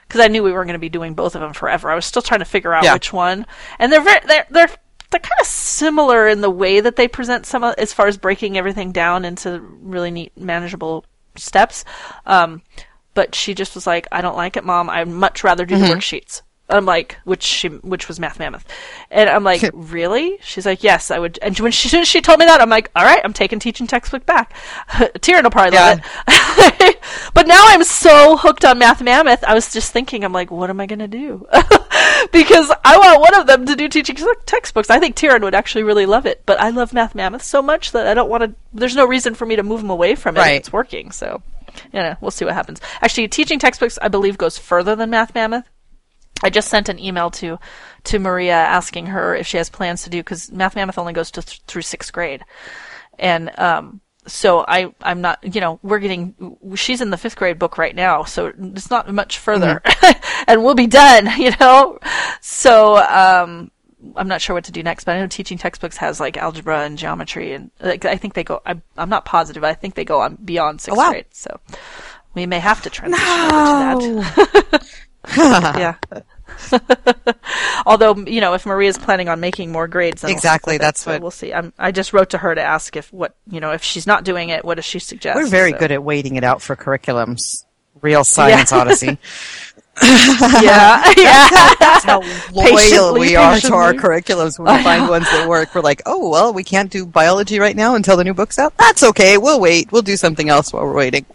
because 0.06 0.20
I 0.20 0.28
knew 0.28 0.42
we 0.42 0.52
weren't 0.52 0.66
going 0.66 0.72
to 0.74 0.78
be 0.78 0.88
doing 0.88 1.14
both 1.14 1.34
of 1.34 1.40
them 1.40 1.52
forever. 1.52 1.90
I 1.90 1.94
was 1.94 2.06
still 2.06 2.22
trying 2.22 2.40
to 2.40 2.46
figure 2.46 2.72
out 2.74 2.82
Yeah. 2.84 2.94
which 2.94 3.12
one, 3.12 3.46
and 3.78 3.92
they're 3.92 4.00
very 4.02 4.20
they're 4.26 4.46
they're 4.50 4.70
they're 5.10 5.20
kind 5.20 5.40
of 5.40 5.46
similar 5.46 6.26
in 6.28 6.40
the 6.40 6.50
way 6.50 6.80
that 6.80 6.96
they 6.96 7.08
present 7.08 7.46
some 7.46 7.62
of, 7.64 7.74
as 7.78 7.92
far 7.92 8.06
as 8.08 8.18
breaking 8.18 8.58
everything 8.58 8.92
down 8.92 9.24
into 9.24 9.60
really 9.60 10.10
neat, 10.10 10.32
manageable 10.36 11.04
steps. 11.40 11.84
Um, 12.26 12.62
but 13.14 13.34
she 13.34 13.54
just 13.54 13.74
was 13.74 13.86
like, 13.86 14.06
"I 14.12 14.20
don't 14.20 14.36
like 14.36 14.56
it, 14.56 14.64
mom. 14.64 14.88
I'd 14.88 15.08
much 15.08 15.42
rather 15.42 15.64
do 15.64 15.76
the 15.78 15.86
worksheets." 15.94 16.42
I'm 16.70 16.84
like, 16.84 17.16
which 17.24 17.42
she, 17.42 17.68
which 17.68 18.08
was 18.08 18.20
Math 18.20 18.38
Mammoth, 18.38 18.66
and 19.10 19.30
I'm 19.30 19.42
like, 19.42 19.62
really? 19.72 20.38
She's 20.42 20.66
like, 20.66 20.82
yes, 20.82 21.10
I 21.10 21.18
would. 21.18 21.38
And 21.40 21.58
when 21.58 21.72
she, 21.72 21.96
as 21.96 22.08
she 22.08 22.20
told 22.20 22.38
me 22.38 22.44
that, 22.44 22.60
I'm 22.60 22.68
like, 22.68 22.90
all 22.94 23.04
right, 23.04 23.20
I'm 23.24 23.32
taking 23.32 23.58
teaching 23.58 23.86
textbook 23.86 24.26
back. 24.26 24.54
Tyrion 24.88 25.44
will 25.44 25.50
probably 25.50 25.78
love 25.78 26.00
it. 26.80 26.98
but 27.34 27.46
now 27.46 27.64
I'm 27.68 27.84
so 27.84 28.36
hooked 28.36 28.64
on 28.64 28.78
Math 28.78 29.02
Mammoth. 29.02 29.44
I 29.44 29.54
was 29.54 29.72
just 29.72 29.92
thinking, 29.92 30.24
I'm 30.24 30.32
like, 30.32 30.50
what 30.50 30.68
am 30.68 30.80
I 30.80 30.86
gonna 30.86 31.08
do? 31.08 31.46
because 32.32 32.70
I 32.84 32.98
want 32.98 33.20
one 33.20 33.34
of 33.34 33.46
them 33.46 33.64
to 33.66 33.74
do 33.74 33.88
teaching 33.88 34.16
textbooks. 34.44 34.90
I 34.90 34.98
think 34.98 35.16
Tyrion 35.16 35.42
would 35.42 35.54
actually 35.54 35.84
really 35.84 36.06
love 36.06 36.26
it, 36.26 36.42
but 36.44 36.60
I 36.60 36.70
love 36.70 36.92
Math 36.92 37.14
Mammoth 37.14 37.42
so 37.42 37.62
much 37.62 37.92
that 37.92 38.06
I 38.06 38.14
don't 38.14 38.28
want 38.28 38.42
to. 38.42 38.54
There's 38.72 38.96
no 38.96 39.06
reason 39.06 39.34
for 39.34 39.46
me 39.46 39.56
to 39.56 39.62
move 39.62 39.80
him 39.80 39.90
away 39.90 40.14
from 40.14 40.36
it. 40.36 40.40
Right. 40.40 40.56
It's 40.56 40.72
working, 40.72 41.12
so. 41.12 41.42
You 41.92 42.00
know, 42.00 42.16
we'll 42.20 42.32
see 42.32 42.44
what 42.44 42.54
happens. 42.54 42.80
Actually, 43.00 43.28
teaching 43.28 43.58
textbooks, 43.58 43.98
I 44.02 44.08
believe, 44.08 44.36
goes 44.36 44.58
further 44.58 44.96
than 44.96 45.10
Math 45.10 45.34
Mammoth. 45.34 45.68
I 46.42 46.50
just 46.50 46.68
sent 46.68 46.88
an 46.88 46.98
email 46.98 47.30
to 47.32 47.58
to 48.04 48.18
Maria 48.18 48.54
asking 48.54 49.06
her 49.06 49.34
if 49.34 49.46
she 49.46 49.56
has 49.56 49.68
plans 49.70 50.02
to 50.04 50.10
do 50.10 50.18
because 50.18 50.50
Math 50.52 50.76
Mammoth 50.76 50.98
only 50.98 51.12
goes 51.12 51.30
to 51.32 51.42
th- 51.42 51.60
through 51.66 51.82
sixth 51.82 52.12
grade, 52.12 52.44
and 53.18 53.50
um, 53.58 54.00
so 54.26 54.64
I 54.68 54.94
I'm 55.02 55.20
not 55.20 55.38
you 55.54 55.60
know 55.60 55.80
we're 55.82 55.98
getting 55.98 56.56
she's 56.76 57.00
in 57.00 57.10
the 57.10 57.16
fifth 57.16 57.36
grade 57.36 57.58
book 57.58 57.76
right 57.78 57.94
now, 57.94 58.22
so 58.24 58.52
it's 58.56 58.90
not 58.90 59.12
much 59.12 59.38
further, 59.38 59.82
and 60.46 60.62
we'll 60.62 60.74
be 60.74 60.86
done, 60.86 61.28
you 61.38 61.50
know. 61.58 61.98
So 62.40 62.96
um, 62.98 63.70
I'm 64.14 64.28
not 64.28 64.40
sure 64.40 64.54
what 64.54 64.64
to 64.64 64.72
do 64.72 64.82
next, 64.82 65.04
but 65.04 65.16
I 65.16 65.20
know 65.20 65.26
teaching 65.26 65.58
textbooks 65.58 65.96
has 65.96 66.20
like 66.20 66.36
algebra 66.36 66.82
and 66.82 66.96
geometry, 66.96 67.52
and 67.52 67.70
like, 67.80 68.04
I 68.04 68.16
think 68.16 68.34
they 68.34 68.44
go. 68.44 68.60
I'm, 68.64 68.82
I'm 68.96 69.08
not 69.08 69.24
positive. 69.24 69.64
I 69.64 69.74
think 69.74 69.94
they 69.96 70.04
go 70.04 70.20
on 70.20 70.36
beyond 70.36 70.80
sixth 70.80 70.96
Oh, 70.96 71.02
wow. 71.02 71.10
grade, 71.10 71.26
so 71.32 71.58
we 72.34 72.46
may 72.46 72.60
have 72.60 72.80
to 72.82 72.90
transition 72.90 73.26
over 73.26 74.00
to 74.00 74.14
that. 74.14 74.86
yeah. 75.36 75.94
Although 77.86 78.16
you 78.16 78.40
know, 78.40 78.54
if 78.54 78.66
Maria's 78.66 78.98
planning 78.98 79.28
on 79.28 79.40
making 79.40 79.70
more 79.72 79.86
grades, 79.88 80.22
then 80.22 80.30
we'll 80.30 80.36
Exactly, 80.36 80.76
it, 80.76 80.80
that's 80.80 81.00
so 81.02 81.12
what- 81.12 81.22
we'll 81.22 81.30
see. 81.30 81.52
I'm, 81.52 81.72
I 81.78 81.92
just 81.92 82.12
wrote 82.12 82.30
to 82.30 82.38
her 82.38 82.54
to 82.54 82.62
ask 82.62 82.96
if 82.96 83.12
what 83.12 83.34
you 83.50 83.60
know 83.60 83.72
if 83.72 83.82
she's 83.82 84.06
not 84.06 84.24
doing 84.24 84.48
it, 84.48 84.64
what 84.64 84.76
does 84.76 84.84
she 84.84 84.98
suggest? 84.98 85.36
We're 85.36 85.46
very 85.46 85.72
So- 85.72 85.78
good 85.78 85.92
at 85.92 86.02
waiting 86.02 86.36
it 86.36 86.44
out 86.44 86.62
for 86.62 86.76
curriculums. 86.76 87.64
Real 88.00 88.22
science 88.24 88.72
odyssey. 88.72 89.18
yeah, 90.62 91.02
yeah. 91.16 91.48
That's 91.78 92.04
how 92.04 92.20
loyal 92.52 92.76
Patiently, 92.76 93.20
we 93.20 93.36
are 93.36 93.58
to 93.60 93.74
our 93.74 93.94
curriculums. 93.94 94.58
When 94.58 94.76
we 94.76 94.82
find 94.82 95.08
ones 95.08 95.24
that 95.26 95.48
work, 95.48 95.74
we're 95.74 95.80
like, 95.80 96.02
oh, 96.06 96.28
well, 96.28 96.52
we 96.52 96.64
can't 96.64 96.90
do 96.90 97.06
biology 97.06 97.58
right 97.58 97.76
now 97.76 97.94
until 97.94 98.16
the 98.16 98.24
new 98.24 98.34
book's 98.34 98.58
out. 98.58 98.76
That's 98.76 99.02
okay. 99.02 99.38
We'll 99.38 99.60
wait. 99.60 99.90
We'll 99.92 100.02
do 100.02 100.16
something 100.16 100.48
else 100.48 100.72
while 100.72 100.84
we're 100.84 100.94
waiting. 100.94 101.26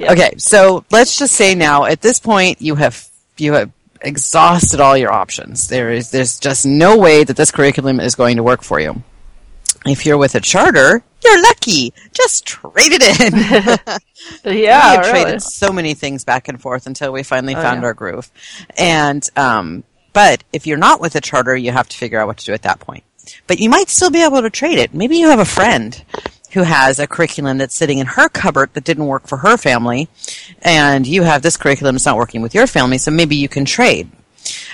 Okay, 0.00 0.34
so 0.36 0.84
let's 0.90 1.18
just 1.18 1.34
say 1.34 1.54
now, 1.54 1.84
at 1.84 2.00
this 2.00 2.20
point, 2.20 2.62
you 2.62 2.76
have 2.76 3.08
you 3.36 3.54
have 3.54 3.70
exhausted 4.00 4.80
all 4.80 4.96
your 4.96 5.12
options. 5.12 5.68
There 5.68 5.90
is 5.90 6.10
there's 6.10 6.38
just 6.38 6.64
no 6.66 6.96
way 6.96 7.24
that 7.24 7.36
this 7.36 7.50
curriculum 7.50 8.00
is 8.00 8.14
going 8.14 8.36
to 8.36 8.42
work 8.42 8.62
for 8.62 8.78
you. 8.80 9.02
If 9.86 10.06
you're 10.06 10.18
with 10.18 10.34
a 10.34 10.40
charter, 10.40 11.02
you're 11.24 11.42
lucky. 11.42 11.92
Just 12.12 12.46
trade 12.46 12.92
it 12.92 13.20
in. 13.20 13.98
Yeah, 14.44 14.52
we 14.52 14.66
have 14.66 14.98
really. 15.06 15.10
traded 15.24 15.42
so 15.42 15.72
many 15.72 15.94
things 15.94 16.24
back 16.24 16.48
and 16.48 16.60
forth 16.60 16.86
until 16.86 17.12
we 17.12 17.22
finally 17.22 17.54
found 17.54 17.80
yeah. 17.80 17.86
our 17.86 17.94
groove. 17.94 18.30
And 18.76 19.26
um, 19.36 19.84
but 20.12 20.42
if 20.52 20.66
you're 20.66 20.76
not 20.76 21.00
with 21.00 21.14
a 21.14 21.20
charter, 21.20 21.56
you 21.56 21.70
have 21.70 21.88
to 21.88 21.96
figure 21.96 22.20
out 22.20 22.26
what 22.26 22.38
to 22.38 22.46
do 22.46 22.52
at 22.52 22.62
that 22.62 22.80
point. 22.80 23.04
But 23.46 23.60
you 23.60 23.70
might 23.70 23.88
still 23.88 24.10
be 24.10 24.24
able 24.24 24.42
to 24.42 24.50
trade 24.50 24.78
it. 24.78 24.92
Maybe 24.92 25.16
you 25.16 25.28
have 25.28 25.38
a 25.38 25.44
friend 25.44 26.02
who 26.52 26.62
has 26.62 26.98
a 26.98 27.06
curriculum 27.06 27.58
that's 27.58 27.74
sitting 27.74 27.98
in 27.98 28.06
her 28.06 28.28
cupboard 28.28 28.72
that 28.74 28.84
didn't 28.84 29.06
work 29.06 29.26
for 29.26 29.38
her 29.38 29.56
family, 29.56 30.08
and 30.62 31.06
you 31.06 31.22
have 31.22 31.42
this 31.42 31.56
curriculum 31.56 31.94
that's 31.94 32.06
not 32.06 32.16
working 32.16 32.42
with 32.42 32.54
your 32.54 32.66
family, 32.66 32.98
so 32.98 33.10
maybe 33.10 33.36
you 33.36 33.48
can 33.48 33.64
trade. 33.64 34.10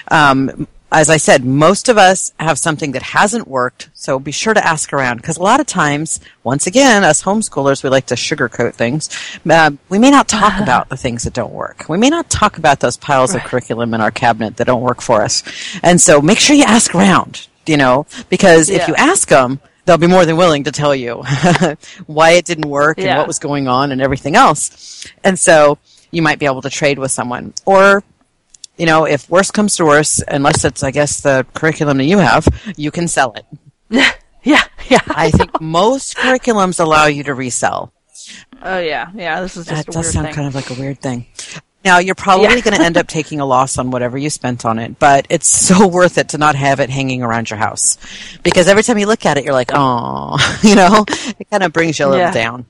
Um, 0.08 0.68
as 0.94 1.10
I 1.10 1.16
said, 1.16 1.44
most 1.44 1.88
of 1.88 1.98
us 1.98 2.32
have 2.38 2.56
something 2.56 2.92
that 2.92 3.02
hasn't 3.02 3.48
worked, 3.48 3.90
so 3.94 4.20
be 4.20 4.30
sure 4.30 4.54
to 4.54 4.64
ask 4.64 4.92
around. 4.92 5.16
Because 5.16 5.36
a 5.36 5.42
lot 5.42 5.58
of 5.58 5.66
times, 5.66 6.20
once 6.44 6.68
again, 6.68 7.02
us 7.02 7.24
homeschoolers, 7.24 7.82
we 7.82 7.90
like 7.90 8.06
to 8.06 8.14
sugarcoat 8.14 8.74
things. 8.74 9.10
Uh, 9.48 9.72
we 9.88 9.98
may 9.98 10.10
not 10.10 10.28
talk 10.28 10.60
about 10.62 10.88
the 10.88 10.96
things 10.96 11.24
that 11.24 11.34
don't 11.34 11.52
work. 11.52 11.86
We 11.88 11.98
may 11.98 12.10
not 12.10 12.30
talk 12.30 12.58
about 12.58 12.78
those 12.78 12.96
piles 12.96 13.34
of 13.34 13.42
curriculum 13.42 13.92
in 13.92 14.00
our 14.00 14.12
cabinet 14.12 14.56
that 14.58 14.66
don't 14.68 14.82
work 14.82 15.00
for 15.00 15.22
us. 15.22 15.42
And 15.82 16.00
so 16.00 16.22
make 16.22 16.38
sure 16.38 16.54
you 16.54 16.64
ask 16.64 16.94
around, 16.94 17.48
you 17.66 17.76
know, 17.76 18.06
because 18.28 18.70
if 18.70 18.86
you 18.86 18.94
ask 18.94 19.28
them, 19.28 19.60
they'll 19.86 19.98
be 19.98 20.06
more 20.06 20.24
than 20.24 20.36
willing 20.36 20.64
to 20.64 20.72
tell 20.72 20.94
you 20.94 21.24
why 22.06 22.30
it 22.32 22.44
didn't 22.44 22.70
work 22.70 22.98
and 22.98 23.18
what 23.18 23.26
was 23.26 23.40
going 23.40 23.66
on 23.66 23.90
and 23.90 24.00
everything 24.00 24.36
else. 24.36 25.06
And 25.24 25.38
so 25.38 25.78
you 26.12 26.22
might 26.22 26.38
be 26.38 26.46
able 26.46 26.62
to 26.62 26.70
trade 26.70 27.00
with 27.00 27.10
someone. 27.10 27.52
Or 27.66 28.04
you 28.76 28.86
know, 28.86 29.04
if 29.04 29.28
worse 29.30 29.50
comes 29.50 29.76
to 29.76 29.84
worse, 29.84 30.22
unless 30.26 30.64
it's, 30.64 30.82
I 30.82 30.90
guess, 30.90 31.20
the 31.20 31.46
curriculum 31.54 31.98
that 31.98 32.04
you 32.04 32.18
have, 32.18 32.46
you 32.76 32.90
can 32.90 33.08
sell 33.08 33.34
it. 33.34 33.46
Yeah, 34.46 34.62
yeah. 34.90 35.00
I 35.08 35.30
think 35.30 35.58
most 35.58 36.18
curriculums 36.18 36.78
allow 36.78 37.06
you 37.06 37.22
to 37.24 37.32
resell. 37.32 37.94
Oh 38.62 38.78
yeah, 38.78 39.10
yeah. 39.14 39.40
This 39.40 39.56
is 39.56 39.64
just 39.64 39.86
That 39.86 39.88
a 39.88 39.98
does 39.98 40.12
sound 40.12 40.26
thing. 40.26 40.34
kind 40.34 40.46
of 40.48 40.54
like 40.54 40.68
a 40.68 40.74
weird 40.74 41.00
thing. 41.00 41.24
Now, 41.82 41.96
you're 41.98 42.14
probably 42.14 42.44
Yeah. 42.48 42.60
going 42.60 42.76
to 42.76 42.82
end 42.82 42.98
up 42.98 43.06
taking 43.08 43.40
a 43.40 43.46
loss 43.46 43.78
on 43.78 43.90
whatever 43.90 44.18
you 44.18 44.28
spent 44.28 44.66
on 44.66 44.78
it, 44.78 44.98
but 44.98 45.26
it's 45.30 45.48
so 45.48 45.86
worth 45.98 46.18
it 46.18 46.28
to 46.30 46.38
not 46.38 46.56
have 46.56 46.78
it 46.80 46.90
hanging 46.90 47.22
around 47.22 47.48
your 47.48 47.58
house. 47.58 47.96
Because 48.42 48.68
every 48.68 48.82
time 48.82 48.98
you 48.98 49.06
look 49.06 49.24
at 49.24 49.38
it, 49.38 49.44
you're 49.44 49.54
like, 49.54 49.70
oh, 49.72 50.36
you 50.62 50.74
know, 50.74 51.06
it 51.38 51.48
kind 51.50 51.62
of 51.62 51.72
brings 51.72 51.98
you 51.98 52.04
a 52.04 52.08
little 52.08 52.26
Yeah. 52.26 52.32
down. 52.32 52.66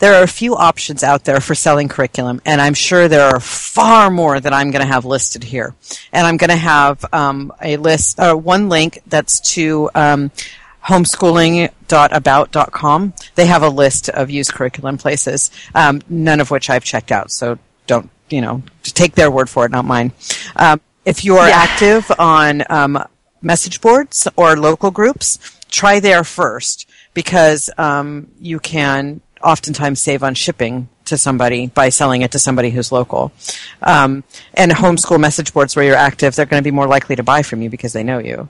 There 0.00 0.14
are 0.14 0.22
a 0.22 0.26
few 0.28 0.56
options 0.56 1.04
out 1.04 1.24
there 1.24 1.40
for 1.40 1.54
selling 1.54 1.88
curriculum, 1.88 2.40
and 2.44 2.60
I'm 2.60 2.74
sure 2.74 3.06
there 3.06 3.26
are 3.26 3.38
far 3.38 4.10
more 4.10 4.40
that 4.40 4.52
I'm 4.52 4.70
going 4.70 4.84
to 4.84 4.92
have 4.92 5.04
listed 5.04 5.44
here. 5.44 5.74
And 6.12 6.26
I'm 6.26 6.36
going 6.38 6.50
to 6.50 6.56
have 6.56 7.04
um, 7.12 7.52
a 7.62 7.76
list, 7.76 8.18
uh, 8.18 8.34
one 8.34 8.68
link 8.68 9.00
that's 9.06 9.38
to 9.54 9.90
um, 9.94 10.30
homeschooling.about.com. 10.84 13.12
They 13.34 13.46
have 13.46 13.62
a 13.62 13.68
list 13.68 14.08
of 14.08 14.30
used 14.30 14.52
curriculum 14.52 14.98
places, 14.98 15.50
um, 15.74 16.00
none 16.08 16.40
of 16.40 16.50
which 16.50 16.70
I've 16.70 16.84
checked 16.84 17.12
out, 17.12 17.30
so 17.30 17.58
don't, 17.86 18.08
you 18.30 18.40
know, 18.40 18.62
take 18.82 19.14
their 19.14 19.30
word 19.30 19.48
for 19.50 19.66
it, 19.66 19.70
not 19.70 19.84
mine. 19.84 20.12
Um, 20.56 20.80
if 21.04 21.24
you 21.24 21.36
are 21.36 21.48
Yeah. 21.48 21.56
active 21.56 22.10
on 22.18 22.62
um, 22.70 23.04
message 23.42 23.80
boards 23.80 24.26
or 24.36 24.56
local 24.56 24.90
groups, 24.90 25.38
try 25.70 26.00
there 26.00 26.24
first 26.24 26.88
because 27.14 27.70
um, 27.78 28.28
you 28.40 28.58
can 28.60 29.20
oftentimes 29.42 30.00
save 30.00 30.22
on 30.22 30.34
shipping 30.34 30.88
to 31.06 31.18
somebody 31.18 31.66
by 31.66 31.88
selling 31.88 32.22
it 32.22 32.32
to 32.32 32.38
somebody 32.38 32.70
who's 32.70 32.92
local. 32.92 33.32
Um, 33.82 34.24
and 34.54 34.72
homeschool 34.72 35.20
message 35.20 35.52
boards 35.52 35.76
where 35.76 35.84
you're 35.84 35.96
active, 35.96 36.34
they're 36.34 36.46
going 36.46 36.62
to 36.62 36.66
be 36.66 36.74
more 36.74 36.86
likely 36.86 37.16
to 37.16 37.22
buy 37.22 37.42
from 37.42 37.62
you 37.62 37.70
because 37.70 37.92
they 37.92 38.02
know 38.02 38.18
you. 38.18 38.48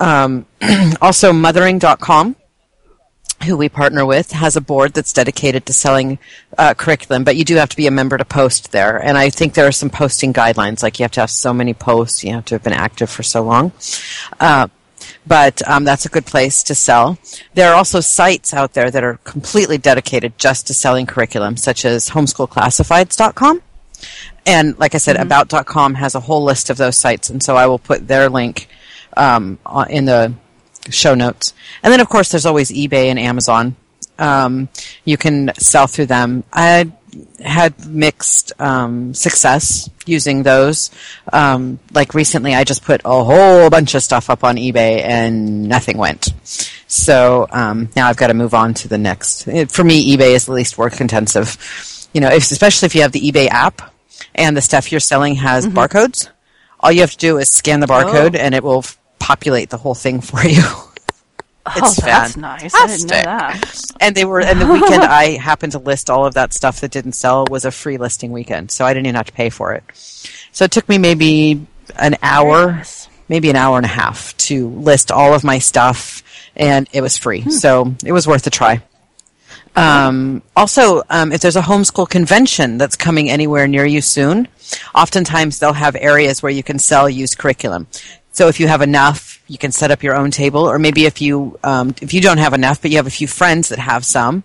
Um, 0.00 0.46
also, 1.02 1.32
mothering.com, 1.32 2.36
who 3.44 3.56
we 3.56 3.68
partner 3.68 4.04
with, 4.06 4.32
has 4.32 4.56
a 4.56 4.60
board 4.60 4.94
that's 4.94 5.12
dedicated 5.12 5.66
to 5.66 5.72
selling 5.72 6.18
uh, 6.56 6.74
curriculum, 6.74 7.24
but 7.24 7.36
you 7.36 7.44
do 7.44 7.56
have 7.56 7.68
to 7.70 7.76
be 7.76 7.86
a 7.86 7.90
member 7.90 8.16
to 8.16 8.24
post 8.24 8.72
there. 8.72 8.98
And 8.98 9.18
I 9.18 9.30
think 9.30 9.54
there 9.54 9.66
are 9.66 9.72
some 9.72 9.90
posting 9.90 10.32
guidelines, 10.32 10.82
like 10.82 10.98
you 10.98 11.04
have 11.04 11.12
to 11.12 11.20
have 11.20 11.30
so 11.30 11.52
many 11.52 11.74
posts, 11.74 12.24
you 12.24 12.32
have 12.32 12.44
to 12.46 12.54
have 12.54 12.62
been 12.62 12.72
active 12.72 13.10
for 13.10 13.22
so 13.22 13.42
long. 13.42 13.72
Uh, 14.40 14.68
but 15.28 15.66
um, 15.68 15.84
that's 15.84 16.06
a 16.06 16.08
good 16.08 16.26
place 16.26 16.62
to 16.64 16.74
sell. 16.74 17.18
There 17.54 17.70
are 17.70 17.74
also 17.74 18.00
sites 18.00 18.54
out 18.54 18.72
there 18.72 18.90
that 18.90 19.04
are 19.04 19.18
completely 19.18 19.78
dedicated 19.78 20.38
just 20.38 20.66
to 20.68 20.74
selling 20.74 21.06
curriculum, 21.06 21.56
such 21.56 21.84
as 21.84 22.10
homeschoolclassifieds.com. 22.10 23.62
And 24.46 24.78
like 24.78 24.94
I 24.94 24.98
said, 24.98 25.16
about.com 25.16 25.94
has 25.94 26.14
a 26.14 26.20
whole 26.20 26.42
list 26.42 26.70
of 26.70 26.78
those 26.78 26.96
sites, 26.96 27.28
and 27.28 27.42
so 27.42 27.56
I 27.56 27.66
will 27.66 27.78
put 27.78 28.08
their 28.08 28.30
link 28.30 28.68
um, 29.16 29.58
in 29.90 30.06
the 30.06 30.32
show 30.88 31.14
notes. 31.14 31.52
And 31.82 31.92
then, 31.92 32.00
of 32.00 32.08
course, 32.08 32.30
there's 32.30 32.46
always 32.46 32.70
eBay 32.70 33.06
and 33.06 33.18
Amazon. 33.18 33.76
Um, 34.18 34.68
you 35.04 35.16
can 35.16 35.52
sell 35.58 35.86
through 35.86 36.06
them. 36.06 36.44
I 36.52 36.90
had 37.42 37.86
mixed 37.86 38.52
um, 38.60 39.14
success 39.14 39.88
using 40.06 40.42
those. 40.42 40.90
Um, 41.32 41.78
like 41.92 42.14
recently, 42.14 42.54
I 42.54 42.64
just 42.64 42.84
put 42.84 43.00
a 43.04 43.24
whole 43.24 43.70
bunch 43.70 43.94
of 43.94 44.02
stuff 44.02 44.30
up 44.30 44.44
on 44.44 44.56
eBay 44.56 45.02
and 45.02 45.68
nothing 45.68 45.98
went. 45.98 46.28
So 46.86 47.46
um, 47.50 47.88
now 47.96 48.08
I've 48.08 48.16
got 48.16 48.28
to 48.28 48.34
move 48.34 48.54
on 48.54 48.74
to 48.74 48.88
the 48.88 48.98
next. 48.98 49.46
It- 49.48 49.70
For 49.70 49.84
me, 49.84 50.16
eBay 50.16 50.34
is 50.34 50.46
the 50.46 50.52
least 50.52 50.78
work 50.78 51.00
intensive. 51.00 51.56
You 52.14 52.20
know, 52.20 52.28
if, 52.28 52.50
especially 52.50 52.86
if 52.86 52.94
you 52.94 53.02
have 53.02 53.12
the 53.12 53.20
eBay 53.20 53.48
app 53.48 53.94
and 54.34 54.56
the 54.56 54.62
stuff 54.62 54.90
you're 54.90 55.00
selling 55.00 55.34
has 55.36 55.66
barcodes. 55.66 56.28
All 56.80 56.92
you 56.92 57.00
have 57.00 57.10
to 57.10 57.16
do 57.18 57.38
is 57.38 57.48
scan 57.50 57.80
the 57.80 57.86
barcode, 57.86 58.36
and 58.36 58.54
it 58.54 58.62
will 58.62 58.84
populate 59.18 59.68
the 59.70 59.76
whole 59.76 59.94
thing 59.96 60.20
for 60.20 60.40
you. 60.46 60.62
oh, 61.76 61.94
that's 62.04 62.36
nice. 62.36 62.74
I 62.74 62.86
didn't 62.86 63.10
know 63.10 63.22
that. 63.22 63.80
And 64.00 64.14
they 64.14 64.24
were, 64.24 64.40
and 64.40 64.60
the 64.60 64.66
weekend 64.66 65.02
I 65.02 65.36
happened 65.36 65.72
to 65.72 65.78
list 65.78 66.10
all 66.10 66.26
of 66.26 66.34
that 66.34 66.52
stuff 66.52 66.80
that 66.80 66.90
didn't 66.90 67.12
sell 67.12 67.46
was 67.50 67.64
a 67.64 67.70
free 67.70 67.98
listing 67.98 68.32
weekend, 68.32 68.70
so 68.70 68.84
I 68.84 68.94
didn't 68.94 69.06
even 69.06 69.16
have 69.16 69.26
to 69.26 69.32
pay 69.32 69.50
for 69.50 69.74
it. 69.74 69.84
So 70.52 70.64
it 70.64 70.70
took 70.70 70.88
me 70.88 70.98
maybe 70.98 71.66
an 71.96 72.16
hour, 72.22 72.72
nice. 72.72 73.08
maybe 73.28 73.50
an 73.50 73.56
hour 73.56 73.76
and 73.76 73.86
a 73.86 73.90
half 73.90 74.36
to 74.38 74.68
list 74.68 75.10
all 75.10 75.34
of 75.34 75.44
my 75.44 75.58
stuff, 75.58 76.22
and 76.56 76.88
it 76.92 77.00
was 77.00 77.16
free, 77.16 77.48
so 77.50 77.94
it 78.04 78.12
was 78.12 78.26
worth 78.26 78.46
a 78.46 78.50
try. 78.50 78.82
Um, 79.76 80.42
also, 80.56 81.02
um, 81.08 81.30
if 81.30 81.40
there's 81.40 81.54
a 81.54 81.62
homeschool 81.62 82.08
convention 82.08 82.78
that's 82.78 82.96
coming 82.96 83.30
anywhere 83.30 83.68
near 83.68 83.86
you 83.86 84.00
soon, 84.00 84.48
oftentimes 84.94 85.60
they'll 85.60 85.72
have 85.72 85.94
areas 85.94 86.42
where 86.42 86.50
you 86.50 86.64
can 86.64 86.80
sell 86.80 87.08
used 87.08 87.38
curriculum. 87.38 87.86
So 88.32 88.48
if 88.48 88.58
you 88.58 88.66
have 88.66 88.82
enough, 88.82 89.37
you 89.48 89.58
can 89.58 89.72
set 89.72 89.90
up 89.90 90.02
your 90.02 90.14
own 90.14 90.30
table, 90.30 90.68
or 90.68 90.78
maybe 90.78 91.06
if 91.06 91.20
you 91.20 91.58
um, 91.64 91.94
if 92.02 92.12
you 92.14 92.20
don't 92.20 92.38
have 92.38 92.54
enough, 92.54 92.80
but 92.82 92.90
you 92.90 92.96
have 92.98 93.06
a 93.06 93.10
few 93.10 93.26
friends 93.26 93.70
that 93.70 93.78
have 93.78 94.04
some, 94.04 94.44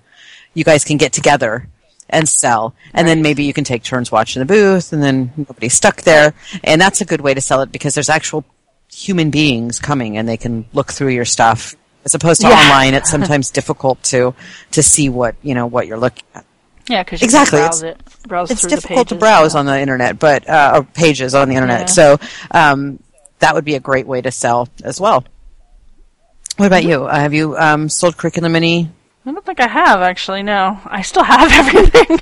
you 0.54 0.64
guys 0.64 0.84
can 0.84 0.98
get 0.98 1.12
together 1.14 1.68
and 2.10 2.28
sell, 2.30 2.74
and 2.94 3.08
then 3.08 3.22
maybe 3.22 3.44
you 3.44 3.54
can 3.54 3.64
take 3.64 3.84
turns 3.84 4.12
watching 4.12 4.40
the 4.40 4.46
booth, 4.46 4.94
and 4.94 5.02
then 5.04 5.32
nobody's 5.36 5.74
stuck 5.74 6.02
there, 6.04 6.34
and 6.64 6.80
that's 6.80 7.02
a 7.02 7.06
good 7.06 7.22
way 7.22 7.34
to 7.34 7.42
sell 7.42 7.62
it 7.62 7.72
because 7.72 7.94
there's 7.96 8.10
actual 8.10 8.46
human 8.92 9.32
beings 9.32 9.80
coming 9.80 10.18
and 10.18 10.30
they 10.30 10.38
can 10.38 10.66
look 10.74 10.92
through 10.92 11.08
your 11.10 11.26
stuff 11.26 11.76
as 12.06 12.14
opposed 12.14 12.42
to 12.42 12.48
Yeah. 12.48 12.54
online. 12.54 12.94
It's 12.94 13.10
sometimes 13.18 13.50
difficult 13.50 14.04
to 14.04 14.36
to 14.72 14.84
see 14.84 15.10
what 15.10 15.36
you 15.42 15.56
know 15.56 15.66
what 15.66 15.88
you're 15.88 15.98
looking 15.98 16.24
at. 16.36 16.46
Yeah, 16.88 17.02
because 17.04 17.22
you 17.22 17.26
Exactly, 17.26 17.58
can 17.60 17.68
browse 17.70 17.82
it, 17.84 17.98
browse 18.28 18.52
it's 18.52 18.62
difficult 18.62 19.00
the 19.10 19.16
to 19.16 19.16
pages. 19.16 19.20
browse 19.20 19.56
on 19.56 19.66
the 19.66 19.80
internet 19.80 20.20
but 20.20 20.48
uh, 20.48 20.74
or 20.76 20.84
pages 20.84 21.34
on 21.34 21.50
the 21.50 21.56
internet. 21.56 21.82
Yeah. 21.82 21.86
so 21.88 22.20
um, 22.52 23.00
that 23.44 23.54
would 23.56 23.66
be 23.66 23.76
a 23.76 23.80
great 23.80 24.08
way 24.08 24.22
to 24.22 24.32
sell 24.32 24.68
as 24.84 25.00
well 25.00 25.24
what 26.58 26.68
about 26.68 26.84
you 26.84 27.04
uh, 27.06 27.14
have 27.20 27.34
you 27.34 27.56
um, 27.58 27.90
sold 27.90 28.18
curriculum 28.18 28.56
any 28.56 28.90
I 29.26 29.32
don't 29.32 29.46
think 29.46 29.62
I 29.62 29.70
have 29.70 30.02
actually. 30.02 30.44
No, 30.44 30.78
I 30.84 31.02
still 31.02 31.24
have 31.36 31.50
everything. 31.54 32.20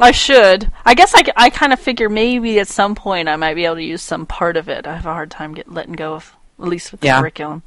I 0.00 0.12
should. 0.12 0.72
I 0.82 0.94
guess 0.94 1.12
I, 1.14 1.24
I 1.36 1.50
kind 1.50 1.74
of 1.74 1.78
figure 1.78 2.08
maybe 2.08 2.58
at 2.58 2.68
some 2.68 2.94
point 2.94 3.28
I 3.28 3.36
might 3.36 3.52
be 3.52 3.66
able 3.66 3.74
to 3.74 3.82
use 3.84 4.00
some 4.00 4.24
part 4.24 4.56
of 4.56 4.70
it. 4.70 4.86
I 4.86 4.96
have 4.96 5.04
a 5.04 5.12
hard 5.12 5.30
time 5.30 5.52
get 5.52 5.70
letting 5.70 5.92
go 5.92 6.14
of 6.14 6.32
at 6.58 6.68
least 6.68 6.90
with 6.90 7.02
the 7.02 7.08
Yeah. 7.08 7.20
curriculum. 7.20 7.62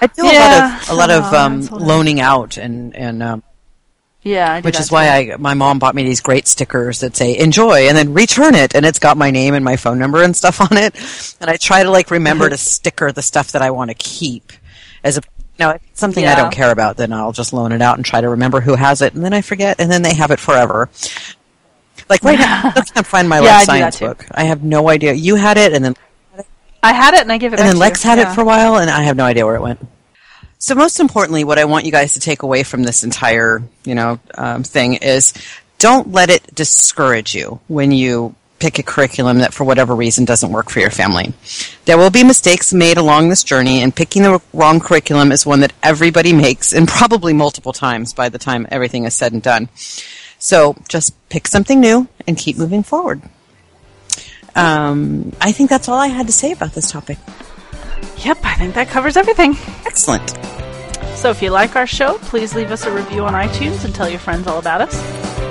I 0.00 0.06
do 0.06 0.24
Yeah, 0.24 0.80
a 0.88 0.94
lot 0.94 1.10
of 1.10 1.20
a 1.20 1.28
lot 1.28 1.28
of 1.28 1.34
um, 1.34 1.60
that's 1.60 1.70
what 1.70 1.82
I- 1.82 1.84
loaning 1.84 2.20
out, 2.22 2.56
and 2.56 2.96
and 2.96 3.22
um, 3.22 3.42
Yeah, 4.22 4.52
I 4.54 4.60
do 4.60 4.66
which 4.66 4.80
is 4.80 4.90
why 4.90 5.24
too. 5.24 5.32
I 5.32 5.36
my 5.36 5.54
mom 5.54 5.78
bought 5.78 5.94
me 5.94 6.02
these 6.04 6.20
great 6.20 6.48
stickers 6.48 7.00
that 7.00 7.16
say 7.16 7.38
"enjoy" 7.38 7.88
and 7.88 7.96
then 7.96 8.14
return 8.14 8.54
it, 8.54 8.74
and 8.74 8.84
it's 8.84 8.98
got 8.98 9.16
my 9.16 9.30
name 9.30 9.54
and 9.54 9.64
my 9.64 9.76
phone 9.76 9.98
number 9.98 10.22
and 10.22 10.36
stuff 10.36 10.60
on 10.60 10.76
it. 10.76 10.94
And 11.40 11.48
I 11.48 11.56
try 11.56 11.82
to 11.84 11.90
like 11.90 12.10
remember 12.10 12.48
to 12.50 12.56
sticker 12.58 13.12
the 13.12 13.22
stuff 13.22 13.52
that 13.52 13.62
I 13.62 13.70
want 13.70 13.90
to 13.90 13.94
keep, 13.94 14.52
as 15.04 15.18
a 15.18 15.22
if 15.60 15.82
it's 15.90 15.98
something 16.00 16.24
I 16.24 16.34
don't 16.36 16.52
care 16.52 16.70
about, 16.70 16.96
then 16.96 17.12
I'll 17.12 17.32
just 17.32 17.52
loan 17.52 17.72
it 17.72 17.82
out 17.82 17.96
and 17.96 18.04
try 18.04 18.20
to 18.20 18.28
remember 18.28 18.60
who 18.60 18.74
has 18.76 19.02
it, 19.02 19.14
and 19.14 19.24
then 19.24 19.32
I 19.32 19.40
forget, 19.40 19.80
and 19.80 19.90
then 19.90 20.02
they 20.02 20.14
have 20.14 20.30
it 20.30 20.38
forever. 20.40 20.88
Like 22.08 22.22
right 22.22 22.38
now, 22.38 22.62
I 22.76 22.80
can't 22.82 23.06
find 23.06 23.28
my 23.28 23.36
Yeah, 23.40 23.42
I 23.42 23.46
last 23.46 23.66
do 23.66 23.72
that 23.78 23.94
science 23.94 23.98
book. 24.00 24.26
I 24.32 24.44
have 24.44 24.62
no 24.62 24.88
idea. 24.88 25.12
You 25.14 25.34
had 25.36 25.56
it, 25.58 25.72
and 25.72 25.84
then 25.84 25.94
I 26.82 26.92
had 26.92 27.14
it 27.14 27.22
and 27.22 27.32
I 27.32 27.38
gave 27.38 27.52
it 27.52 27.58
and 27.60 27.68
then 27.68 27.76
Lex 27.76 28.04
you. 28.04 28.10
had 28.10 28.18
Yeah. 28.18 28.30
it 28.30 28.34
for 28.34 28.42
a 28.42 28.44
while, 28.44 28.76
and 28.76 28.88
I 28.90 29.02
have 29.02 29.16
no 29.16 29.24
idea 29.24 29.44
where 29.46 29.56
it 29.56 29.62
went. 29.62 29.80
So, 30.58 30.74
most 30.74 30.98
importantly, 30.98 31.44
what 31.44 31.58
I 31.58 31.66
want 31.66 31.84
you 31.84 31.92
guys 31.92 32.14
to 32.14 32.20
take 32.20 32.42
away 32.42 32.64
from 32.64 32.82
this 32.82 33.04
entire, 33.04 33.62
you 33.84 33.94
know, 33.94 34.18
um, 34.34 34.64
thing 34.64 34.94
is 34.94 35.32
don't 35.78 36.10
let 36.10 36.30
it 36.30 36.52
discourage 36.52 37.34
you 37.34 37.60
when 37.68 37.92
you 37.92 38.34
pick 38.58 38.80
a 38.80 38.82
curriculum 38.82 39.38
that, 39.38 39.54
for 39.54 39.62
whatever 39.62 39.94
reason, 39.94 40.24
doesn't 40.24 40.50
work 40.50 40.68
for 40.68 40.80
your 40.80 40.90
family. 40.90 41.32
There 41.84 41.96
will 41.96 42.10
be 42.10 42.24
mistakes 42.24 42.72
made 42.72 42.96
along 42.96 43.28
this 43.28 43.44
journey, 43.44 43.82
and 43.82 43.94
picking 43.94 44.22
the 44.22 44.42
wrong 44.52 44.80
curriculum 44.80 45.30
is 45.30 45.46
one 45.46 45.60
that 45.60 45.72
everybody 45.80 46.32
makes, 46.32 46.72
and 46.72 46.88
probably 46.88 47.32
multiple 47.32 47.72
times 47.72 48.12
by 48.12 48.28
the 48.28 48.38
time 48.38 48.66
everything 48.70 49.04
is 49.04 49.14
said 49.14 49.32
and 49.32 49.42
done. 49.42 49.68
So, 50.40 50.76
just 50.88 51.14
pick 51.28 51.46
something 51.46 51.80
new 51.80 52.08
and 52.26 52.36
keep 52.36 52.58
moving 52.58 52.82
forward. 52.82 53.22
Um, 54.56 55.32
I 55.40 55.52
think 55.52 55.70
that's 55.70 55.88
all 55.88 55.98
I 55.98 56.08
had 56.08 56.26
to 56.26 56.32
say 56.32 56.50
about 56.50 56.72
this 56.72 56.90
topic. 56.90 57.18
Yep, 58.18 58.38
I 58.42 58.54
think 58.54 58.74
that 58.74 58.88
covers 58.88 59.16
everything. 59.16 59.56
Excellent. 59.86 60.28
So 61.14 61.30
if 61.30 61.42
you 61.42 61.50
like 61.50 61.74
our 61.74 61.86
show, 61.86 62.18
please 62.18 62.54
leave 62.54 62.70
us 62.70 62.84
a 62.86 62.92
review 62.92 63.24
on 63.24 63.32
iTunes 63.34 63.84
and 63.84 63.94
tell 63.94 64.08
your 64.08 64.20
friends 64.20 64.46
all 64.46 64.58
about 64.58 64.80
us. 64.80 64.96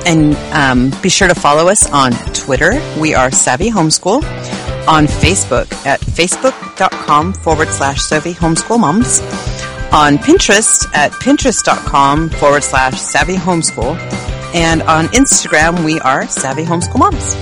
And 0.05 0.35
um, 0.53 1.01
be 1.01 1.09
sure 1.09 1.27
to 1.27 1.35
follow 1.35 1.67
us 1.67 1.91
on 1.91 2.13
Twitter. 2.33 2.81
We 2.99 3.13
are 3.13 3.31
Savvy 3.31 3.69
Homeschool. 3.69 4.23
On 4.87 5.05
Facebook 5.05 5.69
at 5.85 5.99
facebook.com 5.99 7.33
forward 7.33 7.67
slash 7.67 8.01
Savvy 8.01 8.33
Homeschool 8.33 8.79
Moms. 8.79 9.19
On 9.91 10.17
Pinterest 10.17 10.87
at 10.95 11.11
pinterest.com 11.11 12.29
forward 12.29 12.63
slash 12.63 12.99
Savvy 13.01 13.35
Homeschool. 13.35 13.97
And 14.55 14.81
on 14.83 15.07
Instagram, 15.07 15.83
we 15.83 15.99
are 15.99 16.25
Savvy 16.29 16.63
Homeschool 16.63 16.99
Moms. 16.99 17.35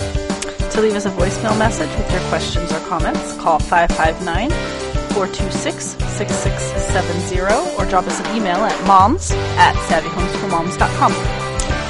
To 0.73 0.81
leave 0.81 0.95
us 0.95 1.05
a 1.05 1.11
voicemail 1.11 1.57
message 1.59 1.95
with 1.95 2.11
your 2.11 2.21
questions 2.29 2.71
or 2.71 2.79
comments, 2.87 3.33
call 3.37 3.59
559 3.59 4.84
426 5.15 5.95
6670 6.19 7.41
or 7.79 7.89
drop 7.89 8.05
us 8.05 8.19
an 8.19 8.35
email 8.35 8.57
at 8.57 8.75
moms 8.85 9.31
at 9.55 9.73
savvyhomeschoolmoms.com. 9.87 11.13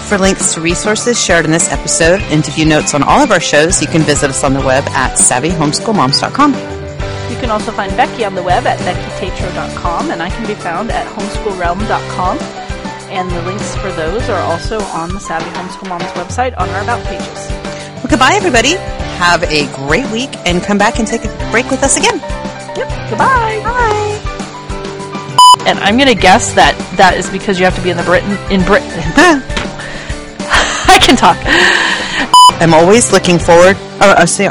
For 0.07 0.19
links 0.19 0.53
to 0.53 0.61
resources 0.61 1.19
shared 1.19 1.45
in 1.45 1.51
this 1.51 1.71
episode 1.71 2.21
and 2.29 2.43
to 2.45 2.51
view 2.51 2.65
notes 2.65 2.93
on 2.93 3.01
all 3.01 3.21
of 3.21 3.31
our 3.31 3.39
shows, 3.39 3.81
you 3.81 3.87
can 3.87 4.03
visit 4.03 4.29
us 4.29 4.43
on 4.43 4.53
the 4.53 4.61
web 4.61 4.83
at 4.89 5.17
savvyhomeschoolmoms.com. 5.17 6.53
You 6.53 7.41
can 7.41 7.49
also 7.49 7.71
find 7.71 7.95
Becky 7.97 8.23
on 8.23 8.35
the 8.35 8.43
web 8.43 8.67
at 8.67 8.77
beckytatro.com 8.79 10.11
and 10.11 10.21
I 10.21 10.29
can 10.29 10.45
be 10.45 10.53
found 10.53 10.91
at 10.91 11.07
homeschoolrealm.com. 11.17 12.37
And 13.09 13.31
the 13.31 13.41
links 13.43 13.75
for 13.77 13.91
those 13.93 14.29
are 14.29 14.41
also 14.41 14.79
on 14.81 15.09
the 15.09 15.19
Savvy 15.19 15.49
Homeschool 15.57 15.89
Moms 15.89 16.11
website 16.11 16.53
on 16.59 16.69
our 16.69 16.83
About 16.83 17.03
pages. 17.05 17.49
Well, 17.95 18.07
goodbye, 18.09 18.33
everybody. 18.33 18.75
Have 19.17 19.43
a 19.43 19.65
great 19.87 20.09
week 20.11 20.29
and 20.45 20.61
come 20.61 20.77
back 20.77 20.99
and 20.99 21.07
take 21.07 21.25
a 21.25 21.49
break 21.49 21.71
with 21.71 21.81
us 21.81 21.97
again. 21.97 22.19
Yep, 22.75 23.09
goodbye. 23.09 23.61
Bye. 23.63 24.21
And 25.65 25.79
I'm 25.79 25.97
going 25.97 26.13
to 26.13 26.21
guess 26.21 26.53
that 26.53 26.77
that 26.97 27.15
is 27.17 27.29
because 27.29 27.57
you 27.57 27.65
have 27.65 27.75
to 27.75 27.81
be 27.81 27.89
in 27.89 27.97
the 27.97 28.03
Britain 28.03 28.37
in 28.51 28.61
Britain. 28.63 28.89
I 30.87 30.99
can 31.01 31.15
talk. 31.15 31.37
I'm 32.61 32.73
always 32.73 33.11
looking 33.11 33.39
forward. 33.39 33.75
Oh, 33.99 34.13
I 34.17 34.25
say. 34.25 34.47